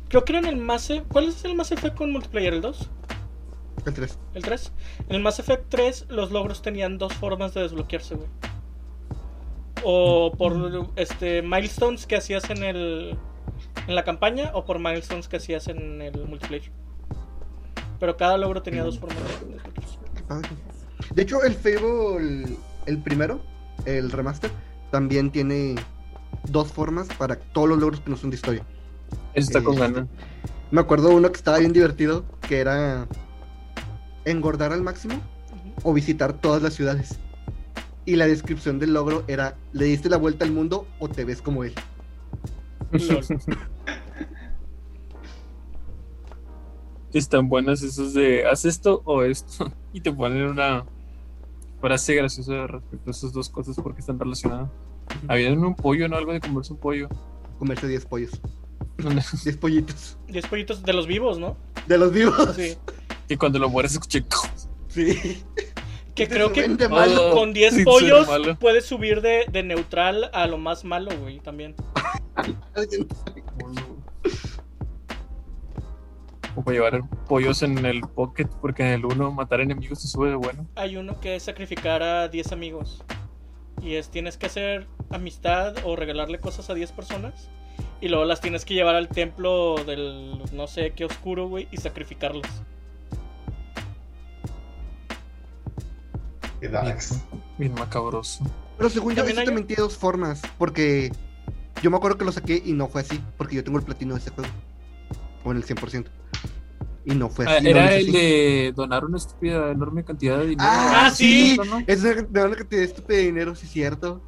Creo 0.07 0.23
que 0.23 0.33
eran 0.33 0.45
el 0.45 0.57
Mass 0.57 0.89
Effect. 0.89 1.11
¿Cuál 1.11 1.29
es 1.29 1.43
el 1.45 1.55
Mass 1.55 1.71
Effect 1.71 1.95
con 1.95 2.11
multiplayer? 2.11 2.53
¿El 2.53 2.61
2? 2.61 2.89
El 3.85 3.93
3. 3.93 4.19
¿El 4.35 4.43
3? 4.43 4.71
En 5.07 5.15
el 5.15 5.21
Mass 5.21 5.39
Effect 5.39 5.65
3 5.69 6.05
los 6.09 6.31
logros 6.31 6.61
tenían 6.61 6.97
dos 6.97 7.13
formas 7.13 7.53
de 7.53 7.61
desbloquearse, 7.61 8.15
güey. 8.15 8.29
O 9.83 10.31
por 10.37 10.91
este 10.95 11.41
milestones 11.41 12.05
que 12.05 12.17
hacías 12.17 12.49
en 12.49 12.63
el 12.63 13.17
en 13.87 13.95
la 13.95 14.03
campaña 14.03 14.51
o 14.53 14.65
por 14.65 14.79
milestones 14.79 15.27
que 15.27 15.37
hacías 15.37 15.67
en 15.67 16.01
el 16.01 16.25
multiplayer. 16.27 16.71
Pero 17.99 18.15
cada 18.17 18.37
logro 18.37 18.61
tenía 18.61 18.83
dos 18.83 18.99
formas 18.99 19.17
de. 19.17 19.59
De 21.13 21.21
hecho, 21.21 21.43
el 21.43 21.53
Fable, 21.53 22.57
el 22.85 23.01
primero, 23.01 23.41
el 23.85 24.11
remaster, 24.11 24.51
también 24.91 25.31
tiene 25.31 25.75
dos 26.49 26.71
formas 26.71 27.07
para 27.17 27.35
todos 27.35 27.69
los 27.69 27.79
logros 27.79 28.01
que 28.01 28.09
no 28.11 28.17
son 28.17 28.29
de 28.29 28.35
historia. 28.35 28.65
Eso 29.33 29.47
está 29.47 29.63
con 29.63 29.75
ganas. 29.75 30.07
Me 30.71 30.81
acuerdo 30.81 31.09
uno 31.09 31.29
que 31.31 31.37
estaba 31.37 31.57
bien 31.57 31.73
divertido, 31.73 32.25
que 32.47 32.59
era 32.59 33.07
engordar 34.25 34.71
al 34.71 34.83
máximo 34.83 35.15
o 35.83 35.93
visitar 35.93 36.33
todas 36.33 36.61
las 36.61 36.73
ciudades. 36.73 37.19
Y 38.05 38.15
la 38.15 38.27
descripción 38.27 38.79
del 38.79 38.93
logro 38.93 39.23
era, 39.27 39.55
le 39.71 39.85
diste 39.85 40.09
la 40.09 40.17
vuelta 40.17 40.45
al 40.45 40.51
mundo 40.51 40.87
o 40.99 41.09
te 41.09 41.25
ves 41.25 41.41
como 41.41 41.63
él. 41.63 41.73
Están 47.13 47.49
buenas 47.49 47.81
esos 47.81 48.13
de 48.13 48.45
haz 48.47 48.65
esto 48.65 49.01
o 49.05 49.23
esto. 49.23 49.71
Y 49.91 50.01
te 50.01 50.13
ponen 50.13 50.43
una 50.43 50.85
frase 51.81 52.13
graciosa 52.13 52.67
respecto 52.67 53.09
a 53.09 53.11
esas 53.11 53.33
dos 53.33 53.49
cosas 53.49 53.75
porque 53.81 54.01
están 54.01 54.19
relacionadas. 54.19 54.69
Había 55.27 55.51
un 55.51 55.75
pollo, 55.75 56.07
¿no? 56.07 56.15
Algo 56.15 56.31
de 56.31 56.39
comerse 56.39 56.73
un 56.73 56.79
pollo. 56.79 57.09
Comerse 57.57 57.87
10 57.87 58.05
pollos. 58.05 58.39
10 59.43 59.57
pollitos. 59.61 60.19
Diez 60.27 60.45
pollitos 60.45 60.83
de 60.83 60.93
los 60.93 61.07
vivos, 61.07 61.39
¿no? 61.39 61.57
De 61.87 61.97
los 61.97 62.11
vivos. 62.11 62.55
Sí. 62.55 62.77
y 63.27 63.35
cuando 63.35 63.57
lo 63.57 63.67
mueres 63.67 63.93
escuché. 63.93 64.23
Sí. 64.89 65.41
Que 66.13 66.27
Te 66.27 66.35
creo 66.35 66.53
que 66.53 66.67
malo. 66.87 67.31
con 67.31 67.51
10 67.51 67.73
Sí, 67.73 67.83
pollos 67.83 68.27
puedes 68.59 68.85
subir 68.85 69.21
de, 69.21 69.45
de 69.51 69.63
neutral 69.63 70.29
a 70.33 70.45
lo 70.45 70.59
más 70.59 70.83
malo, 70.83 71.09
güey, 71.19 71.39
también. 71.39 71.73
O 76.55 76.63
para 76.63 76.75
llevar 76.75 77.01
pollos 77.27 77.61
en 77.61 77.85
el 77.85 78.01
pocket 78.01 78.47
porque 78.59 78.83
en 78.83 78.89
el 78.93 79.05
uno 79.05 79.31
matar 79.31 79.61
enemigos 79.61 80.01
se 80.01 80.07
sube 80.07 80.29
de 80.29 80.35
bueno. 80.35 80.67
Hay 80.75 80.97
uno 80.97 81.19
que 81.19 81.35
es 81.35 81.43
sacrificar 81.43 82.01
a 82.03 82.27
10 82.27 82.51
amigos. 82.51 83.03
Y 83.81 83.93
es 83.95 84.09
tienes 84.09 84.35
que 84.37 84.47
hacer 84.47 84.87
amistad 85.09 85.75
o 85.85 85.95
regalarle 85.95 86.39
cosas 86.39 86.69
a 86.69 86.73
10 86.73 86.91
personas. 86.91 87.49
Y 88.01 88.09
luego 88.09 88.25
las 88.25 88.41
tienes 88.41 88.65
que 88.65 88.73
llevar 88.73 88.95
al 88.95 89.07
templo 89.09 89.75
del 89.85 90.41
no 90.53 90.67
sé 90.67 90.91
qué 90.91 91.05
oscuro, 91.05 91.47
güey, 91.47 91.67
y 91.71 91.77
sacrificarlos. 91.77 92.47
Qué 96.59 96.67
darks. 96.67 97.21
Bien 97.57 97.73
macabroso. 97.75 98.43
Pero 98.77 98.89
según 98.89 99.11
yo, 99.13 99.17
También 99.17 99.33
eso 99.33 99.39
hay- 99.41 99.45
también 99.45 99.67
tiene 99.67 99.83
dos 99.83 99.97
formas. 99.97 100.41
Porque 100.57 101.11
yo 101.81 101.89
me 101.91 101.97
acuerdo 101.97 102.17
que 102.17 102.25
lo 102.25 102.31
saqué 102.31 102.61
y 102.63 102.73
no 102.73 102.87
fue 102.87 103.01
así. 103.01 103.19
Porque 103.37 103.55
yo 103.55 103.63
tengo 103.63 103.77
el 103.79 103.85
platino 103.85 104.13
de 104.15 104.19
ese 104.21 104.31
juego. 104.31 104.49
O 105.43 105.51
en 105.51 105.57
el 105.57 105.65
100%. 105.65 106.05
Y 107.05 107.15
no 107.15 107.29
fue 107.29 107.45
Ah, 107.47 107.55
así. 107.57 107.67
era 107.69 107.93
el 107.95 108.03
así. 108.03 108.11
de 108.11 108.73
donar 108.75 109.05
una 109.05 109.17
estúpida 109.17 109.71
enorme 109.71 110.03
cantidad 110.03 110.37
de 110.37 110.47
dinero. 110.47 110.69
Ah, 110.69 111.05
Ah, 111.07 111.11
sí. 111.11 111.51
sí. 111.51 111.69
¿no? 111.69 111.79
Es 111.87 112.03
una, 112.03 112.13
de 112.21 112.43
una 112.45 112.55
cantidad 112.55 112.83
estúpida 112.83 113.17
de 113.17 113.23
dinero, 113.23 113.55
sí 113.55 113.65
es 113.65 113.71
cierto. 113.71 114.21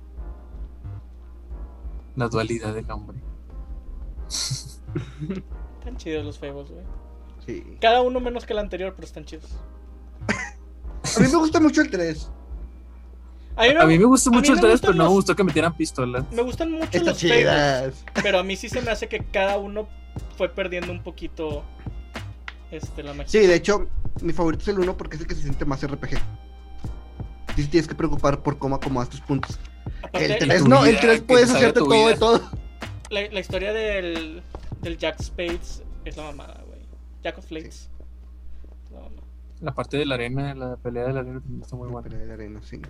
La 2.15 2.27
dualidad 2.27 2.73
del 2.73 2.89
hombre. 2.91 3.17
Tan 5.83 5.97
chidos 5.97 6.25
los 6.25 6.39
feos, 6.39 6.69
güey. 6.71 6.83
Sí. 7.45 7.77
Cada 7.81 8.01
uno 8.01 8.19
menos 8.19 8.45
que 8.45 8.53
el 8.53 8.59
anterior, 8.59 8.93
pero 8.95 9.05
están 9.05 9.25
chidos. 9.25 9.51
A 11.17 11.19
mí 11.19 11.27
me 11.27 11.37
gusta 11.37 11.59
mucho 11.59 11.81
el 11.81 11.89
3. 11.89 12.31
A 13.61 13.67
mí 13.67 13.73
me, 13.75 13.81
A 13.81 13.85
mí 13.85 13.99
me 13.99 14.05
gusta 14.05 14.29
mucho 14.31 14.51
el 14.53 14.55
me 14.57 14.61
3, 14.61 14.71
gustan 14.73 14.91
pero 14.91 15.03
no 15.03 15.09
me 15.09 15.15
gustó 15.15 15.35
que 15.35 15.43
metieran 15.43 15.73
pistolas. 15.75 16.25
me 16.31 16.41
gustan 16.41 16.71
mucho 16.71 16.85
Están 16.85 17.05
los 17.05 17.17
chidas. 17.17 18.03
pero 18.23 18.39
a 18.39 18.43
mí 18.43 18.55
sí 18.55 18.69
se 18.69 18.81
me 18.81 18.91
hace 18.91 19.07
que 19.07 19.19
cada 19.25 19.57
uno 19.57 19.87
fue 20.37 20.49
perdiendo 20.49 20.91
un 20.91 21.03
poquito 21.03 21.63
este, 22.71 23.03
la 23.03 23.13
magia. 23.13 23.27
Sí, 23.27 23.39
de 23.45 23.55
hecho, 23.55 23.87
mi 24.21 24.33
favorito 24.33 24.63
es 24.63 24.67
el 24.69 24.79
1 24.79 24.97
porque 24.97 25.15
es 25.15 25.21
el 25.21 25.27
que 25.27 25.35
se 25.35 25.41
siente 25.43 25.65
más 25.65 25.85
RPG. 25.85 26.17
Sí, 27.55 27.67
tienes 27.67 27.87
que 27.87 27.95
preocupar 27.95 28.41
por 28.41 28.57
cómo 28.57 28.75
acomodas 28.75 29.09
tus 29.09 29.21
puntos. 29.21 29.59
Aparte, 30.03 30.25
El 30.25 30.31
la- 30.31 30.37
3 30.39 30.63
tu 30.63 30.67
no, 30.69 30.83
el 30.85 30.91
vida, 30.91 31.01
3 31.01 31.19
que 31.21 31.25
puedes 31.27 31.51
hacerte 31.51 31.79
todo 31.79 32.07
de 32.07 32.15
todo. 32.15 32.41
La, 33.09 33.29
la 33.29 33.39
historia 33.41 33.73
del, 33.73 34.41
del 34.81 34.97
Jack 34.97 35.21
Spades 35.21 35.83
es 36.05 36.15
la 36.17 36.23
mamada, 36.23 36.61
güey. 36.65 36.79
Jack 37.23 37.37
of 37.37 37.45
Flakes. 37.45 37.89
La 38.91 38.99
mamada. 39.01 39.21
La 39.59 39.73
parte 39.75 39.97
de 39.97 40.05
la 40.05 40.15
arena, 40.15 40.55
la 40.55 40.77
pelea 40.77 41.03
de 41.05 41.13
la 41.13 41.19
arena 41.19 41.39
también 41.41 41.61
está 41.61 41.75
muy 41.75 41.89
buena. 41.89 42.07
Pelea 42.07 42.21
de 42.21 42.27
la 42.27 42.33
arena, 42.35 42.59
sí. 42.63 42.81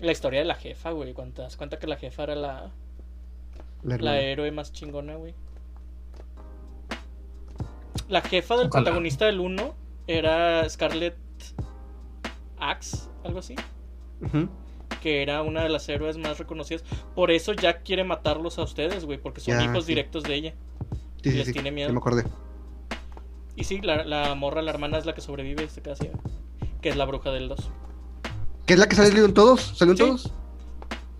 La 0.00 0.12
historia 0.12 0.40
de 0.40 0.46
la 0.46 0.54
jefa, 0.56 0.90
güey. 0.90 1.12
Cuando 1.14 1.34
te 1.34 1.42
das 1.42 1.56
cuenta 1.56 1.78
que 1.78 1.86
la 1.86 1.96
jefa 1.96 2.24
era 2.24 2.34
la, 2.34 2.70
La 3.82 3.96
la 3.98 4.20
héroe 4.20 4.50
más 4.50 4.72
chingona, 4.72 5.14
güey. 5.16 5.34
La 8.08 8.20
jefa 8.20 8.56
del 8.56 8.68
Ojalá. 8.68 8.84
protagonista 8.84 9.26
del 9.26 9.40
1 9.40 9.74
era 10.06 10.68
Scarlett 10.68 11.16
Axe, 12.58 13.08
algo 13.24 13.38
así. 13.38 13.54
Ujú. 14.20 14.48
Que 15.00 15.22
era 15.22 15.42
una 15.42 15.62
de 15.62 15.68
las 15.68 15.88
héroes 15.88 16.16
más 16.18 16.38
reconocidas. 16.38 16.82
Por 17.14 17.30
eso 17.30 17.52
Jack 17.52 17.82
quiere 17.84 18.04
matarlos 18.04 18.58
a 18.58 18.62
ustedes, 18.62 19.04
güey. 19.04 19.18
Porque 19.18 19.40
son 19.40 19.54
Ya, 19.58 19.64
hijos 19.64 19.84
sí. 19.84 19.92
directos 19.92 20.22
de 20.24 20.34
ella. 20.34 20.54
Sí, 21.22 21.30
sí, 21.30 21.36
Les 21.38 21.46
sí, 21.46 21.52
tiene 21.52 21.70
ya 21.70 21.74
miedo. 21.74 21.92
me 21.92 21.98
acordé. 21.98 22.24
Y 23.56 23.64
sí, 23.64 23.80
la, 23.80 24.04
la 24.04 24.34
morra, 24.34 24.60
la 24.62 24.70
hermana 24.70 24.98
es 24.98 25.06
la 25.06 25.14
que 25.14 25.20
sobrevive 25.20 25.64
y 25.64 25.68
se 25.68 25.80
queda 25.80 25.96
ciega. 25.96 26.18
Que 26.82 26.88
es 26.90 26.96
la 26.96 27.04
bruja 27.06 27.30
del 27.30 27.48
2. 27.48 27.70
¿Qué 28.66 28.74
es 28.74 28.78
la 28.78 28.88
que 28.88 28.96
salió 28.96 29.24
en 29.24 29.34
todos? 29.34 29.74
¿Salió 29.76 29.92
en 29.92 29.98
Sí. 29.98 30.04
todos? 30.04 30.32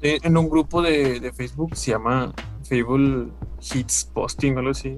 En 0.01 0.37
un 0.37 0.51
grupo 0.51 0.83
de, 0.83 1.19
de 1.21 1.33
Facebook 1.33 1.77
se 1.77 1.93
llama 1.93 2.33
Fable 2.69 3.29
Hits 3.73 4.11
Posting 4.13 4.57
o 4.57 4.59
algo 4.59 4.71
así. 4.73 4.97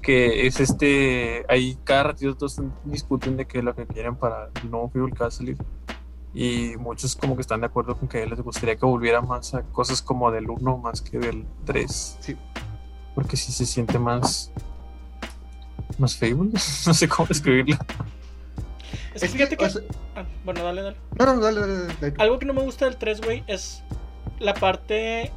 Que 0.00 0.46
es 0.46 0.60
este. 0.60 1.44
Ahí 1.48 1.76
cada 1.84 2.04
ratito 2.04 2.36
todos 2.36 2.60
discuten 2.84 3.36
de 3.36 3.46
qué 3.46 3.58
es 3.58 3.64
lo 3.64 3.74
que 3.74 3.86
quieren 3.86 4.16
para 4.16 4.50
el 4.62 4.70
nuevo 4.70 4.88
Fable 4.90 5.12
que 5.12 5.18
va 5.20 5.26
a 5.26 5.30
salir. 5.30 5.56
Y 6.34 6.76
muchos 6.78 7.14
como 7.16 7.34
que 7.36 7.42
están 7.42 7.60
de 7.60 7.66
acuerdo 7.66 7.96
con 7.96 8.08
que 8.08 8.24
les 8.26 8.40
gustaría 8.40 8.76
que 8.76 8.86
volviera 8.86 9.20
más 9.20 9.54
a 9.54 9.62
cosas 9.62 10.00
como 10.02 10.30
del 10.30 10.48
1 10.48 10.78
más 10.78 11.00
que 11.02 11.18
del 11.18 11.44
3. 11.64 12.16
Sí. 12.20 12.36
Porque 13.14 13.36
sí 13.36 13.52
se 13.52 13.66
siente 13.66 13.98
más. 13.98 14.50
Más 15.98 16.16
Fable. 16.16 16.52
no 16.86 16.94
sé 16.94 17.08
cómo 17.08 17.26
describirlo. 17.28 17.76
Es 19.14 19.22
que 19.22 19.28
fíjate 19.28 19.56
que. 19.56 19.64
o 19.64 19.70
sea, 19.70 19.82
Ah, 20.16 20.24
bueno, 20.44 20.62
dale, 20.62 20.82
dale. 20.82 20.96
no, 21.18 21.26
no, 21.26 21.40
dale, 21.40 21.60
dale, 21.60 21.74
dale. 22.00 22.14
Algo 22.18 22.38
que 22.38 22.46
no 22.46 22.52
me 22.52 22.62
gusta 22.62 22.84
del 22.86 22.96
3, 22.96 23.20
güey, 23.22 23.44
es 23.46 23.82
la 24.38 24.54
parte 24.54 25.30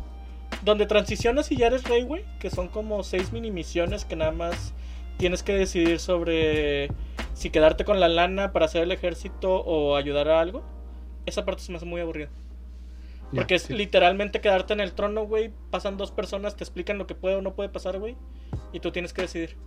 donde 0.64 0.86
transicionas 0.86 1.52
y 1.52 1.58
ya 1.58 1.68
eres 1.68 1.84
rey, 1.86 2.04
güey. 2.04 2.26
Que 2.40 2.50
son 2.50 2.68
como 2.68 3.04
seis 3.04 3.32
mini 3.32 3.52
misiones 3.52 4.06
que 4.06 4.16
nada 4.16 4.32
más 4.32 4.74
tienes 5.18 5.44
que 5.44 5.54
decidir 5.54 6.00
sobre 6.00 6.90
si 7.34 7.50
quedarte 7.50 7.86
con 7.86 8.00
la 8.00 8.08
lana 8.10 8.52
para 8.52 8.66
hacer 8.66 8.84
el 8.84 8.92
ejército 8.92 9.56
o 9.62 9.96
ayudar 9.96 10.28
a 10.30 10.40
algo. 10.40 10.64
Esa 11.26 11.46
parte 11.46 11.62
se 11.64 11.72
me 11.72 11.78
hace 11.78 11.86
muy 11.86 12.02
aburrida. 12.02 12.30
Porque 13.34 13.56
es 13.56 13.64
sí. 13.64 13.74
literalmente 13.74 14.40
quedarte 14.40 14.74
en 14.74 14.80
el 14.80 14.94
trono, 14.94 15.26
güey. 15.26 15.52
Pasan 15.72 15.98
dos 15.98 16.12
personas, 16.12 16.56
te 16.56 16.64
explican 16.64 16.98
lo 16.98 17.08
que 17.08 17.16
puede 17.16 17.36
o 17.36 17.42
no 17.42 17.56
puede 17.56 17.70
pasar, 17.70 18.00
güey. 18.00 18.16
Y 18.72 18.80
tú 18.80 18.92
tienes 18.92 19.14
que 19.14 19.24
decidir. 19.24 19.58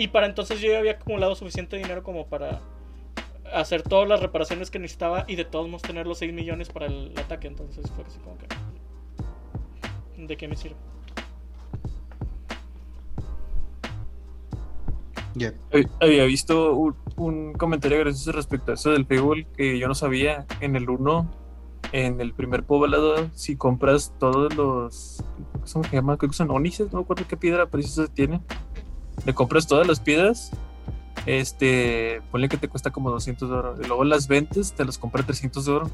Y 0.00 0.08
para 0.08 0.24
entonces 0.24 0.60
yo 0.62 0.72
ya 0.72 0.78
había 0.78 0.92
acumulado 0.92 1.34
suficiente 1.34 1.76
dinero 1.76 2.02
como 2.02 2.26
para 2.26 2.62
hacer 3.52 3.82
todas 3.82 4.08
las 4.08 4.20
reparaciones 4.20 4.70
que 4.70 4.78
necesitaba 4.78 5.26
y 5.28 5.36
de 5.36 5.44
todos 5.44 5.66
modos 5.68 5.82
tener 5.82 6.06
los 6.06 6.16
6 6.16 6.32
millones 6.32 6.70
para 6.70 6.86
el 6.86 7.12
ataque. 7.18 7.48
Entonces 7.48 7.84
fue 7.94 8.04
así 8.04 8.18
como 8.20 8.38
que. 8.38 8.46
¿De 10.26 10.36
qué 10.38 10.48
me 10.48 10.56
sirve? 10.56 10.76
Hab- 15.70 15.90
Había 16.00 16.24
visto 16.24 16.74
un, 16.74 16.96
un 17.16 17.52
comentario 17.52 17.98
gracioso 17.98 18.32
respecto 18.32 18.70
a 18.70 18.74
eso 18.74 18.92
del 18.92 19.04
Fable 19.04 19.46
que 19.54 19.78
yo 19.78 19.86
no 19.86 19.94
sabía. 19.94 20.46
En 20.60 20.76
el 20.76 20.88
1, 20.88 21.30
en 21.92 22.20
el 22.22 22.32
primer 22.32 22.64
poblado, 22.64 23.28
si 23.34 23.54
compras 23.56 24.14
todos 24.18 24.54
los. 24.56 25.22
¿Cómo 25.72 25.84
se 25.84 25.90
llama? 25.96 26.16
Creo 26.16 26.30
que 26.30 26.36
son 26.36 26.50
ónices, 26.50 26.90
no 26.90 27.00
me 27.00 27.04
acuerdo 27.04 27.26
qué 27.28 27.36
piedra 27.36 27.66
precisa 27.66 28.06
tiene. 28.06 28.40
Le 29.24 29.34
compras 29.34 29.66
todas 29.66 29.86
las 29.86 30.00
piedras. 30.00 30.50
Este, 31.26 32.22
ponle 32.30 32.48
que 32.48 32.56
te 32.56 32.68
cuesta 32.68 32.90
como 32.90 33.10
200 33.10 33.48
de 33.48 33.54
oro. 33.54 33.76
Y 33.82 33.86
luego 33.86 34.04
las 34.04 34.28
ventas, 34.28 34.74
te 34.74 34.84
las 34.84 34.98
compra 34.98 35.22
300 35.22 35.64
de 35.64 35.72
oro. 35.72 35.90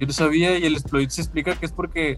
Yo 0.00 0.06
no 0.06 0.12
sabía 0.12 0.58
y 0.58 0.64
el 0.64 0.74
exploit 0.74 1.10
se 1.10 1.22
explica 1.22 1.54
que 1.54 1.66
es 1.66 1.72
porque 1.72 2.16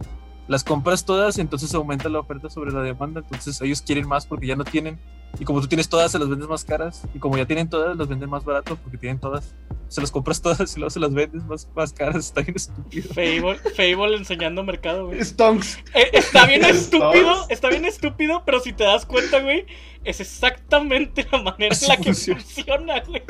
las 0.48 0.64
compras 0.64 1.04
todas, 1.04 1.38
entonces 1.38 1.74
aumenta 1.74 2.08
la 2.08 2.20
oferta 2.20 2.48
sobre 2.48 2.72
la 2.72 2.82
demanda. 2.82 3.20
Entonces 3.20 3.60
ellos 3.60 3.82
quieren 3.82 4.08
más 4.08 4.26
porque 4.26 4.46
ya 4.46 4.56
no 4.56 4.64
tienen. 4.64 4.98
Y 5.38 5.44
como 5.44 5.60
tú 5.60 5.68
tienes 5.68 5.88
todas, 5.88 6.10
se 6.12 6.18
las 6.18 6.28
vendes 6.28 6.48
más 6.48 6.64
caras. 6.64 7.02
Y 7.14 7.18
como 7.18 7.36
ya 7.36 7.46
tienen 7.46 7.68
todas, 7.68 7.96
las 7.96 8.08
venden 8.08 8.30
más 8.30 8.44
barato 8.44 8.76
porque 8.76 8.96
tienen 8.98 9.18
todas. 9.20 9.54
Se 9.88 10.00
las 10.00 10.10
compras 10.10 10.40
todas 10.40 10.74
y 10.76 10.80
luego 10.80 10.90
se 10.90 10.98
las 11.00 11.12
vendes 11.12 11.44
más, 11.44 11.68
más 11.74 11.92
caras. 11.92 12.16
Está 12.26 12.40
bien 12.42 12.56
estúpido. 12.56 13.08
Fable, 13.14 13.58
Fable 13.76 14.16
enseñando 14.16 14.64
mercado, 14.64 15.06
güey. 15.06 15.22
Stonks. 15.24 15.78
Eh, 15.94 16.10
está 16.12 16.46
bien 16.46 16.64
estúpido, 16.64 17.46
está 17.48 17.68
bien 17.68 17.84
estúpido, 17.84 18.42
pero 18.44 18.60
si 18.60 18.72
te 18.72 18.84
das 18.84 19.04
cuenta, 19.06 19.40
güey, 19.40 19.66
es 20.04 20.20
exactamente 20.20 21.26
la 21.30 21.42
manera 21.42 21.74
en 21.80 21.88
la 21.88 21.96
que 21.96 22.04
funciona. 22.14 22.40
funciona, 22.40 23.00
güey. 23.00 23.22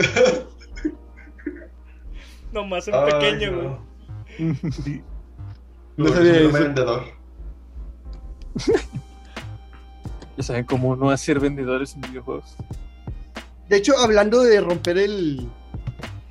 Nomás 2.53 2.89
en 2.89 2.95
Ay, 2.95 3.13
pequeño, 3.13 3.51
no. 3.53 3.87
güey. 4.39 5.03
No 5.97 6.09
sabía 6.09 6.31
un 6.33 6.37
eso. 6.37 6.53
vendedor. 6.53 7.05
Ya 10.37 10.43
saben 10.43 10.65
cómo 10.65 10.97
no 10.97 11.11
hacer 11.11 11.41
vendedores 11.41 11.95
en 11.95 12.03
videojuegos. 12.03 12.57
De 13.69 13.77
hecho, 13.77 13.97
hablando 13.99 14.43
de 14.43 14.61
romper 14.61 14.99
el, 14.99 15.49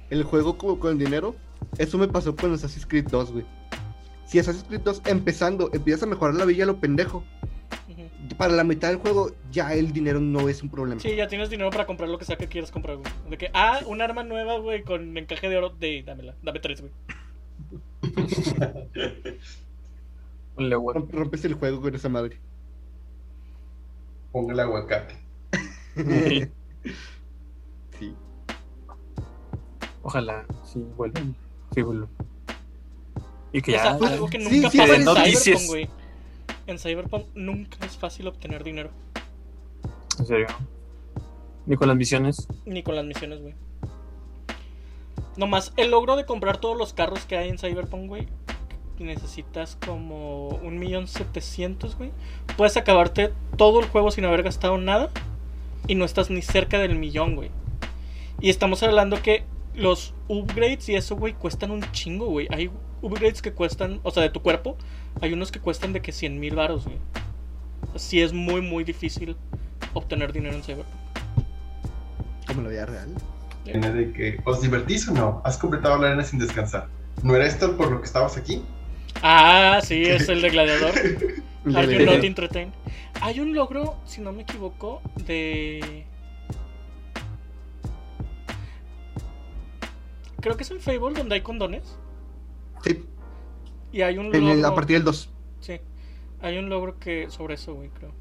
el 0.09 0.23
juego 0.23 0.57
con, 0.57 0.77
con 0.77 0.91
el 0.93 0.97
dinero, 0.99 1.35
eso 1.77 1.97
me 1.97 2.07
pasó 2.07 2.35
con 2.35 2.53
Assassin's 2.53 2.85
Creed 2.85 3.07
2, 3.09 3.31
güey. 3.31 3.45
Si 4.25 4.39
Assassin's 4.39 4.65
Creed 4.65 4.81
2 4.81 5.01
empezando, 5.05 5.69
empiezas 5.73 6.03
a 6.03 6.05
mejorar 6.07 6.35
la 6.35 6.45
villa 6.45 6.63
a 6.63 6.67
lo 6.67 6.79
pendejo, 6.79 7.23
para 8.37 8.53
la 8.53 8.63
mitad 8.63 8.89
del 8.89 8.97
juego 8.97 9.31
ya 9.51 9.73
el 9.73 9.93
dinero 9.93 10.19
no 10.19 10.49
es 10.49 10.61
un 10.63 10.69
problema. 10.69 10.99
Sí, 11.01 11.15
ya 11.15 11.27
tienes 11.27 11.49
dinero 11.49 11.69
para 11.69 11.85
comprar 11.85 12.09
lo 12.09 12.17
que 12.17 12.25
sea 12.25 12.37
que 12.37 12.47
quieras 12.47 12.71
comprar, 12.71 12.97
güey. 12.97 13.11
De 13.29 13.37
que, 13.37 13.49
ah, 13.53 13.79
un 13.85 14.01
arma 14.01 14.23
nueva, 14.23 14.57
güey, 14.57 14.83
con 14.83 15.17
encaje 15.17 15.47
de 15.49 15.57
oro, 15.57 15.69
de, 15.69 16.03
dámela, 16.03 16.35
dame 16.41 16.59
tres, 16.59 16.81
güey. 16.81 16.91
Rompes 21.11 21.45
el 21.45 21.53
juego 21.55 21.81
con 21.81 21.95
esa 21.95 22.09
madre. 22.09 22.39
Ponga 24.35 24.51
el 24.51 24.59
aguacate. 24.59 25.15
sí. 27.97 28.13
Ojalá, 30.03 30.45
sí, 30.61 30.85
vuelvan. 30.97 31.33
Fable. 31.73 32.05
Y 33.53 33.61
que 33.61 33.77
O 33.77 33.79
sea, 33.79 33.97
ya. 33.97 34.07
algo 34.07 34.27
que 34.27 34.41
sí, 34.41 34.43
nunca 34.57 34.71
sí, 34.71 34.77
pasa 34.77 34.95
en 34.97 35.05
noticias. 35.05 35.41
Cyberpunk, 35.41 35.67
güey. 35.69 35.89
En 36.67 36.79
Cyberpunk 36.79 37.25
nunca 37.33 37.85
es 37.85 37.95
fácil 37.95 38.27
obtener 38.27 38.65
dinero. 38.65 38.89
En 40.19 40.25
serio. 40.25 40.47
Ni 41.65 41.77
con 41.77 41.87
las 41.87 41.95
misiones. 41.95 42.49
Ni 42.65 42.83
con 42.83 42.97
las 42.97 43.05
misiones, 43.05 43.41
güey. 43.41 43.55
Nomás 45.37 45.71
el 45.77 45.91
logro 45.91 46.17
de 46.17 46.25
comprar 46.25 46.57
todos 46.57 46.77
los 46.77 46.91
carros 46.91 47.23
que 47.23 47.37
hay 47.37 47.47
en 47.47 47.57
Cyberpunk, 47.57 48.09
güey. 48.09 48.27
Necesitas 48.99 49.77
como 49.85 50.47
un 50.47 50.79
millón 50.79 51.07
setecientos, 51.07 51.97
güey. 51.97 52.11
Puedes 52.55 52.77
acabarte 52.77 53.33
todo 53.57 53.79
el 53.79 53.87
juego 53.87 54.11
sin 54.11 54.25
haber 54.25 54.43
gastado 54.43 54.77
nada. 54.77 55.09
Y 55.87 55.95
no 55.95 56.05
estás 56.05 56.29
ni 56.29 56.41
cerca 56.41 56.79
del 56.79 56.95
millón, 56.95 57.35
güey. 57.35 57.51
Y 58.39 58.49
estamos 58.49 58.81
hablando 58.83 59.21
que 59.21 59.43
los 59.75 60.13
upgrades 60.27 60.89
y 60.89 60.95
eso, 60.95 61.15
güey, 61.15 61.33
cuestan 61.33 61.71
un 61.71 61.81
chingo, 61.91 62.27
güey. 62.27 62.47
Hay 62.51 62.71
upgrades 63.01 63.41
que 63.41 63.53
cuestan, 63.53 63.99
o 64.03 64.11
sea, 64.11 64.23
de 64.23 64.29
tu 64.29 64.41
cuerpo. 64.41 64.77
Hay 65.21 65.33
unos 65.33 65.51
que 65.51 65.59
cuestan 65.59 65.93
de 65.93 66.01
que 66.01 66.11
100 66.11 66.39
mil 66.39 66.55
baros, 66.55 66.85
güey. 66.85 66.97
Así 67.93 68.21
es 68.21 68.33
muy, 68.33 68.61
muy 68.61 68.83
difícil 68.83 69.37
obtener 69.93 70.33
dinero 70.33 70.55
en 70.55 70.63
Cyberpunk. 70.63 70.87
Como 72.47 72.61
la 72.61 72.69
vida 72.69 72.85
real. 72.85 73.13
De 73.65 74.13
que, 74.13 74.39
¿os 74.45 74.61
divertís 74.61 75.07
o 75.07 75.13
no? 75.13 75.41
Has 75.43 75.57
completado 75.57 75.97
la 75.97 76.07
arena 76.07 76.23
sin 76.23 76.39
descansar. 76.39 76.87
¿No 77.23 77.35
era 77.35 77.45
esto 77.45 77.75
por 77.77 77.89
lo 77.89 77.99
que 77.99 78.05
estabas 78.05 78.37
aquí? 78.37 78.63
Ah, 79.27 79.79
sí, 79.83 80.03
es 80.03 80.29
el 80.29 80.39
de 80.43 80.49
gladiador. 80.51 80.93
Are 81.75 81.91
you 81.99 82.05
not 82.05 82.23
entertained? 82.23 82.71
Hay 83.21 83.39
un 83.39 83.55
logro, 83.55 83.95
si 84.05 84.21
no 84.21 84.31
me 84.31 84.43
equivoco, 84.43 85.01
de. 85.25 86.05
Creo 90.41 90.55
que 90.57 90.63
es 90.63 90.69
en 90.71 90.79
Fable 90.79 91.17
donde 91.17 91.35
hay 91.35 91.41
condones. 91.41 91.97
Sí, 92.83 93.03
Y 93.91 94.01
hay 94.01 94.17
un 94.19 94.27
en 94.27 94.31
logro. 94.41 94.51
el- 94.53 94.65
a 94.65 94.75
partir 94.75 94.97
del 94.97 95.05
2. 95.05 95.29
Sí. 95.59 95.79
Hay 96.41 96.57
un 96.59 96.69
logro 96.69 96.99
que. 96.99 97.29
sobre 97.31 97.55
eso, 97.55 97.73
güey, 97.73 97.89
creo. 97.89 98.11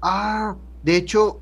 Ah, 0.00 0.56
de 0.82 0.96
hecho, 0.96 1.40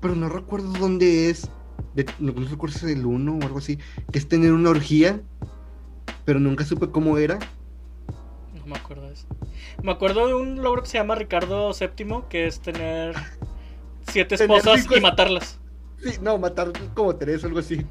pero 0.00 0.14
no 0.14 0.28
recuerdo 0.28 0.68
dónde 0.78 1.30
es. 1.30 1.48
De, 1.94 2.04
no 2.18 2.32
recuerdo 2.32 2.76
si 2.78 2.84
es 2.84 2.92
el 2.92 3.06
1 3.06 3.38
o 3.38 3.42
algo 3.42 3.58
así. 3.58 3.78
Que 4.12 4.18
es 4.18 4.28
tener 4.28 4.52
una 4.52 4.68
orgía, 4.68 5.22
pero 6.24 6.40
nunca 6.40 6.64
supe 6.64 6.90
cómo 6.90 7.18
era. 7.18 7.38
No 8.54 8.66
me 8.66 8.76
acuerdo 8.76 9.08
de 9.08 9.14
eso. 9.14 9.26
Me 9.82 9.92
acuerdo 9.92 10.26
de 10.26 10.34
un 10.34 10.62
logro 10.62 10.82
que 10.82 10.88
se 10.88 10.98
llama 10.98 11.14
Ricardo 11.14 11.72
VII, 11.72 12.22
que 12.28 12.46
es 12.46 12.60
tener 12.60 13.14
siete 14.08 14.36
Tener 14.36 14.56
esposas 14.56 14.80
cinco 14.80 14.96
y 14.96 15.00
matarlas. 15.00 15.60
Sí, 15.98 16.12
no, 16.20 16.38
matar 16.38 16.72
como 16.94 17.16
tres 17.16 17.44
o 17.44 17.46
algo 17.46 17.58
así. 17.58 17.84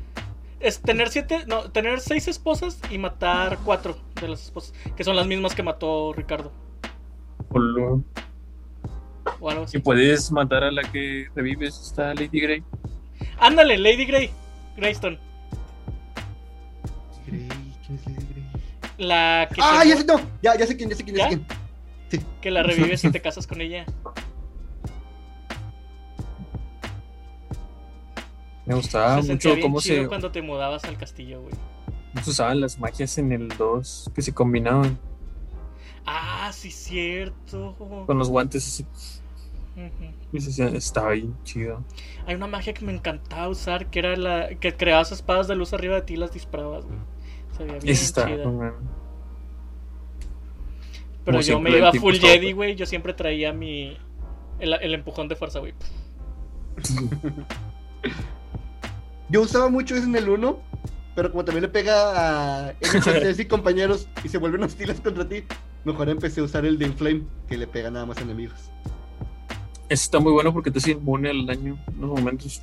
Es 0.59 0.81
tener 0.81 1.09
siete, 1.09 1.43
no, 1.45 1.71
tener 1.71 1.99
seis 1.99 2.27
esposas 2.27 2.79
y 2.89 2.97
matar 2.97 3.59
cuatro 3.65 3.97
de 4.21 4.29
las 4.29 4.43
esposas, 4.43 4.73
que 4.95 5.03
son 5.03 5.15
las 5.15 5.27
mismas 5.27 5.53
que 5.53 5.61
mató 5.61 6.13
Ricardo, 6.13 6.53
Hola. 7.49 8.01
o 9.41 9.49
algo 9.49 9.63
así. 9.65 9.77
Y 9.77 9.81
puedes 9.81 10.31
matar 10.31 10.63
a 10.63 10.71
la 10.71 10.83
que 10.83 11.27
revives, 11.35 11.81
está 11.81 12.13
Lady 12.13 12.39
Grey. 12.39 12.63
Ándale, 13.39 13.77
Lady 13.77 14.05
Grey, 14.05 14.29
Greystone, 14.77 15.19
la 19.03 19.47
que, 19.53 19.61
Ah, 19.63 19.79
te- 19.83 19.89
ya 19.89 19.97
sé, 19.97 20.05
no, 20.05 20.19
ya, 20.41 20.57
ya 20.57 20.65
sé 20.67 20.75
quién, 20.77 20.89
ya 20.89 20.95
sé 20.95 21.03
quién, 21.03 21.15
ya, 21.17 21.23
¿Ya? 21.25 21.29
sé 21.31 21.37
quién. 21.45 21.59
Sí. 22.09 22.19
que 22.41 22.51
la 22.51 22.61
revives 22.63 23.03
y 23.03 23.11
te 23.11 23.21
casas 23.21 23.47
con 23.47 23.59
ella. 23.61 23.85
Me 28.65 28.75
gustaba 28.75 29.21
se 29.21 29.33
mucho 29.33 29.49
bien 29.49 29.61
cómo 29.61 29.81
chido 29.81 30.03
se, 30.03 30.07
cuando 30.07 30.31
te 30.31 30.41
mudabas 30.41 30.83
al 30.85 30.97
castillo, 30.97 31.41
güey. 31.41 31.53
se 32.23 32.29
usaban 32.29 32.61
las 32.61 32.79
magias 32.79 33.17
en 33.17 33.31
el 33.31 33.49
2, 33.49 34.11
que 34.15 34.21
se 34.21 34.33
combinaban 34.33 34.97
Ah, 36.05 36.51
sí, 36.53 36.69
cierto. 36.71 37.75
con 38.05 38.17
los 38.17 38.29
guantes 38.29 38.65
así. 38.67 38.85
Y 40.31 40.39
se 40.39 40.77
estaba 40.77 41.11
bien 41.11 41.35
chido. 41.43 41.83
Hay 42.27 42.35
una 42.35 42.45
magia 42.47 42.73
que 42.73 42.85
me 42.85 42.93
encantaba 42.93 43.47
usar, 43.49 43.87
que 43.89 43.99
era 43.99 44.15
la 44.15 44.49
que 44.55 44.75
creabas 44.75 45.11
espadas 45.11 45.47
de 45.47 45.55
luz 45.55 45.73
arriba 45.73 45.95
de 45.95 46.01
ti 46.03 46.13
y 46.13 46.17
las 46.17 46.31
disparabas, 46.31 46.85
güey. 46.85 46.97
Se 47.57 47.63
veía 47.63 47.77
Y 47.77 47.79
bien 47.81 47.93
ese 47.93 48.05
está. 48.05 48.25
chida. 48.25 48.43
Pero 51.25 51.37
Como 51.37 51.41
yo 51.41 51.59
me 51.59 51.77
iba 51.77 51.91
full 51.93 52.15
Jedi, 52.15 52.51
güey. 52.51 52.75
Yo 52.75 52.85
siempre 52.85 53.13
traía 53.13 53.53
mi. 53.53 53.97
El, 54.59 54.73
el 54.73 54.93
empujón 54.93 55.27
de 55.27 55.35
fuerza, 55.35 55.59
güey. 55.59 55.73
Yo 59.29 59.41
usaba 59.41 59.69
mucho 59.69 59.95
eso 59.95 60.05
en 60.05 60.15
el 60.15 60.29
1, 60.29 60.59
pero 61.15 61.31
como 61.31 61.43
también 61.43 61.63
le 61.63 61.69
pega 61.69 62.67
a 62.67 62.71
NPCs 62.81 63.39
y 63.39 63.45
compañeros 63.47 64.07
y 64.23 64.29
se 64.29 64.37
vuelven 64.37 64.63
hostiles 64.63 64.99
contra 65.01 65.27
ti, 65.27 65.43
mejor 65.85 66.09
empecé 66.09 66.41
a 66.41 66.43
usar 66.43 66.65
el 66.65 66.77
de 66.77 66.85
Inflame, 66.87 67.23
que 67.47 67.57
le 67.57 67.65
pega 67.65 67.89
nada 67.89 68.05
más 68.05 68.17
enemigos. 68.19 68.69
Ese 69.89 70.03
está 70.03 70.19
muy 70.19 70.31
bueno 70.31 70.53
porque 70.53 70.69
te 70.71 70.77
hace 70.79 70.91
inmune 70.91 71.29
al 71.29 71.45
daño 71.47 71.77
en 71.87 72.01
los 72.01 72.09
momentos. 72.11 72.61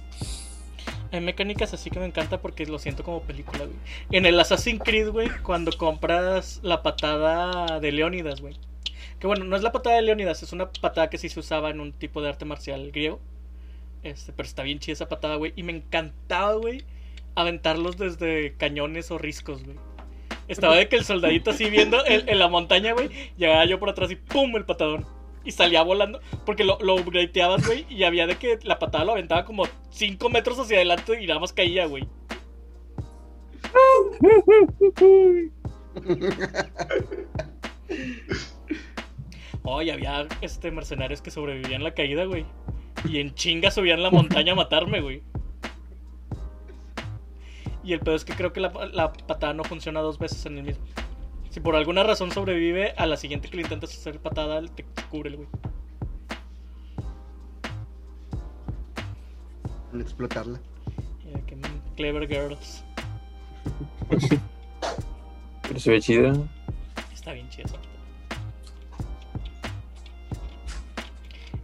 Hay 1.12 1.20
mecánicas 1.20 1.74
así 1.74 1.90
que 1.90 1.98
me 1.98 2.06
encanta 2.06 2.40
porque 2.40 2.66
lo 2.66 2.78
siento 2.78 3.02
como 3.02 3.22
película, 3.22 3.64
güey. 3.64 3.76
En 4.12 4.26
el 4.26 4.38
Assassin's 4.38 4.82
Creed, 4.84 5.08
güey, 5.10 5.28
cuando 5.42 5.72
compras 5.72 6.60
la 6.62 6.82
patada 6.82 7.80
de 7.80 7.92
Leónidas, 7.92 8.40
güey. 8.40 8.56
Que 9.18 9.26
bueno, 9.26 9.44
no 9.44 9.56
es 9.56 9.62
la 9.62 9.72
patada 9.72 9.96
de 9.96 10.02
Leónidas, 10.02 10.42
es 10.42 10.52
una 10.52 10.70
patada 10.70 11.10
que 11.10 11.18
sí 11.18 11.28
se 11.28 11.40
usaba 11.40 11.70
en 11.70 11.80
un 11.80 11.92
tipo 11.92 12.22
de 12.22 12.28
arte 12.28 12.44
marcial 12.44 12.90
griego. 12.92 13.20
Este, 14.02 14.32
pero 14.32 14.46
está 14.46 14.62
bien 14.62 14.78
chida 14.78 14.94
esa 14.94 15.08
patada, 15.08 15.34
güey. 15.36 15.52
Y 15.56 15.62
me 15.62 15.72
encantaba, 15.72 16.54
güey, 16.54 16.84
aventarlos 17.34 17.98
desde 17.98 18.54
cañones 18.56 19.10
o 19.10 19.18
riscos, 19.18 19.64
güey. 19.64 19.76
Estaba 20.48 20.76
de 20.76 20.88
que 20.88 20.96
el 20.96 21.04
soldadito 21.04 21.50
así 21.50 21.70
viendo 21.70 22.04
en 22.06 22.38
la 22.38 22.48
montaña, 22.48 22.92
güey. 22.92 23.08
Llegaba 23.36 23.64
yo 23.66 23.78
por 23.78 23.90
atrás 23.90 24.10
y 24.10 24.16
¡pum! 24.16 24.56
el 24.56 24.64
patadón. 24.64 25.06
Y 25.44 25.52
salía 25.52 25.82
volando. 25.82 26.20
Porque 26.44 26.64
lo, 26.64 26.78
lo 26.80 26.94
upgradeabas, 26.96 27.66
güey. 27.66 27.86
Y 27.88 28.04
había 28.04 28.26
de 28.26 28.36
que 28.36 28.58
la 28.62 28.78
patada 28.78 29.04
lo 29.04 29.12
aventaba 29.12 29.44
como 29.44 29.64
5 29.90 30.28
metros 30.28 30.58
hacia 30.58 30.76
adelante 30.76 31.22
y 31.22 31.26
nada 31.26 31.40
más 31.40 31.52
caía, 31.52 31.86
güey. 31.86 32.06
Oh, 39.62 39.82
y 39.82 39.90
había 39.90 40.26
este, 40.40 40.70
mercenarios 40.70 41.20
que 41.20 41.30
sobrevivían 41.30 41.84
la 41.84 41.92
caída, 41.92 42.24
güey. 42.24 42.46
Y 43.04 43.18
en 43.18 43.34
chinga 43.34 43.70
subían 43.70 44.02
la 44.02 44.10
montaña 44.10 44.52
a 44.52 44.56
matarme, 44.56 45.00
güey. 45.00 45.22
Y 47.82 47.92
el 47.92 48.00
pedo 48.00 48.14
es 48.14 48.24
que 48.24 48.34
creo 48.34 48.52
que 48.52 48.60
la, 48.60 48.72
la 48.92 49.12
patada 49.12 49.54
no 49.54 49.64
funciona 49.64 50.00
dos 50.00 50.18
veces 50.18 50.44
en 50.46 50.58
el 50.58 50.64
mismo. 50.64 50.84
Si 51.50 51.58
por 51.58 51.74
alguna 51.74 52.04
razón 52.04 52.30
sobrevive, 52.30 52.94
a 52.96 53.06
la 53.06 53.16
siguiente 53.16 53.48
que 53.48 53.56
le 53.56 53.62
intentas 53.64 53.90
hacer 53.90 54.20
patada, 54.20 54.62
te 54.68 54.84
cubre 55.10 55.30
el 55.30 55.36
güey. 55.36 55.48
En 59.92 60.00
explotarla. 60.00 60.60
Y 61.24 61.32
de 61.32 61.42
que, 61.42 61.56
Clever 61.96 62.28
girls. 62.28 62.84
Pero 65.62 65.80
se 65.80 65.90
ve 65.90 66.00
chida. 66.00 66.32
Está 67.12 67.32
bien 67.32 67.48
chido. 67.48 67.66
esa 67.66 67.76
patada. 67.76 67.90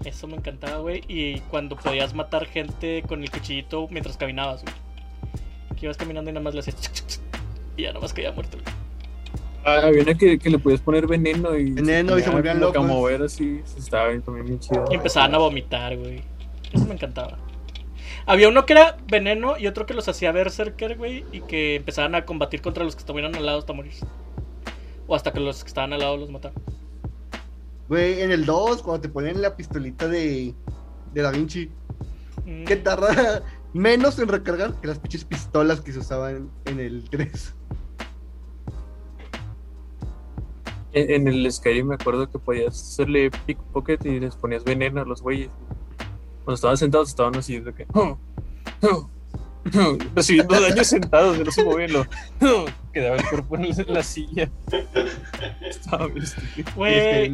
Eso 0.05 0.27
me 0.27 0.37
encantaba, 0.37 0.79
güey. 0.79 1.03
Y 1.07 1.39
cuando 1.43 1.77
podías 1.77 2.13
matar 2.13 2.47
gente 2.47 3.05
con 3.07 3.23
el 3.23 3.31
cuchillito 3.31 3.87
mientras 3.89 4.17
caminabas, 4.17 4.63
güey. 4.63 4.75
Que 5.77 5.87
ibas 5.87 5.97
caminando 5.97 6.29
y 6.31 6.33
nada 6.33 6.43
más 6.43 6.55
le 6.55 6.61
hacías. 6.61 7.23
Y 7.77 7.83
ya 7.83 7.89
nada 7.91 8.01
más 8.01 8.13
caía 8.13 8.33
muerto, 8.33 8.59
güey. 8.59 8.86
Ah, 9.67 9.81
había 9.85 10.03
una 10.03 10.15
que, 10.15 10.39
que 10.39 10.49
le 10.49 10.59
podías 10.59 10.81
poner 10.81 11.07
veneno 11.07 11.57
y. 11.57 11.73
Veneno 11.73 12.19
y 12.19 12.23
se 12.23 12.31
volvían 12.31 12.63
a 12.63 12.81
mover 12.81 13.23
así. 13.23 13.61
se 13.65 13.81
Estaba 13.81 14.09
bien, 14.09 14.23
también 14.23 14.47
bien 14.47 14.61
chido. 14.61 14.85
Y 14.91 14.95
empezaban 14.95 15.35
a 15.35 15.39
vomitar, 15.39 15.97
güey. 15.97 16.23
Eso 16.73 16.85
me 16.87 16.95
encantaba. 16.95 17.37
Había 18.27 18.49
uno 18.49 18.65
que 18.65 18.73
era 18.75 18.97
veneno 19.09 19.59
y 19.59 19.67
otro 19.67 19.85
que 19.87 19.95
los 19.95 20.09
hacía 20.09 20.31
berserker, 20.33 20.97
güey. 20.97 21.25
Y 21.33 21.41
que 21.43 21.77
empezaban 21.77 22.15
a 22.15 22.25
combatir 22.25 22.63
contra 22.63 22.85
los 22.85 22.95
que 22.95 23.01
estuvieran 23.01 23.35
al 23.35 23.45
lado 23.45 23.59
hasta 23.59 23.73
morirse. 23.73 24.07
O 25.09 25.15
hasta 25.17 25.33
que 25.33 25.41
los 25.41 25.63
que 25.65 25.69
estaban 25.69 25.93
al 25.93 26.01
lado 26.01 26.17
los 26.17 26.31
mataran. 26.31 26.57
Güey, 27.89 28.21
en 28.23 28.31
el 28.33 28.47
2, 28.47 28.83
cuando 28.83 29.01
te 29.01 29.09
ponen 29.09 29.43
la 29.43 29.57
pistolita 29.57 30.09
de, 30.09 30.55
de 31.13 31.23
Da 31.23 31.31
Vinci, 31.31 31.71
Mm. 32.45 32.65
que 32.65 32.77
tarda 32.77 33.43
menos 33.73 34.19
en 34.21 34.29
recargar 34.29 34.75
que 34.81 34.87
las 34.87 34.99
pinches 35.01 35.25
pistolas 35.25 35.81
que 35.81 35.91
se 35.93 35.99
usaban 35.99 36.49
en 36.67 36.79
el 36.79 37.03
3. 37.11 37.55
En, 40.97 41.11
en 41.11 41.29
el 41.29 41.53
Skyrim 41.53 41.89
me 41.89 41.95
acuerdo 41.97 42.31
que 42.31 42.39
podías 42.39 42.69
hacerle 42.69 43.31
pickpocket 43.45 44.03
y 44.07 44.19
les 44.19 44.35
ponías 44.35 44.65
veneno 44.65 45.03
a 45.03 45.05
los 45.05 45.21
güeyes. 45.21 45.51
Cuando 46.43 46.55
estaban 46.55 46.79
sentados 46.79 47.11
estaban 47.11 47.37
así 47.37 47.61
de 47.61 47.75
que. 47.75 47.87
"Oh, 47.93 48.17
oh, 48.81 49.11
oh", 49.79 49.99
recibiendo 50.15 50.59
daño 50.61 50.83
sentados, 50.85 51.39
no 51.39 51.51
se 51.53 51.65
movían. 51.65 51.93
lo, 51.93 52.07
"Oh", 52.41 52.65
Quedaba 52.95 53.17
el 53.17 53.29
cuerpo 53.29 53.57
en 53.57 53.93
la, 53.93 54.03
silla. 54.03 54.51
Estaba 55.61 56.07
bien 56.07 56.25
Güey, 56.75 57.31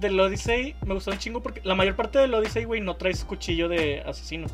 del 0.00 0.18
Odyssey 0.18 0.74
me 0.84 0.94
gustó 0.94 1.12
un 1.12 1.18
chingo 1.18 1.40
porque 1.40 1.60
la 1.62 1.76
mayor 1.76 1.94
parte 1.94 2.18
del 2.18 2.34
Odyssey, 2.34 2.64
güey, 2.64 2.80
no 2.80 2.96
traes 2.96 3.24
cuchillo 3.24 3.68
de 3.68 4.00
asesino. 4.00 4.48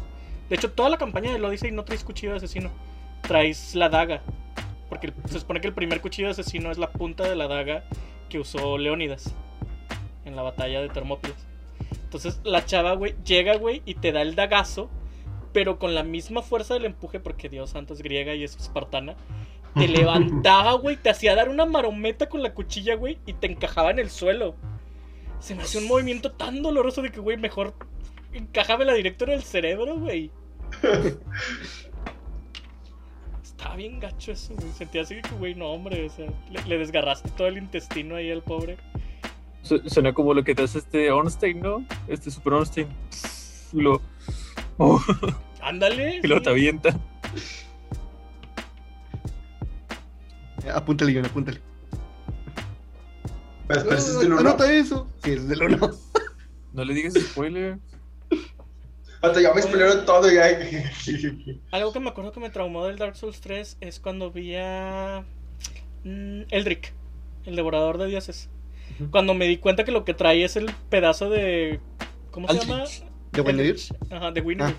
De 0.51 0.57
hecho, 0.57 0.73
toda 0.73 0.91
la 0.91 0.99
campaña 0.99 1.33
del 1.33 1.43
Odyssey 1.43 1.71
no 1.71 1.85
traes 1.85 2.05
cuchillo 2.05 2.33
de 2.33 2.37
asesino. 2.37 2.71
Traes 3.23 3.75
la 3.75 3.89
daga. 3.89 4.21
Porque 4.91 5.11
se 5.27 5.39
supone 5.41 5.63
que 5.63 5.69
el 5.69 5.75
primer 5.75 6.03
cuchillo 6.03 6.27
de 6.29 6.33
asesino 6.33 6.71
es 6.71 6.77
la 6.77 6.91
punta 6.91 7.27
de 7.27 7.37
la 7.37 7.47
daga 7.49 7.85
que 8.31 8.39
usó 8.39 8.79
Leónidas 8.79 9.35
en 10.25 10.35
la 10.37 10.43
batalla 10.43 10.81
de 10.81 10.89
Termópilas. 10.89 11.47
Entonces 12.05 12.41
la 12.45 12.65
chava, 12.65 12.95
güey, 12.95 13.15
llega, 13.25 13.57
güey, 13.57 13.83
y 13.85 13.95
te 13.95 14.13
da 14.13 14.23
el 14.23 14.35
dagazo, 14.35 14.89
pero 15.53 15.79
con 15.79 15.95
la 15.95 16.03
misma 16.03 16.41
fuerza 16.41 16.75
del 16.75 16.87
empuje, 16.87 17.21
porque 17.21 17.51
Dios 17.51 17.71
santo 17.71 17.93
es 17.93 18.01
griega 18.01 18.35
y 18.35 18.45
es 18.45 18.57
espartana. 18.57 19.17
Te 19.75 19.87
levantaba, 19.89 20.73
güey, 20.73 20.97
te 20.97 21.11
hacía 21.11 21.35
dar 21.35 21.51
una 21.51 21.67
marometa 21.67 22.29
con 22.29 22.43
la 22.43 22.55
cuchilla, 22.55 22.95
güey, 22.95 23.19
y 23.27 23.35
te 23.35 23.47
encajaba 23.47 23.91
en 23.91 23.99
el 23.99 24.11
suelo. 24.11 24.55
Se 25.41 25.55
me 25.55 25.63
hacía 25.63 25.81
un 25.81 25.89
movimiento 25.89 26.33
tan 26.33 26.63
doloroso 26.63 27.03
de 27.03 27.11
que, 27.11 27.21
güey, 27.21 27.37
mejor 27.37 27.75
encajámela 28.33 28.95
directo 28.95 29.25
en 29.25 29.33
el 29.33 29.43
cerebro, 29.43 29.99
güey. 29.99 30.31
Estaba 33.61 33.77
bien 33.77 34.01
gacho 34.01 34.33
eso, 34.33 34.55
güey. 34.55 34.73
Sentía 34.73 35.03
así 35.03 35.21
que, 35.21 35.35
güey, 35.35 35.55
no, 35.55 35.67
hombre, 35.67 36.07
o 36.07 36.09
sea, 36.11 36.27
le, 36.51 36.63
le 36.65 36.79
desgarraste 36.79 37.29
todo 37.37 37.47
el 37.49 37.59
intestino 37.59 38.15
ahí 38.17 38.31
al 38.31 38.43
pobre. 38.43 38.79
Su- 39.61 39.83
Suena 39.87 40.15
como 40.15 40.33
lo 40.33 40.43
que 40.43 40.55
te 40.55 40.63
hace 40.63 40.79
este 40.79 41.11
Ornstein, 41.11 41.61
¿no? 41.61 41.85
Este 42.09 42.31
Super 42.31 42.55
Ornstein. 42.55 42.89
Y 43.75 43.83
lo. 43.83 44.01
oh, 44.79 44.99
Ándale. 45.61 46.21
y 46.23 46.27
luego 46.27 46.39
sí. 46.39 46.45
te 46.45 46.51
avienta. 46.51 46.89
Eh, 50.65 50.71
Apúntale, 50.75 51.15
John, 51.15 51.27
apúntale. 51.27 51.61
Pero, 53.69 53.83
pero 53.85 53.97
ese 53.97 54.11
es 54.13 54.21
del 54.21 54.33
uno. 54.33 54.41
Anota 54.41 54.73
eso. 54.73 55.07
Sí, 55.23 55.33
es 55.33 55.47
del 55.49 55.63
1. 55.63 55.91
No 56.73 56.85
le 56.85 56.95
digas 56.95 57.13
spoiler. 57.15 57.79
Hasta 59.23 59.41
ya 59.41 59.53
me 59.53 59.61
spoilearon 59.63 60.07
todo 60.07 60.31
ya. 60.31 60.47
Algo 61.71 61.93
que 61.93 62.01
me 62.01 62.09
acuerdo 62.09 62.33
que 62.33 62.41
me 62.41 62.51
traumó 62.51 62.87
del 62.87 62.97
Dark 62.97 63.17
Souls 63.17 63.41
3 63.41 63.79
es 63.81 64.01
cuando 64.01 64.31
vi 64.31 64.57
a 64.57 65.25
mm, 66.05 66.43
Eldrick, 66.51 66.95
el 67.45 67.57
devorador 67.57 67.99
de 67.99 68.07
dioses. 68.07 68.49
Cuando 69.11 69.35
me 69.35 69.47
di 69.47 69.59
cuenta 69.59 69.85
que 69.85 69.93
lo 69.93 70.05
que 70.05 70.15
trae 70.15 70.45
es 70.45 70.57
el 70.57 70.71
pedazo 70.91 71.31
de 71.31 71.81
¿Cómo 72.31 72.49
se 72.49 72.59
llama? 72.59 72.85
¿De 73.33 73.41
Wendell? 73.41 73.77
Ajá, 74.11 74.31
de 74.31 74.41
Winnie. 74.41 74.75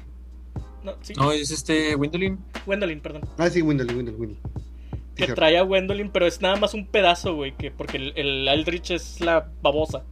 No, 0.84 0.96
sí. 1.02 1.14
No, 1.16 1.32
es 1.32 1.52
este 1.52 1.96
Windolin. 1.96 2.40
Gwendolyn, 2.66 3.02
perdón. 3.02 3.22
Ah, 3.38 3.50
sí, 3.50 3.62
Wendell, 3.62 3.96
Wendell, 3.96 4.16
Wendell. 4.16 4.40
Sí, 5.16 5.26
Que 5.26 5.34
trae 5.34 5.58
a 5.58 5.62
Gwendolyn, 5.62 6.10
pero 6.12 6.26
es 6.26 6.42
nada 6.42 6.56
más 6.56 6.74
un 6.74 6.88
pedazo, 6.88 7.36
güey. 7.36 7.56
Que 7.56 7.72
porque 7.72 7.98
el, 7.98 8.14
el 8.16 8.48
Aldrich 8.48 8.92
es 8.92 9.22
la 9.22 9.52
babosa. 9.62 10.04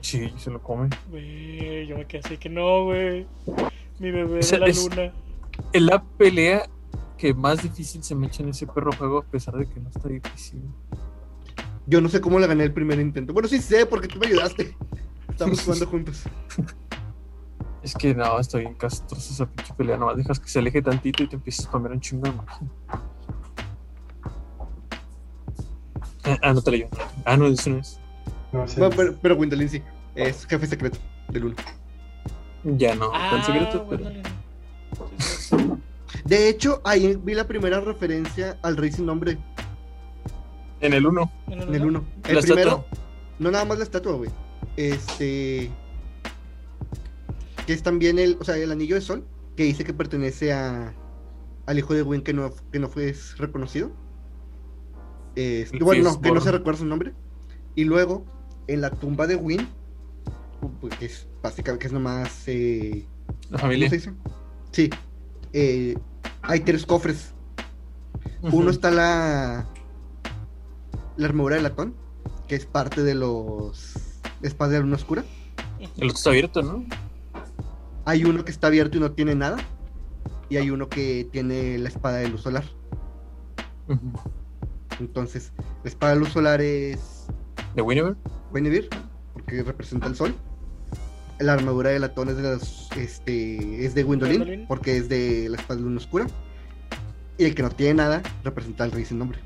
Sí, 0.00 0.32
se 0.36 0.50
lo 0.50 0.62
come. 0.62 0.88
Güey, 1.10 1.86
yo 1.86 1.96
me 1.96 2.06
quedé 2.06 2.20
así 2.24 2.36
que 2.36 2.48
no, 2.48 2.84
güey. 2.84 3.26
Mi 3.98 4.10
bebé 4.10 4.40
de 4.40 4.58
la 4.58 4.66
es- 4.66 4.84
luna. 4.84 5.12
Es 5.72 5.82
la 5.82 6.02
pelea 6.02 6.68
que 7.16 7.32
más 7.32 7.62
difícil 7.62 8.02
se 8.02 8.14
me 8.14 8.26
echa 8.26 8.42
en 8.42 8.48
ese 8.50 8.66
perro 8.66 8.90
juego, 8.92 9.18
a 9.18 9.22
pesar 9.22 9.54
de 9.54 9.66
que 9.66 9.78
no 9.80 9.88
está 9.88 10.08
difícil. 10.08 10.60
Yo 11.86 12.00
no 12.00 12.08
sé 12.08 12.20
cómo 12.20 12.38
le 12.40 12.46
gané 12.46 12.64
el 12.64 12.72
primer 12.72 12.98
intento. 12.98 13.32
Bueno, 13.32 13.48
sí 13.48 13.60
sé, 13.60 13.86
porque 13.86 14.08
tú 14.08 14.18
me 14.18 14.26
ayudaste. 14.26 14.76
Estamos 15.30 15.60
jugando 15.64 15.86
juntos. 15.86 16.22
Es 17.82 17.94
que 17.94 18.14
no, 18.14 18.40
está 18.40 18.58
bien 18.58 18.74
castrosa 18.74 19.32
esa 19.32 19.46
pinche 19.46 19.74
pelea. 19.74 19.96
Nomás 19.96 20.16
dejas 20.16 20.40
que 20.40 20.48
se 20.48 20.58
aleje 20.58 20.80
tantito 20.82 21.22
y 21.22 21.28
te 21.28 21.36
empiezas 21.36 21.66
a 21.66 21.70
comer 21.70 21.92
un 21.92 22.00
chingo 22.00 22.24
de 22.28 22.32
magia. 22.32 22.68
Ah, 26.24 26.38
ah, 26.42 26.52
no 26.54 26.62
te 26.62 26.70
leí. 26.70 26.86
Ah, 27.24 27.36
no, 27.36 27.46
eso 27.46 27.70
no 27.70 27.78
es. 27.78 28.00
No 28.54 28.68
sé. 28.68 28.78
Bueno, 28.80 28.94
pero, 28.96 29.14
pero 29.20 29.36
Gwendolyn 29.36 29.68
sí. 29.68 29.82
Es 30.14 30.46
jefe 30.46 30.66
secreto 30.66 30.98
del 31.28 31.46
1. 31.46 31.56
Ya 32.76 32.94
no, 32.94 33.10
Ah, 33.12 33.30
tan 33.32 33.44
secreto, 33.44 33.86
pero. 33.90 34.04
De 36.24 36.48
hecho, 36.48 36.80
ahí 36.84 37.18
vi 37.22 37.34
la 37.34 37.46
primera 37.46 37.80
referencia 37.80 38.56
al 38.62 38.76
rey 38.76 38.90
sin 38.92 39.06
nombre 39.06 39.36
En 40.80 40.92
el 40.94 41.04
1. 41.06 41.20
No, 41.48 41.56
no, 41.56 41.62
en 41.64 41.74
el 41.74 41.80
no. 41.82 41.86
1. 41.88 42.04
El 42.28 42.34
¿La 42.36 42.40
primero, 42.42 42.70
estatua? 42.70 42.86
no 43.40 43.50
nada 43.50 43.64
más 43.64 43.78
la 43.78 43.84
estatua, 43.84 44.12
güey. 44.14 44.30
Este. 44.76 45.70
Que 47.66 47.72
es 47.72 47.82
también 47.82 48.18
el, 48.18 48.36
o 48.40 48.44
sea, 48.44 48.56
el 48.56 48.70
anillo 48.70 48.94
de 48.94 49.00
sol, 49.00 49.26
que 49.56 49.64
dice 49.64 49.84
que 49.84 49.92
pertenece 49.94 50.52
a 50.52 50.94
al 51.66 51.78
hijo 51.78 51.94
de 51.94 52.02
Win 52.02 52.20
que 52.22 52.34
no, 52.34 52.52
que 52.70 52.78
no 52.78 52.88
fue 52.88 53.14
reconocido. 53.38 53.90
Este, 55.34 55.82
bueno, 55.82 56.04
no, 56.04 56.20
que 56.20 56.30
no 56.30 56.40
se 56.40 56.52
recuerda 56.52 56.78
su 56.80 56.86
nombre. 56.86 57.14
Y 57.74 57.84
luego, 57.84 58.24
en 58.66 58.80
la 58.80 58.90
tumba 58.90 59.26
de 59.26 59.36
Win, 59.36 59.68
pues, 60.80 60.96
que 60.96 61.06
es 61.06 61.26
básicamente, 61.42 61.80
que 61.82 61.86
es 61.88 61.92
nomás. 61.92 62.42
eh, 62.46 63.06
La 63.50 63.58
¿Cómo 63.58 63.60
familia. 63.62 63.88
se 63.90 63.96
dice? 63.96 64.12
Sí. 64.72 64.90
eh, 65.52 65.96
hay 66.42 66.60
tres 66.60 66.84
cofres. 66.86 67.32
Uno 68.42 68.70
está 68.70 68.90
la. 68.90 69.66
La 71.16 71.26
armadura 71.28 71.56
de 71.56 71.62
latón, 71.62 71.94
que 72.48 72.56
es 72.56 72.66
parte 72.66 73.02
de 73.02 73.14
los. 73.14 73.94
Espadas 74.42 74.72
de 74.72 74.78
la 74.78 74.84
luna 74.84 74.96
oscura. 74.96 75.24
El 75.96 76.08
otro 76.08 76.16
está 76.16 76.30
abierto, 76.30 76.62
¿no? 76.62 76.84
Hay 78.04 78.24
uno 78.24 78.44
que 78.44 78.50
está 78.50 78.66
abierto 78.66 78.96
y 78.98 79.00
no 79.00 79.12
tiene 79.12 79.34
nada. 79.34 79.56
Y 80.50 80.56
hay 80.58 80.68
uno 80.70 80.88
que 80.88 81.26
tiene 81.32 81.78
la 81.78 81.88
espada 81.88 82.18
de 82.18 82.28
luz 82.28 82.42
solar. 82.42 82.64
Entonces, 85.00 85.52
la 85.82 85.88
espada 85.90 86.14
de 86.14 86.20
luz 86.20 86.28
solar 86.30 86.60
es. 86.60 87.13
¿De 87.74 87.82
Winnever? 87.82 88.16
Guinevere, 88.52 88.88
porque 89.32 89.62
representa 89.62 90.06
el 90.06 90.14
sol. 90.14 90.34
La 91.40 91.54
armadura 91.54 91.90
de 91.90 91.98
latón 91.98 92.28
es 92.28 92.36
de 92.36 92.42
las, 92.42 92.88
este, 92.96 93.84
es 93.84 93.94
de 93.94 94.04
Gwendolyn, 94.04 94.36
Gwendolyn. 94.36 94.66
porque 94.68 94.96
es 94.96 95.08
de 95.08 95.48
la 95.48 95.56
espada 95.56 95.76
de 95.76 95.82
luna 95.82 95.96
oscura. 95.96 96.26
Y 97.36 97.44
el 97.44 97.54
que 97.56 97.62
no 97.64 97.70
tiene 97.70 97.94
nada 97.94 98.22
representa 98.44 98.84
al 98.84 98.92
rey 98.92 99.04
sin 99.04 99.18
nombre. 99.18 99.40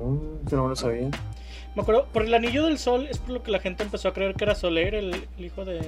Mm, 0.00 0.54
no 0.54 0.62
me 0.62 0.68
lo 0.68 0.76
sabía. 0.76 1.10
Me 1.74 1.82
acuerdo, 1.82 2.06
por 2.12 2.22
el 2.22 2.32
anillo 2.34 2.66
del 2.66 2.78
sol 2.78 3.08
es 3.10 3.18
por 3.18 3.30
lo 3.30 3.42
que 3.42 3.50
la 3.50 3.58
gente 3.58 3.82
empezó 3.82 4.08
a 4.08 4.12
creer 4.12 4.34
que 4.34 4.44
era 4.44 4.54
Soler, 4.54 4.94
el, 4.94 5.26
el 5.36 5.44
hijo 5.44 5.64
de. 5.64 5.80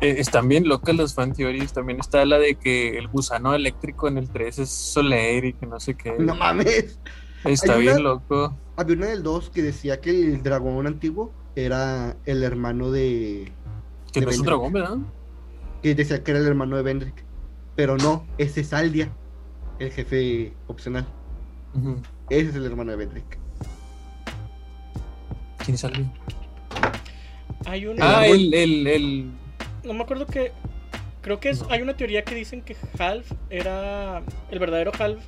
Eh, 0.00 0.16
están 0.18 0.48
bien 0.48 0.68
locas 0.68 0.96
las 0.96 1.14
fan 1.14 1.34
theories. 1.34 1.72
También 1.72 2.00
está 2.00 2.24
la 2.24 2.38
de 2.38 2.54
que 2.54 2.96
el 2.96 3.08
gusano 3.08 3.54
eléctrico 3.54 4.08
en 4.08 4.18
el 4.18 4.30
3 4.30 4.60
es 4.60 4.70
Soler 4.70 5.44
y 5.44 5.52
que 5.52 5.66
no 5.66 5.80
sé 5.80 5.94
qué. 5.94 6.14
No 6.18 6.34
mames. 6.34 6.98
Está 7.44 7.74
Hay 7.74 7.82
bien 7.82 7.94
una- 7.94 8.02
loco. 8.02 8.56
Había 8.76 8.96
una 8.96 9.06
del 9.06 9.22
2 9.22 9.50
que 9.50 9.62
decía 9.62 10.00
que 10.00 10.10
el 10.10 10.42
dragón 10.42 10.86
antiguo 10.86 11.32
era 11.54 12.16
el 12.26 12.42
hermano 12.42 12.90
de. 12.90 13.52
Que 14.12 14.20
de 14.20 14.26
no 14.26 14.32
es 14.32 14.38
un 14.40 14.46
dragón, 14.46 14.72
¿verdad? 14.72 14.96
que 15.82 15.94
decía 15.94 16.22
que 16.24 16.30
era 16.32 16.40
el 16.40 16.46
hermano 16.46 16.76
de 16.76 16.82
Vendrick. 16.82 17.24
Pero 17.76 17.96
no, 17.96 18.26
ese 18.38 18.62
es 18.62 18.72
Aldia, 18.72 19.10
el 19.78 19.92
jefe 19.92 20.52
opcional. 20.66 21.06
Ujú. 21.74 21.96
Ese 22.30 22.48
es 22.50 22.54
el 22.56 22.64
hermano 22.64 22.90
de 22.90 22.96
Vendrick. 22.96 23.38
¿Quién 25.64 25.78
sale? 25.78 26.04
Hay 27.66 27.86
un. 27.86 27.96
Ah, 28.00 28.26
el, 28.26 28.52
el, 28.54 28.86
el. 28.86 29.30
No 29.84 29.92
me 29.94 30.02
acuerdo 30.02 30.26
que. 30.26 30.52
Creo 31.22 31.40
que 31.40 31.50
es, 31.50 31.64
hay 31.70 31.82
una 31.82 31.96
teoría 31.96 32.22
que 32.24 32.34
dicen 32.34 32.62
que 32.62 32.76
Half 32.98 33.32
era. 33.50 34.22
El 34.50 34.58
verdadero 34.58 34.92
Half 34.98 35.18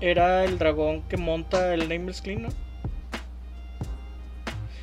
era 0.00 0.44
el 0.44 0.58
dragón 0.58 1.02
que 1.08 1.16
monta 1.16 1.74
el 1.74 1.88
Nameless 1.88 2.22
Clean, 2.22 2.42
¿no? 2.42 2.48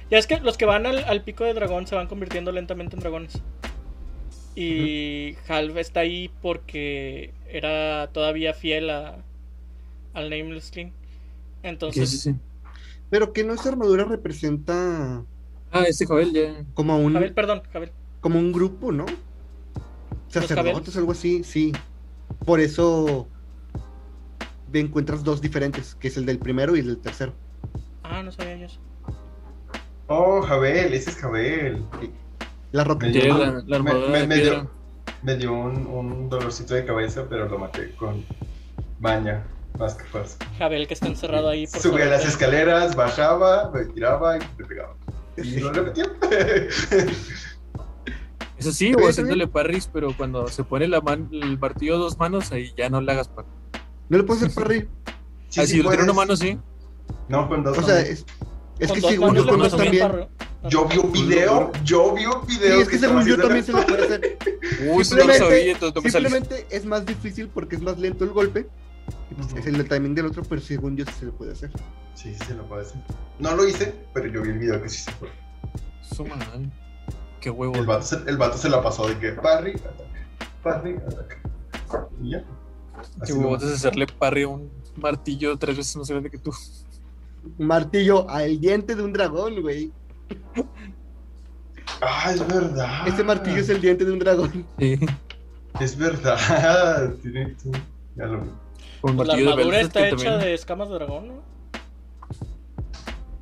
Ya 0.10 0.18
es 0.18 0.28
que 0.28 0.40
los 0.40 0.58
que 0.58 0.66
van 0.66 0.86
al, 0.86 1.04
al 1.06 1.24
pico 1.24 1.44
de 1.44 1.54
dragón 1.54 1.88
se 1.88 1.96
van 1.96 2.08
convirtiendo 2.08 2.52
lentamente 2.52 2.96
en 2.96 3.00
dragones. 3.02 3.44
Y 4.56 5.36
Half 5.48 5.78
está 5.78 6.02
ahí 6.02 6.30
porque 6.42 7.34
era 7.48 8.12
todavía 8.14 8.54
fiel 8.54 8.90
a, 8.90 9.26
al 10.14 10.30
Nameless 10.30 10.72
Clean. 10.72 10.94
¿Qué 11.90 12.04
es 12.04 12.14
Entonces, 12.14 12.14
ese? 12.14 12.40
Pero 13.10 13.34
que 13.34 13.44
no 13.44 13.54
esa 13.54 13.70
armadura 13.70 14.06
representa 14.06 15.26
Ah, 15.72 15.86
este 15.88 16.06
Joel 16.06 16.34
ya. 16.34 16.66
como 16.74 16.98
un, 17.00 17.14
Jabel, 17.14 17.34
perdón, 17.34 17.64
Jabel. 17.72 17.92
como 18.22 18.40
un 18.40 18.52
grupo, 18.52 18.92
¿no? 18.92 19.22
Sacerdotes, 20.28 20.96
algo 20.98 21.12
así, 21.12 21.44
sí. 21.44 21.72
Por 22.46 22.60
eso 22.60 23.32
encuentras 24.80 25.24
dos 25.24 25.42
diferentes, 25.42 25.96
que 25.96 26.08
es 26.08 26.18
el 26.18 26.26
del 26.26 26.40
primero 26.40 26.76
y 26.76 26.80
el 26.80 26.88
del 26.88 26.98
tercero. 26.98 27.34
Ah, 28.04 28.22
no 28.24 28.32
sabía 28.32 28.58
yo 28.58 28.66
eso. 28.66 28.80
Oh, 30.08 30.42
Jabel, 30.42 30.94
ese 30.94 31.10
es 31.12 31.16
Jabel. 31.18 31.84
La 32.72 32.84
roca. 32.84 33.08
Me 33.08 33.14
dio- 33.14 33.38
la, 33.38 33.64
la 33.66 33.76
armadura 33.78 34.26
me- 34.26 34.36
dio- 34.38 34.70
Me 35.22 35.36
dio 35.38 35.54
un, 35.54 35.88
un 35.88 36.30
dolorcito 36.30 36.74
de 36.74 36.86
cabeza, 36.86 37.26
pero 37.30 37.48
lo 37.48 37.58
maté 37.58 37.92
con 37.96 38.26
baña, 39.00 39.44
más 39.80 39.96
que 39.96 40.04
fuerza. 40.06 40.38
Jabel 40.58 40.88
que 40.88 40.94
está 40.94 41.08
encerrado 41.08 41.50
ahí 41.50 41.66
por 41.68 41.80
Subía 41.82 42.06
las 42.06 42.26
escaleras, 42.26 42.96
bajaba, 42.96 43.72
me 43.72 43.86
tiraba 43.86 44.38
y 44.38 44.40
me 44.58 44.66
pegaba. 44.66 44.96
Y 45.38 45.60
lo 45.62 45.72
repetía. 45.72 46.06
Eso 48.58 48.72
sí, 48.72 48.94
o 48.94 49.08
haciéndole 49.10 49.48
parries, 49.48 49.88
pero 49.92 50.16
cuando 50.16 50.48
se 50.48 50.64
pone 50.64 50.88
la 50.88 51.02
man- 51.02 51.28
el 51.32 51.58
martillo 51.58 51.96
a 51.96 51.98
dos 52.00 52.18
manos, 52.18 52.52
ahí 52.52 52.72
ya 52.78 52.90
no 52.90 53.02
le 53.02 53.12
hagas 53.12 53.28
parry. 53.28 53.48
No 54.10 54.18
le 54.18 54.24
puedes 54.24 54.44
hacer 54.44 54.56
parry. 54.56 54.88
Sí, 55.50 55.60
ah, 55.62 55.66
sí 55.66 55.74
si 55.74 55.82
lo 55.84 55.90
tiene 55.90 56.04
una 56.04 56.14
mano, 56.14 56.36
sí. 56.36 56.58
No, 57.30 57.48
con 57.48 57.64
dos. 57.64 57.78
O 57.78 57.82
sea, 57.84 58.00
es, 58.02 58.26
es 58.80 58.92
que 58.92 59.02
según 59.02 59.36
yo 59.36 59.46
con 59.48 59.60
dos 59.60 59.76
también. 59.76 60.28
yo 60.70 60.86
vi 60.88 60.98
un 60.98 61.12
video, 61.12 61.72
yo 61.84 62.14
vi 62.14 62.26
un 62.26 62.48
Sí, 62.48 62.58
video. 62.60 62.80
es 62.82 62.90
que 62.90 62.98
según 63.00 63.26
yo 63.26 63.38
también 63.38 63.64
se 63.64 63.72
lo 63.72 63.86
puede 63.86 64.04
hacer. 64.04 64.38
Uy, 64.92 65.06
si 65.06 65.16
no 65.16 65.24
lo 65.26 65.34
Simplemente- 65.34 65.40
sabía, 65.40 65.72
entonces. 65.72 66.12
Simplemente 66.12 66.68
es 66.70 66.86
más 66.86 67.06
difícil 67.06 67.48
porque 67.50 67.76
es 67.76 67.82
más 67.82 67.98
lento 68.00 68.24
el 68.24 68.32
golpe. 68.32 68.68
Y 69.32 69.34
pues. 69.36 69.54
Es 69.56 69.66
el 69.68 69.88
timing 69.88 70.16
del 70.16 70.28
otro, 70.28 70.44
pero 70.44 70.62
según 70.62 70.96
yo 70.96 71.06
sí 71.06 71.12
se 71.20 71.26
lo 71.26 71.34
puede 71.34 71.52
hacer. 71.54 71.72
Sí, 72.16 72.34
sí 72.34 72.46
se 72.48 72.54
lo 72.56 72.64
puede 72.68 72.84
hacer. 72.84 73.02
No 73.40 73.56
lo 73.56 73.68
hice, 73.68 73.94
pero 74.14 74.28
yo 74.28 74.42
vi 74.42 74.50
el 74.50 74.60
video 74.60 74.82
que 74.82 74.90
sí 74.90 75.00
se 75.04 75.12
puede. 75.14 75.34
Su 76.02 76.26
madre. 76.26 76.70
Qué 77.42 77.50
huevo. 77.50 77.76
El 77.76 77.86
vato, 77.86 78.04
se, 78.06 78.16
el 78.28 78.38
vato 78.38 78.58
se 78.58 78.70
la 78.70 78.82
pasó 78.82 79.08
de 79.08 79.18
que 79.20 79.32
parry, 79.34 79.72
ataque, 79.74 80.48
parry, 80.64 80.96
ataque. 80.96 81.36
Y 82.22 82.32
ya. 82.32 82.44
Nomás. 83.30 83.62
de 83.62 83.74
hacerle 83.74 84.08
parry 84.08 84.44
a 84.44 84.48
un 84.50 84.70
martillo 84.96 85.58
tres 85.58 85.78
veces 85.78 85.96
más 85.98 86.10
grande 86.10 86.30
que 86.30 86.38
tú. 86.38 86.52
Un 87.60 87.68
martillo 87.68 88.30
al 88.30 88.60
diente 88.60 88.96
de 88.96 89.04
un 89.04 89.14
dragón, 89.14 89.62
güey. 89.62 89.92
Ah, 92.02 92.32
es 92.34 92.46
verdad. 92.48 93.08
Este 93.08 93.24
martillo 93.24 93.58
es 93.58 93.70
el 93.70 93.82
diente 93.82 94.06
de 94.06 94.12
un 94.12 94.20
dragón. 94.20 94.66
Sí. 94.80 95.00
Es 95.80 95.98
verdad. 95.98 97.14
Tiene- 97.22 97.56
sí, 97.58 97.72
Ya 98.16 98.26
lo 98.26 98.44
Pues 99.02 99.28
la 99.28 99.34
armadura 99.34 99.82
está 99.82 100.02
que 100.02 100.08
hecha 100.10 100.16
también- 100.18 100.40
de 100.42 100.54
escamas 100.54 100.90
de 100.90 100.96
dragón, 100.96 101.28
¿no? 101.30 101.34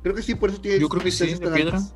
Creo 0.02 0.14
que 0.14 0.22
sí, 0.22 0.34
por 0.34 0.50
eso 0.50 0.60
tiene. 0.60 0.80
Yo 0.80 0.88
creo 0.88 1.02
que 1.02 1.10
sí, 1.12 1.34
de 1.34 1.50
piedra. 1.50 1.76
altas. 1.76 1.94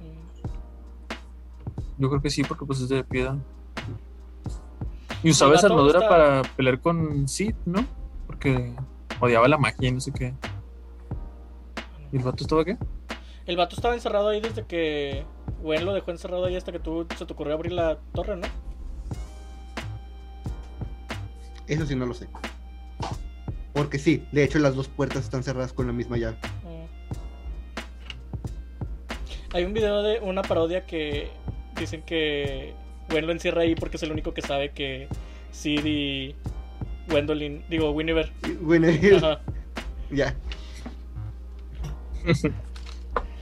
Mm. 0.00 2.02
Yo 2.02 2.08
creo 2.08 2.20
que 2.20 2.30
sí, 2.30 2.42
porque 2.42 2.66
pues 2.66 2.80
es 2.80 2.88
de 2.88 3.04
piedra. 3.04 3.38
Y 5.26 5.30
usaba 5.30 5.50
El 5.50 5.58
esa 5.58 5.66
armadura 5.66 5.98
está- 5.98 6.08
para 6.08 6.42
pelear 6.54 6.80
con 6.80 7.26
Sid, 7.26 7.52
¿no? 7.64 7.84
Porque 8.28 8.72
odiaba 9.18 9.48
la 9.48 9.58
magia 9.58 9.88
y 9.88 9.92
no 9.92 9.98
sé 9.98 10.12
qué. 10.12 10.32
¿Y 12.12 12.18
el 12.18 12.22
vato 12.22 12.44
estaba 12.44 12.64
qué? 12.64 12.76
El 13.44 13.56
vato 13.56 13.74
estaba 13.74 13.94
encerrado 13.94 14.28
ahí 14.28 14.40
desde 14.40 14.64
que 14.66 15.24
Gwen 15.62 15.84
lo 15.84 15.94
dejó 15.94 16.12
encerrado 16.12 16.44
ahí 16.44 16.54
hasta 16.54 16.70
que 16.70 16.78
tú 16.78 17.08
se 17.18 17.26
te 17.26 17.32
ocurrió 17.32 17.54
abrir 17.54 17.72
la 17.72 17.98
torre, 18.14 18.36
¿no? 18.36 18.46
Eso 21.66 21.86
sí 21.86 21.96
no 21.96 22.06
lo 22.06 22.14
sé. 22.14 22.28
Porque 23.72 23.98
sí, 23.98 24.24
de 24.30 24.44
hecho 24.44 24.60
las 24.60 24.76
dos 24.76 24.86
puertas 24.86 25.24
están 25.24 25.42
cerradas 25.42 25.72
con 25.72 25.88
la 25.88 25.92
misma 25.92 26.18
llave. 26.18 26.36
Mm. 26.62 26.86
Hay 29.56 29.64
un 29.64 29.72
video 29.72 30.04
de 30.04 30.20
una 30.20 30.42
parodia 30.42 30.86
que 30.86 31.32
dicen 31.76 32.02
que 32.02 32.76
Gwen 33.10 33.26
lo 33.26 33.32
encierra 33.32 33.62
ahí 33.62 33.74
porque 33.74 33.96
es 33.96 34.02
el 34.02 34.12
único 34.12 34.34
que 34.34 34.42
sabe 34.42 34.70
que 34.70 35.08
Sid 35.52 35.84
y 35.84 36.34
Gwendolyn, 37.08 37.64
digo, 37.68 37.90
Winnever. 37.92 38.32
Bueno, 38.60 38.88
Ajá. 39.16 39.40
ya. 40.10 40.34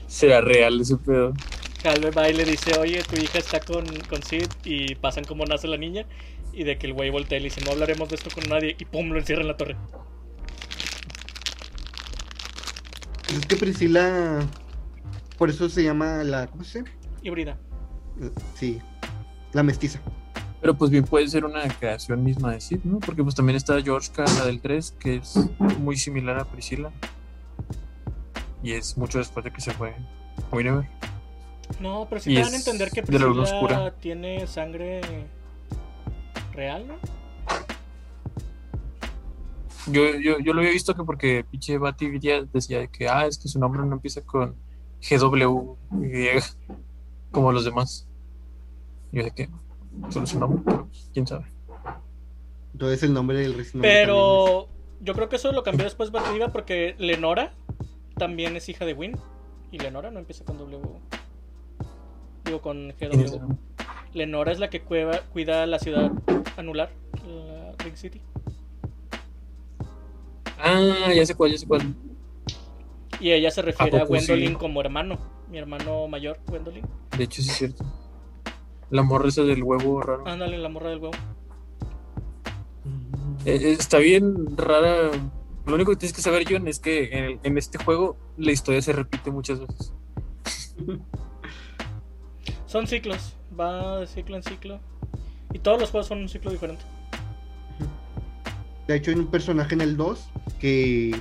Será 0.07 0.41
real 0.41 0.81
ese 0.81 0.97
pedo. 0.97 1.33
Calve 1.81 2.11
va 2.11 2.29
y 2.29 2.33
le 2.33 2.45
dice, 2.45 2.77
oye, 2.79 3.03
tu 3.03 3.15
hija 3.15 3.39
está 3.39 3.59
con, 3.59 3.85
con 4.09 4.23
Sid 4.23 4.47
y 4.63 4.95
pasan 4.95 5.23
cómo 5.23 5.45
nace 5.45 5.67
la 5.67 5.77
niña. 5.77 6.05
Y 6.53 6.63
de 6.63 6.77
que 6.77 6.87
el 6.87 6.93
güey 6.93 7.09
voltea 7.09 7.37
y 7.37 7.41
le 7.41 7.45
dice, 7.45 7.61
no 7.61 7.71
hablaremos 7.71 8.07
de 8.09 8.15
esto 8.15 8.29
con 8.33 8.47
nadie. 8.49 8.75
Y 8.79 8.85
pum, 8.85 9.09
lo 9.09 9.19
encierra 9.19 9.41
en 9.41 9.47
la 9.47 9.57
torre. 9.57 9.75
Pues 13.27 13.39
es 13.39 13.45
que 13.45 13.55
Priscila. 13.57 14.47
Por 15.37 15.49
eso 15.49 15.67
se 15.67 15.83
llama 15.83 16.23
la. 16.23 16.47
¿Cómo 16.47 16.63
se 16.63 16.79
llama? 16.79 16.91
Híbrida. 17.21 17.57
Sí. 18.55 18.79
La 19.55 19.63
mestiza. 19.63 20.01
Pero 20.59 20.77
pues 20.77 20.91
bien 20.91 21.05
puede 21.05 21.29
ser 21.29 21.45
una 21.45 21.65
creación 21.69 22.21
misma 22.21 22.51
de 22.51 22.59
Sid, 22.59 22.79
¿no? 22.83 22.99
Porque 22.99 23.23
pues 23.23 23.35
también 23.35 23.55
está 23.55 23.81
Georgeka, 23.81 24.25
la 24.37 24.45
del 24.47 24.59
3, 24.59 24.95
que 24.99 25.15
es 25.15 25.37
muy 25.79 25.95
similar 25.95 26.37
a 26.37 26.43
Priscila. 26.43 26.91
Y 28.61 28.73
es 28.73 28.97
mucho 28.97 29.17
después 29.17 29.45
de 29.45 29.53
que 29.53 29.61
se 29.61 29.71
fue 29.71 29.95
Winnever. 30.51 30.89
No, 31.79 32.05
pero 32.09 32.19
sí 32.19 32.33
Y 32.33 32.35
te 32.35 32.41
dan 32.41 32.51
a 32.51 32.57
es 32.57 32.67
entender 32.67 32.91
que 32.91 33.01
Priscilla 33.01 33.29
oscura. 33.29 33.95
tiene 33.95 34.45
sangre 34.45 34.99
real, 36.51 36.85
¿no? 36.89 36.95
Yo, 39.87 40.19
yo, 40.19 40.37
yo 40.39 40.53
lo 40.53 40.59
había 40.59 40.73
visto 40.73 40.93
que 40.95 41.03
porque 41.05 41.45
pinche 41.49 41.77
Bati 41.77 42.09
decía 42.51 42.79
de 42.79 42.89
que, 42.89 43.07
ah, 43.07 43.25
es 43.25 43.37
que 43.37 43.47
su 43.47 43.57
nombre 43.57 43.85
no 43.85 43.93
empieza 43.93 44.19
con 44.19 44.57
GW, 45.09 45.77
como 47.31 47.53
los 47.53 47.63
demás. 47.63 48.05
Y 49.15 49.19
yo 49.19 49.23
de 49.23 49.31
que, 49.31 49.49
solo 50.09 50.27
su 50.27 50.37
nombre, 50.37 50.61
pero 50.65 50.89
quién 51.13 51.25
sabe. 51.25 51.45
Entonces 52.73 53.03
el 53.03 53.13
nombre 53.13 53.37
del 53.37 53.53
recién 53.53 53.81
nombre 53.81 53.89
Pero 54.01 54.67
yo 54.99 55.13
creo 55.13 55.29
que 55.29 55.37
eso 55.37 55.53
lo 55.53 55.63
cambió 55.63 55.85
después 55.85 56.11
Batriga 56.11 56.49
porque 56.49 56.95
Lenora 56.97 57.53
también 58.17 58.57
es 58.57 58.67
hija 58.67 58.83
de 58.83 58.93
Win. 58.93 59.17
Y 59.71 59.79
Lenora 59.79 60.11
no 60.11 60.19
empieza 60.19 60.43
con 60.43 60.57
W. 60.57 60.79
Digo, 62.43 62.61
con 62.61 62.93
¿Quién 62.99 63.21
es? 63.21 63.31
GW. 63.31 63.55
Lenora 64.13 64.51
es 64.51 64.59
la 64.59 64.69
que 64.69 64.81
cueva- 64.81 65.21
cuida 65.31 65.65
la 65.65 65.79
ciudad 65.79 66.11
anular, 66.57 66.91
la 67.25 67.71
Ring 67.83 67.95
City. 67.95 68.21
Ah, 70.59 71.13
ya 71.15 71.25
sé 71.25 71.35
cuál, 71.35 71.51
ya 71.51 71.57
sé 71.57 71.67
cuál. 71.67 71.95
Y 73.21 73.31
ella 73.31 73.49
se 73.49 73.61
refiere 73.61 73.97
a, 73.97 74.01
poco 74.01 74.19
sí? 74.19 74.27
Gwendolyn 74.27 74.55
como 74.55 74.81
hermano. 74.81 75.17
Mi 75.49 75.57
hermano 75.57 76.05
mayor, 76.09 76.37
Gwendolyn. 76.47 76.85
De 77.17 77.23
hecho, 77.23 77.41
sí 77.41 77.49
es 77.49 77.55
cierto. 77.55 77.85
La 78.95 79.03
morra 79.03 79.27
esa 79.27 79.43
del 79.43 79.61
huevo 79.61 80.01
raro. 80.01 80.25
Ándale, 80.25 80.57
la 80.57 80.69
morra 80.69 80.89
del 80.89 80.99
huevo. 80.99 81.13
Eh, 83.45 83.55
eh, 83.61 83.71
está 83.77 83.97
bien 83.97 84.55
rara. 84.55 85.11
Lo 85.65 85.75
único 85.75 85.91
que 85.91 85.97
tienes 85.97 86.15
que 86.15 86.21
saber, 86.21 86.45
John, 86.49 86.67
es 86.69 86.79
que 86.79 87.09
en, 87.11 87.23
el- 87.25 87.39
en 87.43 87.57
este 87.57 87.77
juego 87.77 88.15
la 88.37 88.53
historia 88.53 88.81
se 88.81 88.93
repite 88.93 89.31
muchas 89.31 89.59
veces. 89.59 89.93
Son 92.67 92.87
ciclos. 92.87 93.35
Va 93.59 93.99
de 93.99 94.07
ciclo 94.07 94.37
en 94.37 94.43
ciclo. 94.43 94.79
Y 95.53 95.59
todos 95.59 95.79
los 95.79 95.91
juegos 95.91 96.07
son 96.07 96.19
un 96.19 96.29
ciclo 96.29 96.51
diferente. 96.51 96.83
De 98.87 98.95
hecho, 98.95 99.11
hay 99.11 99.17
un 99.17 99.27
personaje 99.27 99.73
en 99.73 99.81
el 99.81 99.95
2 99.97 100.29
que 100.59 101.15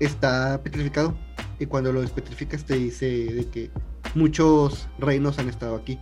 está 0.00 0.60
petrificado. 0.62 1.14
Y 1.60 1.66
cuando 1.66 1.92
lo 1.92 2.00
despetrificas 2.00 2.64
te 2.64 2.74
dice 2.74 3.06
de 3.06 3.48
que 3.48 3.70
muchos 4.16 4.88
reinos 4.98 5.38
han 5.38 5.48
estado 5.48 5.76
aquí. 5.76 5.98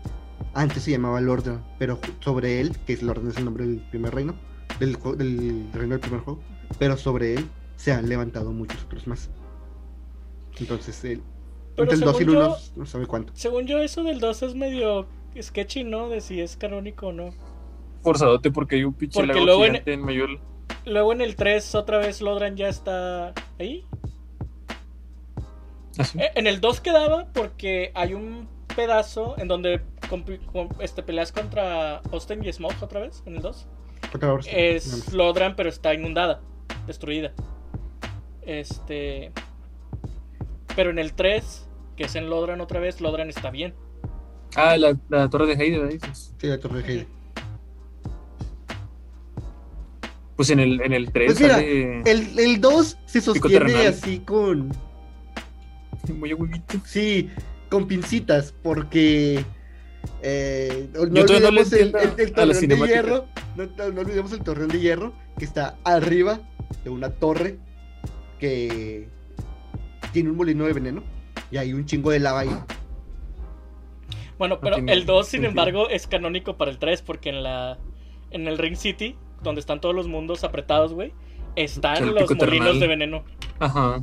Antes 0.54 0.82
se 0.82 0.90
llamaba 0.90 1.20
Lordran, 1.20 1.64
pero 1.78 1.98
sobre 2.20 2.60
él, 2.60 2.76
que 2.86 2.92
es 2.92 3.02
Lordran 3.02 3.28
es 3.30 3.36
el 3.38 3.44
nombre 3.46 3.66
del 3.66 3.80
primer 3.90 4.14
reino, 4.14 4.34
del, 4.78 4.92
del 5.16 5.68
reino 5.72 5.92
del 5.94 6.00
primer 6.00 6.20
juego, 6.20 6.40
pero 6.78 6.96
sobre 6.96 7.34
él 7.34 7.48
se 7.76 7.92
han 7.92 8.08
levantado 8.08 8.52
muchos 8.52 8.82
otros 8.84 9.06
más. 9.06 9.30
Entonces, 10.60 11.02
él, 11.04 11.22
Pero 11.76 11.84
entre 11.90 11.94
el 11.94 12.00
2 12.12 12.20
y 12.20 12.22
el 12.24 12.28
según 12.30 12.36
1 12.44 12.56
yo- 12.56 12.72
no 12.76 12.86
sabe 12.86 13.06
cuánto. 13.06 13.32
Según 13.34 13.66
yo, 13.66 13.78
eso 13.78 14.02
del 14.04 14.20
2 14.20 14.42
es 14.42 14.54
medio 14.54 15.06
sketchy, 15.40 15.84
¿no? 15.84 16.08
De 16.10 16.20
si 16.20 16.40
es 16.40 16.56
canónico 16.58 17.08
o 17.08 17.12
no. 17.12 17.30
Forzadote 18.02 18.50
porque 18.50 18.76
hay 18.76 18.84
un 18.84 18.92
pinche 18.92 19.18
Porque 19.18 19.32
lago 19.32 19.46
luego 19.46 19.64
en- 19.64 19.82
en 19.86 20.02
Mayol. 20.02 20.38
Luego 20.84 21.12
en 21.14 21.20
el 21.22 21.34
3 21.36 21.74
otra 21.74 21.98
vez 21.98 22.20
Lodran 22.20 22.56
ya 22.56 22.68
está 22.68 23.32
ahí. 23.58 23.84
Así. 25.98 26.18
Eh, 26.18 26.30
En 26.34 26.46
el 26.46 26.60
2 26.60 26.80
quedaba 26.80 27.26
porque 27.32 27.90
hay 27.94 28.14
un 28.14 28.48
pedazo 28.74 29.34
en 29.38 29.48
donde 29.48 29.80
este, 30.80 31.02
peleas 31.02 31.32
contra 31.32 31.98
Austin 32.12 32.44
y 32.44 32.52
Smoke 32.52 32.82
otra 32.82 33.00
vez, 33.00 33.22
en 33.26 33.36
el 33.36 33.42
2. 33.42 33.66
Otra 34.14 34.34
vez, 34.34 34.46
Es. 34.50 35.12
Lodran, 35.12 35.56
pero 35.56 35.68
está 35.68 35.94
inundada, 35.94 36.40
destruida. 36.86 37.32
Este. 38.42 39.32
Pero 40.74 40.90
en 40.90 40.98
el 40.98 41.12
3, 41.14 41.68
que 41.96 42.04
es 42.04 42.14
en 42.14 42.28
Lodran 42.28 42.60
otra 42.60 42.80
vez, 42.80 43.00
Lodran 43.00 43.28
está 43.28 43.50
bien. 43.50 43.74
Ah, 44.56 44.76
la, 44.76 44.96
la 45.08 45.30
torre 45.30 45.46
de 45.46 45.54
Heide, 45.54 45.78
¿verdad? 45.78 45.92
Dices. 45.92 46.34
Sí, 46.38 46.46
la 46.46 46.58
torre 46.58 46.82
de 46.82 46.92
Heide. 46.92 47.06
Pues 50.36 50.50
en 50.50 50.60
el, 50.60 50.80
en 50.80 50.92
el 50.92 51.12
3 51.12 51.26
Pues 51.26 51.40
mira, 51.40 51.54
sale 51.54 52.00
El, 52.00 52.38
el 52.38 52.60
2 52.60 52.98
se 53.06 53.20
sostiene 53.20 53.86
así 53.86 54.18
con. 54.20 54.72
muy 56.14 56.32
huevito. 56.32 56.78
Sí, 56.84 57.30
con 57.72 57.86
pincitas, 57.86 58.54
porque. 58.62 59.44
eh, 60.22 60.88
no, 60.92 61.06
Yo 61.06 61.24
todavía 61.24 61.50
no 61.50 61.56
le 61.56 61.62
olvidemos 61.62 61.72
el, 62.18 62.32
torreón 62.34 62.68
de 62.68 62.76
hierro. 62.76 63.26
No, 63.56 64.00
olvidemos 64.00 64.32
el 64.32 64.42
torreón 64.42 64.68
de 64.68 64.78
hierro 64.78 65.14
que 65.38 65.46
está 65.46 65.78
arriba 65.84 66.40
de 66.84 66.90
una 66.90 67.10
torre 67.10 67.58
que 68.38 69.08
tiene 70.12 70.30
un 70.30 70.36
molino 70.36 70.66
de 70.66 70.72
veneno 70.74 71.02
y 71.50 71.56
hay 71.56 71.72
un 71.72 71.86
chingo 71.86 72.10
de 72.10 72.18
lava 72.18 72.40
ahí. 72.40 72.50
Bueno, 74.36 74.60
pero 74.60 74.76
el 74.76 75.06
2, 75.06 75.26
sin 75.26 75.46
embargo, 75.46 75.88
es 75.88 76.06
canónico 76.06 76.58
para 76.58 76.70
el 76.70 76.78
3 76.78 77.00
porque 77.00 77.30
en 77.30 77.42
la 77.42 77.78
en 78.32 78.48
el 78.48 78.58
Ring 78.58 78.76
City, 78.76 79.16
donde 79.42 79.60
están 79.60 79.80
todos 79.80 79.94
los 79.94 80.08
mundos 80.08 80.44
apretados, 80.44 80.92
güey, 80.92 81.14
están 81.56 82.14
los 82.14 82.30
molinos 82.30 82.38
termal. 82.38 82.80
de 82.80 82.86
veneno. 82.86 83.24
Ajá. 83.58 84.02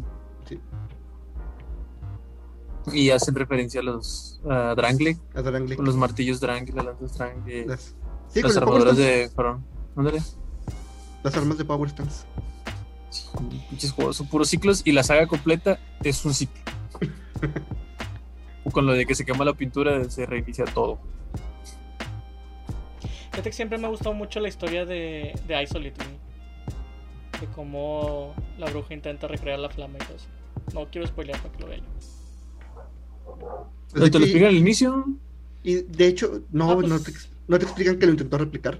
Y 2.93 3.09
hacen 3.11 3.35
referencia 3.35 3.81
a 3.81 3.83
los 3.83 4.39
a 4.49 4.73
Drangle, 4.75 5.17
A 5.35 5.41
Drangle. 5.41 5.75
con 5.75 5.85
los 5.85 5.95
martillos 5.95 6.39
Drangle, 6.39 6.73
las 6.75 6.85
lanzas 6.85 7.17
Drangle, 7.17 7.65
Las, 7.65 7.95
sí, 8.29 8.41
las 8.41 8.55
armaduras 8.57 8.97
de 8.97 9.29
Farón. 9.35 9.65
Ándale. 9.95 10.21
las 11.23 11.35
armas 11.35 11.57
de 11.57 11.65
Power 11.65 11.89
Stance. 11.89 12.25
Sí, 13.09 13.23
pinches 13.69 13.91
juegos 13.91 14.17
son 14.17 14.27
puros 14.27 14.47
ciclos 14.49 14.81
y 14.85 14.91
la 14.91 15.03
saga 15.03 15.27
completa 15.27 15.79
es 16.03 16.23
un 16.25 16.33
ciclo. 16.33 16.61
Con 18.71 18.85
lo 18.85 18.93
de 18.93 19.05
que 19.05 19.15
se 19.15 19.25
quema 19.25 19.43
la 19.45 19.53
pintura 19.53 20.07
se 20.09 20.25
reinicia 20.27 20.65
todo. 20.65 20.99
Fíjate 23.31 23.49
que 23.49 23.55
siempre 23.55 23.77
me 23.77 23.87
ha 23.87 23.89
gustado 23.89 24.13
mucho 24.13 24.39
la 24.39 24.47
historia 24.49 24.85
de, 24.85 25.33
de 25.47 25.63
Isolate. 25.63 25.93
De 27.41 27.47
cómo 27.55 28.33
la 28.57 28.69
bruja 28.69 28.93
intenta 28.93 29.27
recrear 29.27 29.57
la 29.59 29.69
flama 29.69 29.95
y 29.95 30.05
todo 30.05 30.15
eso. 30.17 30.27
No 30.73 30.85
quiero 30.91 31.07
spoilear 31.07 31.39
para 31.41 31.53
que 31.53 31.59
lo 31.63 31.67
vean. 31.69 31.81
Pues 33.91 34.11
¿Te 34.11 34.19
lo 34.19 34.25
explican 34.25 34.49
al 34.49 34.55
inicio? 34.55 35.05
y 35.63 35.75
de 35.81 36.07
hecho, 36.07 36.41
no, 36.51 36.71
Ah, 36.71 36.75
pues- 36.75 36.87
no, 36.87 36.99
te, 36.99 37.11
ex- 37.11 37.29
no 37.47 37.57
te 37.59 37.65
explican 37.65 37.97
que 37.99 38.05
lo 38.05 38.11
intentó 38.13 38.37
replicar. 38.37 38.79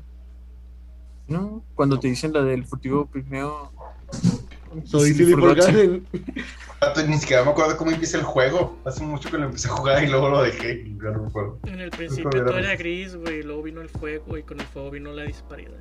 ¿No? 1.27 1.63
Cuando 1.75 1.99
te 1.99 2.07
dicen 2.07 2.33
la 2.33 2.41
del 2.43 2.65
furtivo 2.65 3.05
pigmeo. 3.05 3.71
Soy 4.85 5.13
Forgotten. 5.13 6.05
Forgotten. 6.07 6.07
Vato, 6.81 7.05
Ni 7.07 7.17
siquiera 7.17 7.43
me 7.43 7.51
acuerdo 7.51 7.75
cómo 7.77 7.91
empieza 7.91 8.17
el 8.17 8.23
juego. 8.23 8.77
Hace 8.85 9.03
mucho 9.03 9.29
que 9.29 9.37
lo 9.37 9.45
empecé 9.45 9.67
a 9.67 9.71
jugar 9.71 10.03
y 10.03 10.07
luego 10.07 10.29
lo 10.29 10.41
dejé. 10.43 10.85
no 10.85 11.21
me 11.23 11.27
acuerdo. 11.27 11.59
En 11.65 11.79
el 11.81 11.89
principio 11.91 12.29
todo 12.29 12.57
era 12.57 12.75
gris, 12.75 13.15
güey. 13.15 13.43
Luego 13.43 13.63
vino 13.63 13.81
el 13.81 13.89
fuego 13.89 14.37
y 14.37 14.43
con 14.43 14.59
el 14.59 14.65
fuego 14.67 14.89
vino 14.91 15.11
la 15.11 15.23
disparidad. 15.23 15.73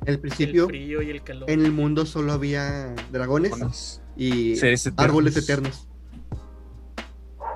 Al 0.00 0.08
El 0.14 0.18
principio, 0.20 0.66
frío 0.66 1.00
y 1.02 1.10
el 1.10 1.22
calor. 1.22 1.48
en 1.50 1.64
el 1.64 1.72
mundo 1.72 2.06
solo 2.06 2.32
había 2.32 2.94
dragones 3.12 4.00
y 4.16 4.56
Seres 4.56 4.86
eternos. 4.86 5.04
árboles 5.04 5.36
eternos. 5.36 5.86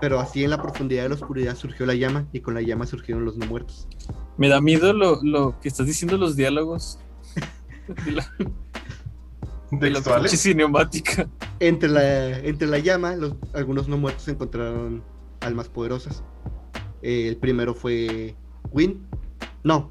Pero 0.01 0.21
así 0.21 0.45
en 0.45 0.51
la 0.51 0.63
profundidad 0.63 1.03
de 1.05 1.09
la 1.11 1.15
oscuridad 1.17 1.57
surgió 1.57 1.85
la 1.87 1.95
llama 1.95 2.27
y 2.33 2.41
con 2.41 2.55
la 2.55 2.63
llama 2.63 2.87
surgieron 2.87 3.25
los 3.25 3.37
no 3.37 3.47
muertos. 3.47 3.89
Me 4.37 4.49
da 4.49 4.61
miedo 4.61 4.93
lo, 4.93 5.21
lo 5.23 5.59
que 5.61 5.69
estás 5.69 5.87
diciendo 5.87 6.17
los 6.17 6.37
diálogos. 6.37 6.99
De 7.89 8.13
la, 8.13 8.31
de 9.71 9.91
la 9.91 10.29
cinemática. 10.29 11.29
Entre 11.61 11.89
la, 11.89 12.39
entre 12.39 12.69
la 12.69 12.79
llama, 12.79 13.17
los, 13.17 13.35
algunos 13.55 13.89
no 13.89 13.97
muertos 13.99 14.29
encontraron 14.29 15.03
almas 15.41 15.69
poderosas. 15.69 16.23
Eh, 17.03 17.29
el 17.29 17.37
primero 17.37 17.75
fue 17.75 18.35
Win. 18.71 19.07
No, 19.65 19.91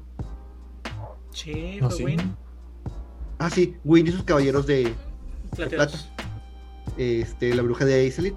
Sí, 1.32 1.78
No, 1.80 1.88
fue 1.90 1.98
sí. 1.98 2.04
Win. 2.04 2.36
ah 3.38 3.50
sí, 3.50 3.76
Win 3.84 4.06
y 4.06 4.12
sus 4.12 4.24
caballeros 4.24 4.66
de 4.66 4.92
Plateados. 5.54 6.08
este, 6.96 7.54
la 7.54 7.62
bruja 7.62 7.84
de 7.84 7.94
Aiselit 7.94 8.34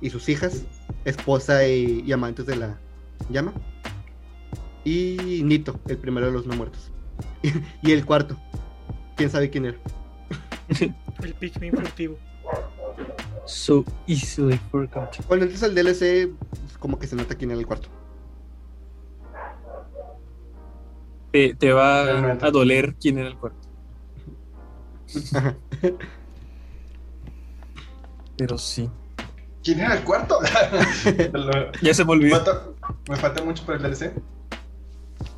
y 0.00 0.10
sus 0.10 0.28
hijas 0.28 0.64
esposa 1.04 1.66
y, 1.66 2.02
y 2.06 2.12
amantes 2.12 2.46
de 2.46 2.56
la 2.56 2.78
llama. 3.30 3.52
Y 4.84 5.42
Nito, 5.44 5.78
el 5.88 5.98
primero 5.98 6.26
de 6.26 6.32
los 6.32 6.46
no 6.46 6.54
muertos. 6.56 6.90
y 7.82 7.92
el 7.92 8.04
cuarto. 8.04 8.36
¿Quién 9.16 9.30
sabe 9.30 9.50
quién 9.50 9.66
era? 9.66 9.78
El 11.22 11.34
Pikmin 11.34 11.72
furtivo. 11.72 12.16
So 13.46 13.84
easily 14.06 14.58
forgot. 14.70 15.16
Cuando 15.26 15.46
entres 15.46 15.62
al 15.62 15.74
DLC, 15.74 16.30
como 16.78 16.98
que 16.98 17.06
se 17.06 17.16
nota 17.16 17.34
quién 17.34 17.50
era 17.50 17.58
el 17.58 17.66
cuarto. 17.66 17.88
Te, 21.32 21.54
te 21.54 21.72
va 21.72 22.04
Realmente. 22.04 22.46
a 22.46 22.50
doler 22.50 22.94
quién 23.00 23.18
era 23.18 23.28
el 23.28 23.36
cuarto. 23.36 23.68
Pero 28.36 28.58
sí. 28.58 28.88
¿Quién 29.64 29.80
era 29.80 29.94
el 29.96 30.04
cuarto? 30.04 30.38
Lo- 31.32 31.72
Ya 31.82 31.92
se 31.94 32.04
me 32.04 32.08
me, 32.08 32.12
olvidó. 32.12 32.36
falta, 32.36 32.62
me 33.08 33.16
falta 33.16 33.44
mucho 33.44 33.64
para 33.66 33.78
el 33.78 33.84
DLC. 33.84 34.12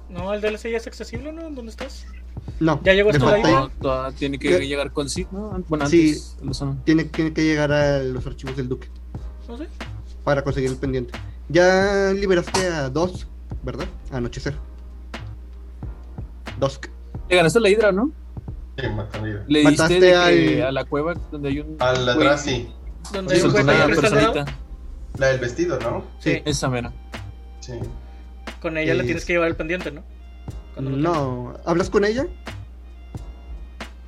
No, 0.09 0.33
el 0.35 0.41
DLC 0.41 0.71
ya 0.71 0.77
es 0.77 0.87
accesible, 0.87 1.33
¿no? 1.33 1.43
¿Dónde 1.51 1.71
estás? 1.71 2.07
No, 2.59 2.81
¿Ya 2.83 2.93
llegó 2.95 3.11
le 3.11 3.17
hasta? 3.19 3.51
No, 3.51 3.69
todavía 3.81 4.17
tiene 4.19 4.39
que 4.39 4.49
¿Qué? 4.49 4.67
llegar 4.67 4.93
con 4.93 5.09
sí, 5.09 5.27
¿no? 5.31 5.63
Bueno, 5.69 5.87
Sí. 5.87 6.09
antes 6.11 6.37
lo 6.43 6.55
son. 6.55 6.83
tiene, 6.85 7.05
tiene 7.05 7.33
que 7.33 7.45
llegar 7.45 7.73
a 7.73 7.99
los 8.01 8.27
archivos 8.27 8.57
del 8.57 8.69
Duque 8.69 8.89
No 9.49 9.57
sé. 9.57 9.69
para 10.25 10.43
conseguir 10.43 10.71
el 10.71 10.77
pendiente. 10.77 11.13
Ya 11.49 12.13
liberaste 12.13 12.67
a 12.67 12.89
dos, 12.91 13.27
¿verdad? 13.63 13.87
A 14.13 14.17
anochecer. 14.19 14.55
Dusk. 16.59 16.87
Le 17.29 17.37
ganaste 17.37 17.59
a 17.59 17.63
la 17.63 17.69
hidra, 17.69 17.93
¿no? 17.93 18.11
Sí, 18.79 18.87
matan 18.89 19.25
vida. 19.25 19.45
Le 19.49 19.63
Mataste 19.65 19.95
diste 19.95 20.07
de 20.07 20.13
que 20.13 20.63
al- 20.63 20.69
a 20.69 20.73
la 20.73 20.85
cueva 20.85 21.15
donde 21.31 21.49
hay 21.49 21.61
un. 21.61 21.77
Al 21.79 22.39
sí. 22.39 22.69
Donde 23.13 23.35
Sí, 23.37 23.41
hay 23.41 23.47
un 23.47 23.53
güey 23.53 23.65
con 23.65 23.91
personita. 24.01 24.45
La 25.19 25.27
del 25.29 25.41
vestido, 25.41 25.79
¿no? 25.81 26.05
Sí. 26.19 26.41
Esa 26.45 26.69
mera. 26.69 26.93
Sí. 27.61 27.73
Con 28.63 28.77
ella 28.79 28.95
le 28.95 29.01
Es- 29.01 29.07
tienes 29.07 29.25
que 29.25 29.33
llevar 29.35 29.49
el 29.49 29.57
pendiente, 29.57 29.91
¿no? 29.91 30.03
Cuando 30.75 30.91
No, 30.93 31.55
¿hablas 31.67 31.91
con 31.91 32.05
ella? 32.05 32.27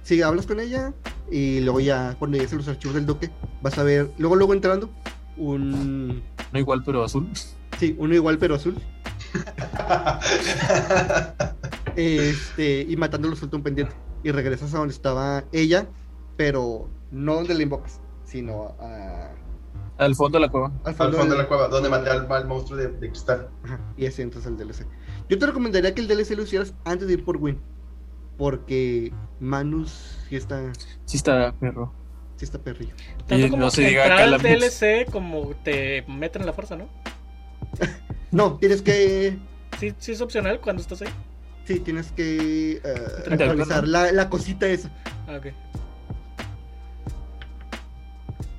Sí, 0.05 0.21
hablas 0.23 0.47
con 0.47 0.61
ella 0.61 0.93
y 1.31 1.61
luego 1.61 1.81
ya 1.81 2.17
cuando 2.19 2.37
llegues 2.37 2.53
a 2.53 2.57
los 2.57 2.69
archivos 2.69 2.95
del 2.95 3.07
Duque 3.07 3.31
vas 3.63 3.79
a 3.79 3.83
ver, 3.83 4.11
luego 4.19 4.37
luego 4.37 4.53
entrando 4.53 4.91
un 5.37 6.23
No 6.53 6.59
igual, 6.59 6.83
pero 6.85 7.05
azul. 7.05 7.29
sí, 7.79 7.95
uno 7.99 8.15
igual 8.15 8.39
pero 8.39 8.55
azul. 8.57 8.77
Este, 11.97 12.87
y 12.89 12.97
matándolo 12.97 13.37
suelta 13.37 13.57
un 13.57 13.63
pendiente 13.63 13.95
y 14.23 14.31
regresas 14.31 14.73
a 14.75 14.79
donde 14.79 14.95
estaba 14.95 15.45
ella, 15.53 15.87
pero 16.37 16.89
no 17.11 17.35
donde 17.35 17.55
la 17.55 17.63
invocas, 17.63 18.01
sino 18.33 18.75
a- 18.81 19.31
Al 19.99 20.15
fondo 20.17 20.39
de 20.39 20.47
la 20.47 20.51
cueva. 20.51 20.69
al 20.85 20.87
Al 20.87 20.95
fondo, 20.95 21.25
de 21.27 21.37
la 21.37 21.47
cueva, 21.47 21.69
donde 21.69 21.89
maté 21.91 22.11
al, 22.11 22.31
al 22.33 22.47
monstruo 22.49 22.79
de, 22.79 22.89
de 22.89 23.09
cristal. 23.11 23.49
Ajá, 23.65 23.79
y 23.97 24.07
así 24.07 24.23
entras 24.23 24.47
al 24.47 24.57
DLC. 24.57 24.87
Yo 25.29 25.39
te 25.39 25.47
recomendaría 25.47 25.95
que 25.95 26.01
el 26.01 26.09
DLC 26.09 26.31
lo 26.37 26.43
hicieras 26.43 26.75
antes 26.85 27.07
de 27.07 27.15
ir 27.15 27.25
por 27.25 27.37
Win. 27.37 27.61
Porque 28.39 29.13
Manus 29.41 30.19
sí 30.29 30.37
está, 30.37 30.73
Sí 31.05 31.19
está, 31.19 31.53
perro. 31.53 31.93
sí 32.37 32.45
está 32.47 32.59
perrillo. 32.59 32.95
Tanto 33.29 33.47
Y 33.47 33.51
como 33.51 33.65
no 33.65 33.71
se 33.71 33.83
diga 33.83 34.05
entrar 34.05 34.23
al. 34.23 34.41
DLC 34.41 35.11
como 35.11 35.51
te 35.63 36.03
meten 36.09 36.43
en 36.43 36.47
la 36.47 36.53
fuerza, 36.53 36.77
¿no? 36.77 36.89
No, 38.33 38.57
tienes 38.59 38.81
que. 38.81 39.39
Sí, 39.79 39.95
sí 39.99 40.13
es 40.13 40.21
opcional 40.23 40.61
cuando 40.61 40.81
estás 40.81 41.03
ahí. 41.03 41.09
Sí, 41.65 41.79
tienes 41.81 42.11
que 42.13 42.73
eh, 42.73 42.81
Interactuar, 43.31 43.43
actualizar 43.51 43.83
¿no? 43.85 43.89
la, 43.91 44.11
la 44.13 44.29
cosita 44.31 44.67
esa. 44.67 44.91
Ah, 45.29 45.37
ok. 45.37 45.47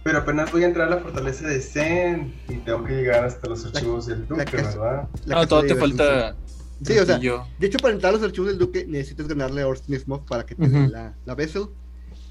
Pero 0.03 0.17
apenas 0.19 0.51
voy 0.51 0.63
a 0.63 0.67
entrar 0.67 0.87
a 0.87 0.95
la 0.95 1.01
fortaleza 1.01 1.47
de 1.47 1.61
Zen 1.61 2.33
y 2.49 2.55
tengo 2.57 2.83
que 2.83 2.93
llegar 2.93 3.23
hasta 3.23 3.47
los 3.47 3.65
archivos 3.65 4.05
del 4.07 4.27
Duque, 4.27 4.43
casa. 4.45 4.77
¿verdad? 4.79 5.07
No, 5.25 5.61
de 5.61 5.67
te 5.69 5.75
falta. 5.75 6.35
Sí, 6.83 6.97
o 6.97 7.05
sea, 7.05 7.17
yo. 7.19 7.47
De 7.59 7.67
hecho, 7.67 7.77
para 7.79 7.93
entrar 7.93 8.09
a 8.13 8.17
los 8.17 8.23
archivos 8.25 8.49
del 8.49 8.57
Duque 8.57 8.85
necesitas 8.85 9.27
ganarle 9.29 9.61
a 9.61 9.67
Orson 9.67 9.97
Smith 9.97 10.21
para 10.27 10.45
que 10.45 10.55
te 10.55 10.63
Ujú. 10.63 10.71
dé 10.73 10.87
la, 10.89 11.13
la 11.25 11.35
Vessel. 11.35 11.67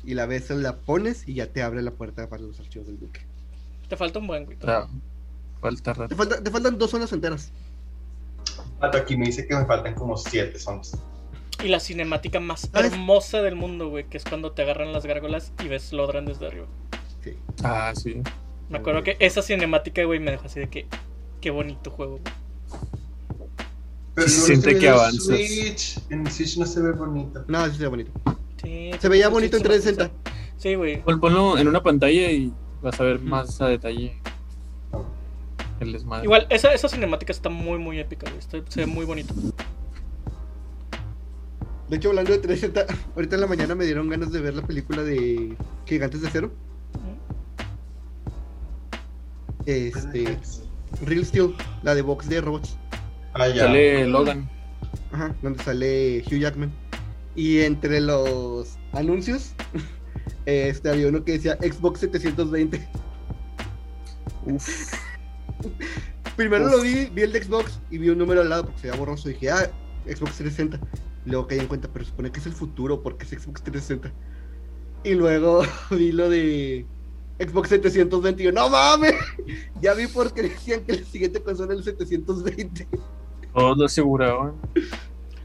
Y 0.04 0.14
la 0.14 0.26
Vessel 0.26 0.62
la 0.62 0.76
pones 0.80 1.26
y 1.28 1.34
ya 1.34 1.46
te 1.46 1.62
abre 1.62 1.80
la 1.80 1.92
puerta 1.92 2.28
para 2.28 2.42
los 2.42 2.58
archivos 2.60 2.88
del 2.88 2.98
Duque. 2.98 3.20
Te 3.88 3.96
falta 3.96 4.18
un 4.18 4.26
buen, 4.26 4.44
güey. 4.44 4.58
Ah, 4.64 4.88
falta 5.60 5.94
Te, 6.08 6.14
falta- 6.14 6.42
te 6.42 6.50
faltan 6.50 6.76
dos 6.76 6.90
zonas 6.90 7.12
enteras. 7.12 7.52
Pato 8.80 8.98
aquí 8.98 9.16
me 9.16 9.26
dice 9.26 9.46
que 9.46 9.54
me 9.54 9.64
faltan 9.64 9.94
como 9.94 10.16
7 10.16 10.58
zonas. 10.58 10.92
Y 11.62 11.68
la 11.68 11.78
cinemática 11.78 12.40
más 12.40 12.68
¿Sabes? 12.72 12.92
hermosa 12.92 13.40
del 13.42 13.54
mundo, 13.54 13.88
güey, 13.88 14.04
que 14.08 14.16
es 14.18 14.24
cuando 14.24 14.52
te 14.52 14.62
agarran 14.62 14.92
las 14.92 15.06
gárgolas 15.06 15.52
y 15.64 15.68
ves 15.68 15.92
Lodran 15.92 16.26
desde 16.26 16.48
arriba. 16.48 16.66
Sí. 17.22 17.36
Ah, 17.62 17.92
sí. 17.94 18.20
Me 18.68 18.78
acuerdo 18.78 19.02
que 19.02 19.16
esa 19.20 19.42
cinemática, 19.42 20.02
güey, 20.04 20.18
me 20.20 20.30
dejó 20.30 20.46
así 20.46 20.60
de 20.60 20.68
que 20.68 20.86
qué 21.40 21.50
bonito 21.50 21.90
juego, 21.90 22.18
güey. 22.18 22.34
Pero 24.14 24.28
Sí, 24.28 24.38
no 24.40 24.46
siente 24.46 24.70
que 24.74 24.78
viendo 24.80 25.04
en. 25.06 25.12
Switch. 25.20 26.56
No 26.58 26.66
se 26.66 26.80
ve 26.80 26.92
bonito. 26.92 27.44
No, 27.48 27.66
sí 27.66 27.72
se 27.76 27.82
ve 27.82 27.88
bonito. 27.88 28.10
Sí, 28.62 28.90
Se 28.98 29.08
veía 29.08 29.28
bonito 29.28 29.56
en 29.56 29.62
sí, 29.62 29.68
360. 29.68 30.10
Sí, 30.56 30.74
güey. 30.74 31.02
Pon- 31.02 31.18
Ponlo 31.20 31.58
en 31.58 31.66
una 31.68 31.82
pantalla 31.82 32.30
y 32.30 32.52
vas 32.82 32.98
a 33.00 33.04
ver 33.04 33.18
más 33.20 33.60
a 33.60 33.66
detalle 33.68 34.16
el 35.80 35.92
desmadre. 35.92 36.24
Igual, 36.24 36.46
esa, 36.50 36.72
esa 36.72 36.88
cinemática 36.88 37.32
está 37.32 37.48
muy, 37.48 37.78
muy 37.78 37.98
épica, 37.98 38.26
güey. 38.30 38.38
Está- 38.38 38.58
se 38.70 38.80
ve 38.80 38.86
muy 38.86 39.04
bonito. 39.04 39.34
De 41.88 41.96
hecho, 41.96 42.08
hablando 42.10 42.32
de 42.32 42.38
360, 42.38 42.86
ahorita 43.16 43.34
en 43.34 43.40
la 43.40 43.46
mañana 43.46 43.74
me 43.74 43.84
dieron 43.84 44.08
ganas 44.08 44.32
de 44.32 44.40
ver 44.40 44.54
la 44.54 44.62
película 44.62 45.02
de 45.02 45.56
Gigantes 45.86 46.22
de 46.22 46.28
Acero. 46.28 46.52
Este, 49.66 50.38
Real 51.04 51.24
Steel, 51.24 51.54
la 51.82 51.94
de 51.94 52.02
box 52.02 52.28
de 52.28 52.40
robots. 52.40 52.76
Ah, 53.34 53.48
ya. 53.48 53.66
Sale 53.66 54.06
Logan. 54.06 54.50
Ajá, 55.12 55.34
donde 55.42 55.62
sale 55.62 56.24
Hugh 56.26 56.38
Jackman. 56.38 56.72
Y 57.34 57.60
entre 57.60 58.00
los 58.00 58.76
anuncios, 58.92 59.54
este 60.46 60.90
había 60.90 61.08
uno 61.08 61.24
que 61.24 61.32
decía 61.32 61.56
Xbox 61.60 62.00
720. 62.00 62.88
Uf. 64.46 64.94
Primero 66.36 66.66
Uf. 66.66 66.72
lo 66.72 66.80
vi, 66.82 67.06
vi 67.06 67.22
el 67.22 67.32
de 67.32 67.42
Xbox 67.42 67.80
y 67.90 67.98
vi 67.98 68.08
un 68.08 68.18
número 68.18 68.40
al 68.40 68.48
lado 68.48 68.64
porque 68.64 68.80
se 68.80 68.86
veía 68.88 68.98
borroso. 68.98 69.30
Y 69.30 69.34
dije, 69.34 69.50
ah, 69.50 69.70
Xbox 70.06 70.36
360. 70.36 70.80
Y 71.24 71.30
luego 71.30 71.46
caí 71.46 71.60
en 71.60 71.68
cuenta, 71.68 71.88
pero 71.92 72.04
supone 72.04 72.32
que 72.32 72.40
es 72.40 72.46
el 72.46 72.52
futuro 72.52 73.02
porque 73.02 73.24
es 73.24 73.30
Xbox 73.30 73.62
360. 73.62 74.12
Y 75.04 75.14
luego 75.14 75.62
vi 75.90 76.12
lo 76.12 76.28
de 76.28 76.86
Xbox 77.44 77.68
720. 77.68 78.42
Y 78.42 78.46
yo, 78.46 78.52
no 78.52 78.68
mames, 78.68 79.14
ya 79.80 79.94
vi 79.94 80.06
por 80.06 80.32
qué 80.32 80.42
decían 80.42 80.84
que 80.84 80.92
la 80.94 81.04
siguiente 81.04 81.42
consola 81.42 81.72
es 81.74 81.78
el 81.78 81.84
720. 81.84 82.88
Todos 83.52 83.78
lo 83.78 83.84
aseguraban. 83.84 84.54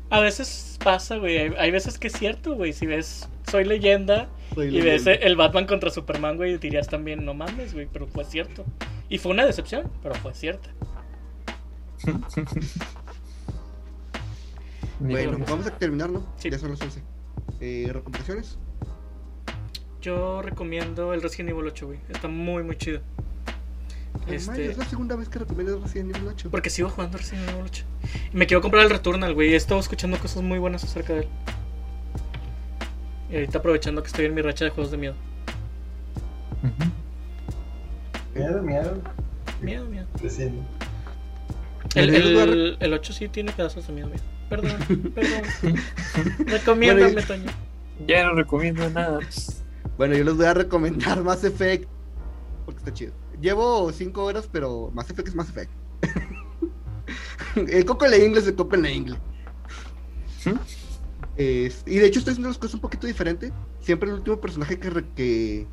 A 0.10 0.20
veces 0.22 0.78
pasa, 0.84 1.18
güey. 1.18 1.38
Hay, 1.38 1.54
hay 1.58 1.72
veces 1.72 2.00
que 2.00 2.08
es 2.08 2.14
cierto, 2.14 2.56
güey. 2.56 2.72
Si 2.72 2.86
ves 2.86 3.28
Soy 3.50 3.66
Leyenda 3.66 4.30
Soy 4.56 4.76
y 4.76 4.82
ves 4.82 5.06
el 5.06 5.36
Batman 5.36 5.66
contra 5.66 5.90
Superman, 5.90 6.38
güey, 6.38 6.58
dirías 6.58 6.88
también, 6.88 7.26
no 7.26 7.34
mames, 7.34 7.74
güey, 7.74 7.88
pero 7.92 8.08
fue 8.08 8.24
cierto. 8.24 8.66
Y 9.10 9.18
fue 9.18 9.32
una 9.32 9.46
decepción, 9.46 9.92
pero 10.02 10.16
fue 10.16 10.34
cierta. 10.34 10.70
Bueno, 15.00 15.38
vamos 15.48 15.68
a 15.68 15.78
terminar, 15.78 16.10
¿no? 16.10 16.26
Sí. 16.38 16.50
Ya 16.50 16.58
son 16.58 16.72
las 16.72 16.82
11. 16.82 17.04
Eh, 17.60 17.90
¿Recomendaciones? 17.92 18.58
Yo 20.08 20.42
recomiendo 20.42 21.14
el 21.14 21.22
Resident 21.22 21.50
Evil 21.50 21.68
8, 21.68 21.86
güey. 21.86 22.00
Está 22.08 22.30
muy, 22.30 22.64
muy 22.64 22.78
chido. 22.78 23.02
Este- 24.26 24.50
Mario, 24.52 24.72
es 24.72 24.78
la 24.78 24.86
segunda 24.86 25.18
vez 25.18 25.28
que 25.28 25.40
recomiendas 25.40 25.82
Resident 25.82 26.16
Evil 26.16 26.30
8. 26.30 26.50
Porque 26.50 26.70
sigo 26.70 26.88
jugando 26.90 27.18
Resident 27.18 27.50
Evil 27.50 27.64
8. 27.66 27.84
Y 28.34 28.38
me 28.38 28.48
quiero 28.48 28.62
comprar 28.62 28.86
el 28.86 28.90
Returnal, 28.90 29.34
güey. 29.34 29.52
He 29.52 29.58
estado 29.58 29.82
escuchando 29.82 30.18
cosas 30.18 30.44
muy 30.44 30.60
buenas 30.60 30.82
acerca 30.86 31.12
de 31.12 31.20
él. 31.24 31.28
Y 33.30 33.36
ahorita 33.36 33.58
aprovechando 33.58 34.02
que 34.02 34.08
estoy 34.08 34.28
en 34.28 34.34
mi 34.34 34.42
racha 34.42 34.64
de 34.64 34.72
juegos 34.72 34.92
de 34.92 34.98
miedo. 34.98 35.16
Miedo, 38.34 38.62
miedo. 38.62 39.02
Miedo, 39.62 39.86
miedo. 39.88 40.08
El, 41.96 42.16
el, 42.16 42.78
el 42.80 42.94
8 42.94 43.12
sí 43.12 43.28
tiene 43.28 43.52
pedazos 43.52 43.86
de 43.88 43.92
miedo, 43.92 44.08
miedo. 44.08 44.24
Perdón, 44.50 44.78
perdón. 45.14 45.76
Recomiéndame, 46.48 47.12
Bueno, 47.12 47.28
Toño. 47.28 47.52
Ya 48.08 48.24
no 48.24 48.36
recomiendo 48.36 48.90
nada. 48.90 49.20
Bueno, 49.98 50.16
yo 50.16 50.24
les 50.24 50.36
voy 50.36 50.46
a 50.46 50.54
recomendar 50.54 51.24
Mass 51.26 51.44
Effect. 51.44 51.88
Porque 52.66 52.80
está 52.80 52.94
chido. 52.94 53.14
Llevo 53.42 53.92
5 53.92 54.24
horas, 54.24 54.50
pero 54.52 54.92
Mass 54.94 55.10
Effect 55.10 55.28
es 55.30 55.36
Mass 55.36 55.50
Effect. 55.50 55.72
el 57.56 57.86
coco 57.86 58.06
en 58.06 58.12
la 58.12 58.18
inglés, 58.18 58.48
el 58.48 58.56
coco 58.56 58.76
en 58.76 58.82
la 58.84 58.92
inglés. 58.92 59.20
Es- 61.36 61.84
y 61.86 61.98
de 61.98 62.08
hecho 62.08 62.20
estoy 62.20 62.32
haciendo 62.32 62.50
las 62.50 62.58
cosas 62.58 62.76
un 62.76 62.82
poquito 62.82 63.08
diferente. 63.08 63.52
Siempre 63.80 64.10
el 64.10 64.16
último 64.16 64.40
personaje 64.42 64.80
que, 64.80 64.90
re- 64.90 65.06
que 65.16 65.68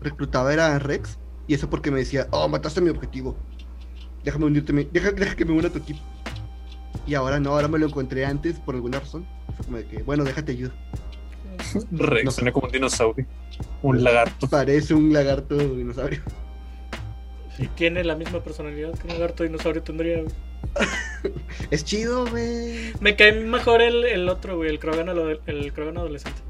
reclutaba 0.00 0.52
era 0.52 0.78
Rex. 0.78 1.18
Y 1.46 1.54
eso 1.54 1.68
porque 1.70 1.90
me 1.90 1.98
decía, 1.98 2.28
oh, 2.30 2.48
mataste 2.48 2.80
mi 2.80 2.90
objetivo. 2.90 3.36
Déjame 4.24 4.46
unirte, 4.46 4.72
mi- 4.72 4.84
deja, 4.92 5.10
deja 5.12 5.34
que 5.34 5.44
me 5.44 5.52
una 5.52 5.68
a 5.68 5.72
tu 5.72 5.78
equipo. 5.78 6.00
Y 7.06 7.14
ahora 7.14 7.40
no, 7.40 7.50
ahora 7.50 7.68
me 7.68 7.78
lo 7.78 7.86
encontré 7.86 8.24
antes 8.24 8.58
por 8.60 8.74
alguna 8.74 9.00
razón. 9.00 9.26
Fue 9.56 9.64
como 9.64 9.76
de 9.78 9.86
que, 9.86 10.02
bueno, 10.02 10.24
déjate 10.24 10.52
ayuda. 10.52 10.72
Rex 11.90 12.24
No. 12.24 12.30
suena 12.30 12.52
como 12.52 12.66
un 12.66 12.72
dinosaurio. 12.72 13.26
Un 13.82 14.02
lagarto. 14.04 14.48
Parece 14.48 14.94
un 14.94 15.12
lagarto 15.12 15.56
dinosaurio. 15.56 16.20
Y 17.58 17.66
tiene 17.68 18.02
la 18.04 18.16
misma 18.16 18.42
personalidad 18.42 18.92
que 18.98 19.06
un 19.06 19.12
lagarto 19.14 19.42
dinosaurio 19.44 19.82
tendría, 19.82 20.22
güey. 20.22 20.34
Es 21.70 21.84
chido, 21.84 22.26
güey. 22.26 22.92
Me 23.00 23.14
cae 23.16 23.32
mejor 23.44 23.82
el, 23.82 24.04
el 24.04 24.28
otro, 24.28 24.56
güey, 24.56 24.70
el 24.70 24.78
Krogan, 24.78 25.08
el 25.08 25.72
Krogan 25.72 25.96
adolescente. 25.98 26.40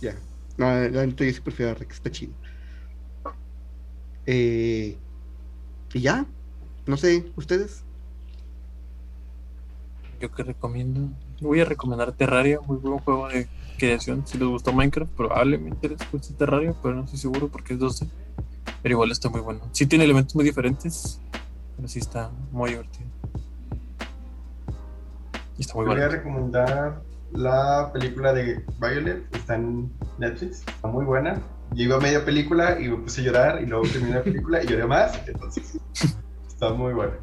Ya. 0.00 0.14
No, 0.56 0.66
la 0.66 1.06
neta 1.06 1.24
yo 1.24 1.32
sí 1.32 1.40
prefiero 1.40 1.72
a 1.72 1.74
Rex, 1.74 1.94
está 1.96 2.10
chido. 2.10 2.32
Eh, 4.26 4.96
y 5.94 6.00
ya. 6.00 6.26
No 6.86 6.96
sé, 6.96 7.30
¿ustedes? 7.36 7.84
Yo 10.20 10.30
que 10.32 10.42
recomiendo. 10.42 11.08
Voy 11.40 11.60
a 11.60 11.64
recomendar 11.64 12.12
Terraria, 12.12 12.60
muy 12.66 12.76
buen 12.76 12.98
juego 12.98 13.28
de 13.28 13.48
creación. 13.78 14.26
Si 14.26 14.36
les 14.36 14.46
gustó 14.46 14.72
Minecraft, 14.72 15.12
probablemente 15.12 15.88
les 15.88 15.98
guste 16.12 16.34
Terraria, 16.34 16.74
pero 16.82 16.94
no 16.94 17.04
estoy 17.04 17.18
seguro 17.18 17.48
porque 17.48 17.74
es 17.74 17.80
2D. 17.80 18.08
Pero 18.82 18.92
igual 18.92 19.10
está 19.10 19.28
muy 19.30 19.40
bueno. 19.40 19.60
Sí 19.72 19.86
tiene 19.86 20.04
elementos 20.04 20.34
muy 20.34 20.44
diferentes, 20.44 21.20
pero 21.76 21.88
sí 21.88 21.98
está 21.98 22.30
muy 22.52 22.70
divertido. 22.70 23.06
Y 25.56 25.62
está 25.62 25.74
muy 25.74 25.86
Voy 25.86 25.94
a 25.96 25.98
bueno. 25.98 26.12
recomendar 26.12 27.02
la 27.32 27.90
película 27.92 28.32
de 28.32 28.62
Violet, 28.78 29.24
está 29.34 29.54
en 29.54 29.90
Netflix, 30.18 30.60
está 30.66 30.88
muy 30.88 31.04
buena. 31.04 31.40
Yo 31.72 31.84
iba 31.84 31.96
a 31.96 32.00
media 32.00 32.24
película 32.24 32.78
y 32.80 32.88
me 32.88 32.96
puse 32.96 33.20
a 33.22 33.24
llorar 33.24 33.62
y 33.62 33.66
luego 33.66 33.86
terminé 33.86 34.16
la 34.16 34.22
película 34.24 34.62
y 34.62 34.66
lloré 34.66 34.86
más, 34.86 35.18
entonces 35.26 35.78
está 36.48 36.72
muy 36.74 36.92
buena. 36.92 37.14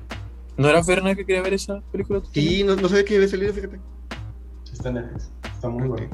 ¿No 0.56 0.70
era 0.70 0.84
Ferna 0.84 1.14
que 1.14 1.24
quería 1.26 1.44
ver 1.44 1.54
esa 1.54 1.82
película? 1.92 2.22
Sí, 2.32 2.64
no, 2.64 2.76
no 2.76 2.90
sabía 2.90 3.06
que 3.06 3.16
había 3.18 3.28
salido, 3.28 3.54
fíjate. 3.54 3.80
Está 4.78 4.90
en 4.90 4.96
Netflix, 4.96 5.32
está 5.56 5.70
muy 5.70 5.88
buena. 5.88 6.08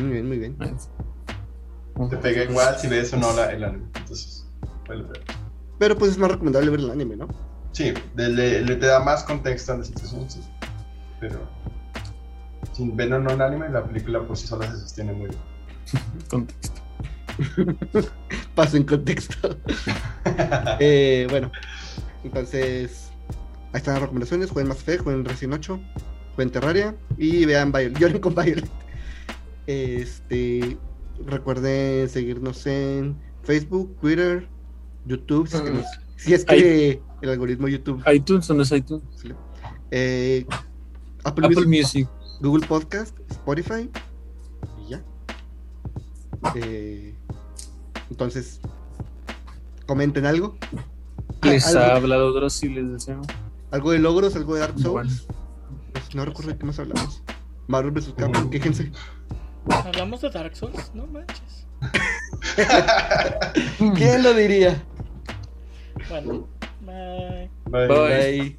Muy 0.00 0.10
bien, 0.10 0.28
muy 0.28 0.38
bien. 0.38 0.56
Te 2.08 2.16
pega 2.16 2.44
igual 2.44 2.78
si 2.78 2.88
ves 2.88 3.12
o 3.12 3.16
no 3.18 3.32
la, 3.34 3.52
el 3.52 3.62
anime, 3.64 3.84
entonces 3.96 4.46
vale. 4.88 5.04
Pero 5.78 5.98
pues 5.98 6.12
es 6.12 6.18
más 6.18 6.30
recomendable 6.30 6.70
ver 6.70 6.80
el 6.80 6.90
anime, 6.90 7.16
¿no? 7.16 7.28
Sí, 7.72 7.92
le, 8.16 8.28
le- 8.30 8.62
le 8.62 8.76
te 8.76 8.86
da 8.86 9.00
más 9.00 9.22
contexto 9.24 9.72
a 9.72 9.78
la 9.78 9.84
situación, 9.84 10.30
sí. 10.30 10.40
Pero 11.20 11.40
sin 12.72 12.96
ver 12.96 13.12
o 13.12 13.18
no 13.18 13.30
el 13.30 13.42
anime, 13.42 13.68
la 13.68 13.84
película 13.84 14.22
por 14.26 14.36
sí 14.36 14.46
sola 14.46 14.70
se 14.70 14.78
sostiene 14.80 15.12
muy 15.12 15.28
bien. 15.28 15.40
Contexto. 16.30 16.80
Paso 18.54 18.76
en 18.78 18.84
contexto. 18.84 19.56
Eh, 20.80 21.26
bueno, 21.30 21.50
entonces 22.22 23.07
ahí 23.78 23.80
están 23.80 23.94
las 23.94 24.02
recomendaciones. 24.02 24.50
Jueguen 24.50 24.68
más 24.68 24.78
fe, 24.82 24.98
jueguen 24.98 25.24
Resident 25.24 25.54
8, 25.54 25.80
jueguen 26.34 26.52
Terraria 26.52 26.96
y 27.16 27.44
vean 27.44 27.70
Violet. 27.72 27.96
Lloren 27.98 28.18
con 28.20 28.34
Violet. 28.34 28.68
Este, 29.66 30.76
recuerden 31.26 32.08
seguirnos 32.08 32.66
en 32.66 33.16
Facebook, 33.44 33.96
Twitter, 34.00 34.48
YouTube, 35.06 35.46
si 35.48 35.56
es 35.56 35.62
que, 35.62 35.70
nos- 35.70 35.86
si 36.16 36.34
es 36.34 36.44
que 36.44 37.00
el 37.22 37.30
algoritmo 37.30 37.68
YouTube. 37.68 38.02
iTunes, 38.12 38.46
¿dónde 38.48 38.64
es 38.64 38.72
iTunes? 38.72 39.02
eh, 39.90 40.44
Apple, 41.24 41.46
Apple 41.46 41.66
Music, 41.66 41.68
Music. 41.68 42.08
Google 42.40 42.66
Podcast, 42.66 43.16
Spotify 43.30 43.88
y 44.86 44.90
ya. 44.90 45.02
Eh, 46.54 47.14
entonces, 48.10 48.60
comenten 49.86 50.24
algo. 50.26 50.56
Les 51.42 51.66
algo, 51.66 51.80
ha 51.80 51.96
hablado 51.96 52.32
Dross 52.32 52.62
y 52.62 52.68
les 52.70 52.90
deseo. 52.92 53.20
Algo 53.70 53.92
de 53.92 53.98
logros, 53.98 54.36
algo 54.36 54.54
de 54.54 54.60
Dark 54.60 54.78
Souls. 54.78 55.26
No 56.14 56.24
recuerdo 56.24 56.52
de 56.52 56.58
qué 56.58 56.66
más 56.66 56.78
hablamos. 56.78 57.22
Marvel 57.66 57.92
vs. 57.92 58.14
Capcom, 58.16 58.50
quéjense. 58.50 58.90
Hablamos 59.70 60.20
de 60.22 60.30
Dark 60.30 60.56
Souls, 60.56 60.90
no 60.94 61.06
manches. 61.06 61.66
¿Quién 63.94 64.22
lo 64.22 64.34
diría? 64.34 64.82
Bueno, 66.08 66.48
bye. 66.80 67.50
Bye. 67.66 67.86
Bye. 67.86 68.58